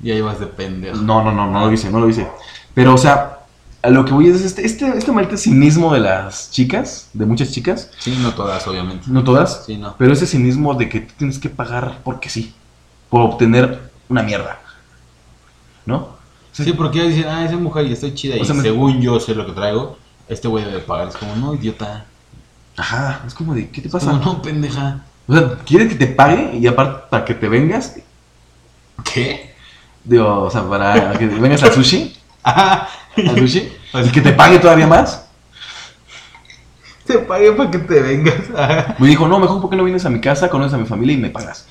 ya 0.00 0.14
ibas 0.14 0.38
de 0.38 0.46
pendejo. 0.46 0.96
No, 0.96 1.22
no, 1.24 1.32
no, 1.32 1.50
no 1.50 1.64
lo 1.66 1.72
hice, 1.72 1.90
no 1.90 2.00
lo 2.00 2.08
hice. 2.08 2.28
Pero, 2.74 2.92
o 2.94 2.98
sea, 2.98 3.38
a 3.84 3.90
lo 3.90 4.04
que 4.04 4.12
voy 4.12 4.28
es 4.28 4.40
este, 4.42 4.64
este, 4.64 4.88
este 4.96 5.12
maldito 5.12 5.36
cinismo 5.36 5.92
de 5.92 6.00
las 6.00 6.50
chicas, 6.50 7.08
de 7.12 7.26
muchas 7.26 7.52
chicas, 7.52 7.90
Sí, 7.98 8.16
no 8.20 8.32
todas, 8.34 8.66
obviamente. 8.66 9.06
no 9.08 9.22
todas, 9.22 9.64
Sí, 9.66 9.76
no. 9.76 9.94
pero 9.98 10.12
ese 10.12 10.26
cinismo 10.26 10.74
de 10.74 10.88
que 10.88 11.00
tú 11.00 11.14
tienes 11.18 11.38
que 11.38 11.50
pagar 11.50 12.00
porque 12.02 12.28
sí, 12.30 12.54
por 13.10 13.20
obtener 13.20 13.90
una 14.08 14.22
mierda. 14.22 14.58
¿No? 15.86 16.08
Sí, 16.52 16.72
porque 16.72 17.00
ellos 17.00 17.14
dicen, 17.16 17.30
ah, 17.30 17.44
esa 17.44 17.56
mujer 17.56 17.86
y 17.86 17.92
estoy 17.92 18.14
chida. 18.14 18.36
O 18.36 18.38
y 18.38 18.44
sea, 18.44 18.54
me- 18.54 18.62
según 18.62 19.00
yo 19.00 19.18
sé 19.20 19.34
lo 19.34 19.44
que 19.44 19.52
traigo, 19.52 19.98
este 20.28 20.48
güey 20.48 20.64
debe 20.64 20.78
pagar. 20.80 21.08
Es 21.08 21.16
como, 21.16 21.34
no, 21.36 21.54
idiota. 21.54 22.06
Ajá, 22.76 23.22
es 23.26 23.34
como 23.34 23.54
de, 23.54 23.68
¿qué 23.70 23.80
te 23.82 23.88
Es 23.88 23.92
pasa? 23.92 24.12
como, 24.12 24.24
no, 24.24 24.40
pendeja. 24.42 25.04
O 25.26 25.34
sea, 25.34 25.56
quiere 25.66 25.88
que 25.88 25.94
te 25.96 26.06
pague 26.06 26.56
y 26.56 26.66
aparte 26.66 27.06
para 27.10 27.24
que 27.24 27.34
te 27.34 27.48
vengas, 27.48 27.96
¿Qué? 29.12 29.54
digo, 30.04 30.42
o 30.42 30.50
sea, 30.50 30.68
para 30.68 31.18
que 31.18 31.26
vengas 31.26 31.62
al 31.62 31.72
sushi, 31.72 32.14
Ah, 32.44 32.88
al 33.16 33.38
sushi, 33.38 33.72
y 34.04 34.08
que 34.10 34.20
te 34.20 34.32
pague 34.32 34.58
todavía 34.58 34.86
más. 34.86 35.26
te 37.06 37.18
pagué 37.18 37.52
para 37.52 37.70
que 37.70 37.78
te 37.78 38.00
vengas. 38.00 38.34
Ah. 38.56 38.94
Me 38.98 39.08
dijo, 39.08 39.26
no, 39.28 39.38
mejor 39.38 39.60
porque 39.60 39.76
no 39.76 39.84
vienes 39.84 40.04
a 40.04 40.10
mi 40.10 40.20
casa, 40.20 40.48
conoces 40.50 40.74
a 40.74 40.78
mi 40.78 40.86
familia 40.86 41.14
y 41.14 41.18
me 41.20 41.30
pagas. 41.30 41.66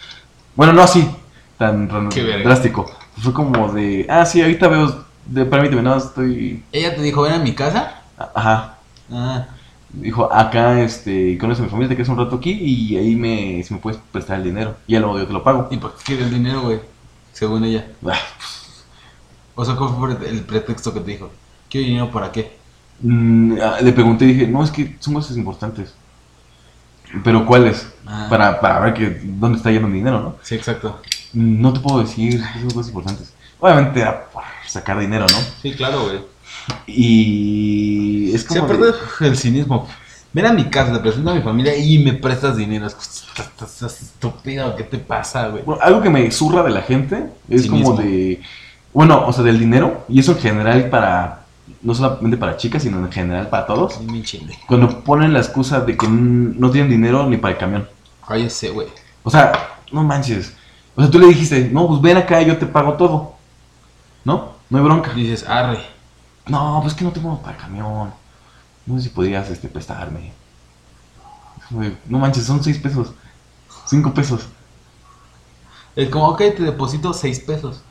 Bueno, 0.56 0.74
no 0.74 0.82
así, 0.84 1.10
tan, 1.58 1.88
tan 1.88 2.10
drástico. 2.44 2.91
Fue 3.22 3.34
como 3.34 3.72
de, 3.72 4.06
ah, 4.10 4.26
sí, 4.26 4.41
ahorita 4.41 4.68
veo, 4.68 5.06
de, 5.26 5.45
permíteme, 5.45 5.82
no, 5.82 5.95
estoy, 5.95 6.64
Ella 6.72 6.95
te 6.95 7.02
dijo, 7.02 7.22
ven 7.24 7.34
a 7.34 7.40
mi 7.40 7.54
casa. 7.54 8.02
ajá. 8.18 8.78
Ah, 9.12 9.45
Dijo, 9.91 10.34
acá, 10.34 10.82
este, 10.82 11.38
conoces 11.38 11.62
a 11.62 11.64
mi 11.66 11.70
familia, 11.70 11.90
te 11.90 11.95
quedas 11.95 12.10
un 12.10 12.18
rato 12.18 12.38
aquí 12.38 12.50
y 12.52 12.98
ahí 12.98 13.16
me, 13.16 13.62
si 13.64 13.76
me 13.76 13.80
puedes 13.80 14.00
prestar 14.12 14.38
el 14.38 14.44
dinero. 14.44 14.76
Y 14.88 14.94
ya 14.94 15.00
luego 15.00 15.20
yo 15.20 15.28
te 15.28 15.34
lo 15.34 15.44
pago. 15.44 15.68
¿y 15.70 15.78
por 15.78 15.95
qué 15.95 16.04
quiere 16.04 16.24
el 16.24 16.32
dinero, 16.32 16.62
güey? 16.62 16.80
Según 17.32 17.64
ella. 17.64 17.86
Ah, 18.08 18.18
O 19.56 19.64
sea, 19.66 19.76
¿cuál 19.76 19.92
fue 19.98 20.30
el 20.30 20.42
pretexto 20.42 20.94
que 20.94 21.00
te 21.02 21.12
dijo? 21.12 21.30
¿Quiero 21.70 21.88
dinero 21.88 22.12
para 22.12 22.32
qué? 22.32 22.58
Mm, 23.02 23.58
ah, 23.62 23.78
le 23.82 23.92
pregunté 23.94 24.26
y 24.26 24.34
dije, 24.34 24.48
no, 24.48 24.64
es 24.64 24.72
que 24.72 24.96
son 25.00 25.14
cosas 25.16 25.36
importantes. 25.38 25.94
¿Pero 27.24 27.46
cuáles? 27.46 27.88
Ah. 28.08 28.28
Para, 28.30 28.60
para 28.60 28.80
ver 28.80 28.94
que 28.94 29.22
dónde 29.24 29.58
está 29.58 29.72
yendo 29.72 29.88
mi 29.88 29.98
dinero, 30.00 30.20
¿no? 30.20 30.36
Sí, 30.42 30.56
exacto. 30.56 31.00
No 31.34 31.72
te 31.74 31.80
puedo 31.80 32.00
decir, 32.00 32.42
son 32.60 32.70
cosas 32.72 32.88
importantes. 32.88 33.34
Obviamente 33.60 34.00
era 34.02 34.26
por 34.32 34.44
sacar 34.68 35.00
dinero, 35.00 35.26
¿no? 35.32 35.38
Sí, 35.62 35.74
claro, 35.74 36.04
güey. 36.06 36.20
Y 36.88 38.34
es 38.34 38.44
como... 38.44 38.64
aparte 38.64 38.84
de- 38.86 39.28
el 39.28 39.38
cinismo. 39.38 39.88
Ven 40.32 40.48
a 40.48 40.54
mi 40.54 40.66
casa, 40.66 40.94
te 40.94 41.00
presento 41.00 41.30
a 41.30 41.36
mi 41.36 41.42
familia 41.42 41.76
y 41.78 42.00
me 42.00 42.14
prestas 42.14 42.58
dinero. 42.58 42.88
Es- 42.88 42.96
Estás 43.36 43.72
estás 43.74 44.02
estúpido, 44.02 44.76
¿qué 44.76 44.84
te 44.84 44.98
pasa, 45.00 45.48
güey? 45.48 45.64
Bueno, 45.64 45.82
algo 45.82 46.02
que 46.02 46.10
me 46.12 46.30
zurra 46.32 46.62
de 46.64 46.70
la 46.70 46.82
gente 46.84 47.30
es 47.50 47.64
Cinismo. 47.64 47.92
como 47.96 48.02
de... 48.02 48.42
Bueno, 48.94 49.26
o 49.26 49.34
sea, 49.34 49.44
del 49.44 49.60
dinero, 49.60 50.06
y 50.07 50.20
eso 50.20 50.34
en 50.34 50.40
general 50.40 50.90
para... 50.90 51.40
No 51.82 51.94
solamente 51.94 52.38
para 52.38 52.56
chicas, 52.56 52.84
sino 52.84 52.98
en 52.99 53.11
general 53.11 53.49
para 53.49 53.65
todos. 53.65 53.95
Sí, 53.95 54.45
me. 54.45 54.57
Cuando 54.68 55.03
ponen 55.03 55.34
la 55.34 55.40
excusa 55.40 55.82
de 55.82 55.98
que 55.98 56.07
no 56.07 56.72
tienen 56.72 56.90
dinero 56.90 57.26
ni 57.28 57.38
para 57.38 57.53
el 57.53 57.60
camión. 57.60 57.90
Cállese, 58.26 58.70
güey. 58.70 58.88
O 59.24 59.30
sea, 59.30 59.52
no 59.91 60.03
manches. 60.03 60.56
O 60.95 61.02
sea, 61.02 61.11
tú 61.11 61.20
le 61.20 61.28
dijiste, 61.28 61.70
no, 61.72 61.88
pues 61.88 62.02
ven 62.02 62.18
acá 62.18 62.41
y 62.41 62.45
yo 62.45 62.57
te 62.57 62.65
pago 62.65 62.94
todo. 62.94 63.34
¿No? 64.24 64.53
No 64.70 64.78
hay 64.78 64.84
bronca. 64.84 65.14
Dices, 65.14 65.48
arre. 65.48 65.80
No, 66.48 66.80
pues 66.82 66.94
que 66.94 67.03
no 67.03 67.11
tengo 67.11 67.38
para 67.41 67.56
el 67.56 67.61
camión. 67.61 68.14
No 68.86 68.98
sé 68.98 69.03
si 69.03 69.10
podrías 69.10 69.49
este, 69.49 69.68
prestarme. 69.68 70.32
No 72.07 72.20
manches, 72.20 72.45
son 72.45 72.64
6 72.64 72.78
pesos. 72.80 73.14
5 73.86 74.14
pesos. 74.14 74.48
Es 75.95 76.10
como, 76.10 76.28
ok, 76.30 76.38
te 76.38 76.64
deposito 76.64 77.14
6 77.14 77.40
pesos. 77.41 77.82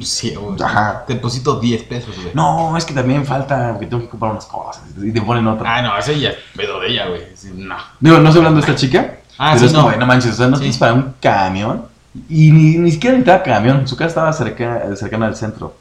Sí, 0.00 0.34
güey. 0.34 0.56
Ajá. 0.62 1.04
Te 1.06 1.14
deposito 1.14 1.60
10 1.60 1.82
pesos, 1.84 2.14
güey. 2.16 2.30
No, 2.34 2.76
es 2.76 2.84
que 2.84 2.92
también 2.94 3.24
falta, 3.24 3.70
porque 3.72 3.86
tengo 3.86 4.02
que 4.02 4.08
comprar 4.08 4.32
unas 4.32 4.46
cosas. 4.46 4.82
Y 5.00 5.12
te 5.12 5.20
ponen 5.22 5.46
otra. 5.46 5.76
Ah, 5.76 5.82
no, 5.82 5.96
ese 5.96 6.18
ya 6.18 6.30
es 6.30 6.36
pedo 6.56 6.80
de 6.80 6.88
ella, 6.90 7.06
güey. 7.08 7.22
No. 7.54 7.76
Digo, 8.00 8.18
no 8.18 8.28
estoy 8.28 8.40
hablando 8.40 8.60
de 8.60 8.66
esta 8.66 8.74
chica. 8.74 9.18
Ah, 9.38 9.50
pero 9.54 9.60
sí, 9.60 9.66
es 9.66 9.72
como, 9.72 9.82
no. 9.82 9.88
"Güey, 9.88 9.98
no 10.00 10.06
manches, 10.06 10.32
o 10.32 10.34
sea, 10.34 10.48
no 10.48 10.56
Sí. 10.56 10.60
tienes 10.62 10.78
para 10.78 10.94
un 10.94 11.14
camión. 11.20 11.84
Y 12.28 12.50
ni, 12.50 12.76
ni 12.78 12.90
siquiera 12.90 13.16
necesitaba 13.16 13.42
camión. 13.42 13.86
Su 13.88 13.96
casa 13.96 14.08
estaba 14.08 14.32
cerca, 14.32 14.96
cercana 14.96 15.26
al 15.26 15.36
centro. 15.36 15.76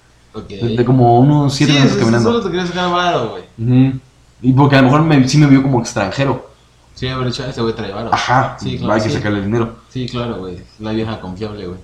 De 0.48 0.86
como 0.86 1.20
unos 1.20 1.54
7 1.56 1.72
sí, 1.74 1.78
minutos 1.80 1.98
caminando. 1.98 2.32
Solo 2.32 2.44
te 2.44 2.50
quería 2.52 2.66
sacar 2.68 2.90
varo, 2.92 3.32
güey. 3.32 3.44
Ujú. 3.90 4.00
Y 4.42 4.54
porque 4.54 4.76
a 4.78 4.82
lo 4.82 4.86
mejor 4.86 5.02
me, 5.04 5.28
sí 5.28 5.38
me 5.38 5.48
vio 5.48 5.62
como 5.62 5.80
extranjero. 5.82 6.50
Sí, 6.96 7.08
haber 7.08 7.28
dicho, 7.28 7.44
ese 7.46 7.62
güey 7.62 7.74
trae 7.76 7.92
varo. 7.92 8.14
Ajá. 8.14 8.56
Sí, 8.60 8.78
claro. 8.78 8.94
hay 8.94 9.02
que 9.02 9.10
sí. 9.10 9.16
sacarle 9.16 9.42
dinero. 9.42 9.76
Sí, 9.90 10.08
claro, 10.08 10.38
güey. 10.38 10.62
La 10.80 10.92
vieja 10.92 11.20
confiable, 11.20 11.66
güey. 11.68 11.80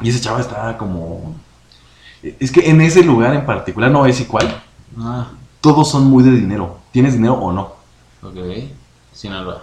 Y 0.00 0.08
ese 0.10 0.20
chavo 0.20 0.38
estaba 0.38 0.76
como. 0.78 1.34
Es 2.22 2.50
que 2.52 2.68
en 2.68 2.80
ese 2.80 3.02
lugar 3.02 3.34
en 3.34 3.46
particular, 3.46 3.90
no 3.90 4.04
decir 4.04 4.26
cuál, 4.28 4.62
Ah, 4.98 5.28
todos 5.60 5.90
son 5.90 6.04
muy 6.04 6.22
de 6.22 6.32
dinero. 6.32 6.78
¿Tienes 6.92 7.14
dinero 7.14 7.34
o 7.34 7.52
no? 7.52 7.72
ok. 8.22 8.36
Sinaloa. 9.12 9.62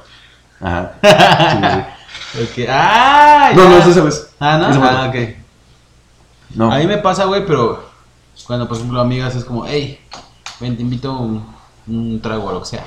Ajá. 0.60 0.94
Sí, 2.34 2.42
sí. 2.44 2.64
Ok. 2.64 2.68
¡Ah! 2.70 3.52
No, 3.56 3.64
ya. 3.64 3.70
no, 3.70 3.78
esa 3.78 3.94
sabes. 3.94 4.30
Ah, 4.40 4.58
¿no? 4.58 4.80
Vato. 4.80 4.98
Ah, 4.98 5.10
ok. 5.10 5.16
No. 6.56 6.72
A 6.72 6.78
mí 6.80 6.88
me 6.88 6.98
pasa, 6.98 7.26
güey, 7.26 7.46
pero 7.46 7.84
cuando, 8.46 8.68
por 8.68 8.78
ejemplo, 8.78 9.00
amigas 9.00 9.36
es 9.36 9.46
como, 9.46 9.66
hey, 9.66 10.00
ven, 10.60 10.76
te 10.76 10.82
invito 10.82 11.18
un, 11.18 11.46
un 11.88 12.22
trago 12.22 12.46
o 12.46 12.52
lo 12.54 12.60
que 12.62 12.66
sea. 12.68 12.86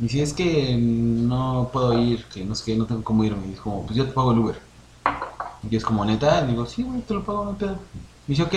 Y 0.00 0.08
si 0.08 0.20
es 0.20 0.32
que 0.32 0.76
no 0.78 1.70
puedo 1.72 1.98
ir, 1.98 2.24
que 2.26 2.44
no 2.44 2.54
sé 2.54 2.64
qué, 2.64 2.76
no 2.76 2.86
tengo 2.86 3.02
cómo 3.02 3.24
irme, 3.24 3.52
es 3.52 3.60
como, 3.60 3.84
pues 3.84 3.96
yo 3.96 4.04
te 4.06 4.12
pago 4.12 4.32
el 4.32 4.38
Uber. 4.38 4.60
Y 5.70 5.76
es 5.76 5.84
como, 5.84 6.04
neta, 6.04 6.46
digo, 6.46 6.66
sí, 6.66 6.82
güey, 6.82 7.00
te 7.02 7.14
lo 7.14 7.24
pago, 7.24 7.44
no 7.44 7.56
pedo. 7.56 7.78
Y 8.26 8.32
dice, 8.32 8.42
ok, 8.42 8.54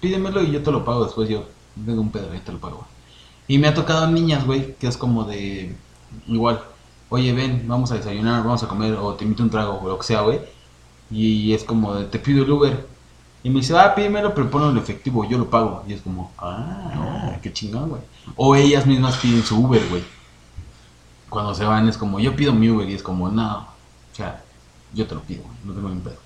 pídemelo 0.00 0.42
y 0.42 0.50
yo 0.50 0.62
te 0.62 0.72
lo 0.72 0.84
pago 0.84 1.04
después, 1.04 1.28
yo 1.28 1.44
tengo 1.86 2.00
un 2.00 2.10
pedo, 2.10 2.32
yo 2.32 2.40
te 2.40 2.52
lo 2.52 2.58
pago. 2.58 2.86
Y 3.48 3.58
me 3.58 3.68
ha 3.68 3.74
tocado 3.74 4.06
niñas, 4.08 4.46
güey, 4.46 4.74
que 4.76 4.86
es 4.86 4.96
como 4.96 5.24
de, 5.24 5.76
igual, 6.26 6.62
oye, 7.08 7.32
ven, 7.32 7.64
vamos 7.66 7.92
a 7.92 7.96
desayunar, 7.96 8.42
vamos 8.42 8.62
a 8.62 8.68
comer, 8.68 8.94
o 8.94 9.14
te 9.14 9.24
invito 9.24 9.42
un 9.42 9.50
trago, 9.50 9.80
o 9.82 9.88
lo 9.88 9.98
que 9.98 10.04
sea, 10.06 10.22
güey. 10.22 10.40
Y 11.10 11.52
es 11.52 11.64
como, 11.64 11.94
de, 11.94 12.04
te 12.06 12.18
pido 12.18 12.44
el 12.44 12.50
Uber. 12.50 12.86
Y 13.44 13.50
me 13.50 13.60
dice, 13.60 13.76
ah, 13.76 13.94
pídemelo, 13.94 14.34
pero 14.34 14.50
ponlo 14.50 14.70
en 14.70 14.78
efectivo, 14.78 15.28
yo 15.28 15.36
lo 15.36 15.50
pago. 15.50 15.84
Y 15.86 15.92
es 15.92 16.00
como, 16.02 16.32
ah, 16.38 17.36
qué 17.42 17.52
chingón, 17.52 17.90
güey. 17.90 18.02
O 18.36 18.54
ellas 18.54 18.86
mismas 18.86 19.16
piden 19.16 19.42
su 19.42 19.58
Uber, 19.58 19.82
güey. 19.90 20.02
Cuando 21.28 21.54
se 21.54 21.64
van 21.64 21.88
es 21.88 21.98
como, 21.98 22.20
yo 22.20 22.36
pido 22.36 22.52
mi 22.52 22.70
Uber 22.70 22.88
y 22.88 22.94
es 22.94 23.02
como, 23.02 23.28
no, 23.28 23.58
o 23.58 24.14
sea, 24.14 24.42
yo 24.94 25.06
te 25.06 25.14
lo 25.14 25.22
pido, 25.22 25.42
güey, 25.42 25.56
no 25.64 25.72
tengo 25.72 25.88
ni 25.88 25.96
un 25.96 26.02
pedo. 26.02 26.21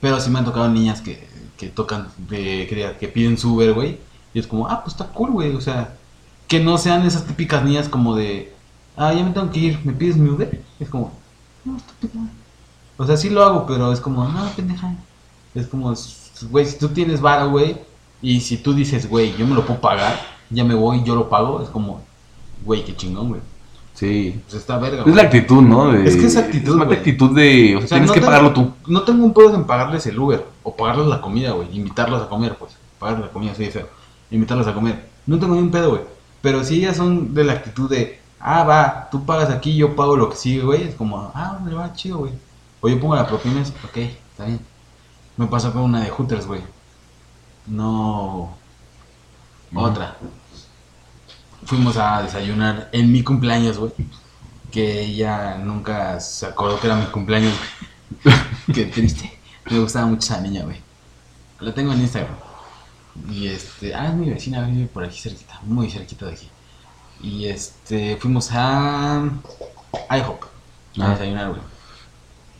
Pero 0.00 0.20
sí 0.20 0.30
me 0.30 0.38
han 0.38 0.44
tocado 0.44 0.68
niñas 0.68 1.00
que, 1.00 1.26
que 1.56 1.68
tocan, 1.68 2.08
de- 2.28 2.66
que, 2.68 2.96
que 2.98 3.08
piden 3.08 3.38
su 3.38 3.54
Uber, 3.54 3.72
güey. 3.72 3.98
Y 4.34 4.38
es 4.38 4.46
como, 4.46 4.68
ah, 4.68 4.82
pues 4.84 4.94
está 4.94 5.06
cool, 5.12 5.30
güey. 5.30 5.54
O 5.54 5.60
sea, 5.60 5.96
que 6.48 6.60
no 6.60 6.78
sean 6.78 7.04
esas 7.06 7.24
típicas 7.26 7.64
niñas 7.64 7.88
como 7.88 8.14
de, 8.14 8.52
ah, 8.96 9.12
ya 9.12 9.24
me 9.24 9.30
tengo 9.32 9.50
que 9.50 9.58
ir, 9.60 9.80
¿me 9.84 9.92
pides 9.92 10.16
mi 10.16 10.28
Uber? 10.30 10.62
Es 10.78 10.88
como, 10.88 11.12
no, 11.64 11.76
estúpida. 11.76 12.22
O 12.98 13.06
sea, 13.06 13.16
sí 13.16 13.30
lo 13.30 13.42
hago, 13.44 13.66
pero 13.66 13.92
es 13.92 14.00
como, 14.00 14.26
no, 14.28 14.48
pendeja. 14.56 14.94
Es 15.54 15.66
como, 15.66 15.94
güey, 16.50 16.66
si 16.66 16.78
tú 16.78 16.88
tienes 16.88 17.20
vara, 17.20 17.44
güey, 17.44 17.76
y 18.22 18.40
si 18.40 18.58
tú 18.58 18.74
dices, 18.74 19.08
güey, 19.08 19.34
yo 19.36 19.46
me 19.46 19.54
lo 19.54 19.64
puedo 19.66 19.80
pagar, 19.80 20.18
ya 20.50 20.64
me 20.64 20.74
voy, 20.74 21.02
yo 21.04 21.14
lo 21.14 21.28
pago, 21.28 21.62
es 21.62 21.68
como, 21.68 22.02
güey, 22.64 22.84
qué 22.84 22.94
chingón, 22.96 23.28
güey. 23.28 23.40
Sí. 23.96 24.38
Pues 24.44 24.54
está 24.60 24.76
verga, 24.76 25.04
Es 25.06 25.14
la 25.14 25.22
actitud, 25.22 25.62
¿no? 25.62 25.90
De- 25.90 26.06
Es 26.06 26.16
que 26.16 26.26
es 26.26 26.36
actitud, 26.36 26.80
Es 26.82 26.98
actitud 26.98 27.34
de. 27.34 27.76
O 27.76 27.78
sea, 27.78 27.86
O 27.86 27.88
sea, 27.88 27.96
tienes 27.96 28.08
no 28.08 28.12
que 28.14 28.20
tengo- 28.20 28.26
pagarlo 28.30 28.52
tú. 28.52 28.72
No 28.86 29.02
tengo 29.04 29.24
un 29.24 29.32
pedo 29.32 29.54
en 29.54 29.64
pagarles 29.64 30.04
el 30.06 30.18
Uber 30.18 30.46
o 30.62 30.76
pagarles 30.76 31.06
la 31.06 31.22
comida, 31.22 31.52
güey. 31.52 31.74
Invitarlos 31.74 32.22
a 32.22 32.28
comer, 32.28 32.56
pues. 32.58 32.76
Pagarles 32.98 33.26
la 33.26 33.32
comida, 33.32 33.54
sí, 33.54 33.64
feo. 33.70 33.88
Invitarlos 34.30 34.66
a 34.66 34.74
comer. 34.74 35.08
No 35.26 35.38
tengo 35.38 35.54
ni 35.54 35.62
un 35.62 35.70
pedo, 35.70 35.90
güey. 35.90 36.02
Pero 36.42 36.62
si 36.62 36.76
ellas 36.76 36.96
son 36.98 37.32
de 37.34 37.44
la 37.44 37.54
actitud 37.54 37.88
de, 37.88 38.20
ah, 38.38 38.64
va, 38.64 39.08
tú 39.10 39.24
pagas 39.24 39.48
aquí, 39.48 39.74
yo 39.76 39.96
pago 39.96 40.14
lo 40.14 40.28
que 40.28 40.36
sigue, 40.36 40.62
güey. 40.62 40.82
Es 40.82 40.94
como, 40.94 41.32
ah, 41.34 41.58
me 41.64 41.72
va 41.72 41.92
chido, 41.94 42.18
güey. 42.18 42.32
O 42.82 42.88
yo 42.90 43.00
pongo 43.00 43.16
la 43.16 43.26
propina, 43.26 43.62
es, 43.62 43.70
ok, 43.82 43.96
está 43.96 44.44
bien. 44.44 44.60
Me 45.38 45.46
pasó 45.46 45.72
con 45.72 45.82
una 45.82 46.02
de 46.02 46.10
Hooters, 46.10 46.46
güey. 46.46 46.60
No. 47.66 48.54
Otra. 49.74 50.16
Fuimos 51.66 51.96
a 51.96 52.22
desayunar 52.22 52.88
en 52.92 53.12
mi 53.12 53.22
cumpleaños, 53.22 53.78
güey. 53.78 53.92
Que 54.70 55.02
ella 55.02 55.56
nunca 55.58 56.18
se 56.20 56.46
acordó 56.46 56.78
que 56.80 56.86
era 56.86 56.96
mi 56.96 57.06
cumpleaños, 57.06 57.54
güey. 58.24 58.36
Qué 58.74 58.84
triste. 58.86 59.38
Me 59.70 59.78
gustaba 59.78 60.06
mucho 60.06 60.20
esa 60.32 60.40
niña, 60.40 60.62
güey. 60.64 60.80
La 61.60 61.74
tengo 61.74 61.92
en 61.92 62.00
Instagram. 62.02 62.34
Y 63.30 63.46
este, 63.48 63.94
ah, 63.94 64.08
es 64.08 64.14
mi 64.14 64.28
vecina, 64.30 64.62
vive 64.66 64.86
por 64.86 65.02
aquí 65.04 65.18
cerquita, 65.18 65.58
muy 65.64 65.90
cerquita 65.90 66.26
de 66.26 66.32
aquí. 66.32 66.48
Y 67.22 67.46
este, 67.46 68.16
fuimos 68.18 68.50
a 68.52 69.24
IHOP 70.10 70.44
a 70.44 71.06
Ah. 71.06 71.10
desayunar, 71.10 71.48
güey. 71.48 71.62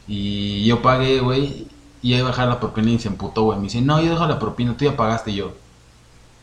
Y 0.09 0.65
yo 0.65 0.81
pagué, 0.83 1.21
güey, 1.21 1.67
y 2.03 2.15
iba 2.15 2.27
a 2.27 2.31
bajar 2.31 2.49
la 2.49 2.59
propina 2.61 2.91
y 2.91 2.99
se 2.99 3.09
emputó, 3.09 3.43
güey. 3.43 3.59
Me 3.59 3.65
dice, 3.65 3.81
no, 3.83 4.01
yo 4.01 4.11
dejo 4.11 4.27
la 4.27 4.39
propina, 4.39 4.77
tú 4.77 4.85
ya 4.87 4.97
pagaste 4.97 5.31
y 5.33 5.37
yo. 5.37 5.53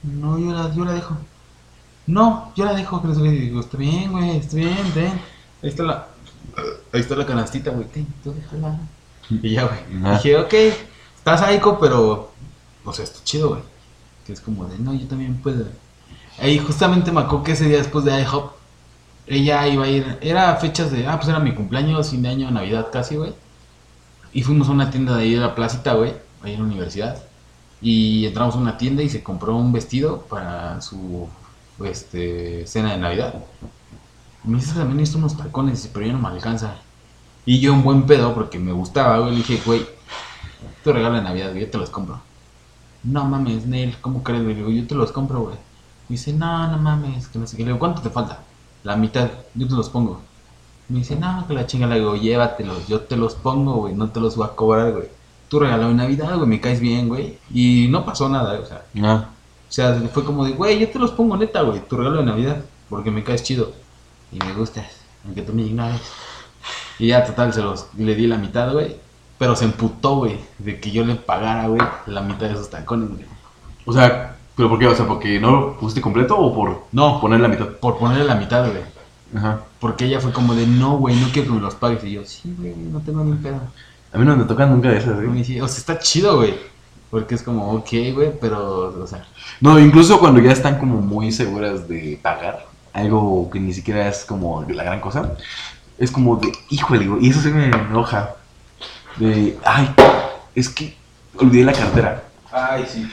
No, 0.03 0.37
yo 0.37 0.51
la, 0.51 0.73
yo 0.75 0.85
la 0.85 0.91
dejo. 0.93 1.17
No, 2.05 2.51
yo 2.55 2.65
la 2.65 2.73
dejo, 2.73 3.01
qué. 3.01 3.07
Y 3.07 3.37
digo, 3.37 3.61
está 3.61 3.77
bien, 3.77 4.11
güey, 4.11 4.37
está 4.37 4.57
bien, 4.57 4.91
ten. 4.93 5.11
Ahí 5.61 5.69
está 5.69 5.83
la, 5.83 6.07
ahí 6.91 6.99
está 6.99 7.15
la 7.15 7.25
canastita, 7.25 7.71
güey, 7.71 7.87
ten, 7.87 8.07
tú 8.23 8.33
déjala. 8.33 8.79
Y 9.29 9.51
ya, 9.51 9.63
güey. 9.65 10.13
Dije, 10.15 10.37
ok, 10.37 10.53
estás 11.15 11.41
psycho, 11.41 11.79
pero, 11.79 12.31
o 12.83 12.93
sea, 12.93 13.05
está 13.05 13.23
chido, 13.23 13.49
güey. 13.49 13.61
Que 14.25 14.33
es 14.33 14.41
como 14.41 14.65
de, 14.65 14.77
no, 14.79 14.93
yo 14.93 15.07
también 15.07 15.35
puedo. 15.37 15.65
Y 16.41 16.57
justamente 16.59 17.11
me 17.11 17.21
acuerdo 17.21 17.43
que 17.43 17.51
ese 17.53 17.65
día 17.65 17.77
después 17.77 18.03
de 18.05 18.21
IHOP, 18.21 18.51
ella 19.27 19.67
iba 19.67 19.85
a 19.85 19.87
ir, 19.87 20.17
era 20.21 20.55
fechas 20.57 20.91
de, 20.91 21.07
ah, 21.07 21.17
pues 21.17 21.29
era 21.29 21.39
mi 21.39 21.53
cumpleaños, 21.53 22.09
fin 22.09 22.21
de 22.21 22.29
año, 22.29 22.51
Navidad 22.51 22.87
casi, 22.91 23.15
güey. 23.15 23.33
Y 24.33 24.43
fuimos 24.43 24.67
a 24.67 24.71
una 24.71 24.89
tienda 24.89 25.15
de 25.15 25.23
ahí 25.23 25.35
de 25.35 25.41
la 25.41 25.55
placita, 25.55 25.93
güey, 25.93 26.13
ahí 26.41 26.53
en 26.53 26.59
la 26.59 26.65
universidad. 26.65 27.23
Y 27.81 28.25
entramos 28.25 28.55
a 28.55 28.57
una 28.57 28.77
tienda 28.77 29.03
y 29.03 29.09
se 29.09 29.23
compró 29.23 29.55
un 29.55 29.71
vestido 29.71 30.21
para 30.21 30.81
su 30.81 31.29
este, 31.83 32.65
cena 32.67 32.91
de 32.91 32.97
Navidad. 32.97 33.43
Me 34.43 34.57
dice, 34.57 34.73
también 34.73 34.97
necesito 34.97 35.19
unos 35.19 35.37
tacones, 35.37 35.89
pero 35.93 36.05
ya 36.05 36.13
no 36.13 36.19
me 36.19 36.27
alcanza. 36.27 36.75
Y 37.45 37.59
yo 37.59 37.73
un 37.73 37.83
buen 37.83 38.05
pedo, 38.05 38.33
porque 38.33 38.59
me 38.59 38.71
gustaba, 38.71 39.19
güey, 39.19 39.31
le 39.31 39.37
dije, 39.37 39.61
güey, 39.65 39.85
tu 40.83 40.91
regalo 40.93 41.15
de 41.15 41.21
Navidad, 41.23 41.51
güey, 41.51 41.61
yo 41.61 41.69
te 41.71 41.77
los 41.77 41.89
compro. 41.89 42.19
No 43.03 43.25
mames, 43.25 43.65
Neil, 43.65 43.97
¿cómo 44.01 44.23
crees? 44.23 44.43
Le 44.43 44.55
digo, 44.55 44.69
yo 44.69 44.87
te 44.87 44.95
los 44.95 45.11
compro, 45.11 45.41
güey. 45.41 45.55
Me 46.09 46.15
dice, 46.15 46.33
no, 46.33 46.67
no 46.69 46.77
mames, 46.77 47.27
que 47.27 47.39
no 47.39 47.47
sé 47.47 47.57
qué. 47.57 47.63
Le 47.63 47.69
digo, 47.69 47.79
¿cuánto 47.79 48.01
te 48.01 48.09
falta? 48.09 48.39
La 48.83 48.95
mitad, 48.95 49.29
yo 49.55 49.67
te 49.67 49.73
los 49.73 49.89
pongo. 49.89 50.21
Me 50.89 50.99
dice, 50.99 51.15
no, 51.15 51.45
que 51.47 51.53
la 51.53 51.65
chinga, 51.65 51.87
le 51.87 51.95
digo, 51.95 52.15
llévatelos, 52.15 52.87
yo 52.87 53.01
te 53.01 53.15
los 53.17 53.35
pongo, 53.35 53.75
güey, 53.75 53.93
no 53.95 54.09
te 54.09 54.19
los 54.19 54.35
voy 54.35 54.45
a 54.47 54.55
cobrar, 54.55 54.91
güey. 54.91 55.07
Tu 55.49 55.59
regalo 55.59 55.87
de 55.87 55.93
Navidad, 55.95 56.35
güey, 56.35 56.47
me 56.47 56.61
caes 56.61 56.79
bien, 56.79 57.07
güey. 57.07 57.37
Y 57.53 57.87
no 57.89 58.05
pasó 58.05 58.27
nada, 58.29 58.59
o 58.59 58.65
sea, 58.65 58.83
Ah. 59.03 59.29
O 59.73 59.75
sea, 59.75 59.99
fue 60.13 60.23
como 60.23 60.45
de, 60.45 60.51
güey, 60.51 60.77
yo 60.77 60.87
te 60.87 60.99
los 60.99 61.09
pongo 61.09 61.35
neta, 61.35 61.63
güey, 61.63 61.79
tu 61.87 61.97
regalo 61.97 62.17
de 62.17 62.25
Navidad, 62.25 62.63
porque 62.89 63.09
me 63.09 63.23
caes 63.23 63.41
chido. 63.41 63.73
Y 64.31 64.37
me 64.37 64.53
gustas, 64.53 64.85
aunque 65.25 65.41
tú 65.41 65.51
me 65.51 65.63
ignores. 65.63 65.99
Y 66.99 67.07
ya, 67.07 67.25
total, 67.25 67.51
se 67.53 67.63
los, 67.63 67.87
le 67.97 68.13
di 68.13 68.27
la 68.27 68.37
mitad, 68.37 68.71
güey. 68.71 68.97
Pero 69.39 69.55
se 69.55 69.65
emputó, 69.65 70.17
güey, 70.17 70.37
de 70.59 70.79
que 70.79 70.91
yo 70.91 71.03
le 71.03 71.15
pagara, 71.15 71.69
güey, 71.69 71.81
la 72.05 72.21
mitad 72.21 72.45
de 72.45 72.53
esos 72.53 72.69
tacones, 72.69 73.09
güey. 73.09 73.25
O 73.87 73.91
sea, 73.91 74.35
¿pero 74.55 74.69
por 74.69 74.77
qué? 74.77 74.85
O 74.85 74.95
sea, 74.95 75.07
¿porque 75.07 75.39
no 75.39 75.49
lo 75.49 75.79
pusiste 75.79 76.01
completo 76.01 76.37
o 76.37 76.53
por 76.53 76.83
No, 76.91 77.19
poner 77.19 77.39
la 77.39 77.47
mitad? 77.47 77.65
por 77.69 77.97
ponerle 77.97 78.25
la 78.25 78.35
mitad, 78.35 78.69
güey. 78.69 78.83
Ajá. 79.35 79.61
Porque 79.79 80.05
ella 80.05 80.19
fue 80.19 80.31
como 80.31 80.53
de, 80.53 80.67
no, 80.67 80.97
güey, 80.97 81.15
no 81.15 81.29
quiero 81.33 81.47
que 81.47 81.55
me 81.55 81.61
los 81.61 81.73
pagues. 81.73 82.03
Y 82.03 82.11
yo, 82.11 82.23
sí, 82.25 82.53
güey, 82.59 82.75
no 82.75 82.99
tengo 82.99 83.23
ni 83.23 83.31
un 83.31 83.41
pedo. 83.41 83.59
A 84.11 84.19
mí 84.19 84.23
no 84.23 84.37
me 84.37 84.43
tocan 84.43 84.69
nunca 84.69 84.89
de 84.89 84.99
esas, 84.99 85.17
Y 85.23 85.25
me 85.25 85.33
¿eh? 85.33 85.43
dice, 85.43 85.61
o 85.63 85.67
sea, 85.67 85.79
está 85.79 85.97
chido, 85.97 86.37
güey. 86.37 86.53
Porque 87.13 87.35
es 87.35 87.43
como, 87.43 87.73
ok, 87.73 87.89
güey, 88.15 88.31
pero, 88.41 88.87
o 89.03 89.05
sea, 89.05 89.23
No, 89.61 89.77
incluso 89.77 90.19
cuando 90.19 90.41
ya 90.41 90.51
están 90.51 90.79
como 90.79 90.99
muy 90.99 91.31
seguras 91.31 91.87
de 91.87 92.19
pagar 92.19 92.65
algo 92.91 93.51
que 93.51 93.59
ni 93.59 93.71
siquiera 93.71 94.07
es 94.07 94.25
como 94.25 94.65
la 94.67 94.83
gran 94.83 94.99
cosa, 94.99 95.33
es 95.99 96.09
como 96.09 96.37
de, 96.37 96.51
híjole, 96.71 97.07
y 97.21 97.29
eso 97.29 97.39
sí 97.39 97.49
me 97.49 97.67
enoja. 97.67 98.31
De, 99.17 99.55
ay, 99.63 99.93
es 100.55 100.69
que 100.69 100.97
olvidé 101.37 101.63
la 101.63 101.73
cartera. 101.73 102.23
Ay, 102.51 102.83
sí. 102.91 103.07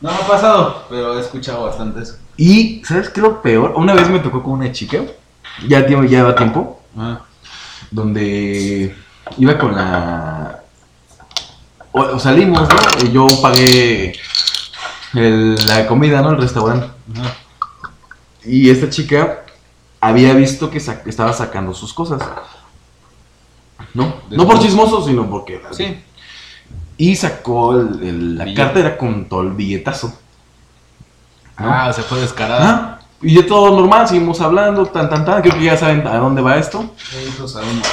No 0.00 0.10
me 0.12 0.16
ha 0.16 0.26
pasado, 0.26 0.86
pero 0.88 1.18
he 1.18 1.20
escuchado 1.20 1.64
bastante 1.64 2.00
eso. 2.00 2.16
Y, 2.38 2.82
¿sabes 2.86 3.10
qué 3.10 3.20
es 3.20 3.26
lo 3.26 3.42
peor? 3.42 3.74
Una 3.76 3.92
vez 3.92 4.08
me 4.08 4.20
tocó 4.20 4.42
con 4.42 4.54
una 4.54 4.72
chica, 4.72 5.02
ya 5.68 5.86
lleva 5.86 6.34
tiempo, 6.34 6.80
Ah, 6.96 7.20
donde 7.90 8.96
iba 9.36 9.58
con 9.58 9.76
la 9.76 10.61
o- 11.92 12.18
salimos, 12.18 12.68
¿no? 12.68 13.06
Y 13.08 13.12
yo 13.12 13.26
pagué 13.40 14.12
el- 15.14 15.54
la 15.66 15.86
comida, 15.86 16.20
¿no? 16.22 16.30
El 16.30 16.38
restaurante. 16.38 16.88
Ajá. 17.18 17.34
Y 18.44 18.70
esta 18.70 18.90
chica 18.90 19.44
había 20.00 20.34
visto 20.34 20.70
que 20.70 20.80
sa- 20.80 21.02
estaba 21.06 21.32
sacando 21.32 21.72
sus 21.74 21.92
cosas. 21.94 22.20
¿No? 23.94 24.14
No 24.30 24.46
por 24.46 24.58
chismoso, 24.58 25.04
sino 25.06 25.28
porque... 25.28 25.60
Sí. 25.72 26.02
Y 26.96 27.14
sacó 27.16 27.72
el- 27.78 28.02
el- 28.02 28.38
la 28.38 28.44
Billete. 28.44 28.62
cartera 28.62 28.96
con 28.98 29.28
todo 29.28 29.42
el 29.42 29.50
billetazo. 29.52 30.08
¿no? 31.58 31.70
Ah, 31.72 31.92
se 31.92 32.02
fue 32.02 32.20
descarada. 32.20 33.00
Y 33.20 33.34
ya 33.36 33.46
todo 33.46 33.70
normal, 33.78 34.08
seguimos 34.08 34.40
hablando, 34.40 34.86
tan, 34.86 35.08
tan, 35.08 35.24
tan. 35.24 35.42
Creo 35.42 35.54
que 35.54 35.64
ya 35.64 35.76
saben 35.76 36.04
a 36.06 36.16
dónde 36.16 36.42
va 36.42 36.56
esto. 36.56 36.90
Eso 37.28 37.46
sabemos. 37.46 37.86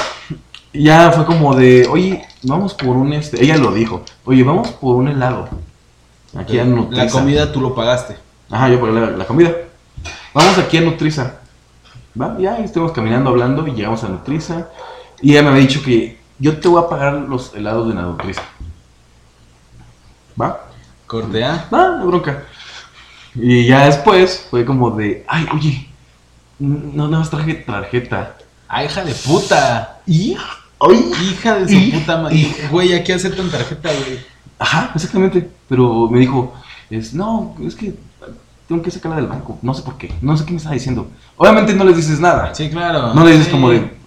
Ya 0.73 1.11
fue 1.11 1.25
como 1.25 1.55
de, 1.55 1.87
oye, 1.87 2.23
vamos 2.43 2.73
por 2.73 2.95
un 2.95 3.13
este. 3.13 3.43
Ella 3.43 3.57
lo 3.57 3.71
dijo, 3.71 4.03
oye, 4.25 4.43
vamos 4.43 4.69
por 4.69 4.95
un 4.95 5.07
helado. 5.07 5.49
Aquí 6.37 6.59
a 6.59 6.63
La 6.63 6.69
Nutriza. 6.69 7.09
comida 7.09 7.51
tú 7.51 7.59
lo 7.59 7.73
pagaste. 7.73 8.17
Ajá, 8.49 8.69
yo 8.69 8.79
pagué 8.79 8.93
la, 8.93 9.11
la 9.11 9.25
comida. 9.25 9.51
Vamos 10.33 10.57
aquí 10.57 10.77
a 10.77 10.81
Nutriza. 10.81 11.39
Va, 12.19 12.37
ya 12.39 12.57
estuvimos 12.59 12.91
caminando, 12.91 13.29
hablando 13.29 13.67
y 13.67 13.71
llegamos 13.71 14.03
a 14.03 14.09
Nutriza. 14.09 14.67
Y 15.21 15.31
ella 15.31 15.43
me 15.43 15.49
había 15.49 15.61
dicho 15.61 15.81
que 15.81 16.19
yo 16.37 16.59
te 16.59 16.67
voy 16.67 16.83
a 16.83 16.87
pagar 16.87 17.13
los 17.13 17.53
helados 17.55 17.87
de 17.87 17.95
la 17.95 18.03
Nutriza. 18.03 18.43
¿Va? 20.39 20.67
Corte 21.07 21.43
A. 21.43 21.67
Va, 21.73 21.97
no 21.97 22.05
bronca. 22.07 22.43
Y 23.35 23.65
ya 23.65 23.85
después 23.85 24.47
fue 24.49 24.65
como 24.65 24.91
de, 24.91 25.25
ay, 25.27 25.47
oye, 25.53 25.89
no, 26.59 27.07
más 27.09 27.29
traje 27.29 27.55
tarjeta. 27.55 28.37
Ah, 28.67 28.83
hija 28.83 29.03
de 29.03 29.13
puta. 29.13 29.99
Y, 30.05 30.37
ay, 30.79 31.11
Hija 31.31 31.55
de 31.59 31.67
su 31.67 31.73
Y- 31.75 31.91
puta 31.91 32.17
madre. 32.17 32.35
y- 32.35 32.55
Güey, 32.71 32.93
aquí 32.93 33.11
aceptan 33.11 33.49
tarjeta, 33.49 33.89
güey. 33.89 34.19
Ajá, 34.57 34.91
exactamente. 34.95 35.49
Pero 35.67 36.09
me 36.09 36.19
dijo, 36.19 36.53
es, 36.89 37.13
no, 37.13 37.55
es 37.65 37.75
que 37.75 37.93
tengo 38.67 38.81
que 38.81 38.91
sacarla 38.91 39.17
del 39.17 39.27
banco. 39.27 39.57
No 39.61 39.73
sé 39.73 39.81
por 39.83 39.97
qué. 39.97 40.13
No 40.21 40.35
sé 40.37 40.45
qué 40.45 40.51
me 40.51 40.57
está 40.57 40.71
diciendo. 40.71 41.07
Obviamente 41.37 41.73
no 41.73 41.83
les 41.83 41.95
dices 41.97 42.19
nada. 42.19 42.53
Sí, 42.53 42.69
claro. 42.69 43.13
No 43.13 43.23
le 43.23 43.31
dices 43.31 43.45
Sí. 43.47 43.51
como 43.51 43.69
de, 43.69 43.97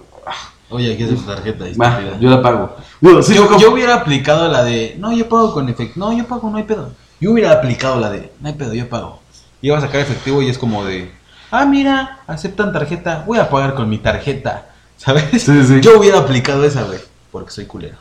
Oye, 0.70 0.94
aquí 0.94 1.02
es 1.02 1.10
tu 1.10 1.16
tarjeta. 1.22 1.66
estúpida. 1.66 2.18
yo 2.18 2.30
la 2.30 2.40
pago. 2.42 2.76
Digo, 3.00 3.22
sí, 3.22 3.34
yo, 3.34 3.58
yo 3.58 3.72
hubiera 3.72 3.94
aplicado 3.96 4.48
la 4.50 4.62
de, 4.64 4.96
no, 4.98 5.12
yo 5.12 5.28
pago 5.28 5.52
con 5.52 5.68
efectivo. 5.68 6.06
No, 6.06 6.16
yo 6.16 6.26
pago, 6.26 6.48
no 6.50 6.56
hay 6.56 6.64
pedo. 6.64 6.92
Yo 7.20 7.32
hubiera 7.32 7.52
aplicado 7.52 8.00
la 8.00 8.10
de, 8.10 8.32
no 8.40 8.48
hay 8.48 8.54
pedo, 8.54 8.72
yo 8.72 8.88
pago. 8.88 9.20
Iba 9.60 9.78
a 9.78 9.80
sacar 9.80 10.00
efectivo 10.00 10.40
y 10.42 10.48
es 10.48 10.58
como 10.58 10.84
de, 10.84 11.10
ah, 11.50 11.64
mira, 11.66 12.20
aceptan 12.26 12.72
tarjeta, 12.72 13.22
voy 13.26 13.38
a 13.38 13.48
pagar 13.50 13.74
con 13.74 13.88
mi 13.88 13.98
tarjeta. 13.98 14.66
¿Sabes? 15.04 15.42
Sí, 15.42 15.64
sí. 15.64 15.80
Yo 15.80 15.98
hubiera 15.98 16.18
aplicado 16.18 16.64
esa, 16.64 16.82
güey, 16.84 16.98
porque 17.30 17.50
soy 17.50 17.64
culero. 17.66 17.96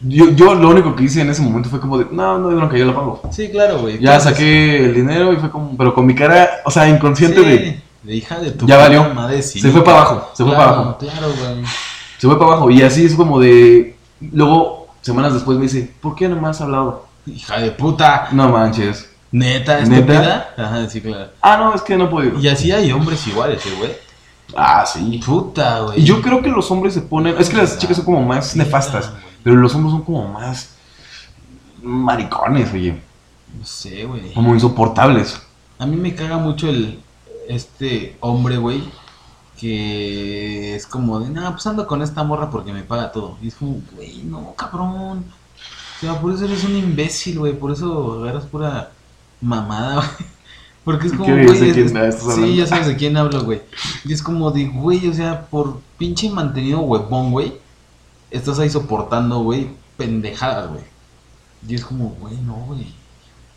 yo, 0.00 0.30
yo 0.30 0.54
lo 0.54 0.68
único 0.68 0.94
que 0.94 1.04
hice 1.04 1.20
en 1.22 1.30
ese 1.30 1.42
momento 1.42 1.68
fue 1.68 1.80
como 1.80 1.98
de, 1.98 2.06
no, 2.10 2.38
no 2.38 2.50
hay 2.50 2.54
bronca, 2.54 2.76
yo 2.76 2.84
la 2.84 2.94
pago. 2.94 3.20
Sí, 3.32 3.48
claro, 3.50 3.80
güey. 3.80 3.98
Ya 3.98 4.20
saqué 4.20 4.84
el 4.84 4.94
dinero 4.94 5.32
y 5.32 5.36
fue 5.36 5.50
como, 5.50 5.76
pero 5.76 5.94
con 5.94 6.06
mi 6.06 6.14
cara, 6.14 6.48
o 6.64 6.70
sea, 6.70 6.88
inconsciente 6.88 7.40
de, 7.40 7.82
de 8.02 8.14
hija 8.14 8.38
de 8.38 8.52
tu 8.52 8.66
Ya 8.66 8.76
valió. 8.76 9.12
madre. 9.12 9.42
Se 9.42 9.70
fue 9.70 9.82
para 9.82 9.98
abajo, 10.02 10.30
se 10.34 10.44
fue 10.44 10.52
para 10.54 10.68
abajo. 10.70 10.98
Claro, 10.98 11.28
güey. 11.36 11.64
se 12.18 12.26
fue 12.26 12.38
para 12.38 12.52
abajo. 12.52 12.70
Y 12.70 12.82
así 12.82 13.04
es 13.04 13.14
como 13.14 13.40
de, 13.40 13.96
luego, 14.20 14.86
semanas 15.00 15.34
después 15.34 15.58
me 15.58 15.64
dice, 15.64 15.92
¿por 16.00 16.14
qué 16.14 16.28
no 16.28 16.40
me 16.40 16.48
has 16.48 16.60
hablado? 16.60 17.06
Hija 17.26 17.58
de 17.58 17.72
puta. 17.72 18.28
No 18.32 18.48
manches. 18.50 19.10
Neta, 19.30 19.80
¿Neta? 19.80 19.94
estúpida. 19.96 20.54
Ajá, 20.56 20.88
sí, 20.88 21.00
claro. 21.02 21.30
Ah, 21.42 21.56
no, 21.58 21.74
es 21.74 21.82
que 21.82 21.96
no 21.96 22.08
podido. 22.08 22.38
Y 22.40 22.48
así 22.48 22.72
hay 22.72 22.90
hombres 22.92 23.26
iguales, 23.26 23.64
eh, 23.66 23.74
güey. 23.78 23.90
Ah, 24.56 24.84
sí. 24.86 25.20
Puta, 25.24 25.80
güey. 25.80 26.00
Y 26.00 26.04
yo 26.04 26.22
creo 26.22 26.42
que 26.42 26.48
los 26.48 26.70
hombres 26.70 26.94
se 26.94 27.02
ponen. 27.02 27.36
Es 27.38 27.48
que 27.50 27.56
las 27.56 27.78
chicas 27.78 27.96
son 27.96 28.06
como 28.06 28.22
más 28.22 28.56
nefastas. 28.56 29.12
Pero 29.42 29.56
los 29.56 29.74
hombres 29.74 29.92
son 29.92 30.02
como 30.02 30.28
más. 30.28 30.70
maricones, 31.82 32.72
oye. 32.72 33.00
No 33.58 33.64
sé, 33.64 34.04
güey. 34.04 34.32
Como 34.32 34.54
insoportables. 34.54 35.40
A 35.78 35.86
mí 35.86 35.96
me 35.96 36.14
caga 36.14 36.38
mucho 36.38 36.68
el. 36.68 37.00
Este 37.48 38.16
hombre, 38.20 38.56
güey. 38.58 38.82
Que 39.58 40.76
es 40.76 40.86
como 40.86 41.18
de, 41.18 41.30
nah, 41.30 41.50
pues 41.50 41.66
ando 41.66 41.86
con 41.86 42.00
esta 42.02 42.22
morra 42.22 42.48
porque 42.50 42.72
me 42.72 42.82
paga 42.82 43.10
todo. 43.10 43.36
Y 43.42 43.48
es 43.48 43.54
como, 43.54 43.80
güey, 43.94 44.22
no, 44.22 44.54
cabrón. 44.54 45.24
O 45.96 46.00
sea, 46.00 46.20
por 46.20 46.32
eso 46.32 46.44
eres 46.44 46.62
un 46.64 46.76
imbécil, 46.76 47.38
güey. 47.40 47.54
Por 47.58 47.72
eso 47.72 48.20
agarras 48.22 48.44
pura 48.46 48.92
mamada, 49.40 49.94
güey. 50.18 50.28
Porque 50.88 51.08
es 51.08 51.12
como, 51.12 51.24
güey. 51.26 51.44
¿De 51.44 51.52
es- 51.52 51.74
quién 51.74 51.86
es- 51.86 51.92
estás 51.92 52.14
sí, 52.24 52.30
hablando? 52.30 52.54
ya 52.54 52.66
sabes 52.66 52.86
de 52.86 52.96
quién 52.96 53.14
hablo, 53.18 53.44
güey. 53.44 53.60
Y 54.06 54.12
es 54.14 54.22
como 54.22 54.50
de, 54.50 54.64
güey, 54.68 55.06
o 55.06 55.12
sea, 55.12 55.42
por 55.42 55.82
pinche 55.98 56.30
mantenido 56.30 56.80
huevón, 56.80 57.30
güey. 57.30 57.52
Estás 58.30 58.58
ahí 58.58 58.70
soportando, 58.70 59.40
güey, 59.40 59.68
pendejadas, 59.98 60.70
güey. 60.70 60.80
Y 61.68 61.74
es 61.74 61.84
como, 61.84 62.16
güey, 62.18 62.38
no, 62.38 62.54
güey. 62.68 62.86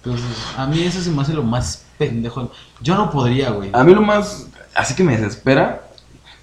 Entonces, 0.04 0.26
a 0.58 0.66
mí 0.68 0.82
eso 0.82 1.00
se 1.00 1.10
me 1.10 1.22
hace 1.22 1.34
lo 1.34 1.44
más 1.44 1.86
pendejo. 1.98 2.52
Yo 2.82 2.96
no 2.96 3.10
podría, 3.10 3.52
güey. 3.52 3.70
A 3.72 3.82
mí 3.86 3.94
lo 3.94 4.02
más. 4.02 4.48
Así 4.76 4.94
que 4.94 5.04
me 5.06 5.16
desespera. 5.16 5.88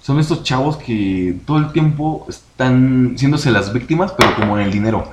Son 0.01 0.19
estos 0.19 0.41
chavos 0.41 0.75
que 0.77 1.37
todo 1.45 1.59
el 1.59 1.71
tiempo 1.71 2.25
están 2.27 3.13
siéndose 3.15 3.51
las 3.51 3.71
víctimas, 3.71 4.11
pero 4.17 4.35
como 4.35 4.57
en 4.57 4.65
el 4.65 4.71
dinero. 4.71 5.07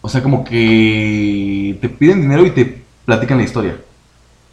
O 0.00 0.08
sea, 0.08 0.24
como 0.24 0.42
que 0.42 1.78
te 1.80 1.88
piden 1.88 2.22
dinero 2.22 2.44
y 2.44 2.50
te 2.50 2.82
platican 3.04 3.38
la 3.38 3.44
historia. 3.44 3.76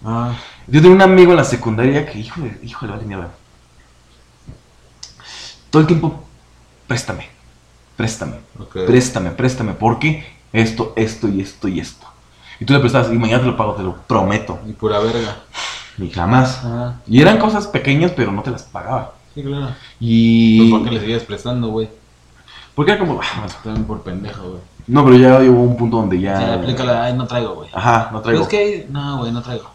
Ah, 0.06 0.34
Yo 0.68 0.82
tenía 0.82 0.96
un 0.96 1.02
amigo 1.02 1.32
en 1.32 1.38
la 1.38 1.44
secundaria 1.44 2.06
que, 2.06 2.20
hijo 2.20 2.42
de, 2.42 2.60
hijo 2.64 2.86
de 2.86 2.92
vale 2.92 3.06
mierda. 3.06 3.30
Todo 5.70 5.82
el 5.82 5.88
tiempo, 5.88 6.24
préstame, 6.88 7.28
préstame, 7.96 8.38
préstame, 8.86 9.32
préstame, 9.32 9.74
porque 9.74 10.26
esto, 10.54 10.94
esto 10.96 11.28
y 11.28 11.42
esto 11.42 11.68
y 11.68 11.80
esto. 11.80 12.08
Y 12.60 12.66
tú 12.66 12.74
le 12.74 12.80
prestabas 12.80 13.12
y 13.12 13.18
mañana 13.18 13.42
te 13.42 13.48
lo 13.48 13.58
pago, 13.58 13.74
te 13.74 13.84
lo 13.84 13.96
prometo. 13.96 14.60
Y 14.68 14.74
pura 14.74 15.00
verga. 15.00 15.38
Y 15.98 16.10
jamás. 16.10 16.62
Ah, 16.64 16.96
Y 17.08 17.22
eran 17.22 17.38
cosas 17.38 17.68
pequeñas, 17.68 18.12
pero 18.16 18.32
no 18.32 18.42
te 18.44 18.52
las 18.52 18.64
pagaba. 18.64 19.14
sí, 19.36 19.44
claro. 19.44 19.70
Y. 20.00 20.58
Pues, 20.60 20.72
¿Por 20.72 20.84
qué 20.90 20.96
le 20.96 21.00
seguías 21.02 21.24
prestando, 21.24 21.68
güey? 21.70 21.90
Porque 22.76 22.92
era 22.92 23.00
como. 23.00 23.20
ah. 23.22 23.48
También 23.64 23.86
por 23.86 24.02
pendejo, 24.02 24.42
güey. 24.44 24.62
No, 24.88 25.04
pero 25.04 25.18
ya 25.18 25.40
hubo 25.52 25.64
un 25.64 25.76
punto 25.76 25.98
donde 25.98 26.20
ya. 26.20 26.54
Aplícala, 26.54 27.04
ay, 27.04 27.14
no 27.14 27.28
traigo, 27.28 27.56
güey. 27.56 27.70
Ajá, 27.74 28.10
no 28.14 28.22
traigo. 28.22 28.48
Pero 28.48 28.64
es 28.64 28.82
que, 28.84 28.88
no, 28.90 29.18
güey, 29.20 29.32
no 29.32 29.42
traigo. 29.42 29.70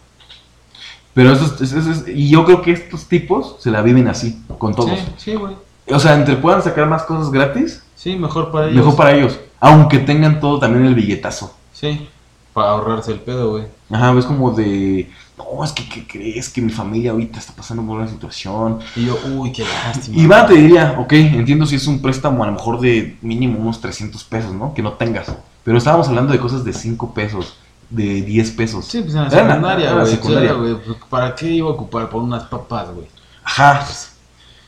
Pero 1.14 1.32
eso, 1.32 1.44
es- 1.62 1.72
eso 1.72 1.90
es- 1.90 2.04
Y 2.08 2.30
yo 2.30 2.44
creo 2.44 2.62
que 2.62 2.72
estos 2.72 3.06
tipos 3.06 3.56
se 3.58 3.70
la 3.70 3.82
viven 3.82 4.08
así, 4.08 4.42
con 4.58 4.74
todos. 4.74 4.98
Sí, 4.98 5.04
sí, 5.16 5.34
güey. 5.34 5.54
O 5.90 5.98
sea, 5.98 6.14
entre 6.14 6.36
puedan 6.36 6.62
sacar 6.62 6.88
más 6.88 7.02
cosas 7.02 7.30
gratis, 7.30 7.82
Sí, 7.96 8.16
mejor 8.16 8.50
para 8.50 8.66
ellos. 8.66 8.76
mejor 8.76 8.96
para 8.96 9.12
ellos. 9.12 9.38
Aunque 9.60 9.98
tengan 9.98 10.40
todo 10.40 10.58
también 10.58 10.86
el 10.86 10.94
billetazo. 10.94 11.54
Sí, 11.72 12.08
para 12.54 12.70
ahorrarse 12.70 13.12
el 13.12 13.20
pedo, 13.20 13.50
güey. 13.52 13.64
Ajá, 13.90 14.12
es 14.18 14.24
como 14.24 14.50
de. 14.52 15.10
No, 15.36 15.64
es 15.64 15.72
que, 15.72 15.88
¿qué 15.88 16.06
crees? 16.06 16.48
Que 16.48 16.60
mi 16.62 16.70
familia 16.70 17.10
ahorita 17.10 17.38
está 17.38 17.52
pasando 17.52 17.82
por 17.84 17.96
una 17.98 18.08
situación. 18.08 18.78
Y 18.96 19.06
yo, 19.06 19.18
uy, 19.34 19.52
qué 19.52 19.64
lástima. 19.64 20.16
Y 20.20 20.26
va, 20.26 20.46
te 20.46 20.54
diría, 20.54 20.94
ok, 20.98 21.12
entiendo 21.12 21.66
si 21.66 21.76
es 21.76 21.86
un 21.86 22.00
préstamo 22.00 22.42
a 22.44 22.46
lo 22.46 22.52
mejor 22.52 22.80
de 22.80 23.16
mínimo 23.22 23.58
unos 23.58 23.80
300 23.80 24.24
pesos, 24.24 24.52
¿no? 24.54 24.72
Que 24.74 24.82
no 24.82 24.92
tengas. 24.92 25.32
Pero 25.64 25.78
estábamos 25.78 26.08
hablando 26.08 26.32
de 26.32 26.38
cosas 26.38 26.64
de 26.64 26.72
5 26.72 27.12
pesos, 27.14 27.56
de 27.92 28.22
10 28.22 28.50
pesos. 28.52 28.86
Sí, 28.86 29.00
pues 29.02 29.14
en 29.14 29.24
la 29.24 29.30
secundaria, 29.30 29.92
güey. 29.94 30.06
secundaria. 30.06 30.48
Claro, 30.50 30.62
güey. 30.62 30.84
Pues, 30.84 30.96
¿Para 31.08 31.34
qué 31.34 31.46
iba 31.48 31.68
a 31.68 31.72
ocupar? 31.72 32.08
Por 32.08 32.22
unas 32.22 32.44
papas, 32.44 32.90
güey. 32.92 33.06
Ajá. 33.44 33.84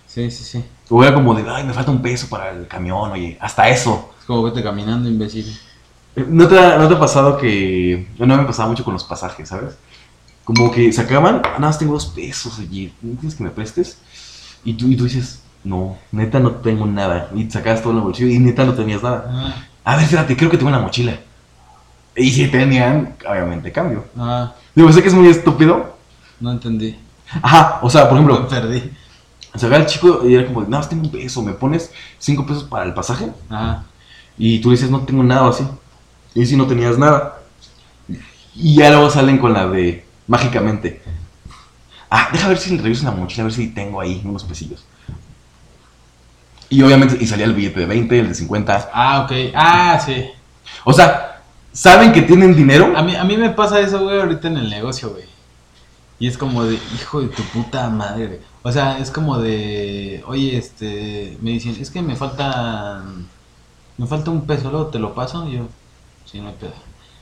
Sí, 0.06 0.30
sí, 0.30 0.44
sí. 0.44 0.64
O 0.90 1.02
era 1.02 1.14
como 1.14 1.34
de, 1.34 1.44
ay, 1.48 1.64
me 1.64 1.72
falta 1.72 1.90
un 1.90 2.02
peso 2.02 2.28
para 2.28 2.50
el 2.50 2.66
camión, 2.68 3.10
oye, 3.10 3.36
hasta 3.40 3.68
eso. 3.68 4.10
Es 4.18 4.24
como 4.26 4.42
vete 4.42 4.62
caminando, 4.62 5.08
imbécil. 5.08 5.58
¿No 6.28 6.46
te, 6.46 6.58
ha, 6.58 6.76
¿No 6.78 6.86
te 6.86 6.94
ha 6.94 6.98
pasado 7.00 7.36
que.? 7.38 8.06
No 8.18 8.36
me 8.36 8.44
pasaba 8.44 8.68
mucho 8.68 8.84
con 8.84 8.92
los 8.94 9.02
pasajes, 9.04 9.48
¿sabes? 9.48 9.76
Como 10.44 10.70
que 10.70 10.92
sacaban, 10.92 11.36
"Ah, 11.44 11.48
nada 11.54 11.58
más 11.68 11.78
tengo 11.78 11.94
dos 11.94 12.06
pesos, 12.06 12.58
oye, 12.58 12.92
¿no 13.02 13.18
tienes 13.18 13.34
que 13.34 13.42
me 13.42 13.50
prestes? 13.50 13.98
Y 14.62 14.74
tú, 14.74 14.86
y 14.88 14.96
tú 14.96 15.04
dices, 15.04 15.42
no, 15.64 15.96
neta 16.12 16.38
no 16.38 16.52
tengo 16.52 16.86
nada. 16.86 17.30
Y 17.34 17.50
sacabas 17.50 17.80
todo 17.82 17.92
en 17.92 17.98
el 17.98 18.04
bolsillo 18.04 18.28
y 18.28 18.38
neta 18.38 18.64
no 18.64 18.74
tenías 18.74 19.02
nada. 19.02 19.24
Ah, 19.28 19.54
A 19.92 19.96
ver, 19.96 20.04
espérate, 20.04 20.36
creo 20.36 20.50
que 20.50 20.56
tengo 20.58 20.68
una 20.68 20.78
mochila. 20.80 21.18
Y 22.16 22.30
si 22.30 22.48
tenían, 22.48 23.16
obviamente, 23.28 23.72
cambio. 23.72 24.04
ah, 24.18 24.52
Digo, 24.74 24.92
sé 24.92 25.02
que 25.02 25.08
es 25.08 25.14
muy 25.14 25.28
estúpido. 25.28 25.96
no 26.40 26.52
entendí. 26.52 26.96
Ajá, 27.42 27.78
o 27.82 27.90
sea, 27.90 28.08
por 28.08 28.20
Me 28.20 28.24
ejemplo, 28.24 28.48
perdí. 28.48 28.90
sacaba 29.54 29.76
el 29.78 29.86
chico 29.86 30.20
y 30.28 30.34
era 30.34 30.46
como, 30.46 30.60
nada 30.62 30.78
más 30.78 30.88
tengo 30.88 31.02
un 31.04 31.10
peso, 31.10 31.42
¿me 31.42 31.52
pones 31.52 31.90
cinco 32.18 32.46
pesos 32.46 32.64
para 32.64 32.84
el 32.84 32.94
pasaje? 32.94 33.32
Ajá. 33.48 33.84
Y 34.38 34.58
tú 34.60 34.70
dices, 34.70 34.90
no 34.90 35.00
tengo 35.00 35.22
nada 35.22 35.48
así. 35.48 35.64
Y 36.34 36.44
si 36.46 36.56
no 36.56 36.66
tenías 36.66 36.98
nada. 36.98 37.38
Y 38.54 38.76
ya 38.76 38.90
luego 38.90 39.10
salen 39.10 39.38
con 39.38 39.52
la 39.52 39.66
de 39.66 40.04
mágicamente. 40.28 41.02
Ah, 42.10 42.28
deja 42.32 42.48
ver 42.48 42.58
si 42.58 42.76
le 42.76 42.82
reviso 42.82 43.04
la 43.04 43.10
mochila, 43.10 43.42
a 43.42 43.46
ver 43.46 43.52
si 43.52 43.68
tengo 43.68 44.00
ahí 44.00 44.22
unos 44.24 44.44
pesillos. 44.44 44.84
Y 46.68 46.82
obviamente, 46.82 47.16
y 47.20 47.26
salía 47.26 47.46
el 47.46 47.54
billete 47.54 47.80
de 47.80 47.86
20, 47.86 48.18
el 48.20 48.28
de 48.28 48.34
50. 48.34 48.90
Ah, 48.92 49.20
ok. 49.24 49.32
Ah, 49.54 50.00
sí. 50.04 50.24
O 50.84 50.92
sea, 50.92 51.33
saben 51.74 52.12
que 52.12 52.22
tienen 52.22 52.56
dinero. 52.56 52.96
A 52.96 53.02
mí, 53.02 53.14
a 53.14 53.24
mí 53.24 53.36
me 53.36 53.50
pasa 53.50 53.80
eso, 53.80 54.02
güey, 54.02 54.18
ahorita 54.18 54.48
en 54.48 54.56
el 54.56 54.70
negocio, 54.70 55.10
güey. 55.10 55.24
Y 56.18 56.28
es 56.28 56.38
como 56.38 56.64
de, 56.64 56.78
hijo 56.94 57.20
de 57.20 57.28
tu 57.28 57.42
puta 57.42 57.90
madre, 57.90 58.26
güey. 58.26 58.38
O 58.62 58.72
sea, 58.72 58.98
es 58.98 59.10
como 59.10 59.38
de, 59.38 60.24
oye, 60.26 60.56
este, 60.56 61.36
me 61.42 61.50
dicen, 61.50 61.76
es 61.78 61.90
que 61.90 62.00
me 62.00 62.16
faltan 62.16 63.26
me 63.96 64.06
falta 64.06 64.30
un 64.30 64.46
peso, 64.46 64.70
luego 64.70 64.86
te 64.86 64.98
lo 64.98 65.14
paso. 65.14 65.48
Y 65.48 65.56
yo, 65.56 65.68
sí, 66.24 66.40
no 66.40 66.48
hay 66.48 66.54
pedo. 66.54 66.72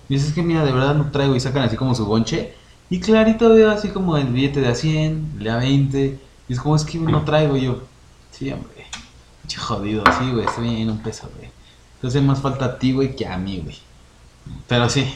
Y 0.09 0.15
dices, 0.15 0.31
es 0.31 0.35
que 0.35 0.43
mira, 0.43 0.65
de 0.65 0.73
verdad 0.73 0.95
no 0.95 1.11
traigo. 1.11 1.37
Y 1.37 1.41
sacan 1.41 1.65
así 1.65 1.77
como 1.77 1.95
su 1.95 2.07
bonche. 2.07 2.55
Y 2.91 3.01
clarito 3.01 3.49
veo 3.51 3.71
así 3.71 3.89
como 3.89 4.17
el 4.17 4.29
billete 4.29 4.61
de 4.61 4.69
a 4.69 4.75
100, 4.75 5.39
de 5.39 5.51
a 5.51 5.57
20. 5.57 6.19
Y 6.49 6.53
es 6.53 6.61
como, 6.61 6.77
es 6.77 6.85
que 6.85 6.99
no 6.99 7.25
traigo. 7.25 7.57
Y 7.57 7.63
yo, 7.63 7.83
sí, 8.31 8.51
hombre. 8.53 8.87
Jodido, 9.55 10.03
sí, 10.19 10.31
güey, 10.31 10.47
estoy 10.47 10.69
bien, 10.69 10.89
un 10.89 11.03
peso, 11.03 11.29
güey. 11.37 11.51
Entonces 11.97 12.23
más 12.23 12.41
falta 12.41 12.65
a 12.65 12.79
ti, 12.79 12.93
güey, 12.93 13.15
que 13.15 13.27
a 13.27 13.37
mí, 13.37 13.61
güey. 13.63 13.77
Pero 14.69 14.89
sí, 14.89 15.13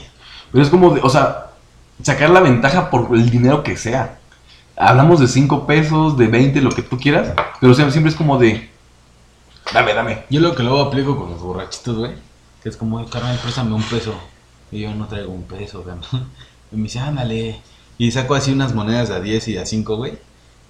Pero 0.53 0.65
es 0.65 0.70
como, 0.70 0.94
de, 0.94 1.01
o 1.03 1.09
sea, 1.09 1.51
sacar 2.03 2.31
la 2.31 2.40
ventaja 2.40 2.90
por 2.90 3.15
el 3.15 3.31
dinero 3.31 3.62
que 3.62 3.77
sea. 3.77 4.19
Hablamos 4.77 5.20
de 5.20 5.28
5 5.28 5.66
pesos, 5.66 6.19
de 6.19 6.27
20, 6.27 6.61
lo 6.61 6.70
que 6.70 6.82
tú 6.82 6.98
quieras, 6.98 7.32
pero 7.61 7.74
siempre 7.74 8.09
es 8.09 8.15
como 8.15 8.39
de, 8.39 8.70
dame, 9.73 9.94
dame. 9.94 10.24
Yo 10.31 10.40
lo 10.40 10.55
que 10.55 10.62
luego 10.62 10.82
aplico 10.82 11.16
con 11.16 11.31
los 11.31 11.40
borrachitos, 11.40 11.97
güey, 11.97 12.12
que 12.62 12.69
es 12.69 12.77
como, 12.77 13.05
carnal, 13.09 13.39
préstame 13.39 13.74
un 13.74 13.82
peso. 13.82 14.15
Y 14.70 14.81
yo 14.81 14.94
no 14.94 15.07
traigo 15.07 15.32
un 15.32 15.44
peso, 15.44 15.82
güey. 15.82 15.97
Y 16.73 16.77
me 16.77 16.85
dice, 16.85 16.98
ándale. 16.98 17.61
Y 17.97 18.11
saco 18.11 18.35
así 18.35 18.51
unas 18.53 18.74
monedas 18.74 19.09
de 19.09 19.15
a 19.15 19.20
10 19.20 19.48
y 19.48 19.53
de 19.53 19.61
a 19.61 19.66
5, 19.66 19.97
güey. 19.97 20.19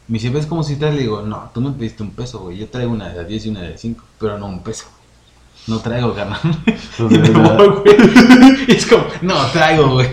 Me 0.08 0.18
dice, 0.18 0.28
¿ves 0.30 0.46
cómo 0.46 0.62
si 0.62 0.76
traes? 0.76 0.94
Le 0.94 1.00
digo, 1.00 1.22
no, 1.22 1.50
tú 1.54 1.62
me 1.62 1.72
pediste 1.72 2.02
un 2.02 2.10
peso, 2.10 2.40
güey. 2.40 2.58
Yo 2.58 2.68
traigo 2.68 2.92
una 2.92 3.08
de 3.08 3.20
a 3.20 3.24
10 3.24 3.46
y 3.46 3.48
una 3.48 3.62
de 3.62 3.74
a 3.74 3.78
5, 3.78 4.04
pero 4.20 4.38
no 4.38 4.46
un 4.46 4.62
peso. 4.62 4.86
No 5.66 5.80
traigo, 5.80 6.14
carnal. 6.14 6.40
Y 6.98 7.18
me 7.18 7.30
voy, 7.30 7.68
güey. 7.68 7.96
Y 8.68 8.72
es 8.72 8.86
como, 8.86 9.04
no 9.22 9.34
traigo, 9.46 9.90
güey. 9.90 10.08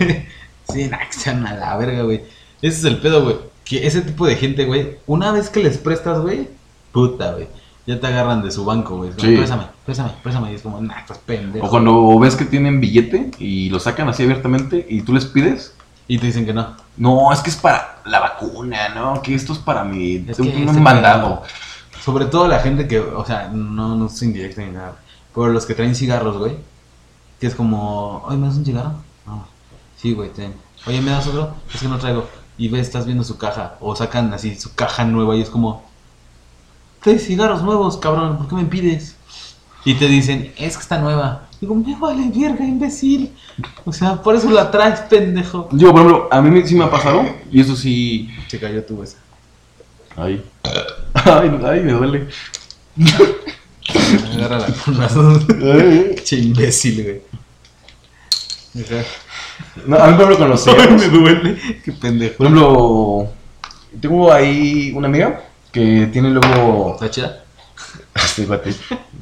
Sí, 0.72 0.90
que 0.90 1.14
sean 1.14 1.46
a 1.46 1.54
la 1.54 1.78
verga, 1.78 2.04
güey. 2.04 2.22
Ese 2.62 2.78
es 2.80 2.84
el 2.86 2.98
pedo, 2.98 3.24
güey. 3.24 3.38
Que 3.64 3.86
ese 3.86 4.02
tipo 4.02 4.26
de 4.26 4.36
gente, 4.36 4.66
güey, 4.66 4.98
una 5.08 5.32
vez 5.32 5.50
que 5.50 5.64
les 5.64 5.78
prestas, 5.78 6.22
güey, 6.22 6.50
puta, 6.92 7.34
güey. 7.34 7.48
Ya 7.86 8.00
te 8.00 8.08
agarran 8.08 8.42
de 8.42 8.52
su 8.52 8.64
banco, 8.64 8.98
güey. 8.98 9.10
Es 9.10 9.16
como, 9.16 9.28
Sí. 9.28 9.36
Y 9.36 10.56
es 10.56 10.62
como, 10.62 10.82
nah, 10.82 11.00
estás 11.00 11.18
pendejo. 11.20 11.66
O 11.66 11.70
cuando 11.70 12.18
ves 12.20 12.36
que 12.36 12.46
tienen 12.46 12.80
billete 12.80 13.32
y 13.40 13.70
lo 13.70 13.80
sacan 13.80 14.08
así 14.08 14.24
abiertamente 14.24 14.86
y 14.90 15.02
tú 15.02 15.14
les 15.14 15.26
pides, 15.26 15.76
Y 16.08 16.18
te 16.18 16.28
dicen 16.28 16.46
que 16.46 16.54
no. 16.54 16.76
no, 16.98 17.32
es 17.32 17.40
que 17.40 17.50
es 17.50 17.56
para 17.56 18.02
la 18.06 18.20
vacuna, 18.20 18.90
¿no? 18.90 19.22
Que 19.22 19.36
esto 19.36 19.54
es 19.54 19.60
para 19.60 19.84
mi 19.84 20.26
Es 20.28 20.40
un, 20.40 20.82
mandado. 20.82 21.44
Sobre 22.04 22.26
todo 22.26 22.48
la 22.48 22.60
gente 22.60 22.88
que, 22.88 23.00
o 23.00 23.26
sea, 23.26 23.50
no, 23.50 23.96
no 23.96 24.08
es 24.08 24.22
indirecta 24.22 24.62
ni 24.62 24.72
nada. 24.72 24.96
Pero 25.34 25.50
los 25.50 25.66
que 25.66 25.74
traen 25.74 25.96
cigarros, 25.96 26.38
güey. 26.38 26.58
Que 27.40 27.48
es 27.48 27.56
como, 27.56 28.24
oye, 28.26 28.38
¿me 28.38 28.48
das 28.48 28.58
un 28.58 28.66
cigarro? 28.66 28.94
No. 29.26 29.46
Sí, 29.98 30.14
güey, 30.14 30.30
ten. 30.32 30.54
Oye, 30.86 31.02
¿me 31.02 31.12
das 31.12 31.28
otro? 31.28 31.54
Es 31.74 31.82
que 31.82 31.88
no 31.88 31.98
traigo. 31.98 32.28
Y 32.58 32.68
ves, 32.68 32.88
estás 32.88 33.06
viendo 33.06 33.24
su 33.24 33.38
caja. 33.38 33.78
O 33.80 33.96
sacan 33.96 34.34
así 34.34 34.56
su 34.56 34.76
caja 34.76 35.06
nueva 35.06 35.36
y 35.36 35.42
es 35.42 35.50
como, 35.50 35.84
trae 37.02 37.20
cigarros 37.20 37.64
nuevos, 37.64 37.98
cabrón. 37.98 38.38
¿Por 38.38 38.48
qué 38.48 38.56
me 38.56 38.66
pides? 38.66 39.16
Y 39.86 39.96
te 39.96 40.08
dicen, 40.08 40.54
es 40.58 40.78
que 40.78 40.84
está 40.84 41.00
nueva. 41.00 41.48
Digo, 41.60 41.76
me 41.76 41.96
vale 41.98 42.30
verga, 42.34 42.66
imbécil. 42.66 43.34
O 43.86 43.92
sea, 43.92 44.22
por 44.22 44.36
eso 44.36 44.50
la 44.50 44.72
traes, 44.72 45.02
pendejo. 45.02 45.68
Digo, 45.72 45.92
por 45.92 46.02
ejemplo, 46.02 46.30
a 46.32 46.42
mí 46.42 46.62
sí 46.66 46.76
me 46.76 46.86
ha 46.86 46.92
pasado 46.92 47.26
y 47.52 47.62
eso 47.62 47.76
sí... 47.76 48.30
Se 48.48 48.60
cayó 48.60 48.84
tu 48.84 49.02
esa. 49.04 49.18
Ay. 50.16 50.44
Ay, 51.14 51.60
ay, 51.64 51.80
me 51.82 51.94
duele. 51.94 52.28
Dos. 54.88 55.46
Ay. 55.62 56.16
Che 56.24 56.36
imbécil, 56.38 57.04
güey. 57.04 57.22
Ajá. 58.86 59.04
No, 59.86 59.98
a 59.98 60.08
mí, 60.08 60.14
por 60.14 60.26
ejemplo, 60.26 60.38
con 60.38 60.50
los 60.50 60.64
cigarros. 60.64 61.02
me 61.02 61.08
duele. 61.10 61.82
Qué 61.84 61.92
pendejo. 61.92 62.38
Por 62.38 62.48
ejemplo, 62.48 63.28
tengo 64.00 64.32
ahí 64.32 64.92
una 64.96 65.08
amiga 65.08 65.44
que 65.72 66.10
tiene 66.12 66.30
luego. 66.30 66.94
¿Está 66.94 67.10
chida? 67.10 67.44
Este, 68.16 68.46
cuate, 68.46 68.76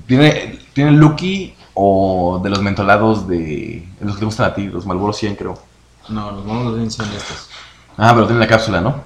tiene, 0.05 0.59
tiene 0.73 0.91
Lucky 0.91 1.55
o 1.73 2.39
de 2.43 2.49
los 2.49 2.61
mentolados 2.61 3.27
de. 3.27 3.87
Los 4.01 4.15
que 4.15 4.19
te 4.19 4.25
gustan 4.25 4.47
a 4.47 4.53
ti, 4.53 4.67
los 4.67 4.85
Malboro 4.85 5.13
100, 5.13 5.35
creo. 5.35 5.57
No, 6.09 6.31
los 6.31 6.45
monos 6.45 6.75
bien 6.77 6.91
son 6.91 7.07
estos. 7.07 7.49
Ah, 7.97 8.11
pero 8.13 8.25
tiene 8.25 8.39
la 8.39 8.47
cápsula, 8.47 8.81
¿no? 8.81 9.03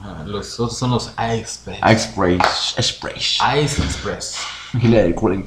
Ajá, 0.00 0.22
los 0.24 0.58
otros 0.60 0.78
son 0.78 0.90
los 0.90 1.08
Ice 1.08 1.40
Express. 1.40 1.78
Express. 1.82 2.74
Express. 2.76 3.38
Ice 3.62 3.82
Express. 3.82 4.36
Gila 4.78 4.98
del 4.98 5.14
culo. 5.14 5.42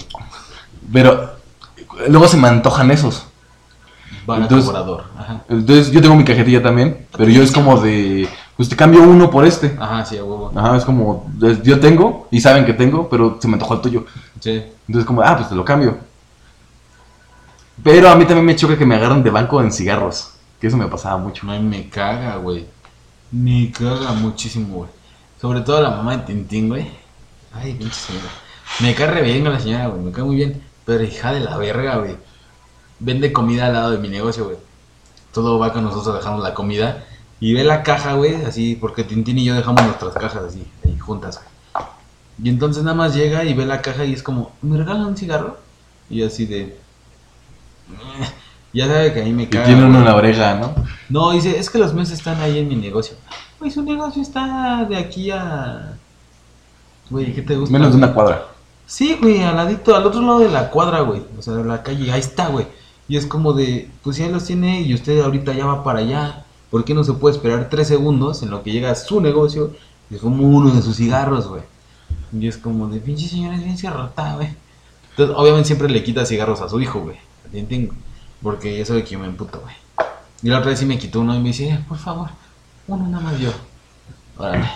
Pero 0.92 1.32
luego 2.08 2.28
se 2.28 2.38
me 2.38 2.48
antojan 2.48 2.92
esos. 2.92 3.26
Barato 4.26 4.56
Entonces-. 4.56 5.06
Ajá. 5.18 5.44
Entonces 5.50 5.92
yo 5.92 6.02
tengo 6.02 6.16
mi 6.16 6.24
cajetilla 6.24 6.62
también, 6.62 7.08
pero 7.18 7.30
yo 7.30 7.44
es 7.44 7.52
como 7.52 7.80
de. 7.80 8.28
Pues 8.56 8.70
te 8.70 8.76
cambio 8.76 9.02
uno 9.02 9.32
por 9.32 9.46
este. 9.46 9.76
Ajá, 9.80 10.06
sí, 10.06 10.18
a 10.18 10.24
huevo. 10.24 10.52
Ajá, 10.56 10.78
es 10.78 10.86
como. 10.86 11.32
Yo 11.64 11.80
tengo 11.80 12.28
y 12.30 12.42
saben 12.42 12.66
que 12.66 12.74
tengo, 12.74 13.10
pero 13.10 13.38
se 13.42 13.48
me 13.48 13.54
antojó 13.54 13.76
el 13.76 13.82
tuyo. 13.82 14.06
Sí. 14.40 14.64
Entonces, 14.88 15.06
como, 15.06 15.22
ah, 15.22 15.36
pues 15.36 15.50
te 15.50 15.56
lo 15.56 15.66
cambio. 15.66 15.98
Pero 17.84 18.10
a 18.10 18.16
mí 18.16 18.26
también 18.26 18.46
me 18.46 18.56
choca 18.56 18.78
que 18.78 18.86
me 18.86 18.96
agarran 18.96 19.24
de 19.24 19.32
banco 19.32 19.62
en 19.62 19.72
cigarros. 19.72 20.34
Que 20.60 20.68
eso 20.68 20.78
me 20.78 20.88
pasaba 20.88 21.18
mucho. 21.18 21.48
No, 21.48 21.60
me 21.60 21.90
caga, 21.90 22.36
güey. 22.36 22.66
Me 23.32 23.72
caga 23.72 24.12
muchísimo, 24.14 24.76
güey. 24.76 24.90
Sobre 25.40 25.62
todo 25.62 25.82
la 25.82 25.90
mamá 25.90 26.18
de 26.18 26.24
Tintín, 26.24 26.70
güey. 26.70 26.92
Ay, 27.52 27.74
pinche 27.74 27.96
señora. 27.96 28.30
Me 28.80 28.96
cae 28.96 29.08
re 29.08 29.22
bien 29.22 29.44
con 29.44 29.54
la 29.54 29.60
señora, 29.60 29.88
güey. 29.88 30.02
Me 30.02 30.12
cae 30.12 30.24
muy 30.24 30.36
bien. 30.36 30.62
Pero 30.86 31.04
hija 31.04 31.32
de 31.34 31.42
la 31.42 31.58
verga, 31.58 31.98
güey. 31.98 32.16
Vende 33.00 33.32
comida 33.32 33.68
al 33.68 33.74
lado 33.74 33.92
de 33.92 33.98
mi 34.00 34.10
negocio, 34.10 34.46
güey. 34.46 34.58
Todo 35.34 35.60
va 35.60 35.72
con 35.74 35.84
nosotros, 35.84 36.16
dejamos 36.16 36.42
la 36.44 36.54
comida. 36.54 37.04
Y 37.40 37.54
ve 37.54 37.64
la 37.64 37.82
caja, 37.84 38.14
güey, 38.14 38.36
así, 38.46 38.76
porque 38.80 39.04
Tintín 39.04 39.38
y 39.40 39.46
yo 39.46 39.56
dejamos 39.56 39.84
nuestras 39.84 40.14
cajas 40.14 40.44
así, 40.44 40.64
ahí 40.86 40.98
juntas, 41.00 41.38
güey. 41.40 41.86
Y 42.44 42.50
entonces 42.50 42.84
nada 42.84 42.96
más 42.96 43.16
llega 43.16 43.44
y 43.44 43.54
ve 43.54 43.66
la 43.66 43.82
caja 43.82 44.06
y 44.06 44.14
es 44.14 44.22
como, 44.24 44.52
¿me 44.62 44.78
regalan 44.78 45.06
un 45.06 45.18
cigarro? 45.18 45.58
Y 46.10 46.24
así 46.24 46.46
de. 46.46 46.62
"Eh". 46.62 46.78
Ya 48.74 48.88
sabe 48.88 49.14
que 49.14 49.22
ahí 49.22 49.34
me 49.34 49.44
Y 49.44 49.48
caga. 49.48 49.66
tiene 49.66 49.84
uno 49.86 50.00
en 50.00 50.06
la 50.06 50.16
oreja, 50.16 50.54
¿no? 50.56 50.74
No, 51.10 51.32
dice, 51.32 51.58
es 51.60 51.70
que 51.70 51.78
los 51.78 51.94
meses 51.94 52.20
están 52.20 52.40
ahí 52.42 52.60
en 52.60 52.68
mi 52.68 52.76
negocio. 52.76 53.16
Güey, 53.60 53.70
su 53.72 53.82
negocio 53.84 54.22
está 54.22 54.86
de 54.88 54.98
aquí 54.98 55.30
a. 55.32 55.94
Güey, 57.10 57.34
¿qué 57.34 57.42
te 57.42 57.56
gusta? 57.58 57.74
Menos 57.74 57.92
de 57.92 57.98
una 57.98 58.14
cuadra. 58.14 58.46
Sí, 58.92 59.16
güey, 59.22 59.42
al 59.42 59.56
ladito, 59.56 59.96
al 59.96 60.06
otro 60.06 60.22
lado 60.22 60.40
de 60.40 60.50
la 60.50 60.70
cuadra, 60.70 61.00
güey. 61.00 61.22
O 61.40 61.42
sea, 61.42 61.54
de 61.54 61.64
la 61.64 61.82
calle, 61.82 62.12
ahí 62.12 62.20
está, 62.20 62.48
güey. 62.48 62.68
Y 63.08 63.16
es 63.16 63.26
como 63.26 63.54
de, 63.54 63.90
pues 64.04 64.20
ahí 64.20 64.30
los 64.30 64.44
tiene 64.44 64.82
y 64.82 64.94
usted 64.94 65.22
ahorita 65.22 65.54
ya 65.54 65.66
va 65.66 65.82
para 65.86 66.00
allá. 66.00 66.44
¿Por 66.70 66.84
qué 66.84 66.94
no 66.94 67.06
se 67.06 67.14
puede 67.14 67.34
esperar 67.38 67.70
tres 67.70 67.88
segundos 67.88 68.44
en 68.44 68.50
lo 68.50 68.64
que 68.64 68.74
llega 68.74 68.92
a 68.92 68.96
su 68.96 69.22
negocio 69.22 69.72
y 70.10 70.16
fuma 70.16 70.44
uno 70.44 70.72
de 70.72 70.82
sus 70.82 70.98
cigarros, 70.98 71.48
güey? 71.48 71.62
Y 72.38 72.50
es 72.50 72.58
como 72.58 72.90
de, 72.90 73.00
pinche 73.00 73.30
señora, 73.30 73.56
es 73.56 73.64
bien 73.64 73.78
cerrota, 73.78 74.36
güey. 74.36 74.50
Entonces, 75.12 75.38
obviamente 75.40 75.68
siempre 75.68 75.88
le 75.88 76.04
quita 76.04 76.26
cigarros 76.26 76.60
a 76.60 76.68
su 76.68 76.82
hijo, 76.82 77.00
güey. 77.00 77.16
Porque 78.44 78.78
ya 78.78 78.86
sabe 78.86 79.06
que 79.06 79.12
yo 79.12 79.20
me 79.20 79.28
emputo, 79.28 79.62
güey. 79.62 79.76
Y 80.44 80.50
la 80.50 80.58
otra 80.58 80.72
vez 80.72 80.80
sí 80.80 80.86
me 80.86 81.00
quitó 81.00 81.22
uno 81.22 81.34
y 81.34 81.40
me 81.40 81.48
dice, 81.48 81.70
"Eh, 81.70 81.80
por 81.88 81.98
favor, 81.98 82.30
uno 82.90 83.08
nada 83.08 83.24
más 83.24 83.40
yo. 83.40 83.52
Órale. 84.38 84.70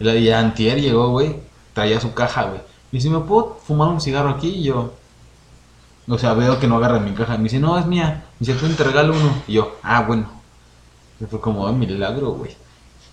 Y 0.00 0.04
la 0.04 0.14
y 0.14 0.30
antier 0.30 0.80
llegó, 0.80 1.10
güey, 1.10 1.36
traía 1.74 2.00
su 2.00 2.14
caja, 2.14 2.44
güey. 2.44 2.67
Y 2.92 2.96
dice, 2.96 3.10
¿me 3.10 3.20
puedo 3.20 3.58
fumar 3.66 3.88
un 3.88 4.00
cigarro 4.00 4.30
aquí? 4.30 4.48
Y 4.48 4.62
yo, 4.64 4.92
o 6.08 6.18
sea, 6.18 6.32
veo 6.34 6.58
que 6.58 6.66
no 6.66 6.76
agarra 6.76 6.98
mi 7.00 7.12
caja. 7.12 7.36
Me 7.36 7.44
dice, 7.44 7.58
no, 7.60 7.78
es 7.78 7.86
mía. 7.86 8.24
Me 8.40 8.46
dice, 8.46 8.58
tú 8.58 8.66
te 8.72 8.84
regalo 8.84 9.14
uno. 9.14 9.30
Y 9.46 9.54
yo, 9.54 9.76
ah, 9.82 10.02
bueno. 10.02 10.26
Y 11.20 11.24
fue 11.26 11.40
como, 11.40 11.66
"Ay, 11.66 11.74
milagro, 11.74 12.30
güey. 12.32 12.56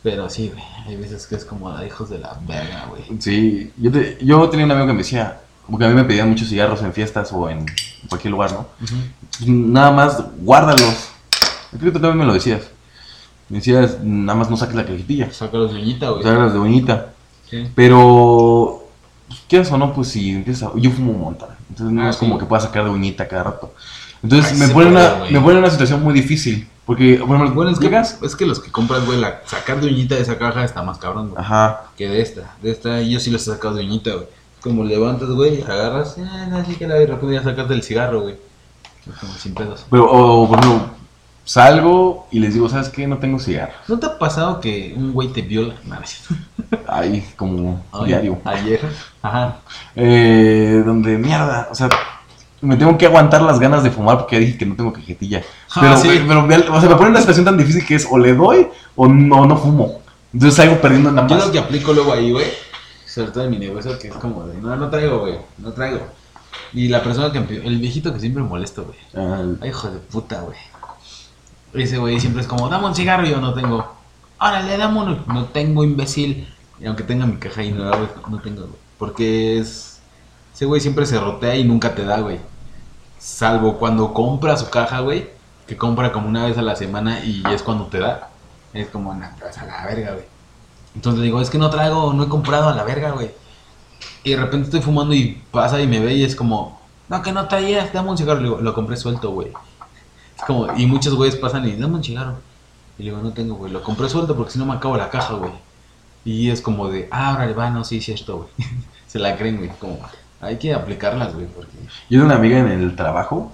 Pero 0.04 0.30
sí, 0.30 0.50
güey, 0.54 0.64
hay 0.88 0.96
veces 0.96 1.26
que 1.26 1.36
es 1.36 1.44
como, 1.44 1.70
"Ah, 1.70 1.84
hijos 1.86 2.10
de 2.12 2.20
la 2.20 2.40
verga, 2.48 2.86
güey. 2.88 3.04
Sí, 3.20 3.74
yo, 3.78 3.92
te- 3.92 4.18
yo 4.22 4.48
tenía 4.50 4.66
un 4.66 4.72
amigo 4.72 4.86
que 4.88 4.94
me 4.94 5.00
decía, 5.00 5.42
porque 5.70 5.86
a 5.86 5.90
mí 5.90 5.96
me 5.96 6.04
pedían 6.04 6.30
muchos 6.30 6.48
cigarros 6.48 6.84
en 6.84 6.94
fiestas 6.94 7.34
o 7.34 7.50
en 7.50 7.66
cualquier 8.08 8.32
lugar, 8.32 8.52
¿no? 8.54 8.68
Pues 8.80 9.48
nada 9.50 9.92
más, 9.92 10.24
guárdalos. 10.38 11.10
Creo 11.72 11.82
que 11.92 11.92
tú 11.92 12.00
también 12.00 12.20
me 12.20 12.26
lo 12.26 12.34
decías. 12.34 12.62
Me 13.50 13.58
decías, 13.58 13.98
nada 14.04 14.38
más 14.38 14.50
no 14.52 14.56
saques 14.58 14.76
la 14.76 14.86
cajetilla. 14.86 15.32
Sácalos 15.32 15.74
de 15.74 15.80
uñita, 15.82 16.10
güey. 16.12 16.22
Sácalas 16.24 16.54
de 16.54 16.60
uñita. 16.60 17.14
Sí. 17.50 17.68
Pero, 17.76 18.85
quieras 19.48 19.72
o 19.72 19.78
no, 19.78 19.94
pues 19.94 20.10
si 20.10 20.32
empiezas 20.32 20.70
a... 20.70 20.80
Yo 20.80 20.92
fumo 20.92 21.12
un 21.12 21.22
montón. 21.22 21.50
Entonces 21.70 21.94
no 21.94 22.04
Ah, 22.04 22.10
es 22.10 22.16
sí. 22.16 22.20
como 22.20 22.38
que 22.38 22.46
pueda 22.46 22.62
sacar 22.62 22.84
de 22.84 22.90
uñita 22.90 23.28
cada 23.28 23.44
rato. 23.44 23.74
Entonces 24.24 24.52
Ay, 24.54 24.58
me, 24.60 24.68
pone 24.70 24.92
puede, 24.92 25.06
una, 25.06 25.26
me 25.30 25.40
pone 25.40 25.54
en 25.54 25.60
una 25.60 25.70
situación 25.70 26.04
muy 26.04 26.14
difícil. 26.14 26.68
Porque, 26.86 27.18
por 27.18 27.36
ejemplo, 27.36 27.56
Bueno, 27.56 27.72
es 27.72 27.80
que, 27.80 28.26
es 28.26 28.36
que 28.36 28.46
los 28.46 28.60
que 28.60 28.72
compras, 28.72 29.06
güey, 29.06 29.20
la, 29.20 29.42
sacar 29.46 29.82
de 29.82 29.88
uñita 29.88 30.16
de 30.16 30.22
esa 30.22 30.38
caja 30.38 30.64
está 30.64 30.84
más 30.84 31.00
cabrón, 31.00 31.30
güey. 31.32 31.42
Ajá. 31.42 31.86
Que 31.98 32.08
de 32.08 32.22
esta. 32.22 32.56
De 32.62 32.72
esta, 32.72 33.02
yo 33.02 33.20
sí 33.20 33.32
los 33.32 33.48
he 33.48 33.52
sacado 33.52 33.76
de 33.76 33.84
uñita, 33.84 34.12
güey. 34.14 34.28
Como 34.62 34.84
levantas, 34.84 35.30
güey, 35.30 35.62
agarras, 35.64 36.18
eh, 36.18 36.24
así 36.54 36.76
que 36.76 36.88
la 36.88 36.96
rápido 37.06 37.32
ya 37.32 37.44
sacas 37.44 37.68
del 37.70 37.84
cigarro, 37.84 38.22
güey. 38.22 38.36
Como 39.20 39.34
sin 39.34 39.54
pedos. 39.54 39.86
Pero, 39.90 40.06
o, 40.12 40.48
por 40.48 40.60
ejemplo, 40.60 40.90
salgo 41.46 42.28
y 42.32 42.40
les 42.40 42.54
digo, 42.54 42.68
¿sabes 42.68 42.90
qué? 42.90 43.08
No 43.08 43.18
tengo 43.20 43.40
cigarro. 43.40 43.72
¿No 43.88 43.98
te 44.00 44.08
ha 44.08 44.18
pasado 44.20 44.60
que 44.60 44.94
un 44.98 45.14
güey 45.14 45.30
te 45.30 45.42
viola? 45.42 45.76
Cierto. 46.04 46.44
Ahí, 46.88 47.26
como 47.38 47.84
Ay, 47.94 48.06
diario. 48.08 48.40
Ayer. 48.44 48.82
Ajá. 49.22 49.60
Eh, 49.96 50.82
donde, 50.86 51.18
mierda, 51.18 51.70
o 51.72 51.76
sea, 51.76 51.88
me 52.62 52.76
tengo 52.76 52.98
que 52.98 53.06
aguantar 53.06 53.42
las 53.44 53.60
ganas 53.60 53.84
de 53.84 53.92
fumar 53.92 54.18
porque 54.18 54.36
ya 54.36 54.40
dije 54.42 54.58
que 54.58 54.66
no 54.66 54.76
tengo 54.76 54.92
cajetilla. 54.92 55.44
Ah, 55.76 55.80
Pero, 55.82 55.98
sí. 55.98 56.10
pero 56.28 56.74
o 56.74 56.80
sea, 56.82 56.90
me 56.90 56.96
pone 56.96 57.06
en 57.08 57.12
una 57.12 57.20
situación 57.20 57.46
tan 57.46 57.58
difícil 57.58 57.86
que 57.86 57.96
es 57.96 58.08
o 58.10 58.18
le 58.18 58.34
doy 58.34 58.68
o 58.96 59.08
no, 59.08 59.46
no 59.46 59.58
fumo. 59.58 60.02
Entonces 60.34 60.56
salgo 60.58 60.82
perdiendo 60.82 61.12
nada 61.12 61.28
Yo 61.28 61.36
más. 61.36 61.46
lo 61.46 61.52
que 61.52 61.60
aplico 61.60 61.94
luego 61.94 62.12
ahí, 62.12 62.32
güey, 62.32 62.48
sobre 63.06 63.32
todo 63.32 63.44
en 63.46 63.52
mi 63.52 63.58
negocio, 63.60 63.98
que 64.00 64.08
es 64.10 64.16
como 64.16 64.46
de, 64.48 64.58
no, 64.60 64.76
no 64.76 64.90
traigo, 64.90 65.20
güey, 65.20 65.38
no 65.60 65.72
traigo. 65.72 66.00
Y 66.74 66.88
la 66.90 67.04
persona 67.04 67.32
que 67.32 67.38
el 67.64 67.78
viejito 67.80 68.14
que 68.14 68.20
siempre 68.20 68.44
molesta, 68.44 68.82
güey. 68.82 68.98
Ay, 69.62 69.70
hijo 69.70 69.90
de 69.90 70.00
puta, 70.00 70.42
güey. 70.42 70.58
Ese 71.76 71.98
güey 71.98 72.20
siempre 72.20 72.42
es 72.42 72.48
como, 72.48 72.70
dame 72.70 72.86
un 72.86 72.96
cigarro 72.96 73.26
y 73.26 73.32
yo 73.32 73.42
no 73.42 73.54
tengo. 73.54 73.94
Órale, 74.40 74.78
dame 74.78 75.00
uno. 75.00 75.18
No 75.28 75.46
tengo, 75.46 75.84
imbécil. 75.84 76.48
Y 76.80 76.86
aunque 76.86 77.04
tenga 77.04 77.26
mi 77.26 77.38
caja 77.38 77.64
y 77.64 77.72
no, 77.72 77.92
no 78.30 78.40
tengo, 78.40 78.62
güey. 78.62 78.80
Porque 78.98 79.60
es. 79.60 80.02
Ese 80.54 80.66
güey 80.66 80.80
siempre 80.80 81.06
se 81.06 81.20
rotea 81.20 81.56
y 81.56 81.64
nunca 81.66 81.96
te 81.96 82.06
da, 82.06 82.20
güey. 82.20 82.40
Salvo 83.20 83.78
cuando 83.78 84.14
compra 84.14 84.56
su 84.56 84.70
caja, 84.70 85.02
güey. 85.02 85.30
Que 85.68 85.76
compra 85.76 86.12
como 86.12 86.30
una 86.30 86.46
vez 86.46 86.58
a 86.58 86.62
la 86.62 86.76
semana 86.76 87.24
y 87.26 87.44
es 87.52 87.62
cuando 87.64 87.88
te 87.88 88.00
da. 88.00 88.30
Es 88.74 88.88
como, 88.88 89.14
nah, 89.14 89.30
pues 89.40 89.58
a 89.58 89.66
la 89.66 89.86
verga, 89.86 90.12
güey. 90.12 90.26
Entonces 90.96 91.24
digo, 91.24 91.42
es 91.42 91.50
que 91.50 91.58
no 91.58 91.70
traigo, 91.70 92.14
no 92.14 92.24
he 92.24 92.30
comprado 92.30 92.70
a 92.70 92.76
la 92.76 92.84
verga, 92.84 93.12
güey. 93.12 93.32
Y 94.24 94.32
de 94.32 94.38
repente 94.38 94.66
estoy 94.66 94.82
fumando 94.82 95.14
y 95.14 95.42
pasa 95.52 95.82
y 95.82 95.88
me 95.88 96.00
ve 96.00 96.14
y 96.14 96.24
es 96.24 96.36
como, 96.36 96.80
no, 97.10 97.22
que 97.22 97.32
no 97.32 97.48
traías, 97.48 97.92
dame 97.92 98.12
un 98.12 98.18
cigarro. 98.18 98.40
Le 98.40 98.50
digo, 98.50 98.62
lo 98.62 98.74
compré 98.74 98.96
suelto, 98.96 99.32
güey. 99.32 99.52
Es 100.38 100.44
como, 100.44 100.68
y 100.78 100.86
muchos 100.86 101.16
güeyes 101.16 101.36
pasan 101.36 101.68
y 101.68 101.76
dame 101.76 101.96
un 101.96 102.04
cigarro. 102.04 102.36
Y 102.98 103.04
le 103.04 103.10
digo, 103.12 103.22
no 103.22 103.32
tengo, 103.32 103.56
güey. 103.56 103.72
Lo 103.72 103.84
compré 103.84 104.10
suelto 104.10 104.36
porque 104.36 104.54
si 104.54 104.60
no 104.60 104.66
me 104.66 104.74
acabo 104.74 104.98
la 104.98 105.10
caja, 105.10 105.34
güey. 105.34 105.52
Y 106.24 106.50
es 106.50 106.62
como 106.62 106.90
de, 106.90 107.08
ah, 107.12 107.34
órale, 107.36 107.54
va, 107.54 107.70
no, 107.70 107.84
sí, 107.84 108.02
sí, 108.02 108.12
esto, 108.12 108.38
güey. 108.38 108.50
Se 109.08 109.20
la 109.20 109.38
creen, 109.38 109.58
güey. 109.58 109.70
Como, 109.80 110.00
hay 110.42 110.58
que 110.58 110.74
aplicarlas, 110.74 111.34
güey, 111.34 111.48
porque. 111.48 111.78
Yo 112.10 112.20
tengo 112.20 112.26
una 112.26 112.36
amiga 112.36 112.60
en 112.60 112.68
el 112.68 112.96
trabajo 112.96 113.52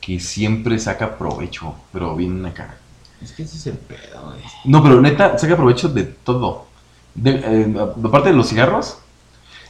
que 0.00 0.20
siempre 0.20 0.78
saca 0.78 1.18
provecho, 1.18 1.74
pero 1.92 2.16
bien 2.16 2.44
acá. 2.46 2.76
Es 3.22 3.32
que 3.32 3.42
ese 3.42 3.56
es 3.56 3.66
el 3.66 3.76
pedo, 3.76 4.22
güey. 4.24 4.40
No, 4.64 4.82
pero 4.82 5.00
neta, 5.00 5.36
saca 5.38 5.56
provecho 5.56 5.88
de 5.88 6.04
todo. 6.04 6.66
De, 7.14 7.32
eh, 7.32 7.74
aparte 8.04 8.30
de 8.30 8.36
los 8.36 8.48
cigarros, 8.48 8.98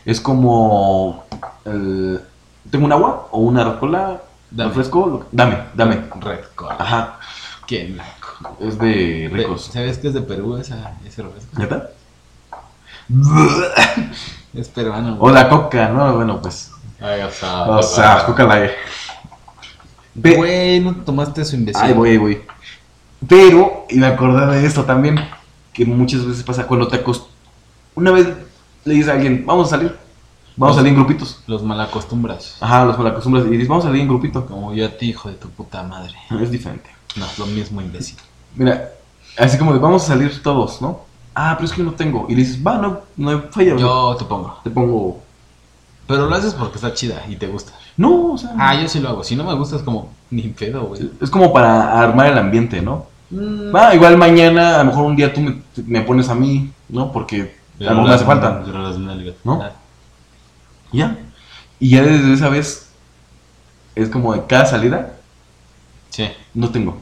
es 0.05 0.20
como... 0.20 1.24
tengo 1.65 2.85
un 2.85 2.93
agua 2.93 3.28
o 3.32 3.40
una 3.40 3.65
Red 3.65 3.78
Cola, 3.78 4.23
Dame. 4.51 4.69
refresco, 4.71 5.27
dame, 5.33 5.59
dame. 5.75 6.01
Red 6.21 6.41
Cola. 6.55 6.77
Ajá, 6.79 7.19
Qué 7.67 7.97
es 8.61 8.79
de 8.79 9.31
ricos. 9.33 9.71
¿Sabes 9.73 9.99
que 9.99 10.09
es 10.09 10.15
de 10.15 10.23
Perú 10.23 10.57
esa, 10.57 10.95
ese 11.07 11.23
refresco? 11.23 11.51
¿Neta? 11.59 11.91
Es 14.53 14.69
peruano, 14.69 15.17
O 15.21 15.31
la 15.31 15.49
coca, 15.49 15.89
¿no? 15.89 16.13
Bueno, 16.17 16.41
pues... 16.43 16.73
Ay, 17.01 17.21
o 17.23 17.31
sea, 17.31 17.63
O 17.71 17.83
sea, 17.83 18.25
coca 18.27 18.43
la... 18.45 18.69
Pe- 20.21 20.37
Güey, 20.37 20.81
no 20.81 20.95
tomaste 20.97 21.45
su 21.45 21.55
imbécil. 21.57 21.95
Voy, 21.95 22.11
ahí 22.11 22.17
voy. 22.19 22.43
Pero, 23.29 23.87
y 23.89 23.97
me 23.97 24.07
acordé 24.09 24.61
de 24.61 24.67
esto 24.67 24.85
también, 24.85 25.21
que 25.73 25.85
muchas 25.87 26.27
veces 26.27 26.43
pasa 26.43 26.67
cuando 26.67 26.89
te 26.89 26.97
acost... 26.97 27.29
Una 27.95 28.11
vez 28.11 28.27
le 28.85 28.95
dices 28.95 29.09
a 29.09 29.13
alguien, 29.13 29.45
vamos 29.47 29.69
a 29.69 29.71
salir, 29.77 29.97
vamos 30.61 30.77
a 30.77 30.81
salir 30.81 30.93
en 30.93 30.99
grupitos. 30.99 31.43
Los 31.47 31.62
malacostumbras. 31.62 32.57
Ajá, 32.61 32.85
los 32.85 32.99
malacostumbras 32.99 33.47
y 33.47 33.51
dices, 33.51 33.69
vamos 33.69 33.85
a 33.85 33.89
salir 33.89 34.03
en 34.03 34.09
grupito. 34.09 34.47
Como 34.47 34.74
yo 34.74 34.87
a 34.87 34.91
ti, 34.91 35.09
hijo 35.09 35.28
de 35.28 35.35
tu 35.35 35.49
puta 35.49 35.82
madre. 35.82 36.15
Es 36.41 36.51
diferente. 36.51 36.91
No, 37.16 37.24
es 37.24 37.39
lo 37.39 37.47
mismo, 37.47 37.81
imbécil. 37.81 38.16
Mira, 38.55 38.91
así 39.39 39.59
como 39.59 39.73
de, 39.73 39.78
vamos 39.78 40.05
a 40.05 40.07
salir 40.07 40.43
todos, 40.43 40.81
¿no? 40.81 41.01
Ah, 41.35 41.55
pero 41.57 41.66
es 41.66 41.73
que 41.73 41.78
yo 41.78 41.85
no 41.85 41.95
tengo. 41.95 42.27
Y 42.28 42.35
le 42.35 42.43
dices, 42.43 42.65
va, 42.65 42.77
no, 42.78 43.01
no 43.16 43.31
hay 43.31 43.43
falla. 43.51 43.73
güey. 43.73 43.82
Yo 43.85 44.16
te 44.16 44.24
pongo. 44.24 44.59
Te 44.62 44.70
pongo... 44.70 45.23
Pero 46.07 46.28
lo 46.28 46.35
haces 46.35 46.55
porque 46.55 46.77
está 46.77 46.93
chida 46.93 47.23
y 47.28 47.37
te 47.37 47.47
gusta. 47.47 47.73
No, 47.97 48.32
o 48.32 48.39
sea... 48.39 48.51
Ah, 48.59 48.74
yo 48.74 48.89
sí 48.89 49.01
lo 49.01 49.09
hago. 49.09 49.24
Si 49.24 49.37
no 49.37 49.45
me 49.45 49.55
gusta 49.55 49.77
es 49.77 49.82
como, 49.82 50.11
ni 50.31 50.43
pedo, 50.43 50.82
güey. 50.82 51.11
Es 51.20 51.31
como 51.31 51.53
para 51.53 52.01
armar 52.01 52.27
el 52.27 52.39
ambiente, 52.39 52.82
¿no? 52.82 53.07
Mm. 53.31 53.74
Va, 53.74 53.95
igual 53.95 54.16
mañana, 54.16 54.74
a 54.74 54.78
lo 54.78 54.85
mejor 54.87 55.05
un 55.05 55.16
día 55.16 55.32
tú 55.32 55.41
me, 55.41 55.62
me 55.87 56.01
pones 56.03 56.28
a 56.28 56.35
mí, 56.35 56.73
¿no? 56.89 57.12
Porque 57.12 57.57
a 57.78 57.85
lo 57.85 57.91
mejor 57.91 58.09
me 58.09 58.15
hace 58.15 58.24
falta. 58.24 58.62
¿No? 59.45 59.62
Ya. 60.93 61.17
Y 61.79 61.91
ya 61.91 62.03
desde 62.03 62.33
esa 62.33 62.49
vez 62.49 62.89
es 63.95 64.09
como 64.09 64.35
de 64.35 64.47
cada 64.47 64.67
salida 64.67 65.15
Sí. 66.11 66.29
no 66.55 66.71
tengo. 66.71 66.99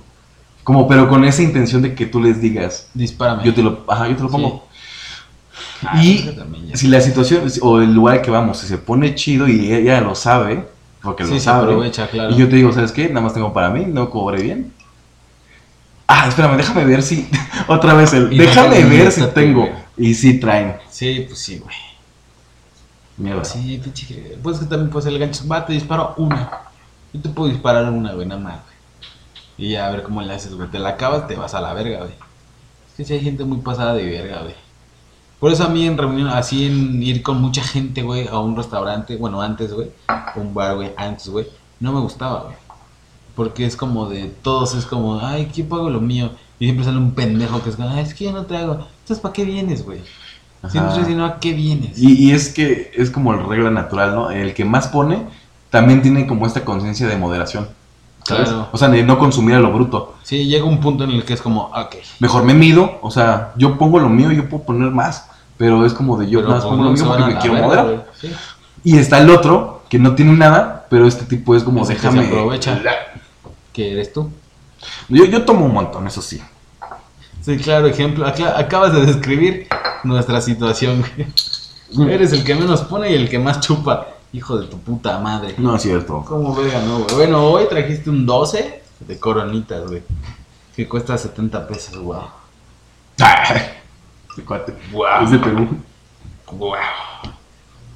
Como 0.64 0.86
pero 0.86 1.08
con 1.08 1.24
esa 1.24 1.42
intención 1.42 1.80
de 1.82 1.94
que 1.94 2.06
tú 2.06 2.20
les 2.22 2.40
digas, 2.40 2.88
Dispárame. 2.94 3.42
yo 3.44 3.54
te 3.54 3.62
lo, 3.62 3.84
ajá, 3.88 4.06
yo 4.08 4.16
te 4.16 4.22
lo 4.22 4.28
pongo. 4.30 4.68
Ah, 5.82 6.02
y. 6.02 6.28
Si 6.74 6.88
la 6.88 7.00
situación 7.00 7.44
o 7.62 7.80
el 7.80 7.94
lugar 7.94 8.20
que 8.22 8.30
vamos 8.30 8.58
si 8.58 8.66
se 8.66 8.78
pone 8.78 9.14
chido 9.14 9.48
y 9.48 9.72
ella 9.72 10.00
lo 10.00 10.14
sabe, 10.14 10.68
porque 11.02 11.24
Sí, 11.24 11.30
lo 11.30 11.38
se 11.38 11.44
sabe. 11.44 11.62
aprovecha, 11.72 12.08
claro. 12.08 12.34
Y 12.34 12.36
yo 12.36 12.48
te 12.48 12.56
digo, 12.56 12.72
¿sabes 12.72 12.92
qué? 12.92 13.08
Nada 13.08 13.22
más 13.22 13.32
tengo 13.34 13.52
para 13.52 13.70
mí, 13.70 13.86
no 13.86 14.10
cobré 14.10 14.42
bien. 14.42 14.72
Ah, 16.06 16.26
espérame, 16.28 16.56
déjame 16.56 16.84
ver 16.84 17.02
si 17.02 17.28
otra 17.68 17.94
vez 17.94 18.12
el 18.12 18.32
Y 18.32 18.38
déjame 18.38 18.84
ver 18.84 19.12
si 19.12 19.22
tengo 19.28 19.68
y 19.96 20.14
si 20.14 20.38
traen. 20.40 20.76
Sí, 20.90 21.24
pues 21.28 21.38
sí, 21.38 21.58
güey. 21.58 21.74
Mierda. 23.18 23.44
Sí, 23.44 23.80
pinche. 23.82 24.38
Pues 24.42 24.58
que 24.58 24.66
también 24.66 24.90
puede 24.90 25.04
ser 25.04 25.12
el 25.12 25.18
gancho. 25.18 25.46
Va, 25.46 25.66
te 25.66 25.72
disparo 25.72 26.14
una. 26.16 26.50
Yo 27.12 27.20
te 27.20 27.28
puedo 27.28 27.50
disparar 27.50 27.90
una, 27.90 28.12
güey, 28.12 28.26
nada 28.26 28.40
más, 28.40 28.54
güey. 28.64 28.76
Y 29.68 29.72
ya 29.72 29.88
a 29.88 29.90
ver 29.90 30.02
cómo 30.04 30.22
le 30.22 30.32
haces, 30.32 30.54
güey. 30.54 30.70
Te 30.70 30.78
la 30.78 30.90
acabas, 30.90 31.26
te 31.26 31.34
vas 31.34 31.54
a 31.54 31.60
la 31.60 31.74
verga, 31.74 31.98
güey. 32.00 32.12
Es 32.12 32.94
que 32.96 33.04
si 33.04 33.12
hay 33.14 33.20
gente 33.20 33.44
muy 33.44 33.58
pasada 33.58 33.94
de 33.94 34.04
verga, 34.04 34.42
güey. 34.42 34.54
Por 35.40 35.52
eso 35.52 35.64
a 35.64 35.68
mí 35.68 35.86
en 35.86 35.96
reunión, 35.96 36.28
así 36.28 36.66
en 36.66 37.02
ir 37.02 37.22
con 37.22 37.40
mucha 37.40 37.62
gente, 37.62 38.02
güey, 38.02 38.26
a 38.26 38.38
un 38.38 38.56
restaurante, 38.56 39.16
bueno, 39.16 39.40
antes, 39.40 39.72
güey, 39.72 39.90
un 40.34 40.52
bar, 40.52 40.74
güey, 40.74 40.92
antes, 40.96 41.28
güey, 41.28 41.46
no 41.78 41.92
me 41.92 42.00
gustaba, 42.00 42.42
güey. 42.42 42.56
Porque 43.36 43.64
es 43.64 43.76
como 43.76 44.08
de 44.08 44.26
todos, 44.26 44.74
es 44.74 44.84
como, 44.84 45.20
ay, 45.20 45.48
¿quién 45.54 45.68
pago 45.68 45.90
lo 45.90 46.00
mío? 46.00 46.32
Y 46.58 46.64
siempre 46.64 46.84
sale 46.84 46.98
un 46.98 47.12
pendejo 47.12 47.62
que 47.62 47.70
es 47.70 47.76
como, 47.76 47.88
"Ay, 47.88 48.00
es 48.02 48.14
que 48.14 48.24
yo 48.24 48.32
no 48.32 48.46
te 48.46 48.56
hago. 48.56 48.72
Entonces, 48.72 49.20
¿para 49.20 49.32
qué 49.32 49.44
vienes, 49.44 49.84
güey? 49.84 50.00
Si 50.70 50.78
no 50.78 50.88
estoy 50.88 51.00
diciendo, 51.00 51.24
¿a 51.24 51.38
qué 51.38 51.52
vienes? 51.52 51.98
Y, 51.98 52.14
y 52.14 52.32
es 52.32 52.48
que 52.48 52.90
es 52.96 53.10
como 53.10 53.32
la 53.32 53.44
regla 53.44 53.70
natural, 53.70 54.14
¿no? 54.14 54.30
El 54.30 54.54
que 54.54 54.64
más 54.64 54.88
pone 54.88 55.26
también 55.70 56.02
tiene 56.02 56.26
como 56.26 56.46
esta 56.46 56.64
conciencia 56.64 57.06
de 57.06 57.16
moderación. 57.16 57.68
¿sabes? 58.28 58.48
Claro. 58.48 58.68
O 58.72 58.76
sea, 58.76 58.88
de 58.88 59.02
no 59.02 59.18
consumir 59.18 59.56
a 59.56 59.60
lo 59.60 59.72
bruto. 59.72 60.16
Sí, 60.22 60.46
llega 60.46 60.64
un 60.64 60.80
punto 60.80 61.04
en 61.04 61.10
el 61.10 61.24
que 61.24 61.34
es 61.34 61.40
como, 61.40 61.66
ok. 61.66 61.96
Mejor 62.20 62.44
me 62.44 62.54
mido, 62.54 62.98
o 63.02 63.10
sea, 63.10 63.52
yo 63.56 63.78
pongo 63.78 63.98
lo 63.98 64.08
mío, 64.08 64.30
yo 64.32 64.48
puedo 64.48 64.64
poner 64.64 64.90
más, 64.90 65.28
pero 65.56 65.84
es 65.86 65.94
como 65.94 66.18
de 66.18 66.28
yo 66.28 66.40
pero 66.40 66.52
más 66.52 66.64
pongo 66.64 66.84
lo 66.84 66.90
mío 66.90 67.04
porque 67.06 67.24
me 67.24 67.34
la 67.34 67.38
quiero 67.38 67.54
verga, 67.54 67.66
moderar. 67.68 68.06
Sí. 68.20 68.30
Y 68.84 68.98
está 68.98 69.18
el 69.18 69.30
otro 69.30 69.82
que 69.88 69.98
no 69.98 70.14
tiene 70.14 70.32
nada, 70.32 70.86
pero 70.90 71.06
este 71.06 71.24
tipo 71.24 71.56
es 71.56 71.62
como 71.62 71.86
que 71.86 71.94
déjame. 71.94 72.22
se 72.22 72.28
aprovecha. 72.28 72.80
¿Qué 73.72 73.92
eres 73.92 74.12
tú? 74.12 74.30
Yo, 75.08 75.24
yo 75.24 75.44
tomo 75.44 75.64
un 75.64 75.72
montón, 75.72 76.06
eso 76.06 76.22
sí. 76.22 76.40
Sí, 77.48 77.56
claro, 77.56 77.86
ejemplo. 77.86 78.26
acla- 78.26 78.58
acabas 78.58 78.92
de 78.92 79.06
describir 79.06 79.66
nuestra 80.04 80.40
situación, 80.42 81.02
güey. 81.96 82.12
Eres 82.12 82.32
el 82.34 82.44
que 82.44 82.54
menos 82.54 82.82
pone 82.82 83.10
y 83.10 83.14
el 83.14 83.28
que 83.30 83.38
más 83.38 83.60
chupa. 83.60 84.08
Hijo 84.34 84.58
de 84.58 84.66
tu 84.66 84.78
puta 84.78 85.18
madre. 85.20 85.54
No 85.56 85.74
es 85.74 85.80
cierto. 85.82 86.22
¿Cómo 86.28 86.54
verga, 86.54 86.82
no, 86.82 86.98
güey? 86.98 87.14
Bueno, 87.14 87.44
hoy 87.46 87.64
trajiste 87.66 88.10
un 88.10 88.26
12 88.26 88.82
de 89.00 89.18
coronitas, 89.18 89.86
güey. 89.88 90.02
Que 90.76 90.86
cuesta 90.86 91.16
70 91.16 91.66
pesos, 91.66 91.96
wow. 92.02 92.24
Este 94.28 94.42
cuate. 94.46 94.74
Wow. 94.92 95.06
Es 95.24 95.30
de 95.30 95.38
Perú. 95.38 95.68
Wow. 96.52 96.74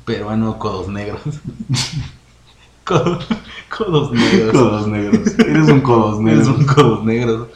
Peruano 0.07 0.59
codos 0.59 0.89
negros. 0.89 1.21
Codos, 2.85 3.25
codos 3.69 4.11
negros. 4.13 4.53
Codos 4.53 4.87
negros. 4.89 5.39
Eres 5.39 5.69
un 5.69 5.81
codos 5.83 6.19
Eres 6.27 6.49
negros. 6.49 6.49
un 6.59 6.67
codos 6.67 7.05
negros. 7.05 7.49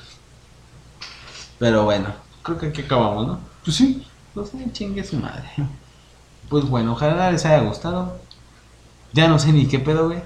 Pero 1.59 1.85
bueno, 1.85 2.09
creo 2.43 2.59
que 2.59 2.67
aquí 2.67 2.83
acabamos, 2.83 3.27
¿no? 3.27 3.39
Pues 3.65 3.77
sí. 3.77 4.07
Pues 4.35 4.51
sí, 4.51 4.59
chingue 4.73 5.03
su 5.05 5.17
madre. 5.17 5.51
Pues 6.49 6.69
bueno, 6.69 6.93
ojalá 6.93 7.31
les 7.33 7.45
haya 7.47 7.61
gustado. 7.61 8.19
Ya 9.13 9.29
no 9.29 9.39
sé 9.39 9.53
ni 9.53 9.67
qué 9.67 9.79
pedo, 9.79 10.07
güey. 10.07 10.21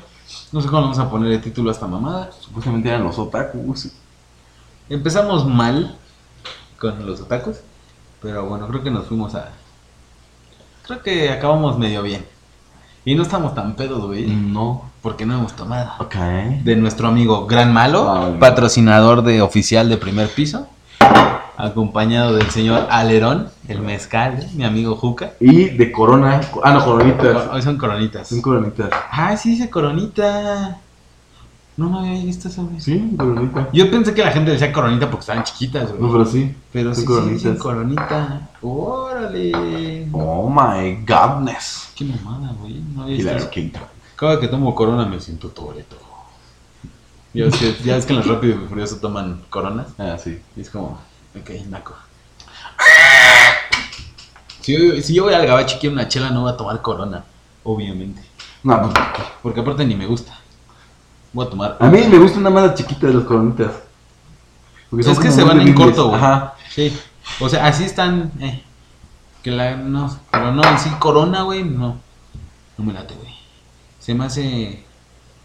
No 0.52 0.61
sé 0.61 0.69
cómo 0.69 0.82
vamos 0.82 0.98
a 0.98 1.09
poner 1.09 1.32
el 1.32 1.40
título 1.40 1.70
a 1.70 1.73
esta 1.73 1.86
mamada. 1.86 2.31
Supuestamente 2.40 2.89
eran 2.89 3.05
los 3.05 3.19
otakus. 3.19 3.89
Empezamos 4.89 5.47
mal 5.47 5.97
con 6.78 7.07
los 7.07 7.20
otakus. 7.20 7.59
Pero 8.20 8.47
bueno, 8.47 8.66
creo 8.69 8.82
que 8.82 8.90
nos 8.90 9.07
fuimos 9.07 9.35
a. 9.35 9.51
Creo 10.82 11.02
que 11.02 11.31
acabamos 11.31 11.78
medio 11.78 12.02
bien. 12.02 12.27
Y 13.05 13.15
no 13.15 13.23
estamos 13.23 13.55
tan 13.55 13.77
pedos, 13.77 14.05
güey. 14.05 14.27
No. 14.27 14.90
Porque 15.02 15.24
no 15.24 15.35
hemos 15.35 15.55
tomado. 15.55 15.93
Ok. 16.01 16.16
De 16.65 16.77
nuestro 16.77 17.09
amigo 17.09 17.47
Gran 17.47 17.73
Malo, 17.73 18.11
Ah, 18.11 18.36
patrocinador 18.39 19.23
de 19.23 19.40
oficial 19.40 19.89
de 19.89 19.97
primer 19.97 20.28
piso. 20.28 20.66
Acompañado 21.56 22.36
del 22.36 22.48
señor 22.51 22.86
Alerón, 22.90 23.48
el 23.68 23.81
mezcal, 23.81 24.48
mi 24.55 24.64
amigo 24.64 24.97
Juca. 24.97 25.32
Y 25.40 25.66
de 25.68 25.93
corona. 25.93 26.40
Ah, 26.62 26.72
no, 26.72 26.85
coronitas. 26.85 27.48
Hoy 27.52 27.60
son 27.60 27.77
coronitas. 27.77 28.28
Son 28.28 28.40
coronitas. 28.40 28.89
Ah, 29.10 29.36
sí, 29.36 29.51
dice 29.51 29.68
coronita. 29.68 30.78
No 31.77 31.89
me 31.89 31.98
había 32.09 32.24
visto 32.24 32.48
eso, 32.48 32.64
güey. 32.64 32.81
Sí, 32.81 33.14
coronita. 33.16 33.68
Yo 33.72 33.90
pensé 33.90 34.14
que 34.14 34.24
la 34.24 34.32
gente 34.32 34.51
decía 34.52 34.72
coronita 34.72 35.10
porque 35.10 35.20
estaban 35.20 35.44
chiquitas, 35.44 35.90
güey. 35.90 36.02
No, 36.02 36.12
pero 36.12 36.24
sí. 36.24 36.55
pero 36.72 36.94
sí, 36.94 37.02
sí, 37.02 37.06
coronitas. 37.06 37.59
coronita. 37.59 38.48
Órale. 38.62 40.09
Oh 40.12 40.48
my 40.48 41.05
godness. 41.06 41.93
Qué 41.94 42.05
mamada, 42.05 42.55
güey. 42.60 42.81
No 42.94 43.02
había 43.02 43.16
visto 43.16 43.32
la 43.32 43.39
eso. 43.39 43.51
quinta. 43.51 43.81
Cada 44.16 44.40
que 44.40 44.48
tomo 44.48 44.74
corona 44.74 45.06
me 45.06 45.20
siento 45.20 45.48
toreto. 45.48 45.97
Ya 47.32 47.47
es 47.47 47.57
que, 47.57 47.77
ya 47.85 47.97
es 47.97 48.07
que 48.07 48.12
en 48.12 48.19
los 48.19 48.27
rápidos 48.27 48.59
y 48.65 48.69
furiosos 48.69 49.01
toman 49.01 49.43
coronas. 49.51 49.89
Ah, 49.98 50.16
sí. 50.19 50.40
Y 50.57 50.61
es 50.61 50.70
como, 50.70 51.01
ok, 51.39 51.51
naco. 51.69 51.94
Si 54.61 54.73
yo, 54.73 55.01
si 55.01 55.15
yo 55.15 55.24
voy 55.24 55.35
al 55.35 55.47
gabacho 55.47 55.77
y 55.77 55.78
quiero 55.78 55.94
una 55.94 56.09
chela, 56.09 56.31
no 56.31 56.43
voy 56.43 56.52
a 56.52 56.57
tomar 56.57 56.82
corona, 56.82 57.24
obviamente. 57.62 58.23
No, 58.62 58.82
pues, 58.82 58.94
Porque 59.43 59.61
aparte 59.61 59.85
ni 59.85 59.94
me 59.94 60.07
gusta. 60.07 60.39
Voy 61.32 61.47
a 61.47 61.51
tomar. 61.51 61.77
a 61.78 61.89
mí 61.89 62.02
me 62.11 62.19
gusta 62.19 62.39
una 62.39 62.51
más 62.51 62.74
chiquita 62.74 63.07
de 63.07 63.15
las 63.15 63.24
coronitas. 63.24 63.73
Porque 64.90 65.09
Es 65.09 65.19
que 65.19 65.31
se 65.31 65.44
van 65.44 65.61
en 65.61 65.73
corto, 65.73 66.09
güey. 66.09 66.20
Ajá. 66.20 66.55
Sí. 66.69 66.97
O 67.39 67.48
sea, 67.48 67.66
así 67.66 67.85
están. 67.85 68.32
Eh. 68.40 68.62
Que 69.43 69.52
la. 69.52 69.77
No. 69.77 70.19
Pero 70.31 70.52
no, 70.52 70.62
así 70.62 70.90
corona, 70.98 71.43
güey. 71.43 71.62
No. 71.62 71.98
No 72.77 72.85
me 72.85 72.93
late, 72.93 73.15
güey. 73.15 73.32
Se 74.01 74.15
me 74.15 74.24
hace. 74.24 74.85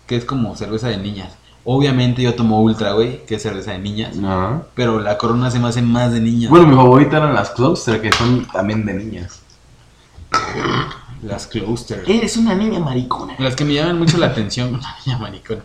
Que 0.07 0.16
es 0.16 0.26
como 0.26 0.56
cerveza 0.56 0.88
de 0.88 0.98
niñas. 0.98 1.34
Obviamente 1.68 2.22
yo 2.22 2.36
tomo 2.36 2.62
Ultra, 2.62 2.94
güey. 2.94 3.26
Que 3.26 3.36
es 3.36 3.42
cerveza 3.42 3.72
de 3.72 3.80
niñas. 3.80 4.18
Ajá. 4.20 4.68
Pero 4.76 5.00
la 5.00 5.18
corona 5.18 5.50
se 5.50 5.60
me 5.60 5.68
hace 5.68 5.82
más 5.82 6.14
de 6.14 6.22
niñas. 6.22 6.52
Bueno, 6.52 6.68
mi 6.68 6.76
favorita 6.76 7.18
eran 7.18 7.34
las 7.34 7.50
Closter, 7.50 8.00
que 8.02 8.12
son 8.12 8.46
también 8.46 8.86
de 8.86 8.94
niñas. 8.94 9.42
Las 11.24 11.48
Closter. 11.48 12.04
Eres 12.08 12.38
una 12.38 12.54
niña 12.54 12.80
maricona. 12.80 13.36
Las 13.40 13.56
que 13.56 13.66
me 13.66 13.74
llaman 13.74 13.98
mucho 13.98 14.18
la 14.18 14.28
atención. 14.28 14.70
Una 14.76 14.96
niña 15.06 15.18
maricona. 15.18 15.64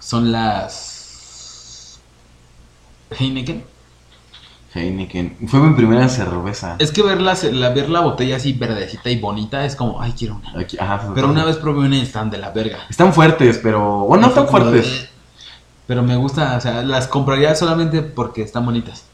Son 0.00 0.32
las. 0.32 2.00
Heineken. 3.10 3.77
Heineken. 4.78 5.36
Fue 5.46 5.60
mi 5.60 5.74
primera 5.74 6.08
cerveza. 6.08 6.76
Es 6.78 6.92
que 6.92 7.02
ver 7.02 7.20
la, 7.20 7.36
la- 7.52 7.70
ver 7.70 7.90
la 7.90 8.00
botella 8.00 8.36
así 8.36 8.52
verdecita 8.52 9.10
y 9.10 9.18
bonita 9.18 9.64
es 9.64 9.76
como, 9.76 10.00
ay, 10.00 10.14
quiero 10.16 10.36
una. 10.36 10.60
Aquí, 10.60 10.76
ajá, 10.78 11.12
Pero 11.14 11.28
una 11.28 11.44
vez 11.44 11.56
probé 11.56 11.86
una 11.86 11.96
y 11.96 12.00
están 12.02 12.30
de 12.30 12.38
la 12.38 12.50
verga. 12.50 12.78
Están 12.88 13.12
fuertes, 13.12 13.58
pero. 13.62 14.00
Bueno, 14.06 14.28
no 14.34 14.42
de, 14.42 14.48
fuertes. 14.48 15.08
Pero 15.86 16.02
me 16.02 16.16
gusta, 16.16 16.56
o 16.56 16.60
sea, 16.60 16.82
las 16.82 17.08
compraría 17.08 17.54
solamente 17.54 18.02
porque 18.02 18.42
están 18.42 18.64
bonitas. 18.66 19.04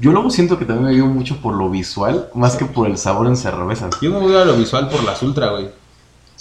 Yo 0.00 0.12
luego 0.12 0.28
siento 0.30 0.58
que 0.58 0.66
también 0.66 0.86
me 0.86 0.92
guío 0.92 1.06
mucho 1.06 1.38
por 1.38 1.54
lo 1.54 1.70
visual, 1.70 2.28
más 2.34 2.56
que 2.56 2.66
por 2.66 2.86
el 2.88 2.98
sabor 2.98 3.26
en 3.26 3.36
cervezas. 3.36 3.98
Yo 4.02 4.10
me 4.10 4.18
voy 4.18 4.34
a 4.36 4.44
lo 4.44 4.56
visual 4.56 4.88
por 4.90 5.02
las 5.04 5.22
ultra, 5.22 5.50
güey. 5.50 5.68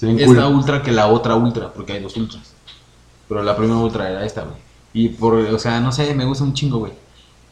Esta 0.02 0.26
cool. 0.26 0.56
ultra 0.56 0.82
que 0.82 0.92
la 0.92 1.08
otra 1.08 1.36
ultra, 1.36 1.72
porque 1.74 1.94
hay 1.94 2.02
dos 2.02 2.16
ultras. 2.18 2.54
Pero 3.28 3.44
la 3.44 3.56
primera 3.56 3.78
ultra 3.80 4.10
era 4.10 4.26
esta, 4.26 4.42
güey. 4.44 4.56
Y 4.94 5.10
por, 5.10 5.36
o 5.36 5.60
sea, 5.60 5.80
no 5.80 5.92
sé, 5.92 6.14
me 6.16 6.26
gusta 6.26 6.44
un 6.44 6.54
chingo, 6.54 6.80
güey. 6.80 6.94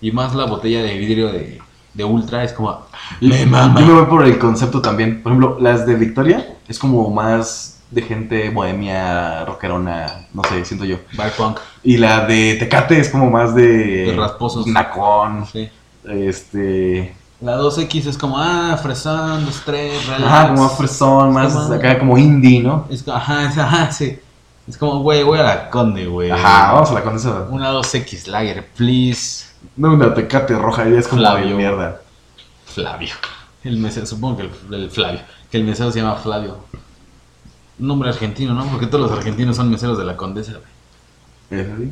Y 0.01 0.11
más 0.11 0.35
la 0.35 0.45
botella 0.45 0.83
de 0.83 0.97
vidrio 0.97 1.31
de, 1.31 1.59
de 1.93 2.03
ultra 2.03 2.43
es 2.43 2.53
como, 2.53 2.81
me 3.21 3.45
mama. 3.45 3.79
Yo 3.79 3.87
me 3.87 3.93
voy 3.93 4.05
por 4.05 4.25
el 4.25 4.37
concepto 4.37 4.81
también. 4.81 5.21
Por 5.23 5.31
ejemplo, 5.31 5.57
las 5.59 5.85
de 5.85 5.95
Victoria 5.95 6.47
es 6.67 6.77
como 6.79 7.09
más 7.09 7.79
de 7.89 8.01
gente 8.01 8.49
bohemia, 8.49 9.45
rockerona, 9.45 10.27
no 10.33 10.43
sé, 10.43 10.63
siento 10.65 10.85
yo. 10.85 10.97
bar 11.13 11.31
punk. 11.31 11.59
Y 11.83 11.97
la 11.97 12.25
de 12.25 12.55
Tecate 12.55 12.99
es 12.99 13.09
como 13.09 13.29
más 13.29 13.55
de. 13.55 14.05
De 14.07 14.15
rasposos. 14.15 14.67
Nacón. 14.67 15.45
Sí. 15.51 15.69
Este. 16.07 17.15
La 17.39 17.55
2X 17.57 18.07
es 18.07 18.17
como, 18.17 18.39
ah, 18.39 18.77
fresón, 18.81 19.45
dos, 19.45 19.61
tres, 19.63 20.07
relax. 20.07 20.23
Ajá, 20.23 20.47
como 20.49 20.63
más 20.63 20.75
fresón, 20.77 21.33
más 21.33 21.53
como- 21.53 21.73
acá 21.73 21.99
como 21.99 22.17
indie, 22.17 22.61
¿no? 22.61 22.87
Es, 22.89 23.07
ajá, 23.07 23.45
es, 23.47 23.57
ajá, 23.57 23.91
sí. 23.91 24.17
Es 24.67 24.75
como, 24.77 24.99
güey, 25.01 25.23
voy 25.23 25.37
a 25.39 25.43
la 25.43 25.69
Conde, 25.69 26.07
güey. 26.07 26.31
Ajá, 26.31 26.73
vamos 26.73 26.89
a 26.89 26.95
la 26.95 27.03
condesa. 27.03 27.45
Una 27.49 27.71
2X 27.71 28.27
Lager, 28.27 28.67
please. 28.75 29.45
No, 29.75 29.93
una 29.93 30.13
Tecate 30.13 30.55
roja, 30.57 30.87
ya 30.89 30.99
es 30.99 31.07
como 31.07 31.21
Flavio. 31.21 31.47
de 31.49 31.53
mierda. 31.55 32.01
Flavio. 32.65 33.13
El 33.63 33.77
mesero, 33.77 34.05
supongo 34.05 34.37
que 34.37 34.43
el, 34.43 34.73
el 34.83 34.89
Flavio. 34.89 35.21
Que 35.51 35.57
el 35.57 35.63
mesero 35.63 35.91
se 35.91 35.99
llama 36.01 36.15
Flavio. 36.15 36.57
Un 37.79 37.87
nombre 37.87 38.09
argentino, 38.09 38.53
¿no? 38.53 38.65
Porque 38.67 38.87
todos 38.87 39.09
los 39.09 39.17
argentinos 39.17 39.55
son 39.55 39.69
meseros 39.69 39.97
de 39.97 40.05
la 40.05 40.15
Condesa, 40.17 40.53
güey. 40.53 41.61
¿Es 41.61 41.67
así? 41.69 41.91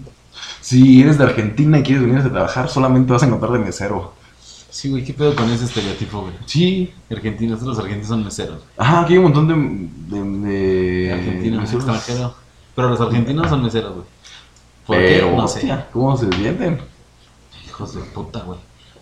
Si 0.61 1.01
eres 1.01 1.17
de 1.17 1.23
Argentina 1.25 1.79
y 1.79 1.83
quieres 1.83 2.03
venir 2.03 2.19
a 2.19 2.29
trabajar, 2.31 2.69
solamente 2.69 3.11
vas 3.13 3.23
a 3.23 3.27
encontrar 3.27 3.51
de 3.53 3.59
mesero. 3.59 4.13
Sí, 4.69 4.89
güey, 4.89 5.03
¿qué 5.05 5.13
pedo 5.13 5.33
con 5.35 5.49
ese 5.49 5.63
estereotipo, 5.65 6.21
güey? 6.21 6.33
Sí. 6.45 6.93
Argentinos, 7.09 7.59
todos 7.59 7.75
los 7.77 7.79
argentinos 7.79 8.09
son 8.09 8.25
meseros. 8.25 8.61
Ajá, 8.77 9.01
aquí 9.01 9.13
hay 9.13 9.19
un 9.19 9.25
montón 9.31 9.47
de. 9.47 10.17
de, 10.17 10.23
de 11.07 11.13
Argentinos, 11.13 11.61
meseros. 11.61 11.83
extranjeros. 11.85 12.33
Pero 12.75 12.89
los 12.89 12.99
argentinos 12.99 13.47
son 13.49 13.63
meseros, 13.63 13.93
güey. 13.93 14.05
¿Por 14.85 14.97
qué? 14.97 15.03
Pero, 15.03 15.31
No 15.37 15.47
sé. 15.47 15.59
hostia, 15.59 15.87
¿cómo 15.93 16.17
se 16.17 16.29
sienten? 16.33 16.81
Hijos 17.75 17.93
de 17.93 18.01
puta, 18.01 18.39
güey. 18.39 18.57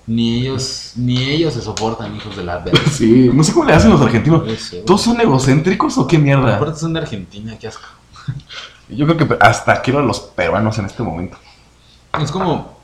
Ni 0.07 0.41
ellos, 0.41 0.93
ni 0.95 1.23
ellos 1.23 1.53
se 1.53 1.61
soportan, 1.61 2.15
hijos 2.15 2.35
de 2.35 2.43
la 2.43 2.57
verga. 2.57 2.81
Sí, 2.91 3.29
no 3.31 3.43
sé 3.43 3.53
cómo 3.53 3.65
le 3.65 3.73
hacen 3.73 3.91
los 3.91 4.01
argentinos. 4.01 4.43
¿Todos 4.85 5.01
son 5.01 5.21
egocéntricos 5.21 5.95
o 5.99 6.07
qué 6.07 6.17
mierda? 6.17 6.57
Aparte 6.57 6.79
son 6.79 6.93
de 6.93 6.99
Argentina, 6.99 7.55
qué 7.59 7.67
asco. 7.67 7.85
Yo 8.89 9.05
creo 9.05 9.17
que 9.17 9.37
hasta 9.39 9.79
quiero 9.81 9.99
a 9.99 10.01
los 10.01 10.19
peruanos 10.19 10.77
en 10.79 10.85
este 10.85 11.03
momento. 11.03 11.37
Es 12.19 12.31
como, 12.31 12.77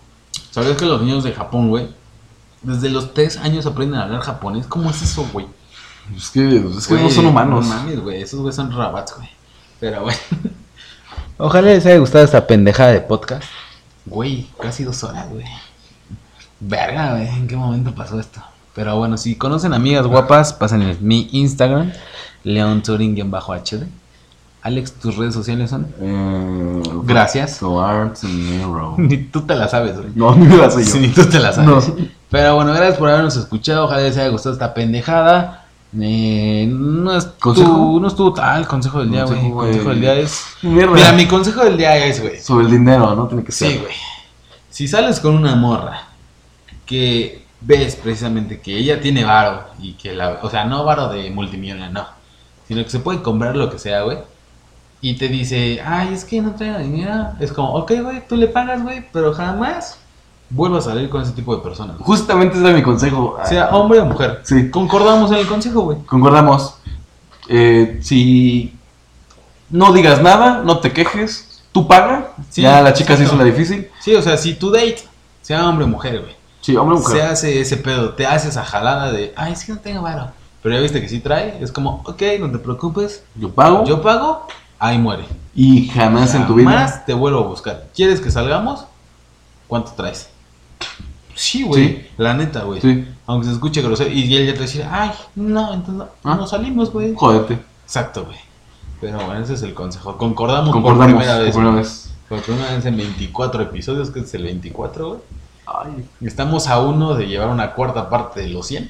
¿sabes 0.52 0.78
que 0.78 0.86
los 0.86 1.02
niños 1.02 1.24
de 1.24 1.34
Japón, 1.34 1.70
güey? 1.70 1.90
Desde 2.62 2.90
los 2.90 3.14
tres 3.14 3.38
años 3.38 3.66
aprenden 3.66 4.00
a 4.00 4.04
hablar 4.04 4.22
japonés. 4.22 4.68
¿Cómo 4.68 4.92
es 4.92 5.02
eso, 5.02 5.28
güey? 5.34 5.48
Es 6.16 6.30
que, 6.30 6.56
es 6.56 6.88
que 6.88 6.94
no 6.96 7.10
son 7.10 7.26
humanos. 7.26 7.66
No 7.66 7.76
mames, 7.76 8.00
güey. 8.00 8.22
Esos 8.22 8.40
güey 8.42 8.54
son 8.54 8.72
rabats, 8.72 9.16
güey. 9.16 9.30
Pero, 9.80 10.04
güey. 10.04 10.16
Ojalá 11.38 11.70
les 11.70 11.86
haya 11.86 11.98
gustado 11.98 12.24
esta 12.24 12.46
pendejada 12.46 12.92
de 12.92 13.02
podcast. 13.02 13.44
Güey, 14.06 14.48
casi 14.60 14.84
dos 14.84 15.04
horas, 15.04 15.30
güey. 15.30 15.46
Verga, 16.60 17.12
güey. 17.12 17.28
¿En 17.28 17.48
qué 17.48 17.56
momento 17.56 17.94
pasó 17.96 18.20
esto? 18.20 18.42
Pero 18.76 18.98
bueno, 18.98 19.18
si 19.18 19.36
conocen 19.36 19.74
amigas 19.74 20.06
guapas, 20.06 20.54
pásenles 20.54 21.02
mi 21.02 21.28
Instagram, 21.32 21.92
leonturing-hd. 22.44 23.88
Alex, 24.62 24.94
tus 24.94 25.16
redes 25.16 25.34
sociales 25.34 25.70
son. 25.70 25.88
Eh, 26.00 26.84
Gracias. 27.04 27.62
Arts. 27.64 28.24
Ni 28.98 29.18
tú 29.18 29.42
te 29.42 29.56
la 29.56 29.68
sabes, 29.70 29.98
güey. 29.98 30.10
No, 30.16 30.36
ni 30.36 30.48
la 30.58 30.70
sé 30.70 30.84
yo. 30.84 30.92
Sí, 30.92 31.00
ni 31.00 31.08
tú 31.10 31.26
te 31.26 31.40
la 31.40 31.54
sabes. 31.54 31.88
No. 31.90 31.96
Pero 32.30 32.56
bueno, 32.56 32.74
gracias 32.74 32.98
por 32.98 33.10
habernos 33.10 33.38
escuchado. 33.38 33.86
Ojalá 33.86 34.02
les 34.04 34.18
haya 34.18 34.28
gustado 34.28 34.54
esta 34.54 34.74
pendejada. 34.74 35.66
Eh, 36.00 36.68
no, 36.70 37.18
es 37.18 37.26
¿Consejo? 37.26 37.98
no 38.00 38.08
estuvo 38.08 38.34
tal 38.34 38.68
consejo 38.68 39.00
del 39.00 39.12
día, 39.12 39.24
güey. 39.24 39.38
Consejo. 39.40 39.58
Consejo 39.60 39.90
del 39.90 40.02
día 40.02 40.14
es. 40.16 40.44
Mierda. 40.62 40.94
Mira, 40.94 41.12
mi 41.14 41.26
consejo 41.26 41.64
del 41.64 41.78
día 41.78 41.98
es, 42.06 42.22
güey. 42.22 42.40
Sobre 42.42 42.66
el 42.66 42.72
dinero, 42.72 43.16
¿no? 43.16 43.28
Tiene 43.28 43.44
que 43.44 43.52
ser. 43.52 43.72
Sí, 43.72 43.78
güey. 43.78 43.94
Si 44.70 44.88
sales 44.88 45.20
con 45.22 45.36
una 45.36 45.56
morra 45.56 46.09
que 46.90 47.46
ves 47.62 47.96
precisamente 47.96 48.60
que 48.60 48.76
ella 48.76 49.00
tiene 49.00 49.24
varo 49.24 49.66
y 49.80 49.94
que 49.94 50.12
la. 50.12 50.40
O 50.42 50.50
sea, 50.50 50.66
no 50.66 50.84
varo 50.84 51.08
de 51.10 51.30
multimillonaria, 51.30 51.92
no. 51.92 52.08
Sino 52.68 52.84
que 52.84 52.90
se 52.90 53.00
puede 53.00 53.22
comprar 53.22 53.56
lo 53.56 53.70
que 53.70 53.78
sea, 53.78 54.02
güey. 54.02 54.18
Y 55.00 55.14
te 55.14 55.28
dice, 55.28 55.82
ay, 55.86 56.14
es 56.14 56.26
que 56.26 56.42
no 56.42 56.56
traigo 56.56 56.80
dinero. 56.80 57.30
Es 57.40 57.54
como, 57.54 57.76
ok, 57.76 57.92
güey, 58.02 58.28
tú 58.28 58.36
le 58.36 58.48
pagas, 58.48 58.82
güey, 58.82 59.06
pero 59.14 59.34
jamás 59.34 60.00
vuelvas 60.50 60.88
a 60.88 60.92
salir 60.92 61.10
con 61.10 61.22
ese 61.22 61.32
tipo 61.34 61.56
de 61.56 61.62
personas. 61.62 61.96
Justamente 62.00 62.58
ese 62.58 62.66
era 62.66 62.76
mi 62.76 62.82
consejo. 62.82 63.38
Sea 63.46 63.70
hombre 63.70 64.00
o 64.00 64.06
mujer. 64.06 64.42
Sí. 64.44 64.72
Concordamos 64.72 65.32
en 65.32 65.38
el 65.38 65.48
consejo, 65.48 65.82
güey. 65.82 66.00
Concordamos. 66.00 66.76
Eh, 67.48 68.00
si 68.02 68.74
no 69.70 69.94
digas 69.94 70.24
nada, 70.24 70.64
no 70.64 70.80
te 70.80 70.92
quejes, 70.92 71.64
tú 71.72 71.88
paga. 71.88 72.32
Sí, 72.50 72.64
ya 72.64 72.82
la 72.82 72.94
chica 72.94 73.16
se 73.16 73.24
hizo 73.26 73.36
la 73.36 73.44
difícil. 73.44 73.90
Sí, 74.02 74.16
o 74.16 74.22
sea, 74.24 74.38
si 74.38 74.56
tu 74.56 74.72
date, 74.72 75.04
sea 75.44 75.70
hombre 75.70 75.86
o 75.86 75.88
mujer, 75.88 76.20
güey. 76.22 76.39
Sí, 76.62 76.76
hombre 76.76 76.98
mujer. 76.98 77.18
Se 77.18 77.24
hace 77.24 77.62
ese 77.62 77.78
pedo, 77.78 78.14
te 78.14 78.26
hace 78.26 78.50
esa 78.50 78.64
jalada 78.66 79.12
de, 79.12 79.34
ay, 79.36 79.54
es 79.54 79.64
que 79.66 79.72
no 79.74 79.80
tengo 79.80 80.02
varo. 80.02 80.28
Pero 80.62 80.76
ya 80.76 80.82
viste 80.82 81.00
que 81.02 81.08
sí 81.10 81.20
trae, 81.20 81.58
es 81.62 81.72
como, 81.72 82.02
ok, 82.06 82.22
no 82.40 82.52
te 82.52 82.58
preocupes, 82.60 83.24
Yo 83.36 83.50
pago. 83.50 83.86
yo 83.86 84.02
pago, 84.02 84.46
ahí 84.78 84.98
muere. 84.98 85.24
y 85.56 85.88
jamás 85.88 86.36
en 86.36 86.46
tu 86.48 86.56
vida. 86.56 86.70
Jamás 86.70 87.06
te 87.06 87.14
vuelvo 87.14 87.40
a 87.40 87.48
buscar. 87.48 87.88
¿Quieres 87.96 88.20
que 88.22 88.30
salgamos? 88.30 88.86
¿Cuánto 89.68 89.92
traes? 89.94 90.30
Sí, 91.36 91.64
güey. 91.64 91.88
Sí. 91.88 92.08
La 92.18 92.34
neta, 92.34 92.64
güey. 92.64 92.82
Sí. 92.82 93.08
Aunque 93.26 93.48
se 93.48 93.54
escuche 93.54 93.82
grosero. 93.82 94.10
Y 94.12 94.36
él 94.36 94.48
ya 94.48 94.54
te 94.56 94.62
dice, 94.64 94.84
ay, 94.90 95.12
no, 95.36 95.74
entonces 95.74 95.96
no, 95.96 96.08
Ah. 96.24 96.36
no 96.36 96.46
salimos, 96.48 96.92
güey. 96.92 97.14
Jódete. 97.16 97.58
Exacto, 97.86 98.26
güey. 98.26 98.38
Pero 99.00 99.18
bueno, 99.26 99.42
ese 99.42 99.54
es 99.54 99.62
el 99.62 99.74
consejo. 99.74 100.18
Concordamos, 100.18 100.72
Concordamos 100.74 101.06
por 101.14 101.16
primera 101.16 101.38
vez. 101.40 101.54
por 101.54 101.62
primera 101.62 101.76
vez. 101.82 102.12
Por 102.28 102.42
primera 102.42 102.76
vez 102.76 102.86
en 102.86 102.98
24 102.98 103.64
episodios, 103.64 104.10
que 104.12 104.20
es 104.20 104.34
el 104.34 104.44
24, 104.44 105.08
güey. 105.08 105.20
Ay, 105.84 106.06
Estamos 106.22 106.68
a 106.68 106.80
uno 106.80 107.14
de 107.16 107.28
llevar 107.28 107.50
una 107.50 107.74
cuarta 107.74 108.10
parte 108.10 108.42
de 108.42 108.50
los 108.50 108.68
100. 108.68 108.90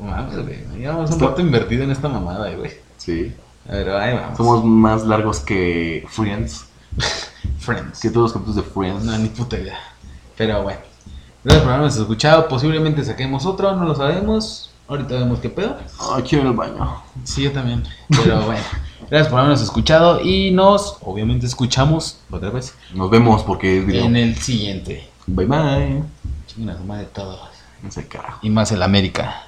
No 0.00 0.06
Mames, 0.10 0.42
güey. 0.44 0.58
Llevamos 0.78 1.10
un 1.10 1.20
rato 1.20 1.40
invertido 1.40 1.84
en 1.84 1.90
esta 1.90 2.08
mamada, 2.08 2.50
güey. 2.54 2.72
sí. 2.96 3.34
Pero 3.64 3.96
ahí 3.96 4.12
vamos. 4.16 4.36
Somos 4.36 4.64
más 4.64 5.04
largos 5.04 5.38
que 5.38 6.04
Friends. 6.10 6.64
friends. 7.60 8.00
Que 8.00 8.10
todos 8.10 8.24
los 8.24 8.32
capítulos 8.32 8.56
de 8.56 8.62
Friends. 8.62 9.04
No, 9.04 9.16
ni 9.16 9.28
puta 9.28 9.56
idea. 9.56 9.78
Pero 10.36 10.64
bueno. 10.64 10.80
Gracias 11.44 11.62
por 11.62 11.72
habernos 11.72 11.96
escuchado. 11.96 12.48
Posiblemente 12.48 13.04
saquemos 13.04 13.46
otro, 13.46 13.76
no 13.76 13.84
lo 13.84 13.94
sabemos. 13.94 14.70
Ahorita 14.88 15.14
vemos 15.14 15.38
qué 15.38 15.48
pedo. 15.48 15.76
Ay, 16.12 16.24
quiero 16.24 16.42
ir 16.42 16.48
al 16.50 16.56
baño. 16.56 17.02
Sí, 17.22 17.42
yo 17.44 17.52
también. 17.52 17.84
Pero 18.08 18.42
bueno. 18.46 18.60
Gracias 19.08 19.28
por 19.28 19.38
habernos 19.38 19.62
escuchado. 19.62 20.20
Y 20.24 20.50
nos, 20.50 20.96
obviamente, 21.02 21.46
escuchamos 21.46 22.18
otra 22.32 22.50
vez 22.50 22.74
Nos 22.94 23.10
vemos 23.10 23.44
porque 23.44 23.78
es 23.78 23.86
video. 23.86 24.04
en 24.06 24.16
el 24.16 24.36
siguiente. 24.38 25.08
Bye 25.34 25.46
bye. 25.46 26.02
Chinguen 26.46 26.70
a 26.74 26.78
su 26.78 26.84
madre 26.84 27.06
todos. 27.06 27.40
No 27.82 27.90
sé, 27.90 28.06
carajo. 28.06 28.40
Y 28.42 28.50
más 28.50 28.70
el 28.70 28.82
América. 28.82 29.46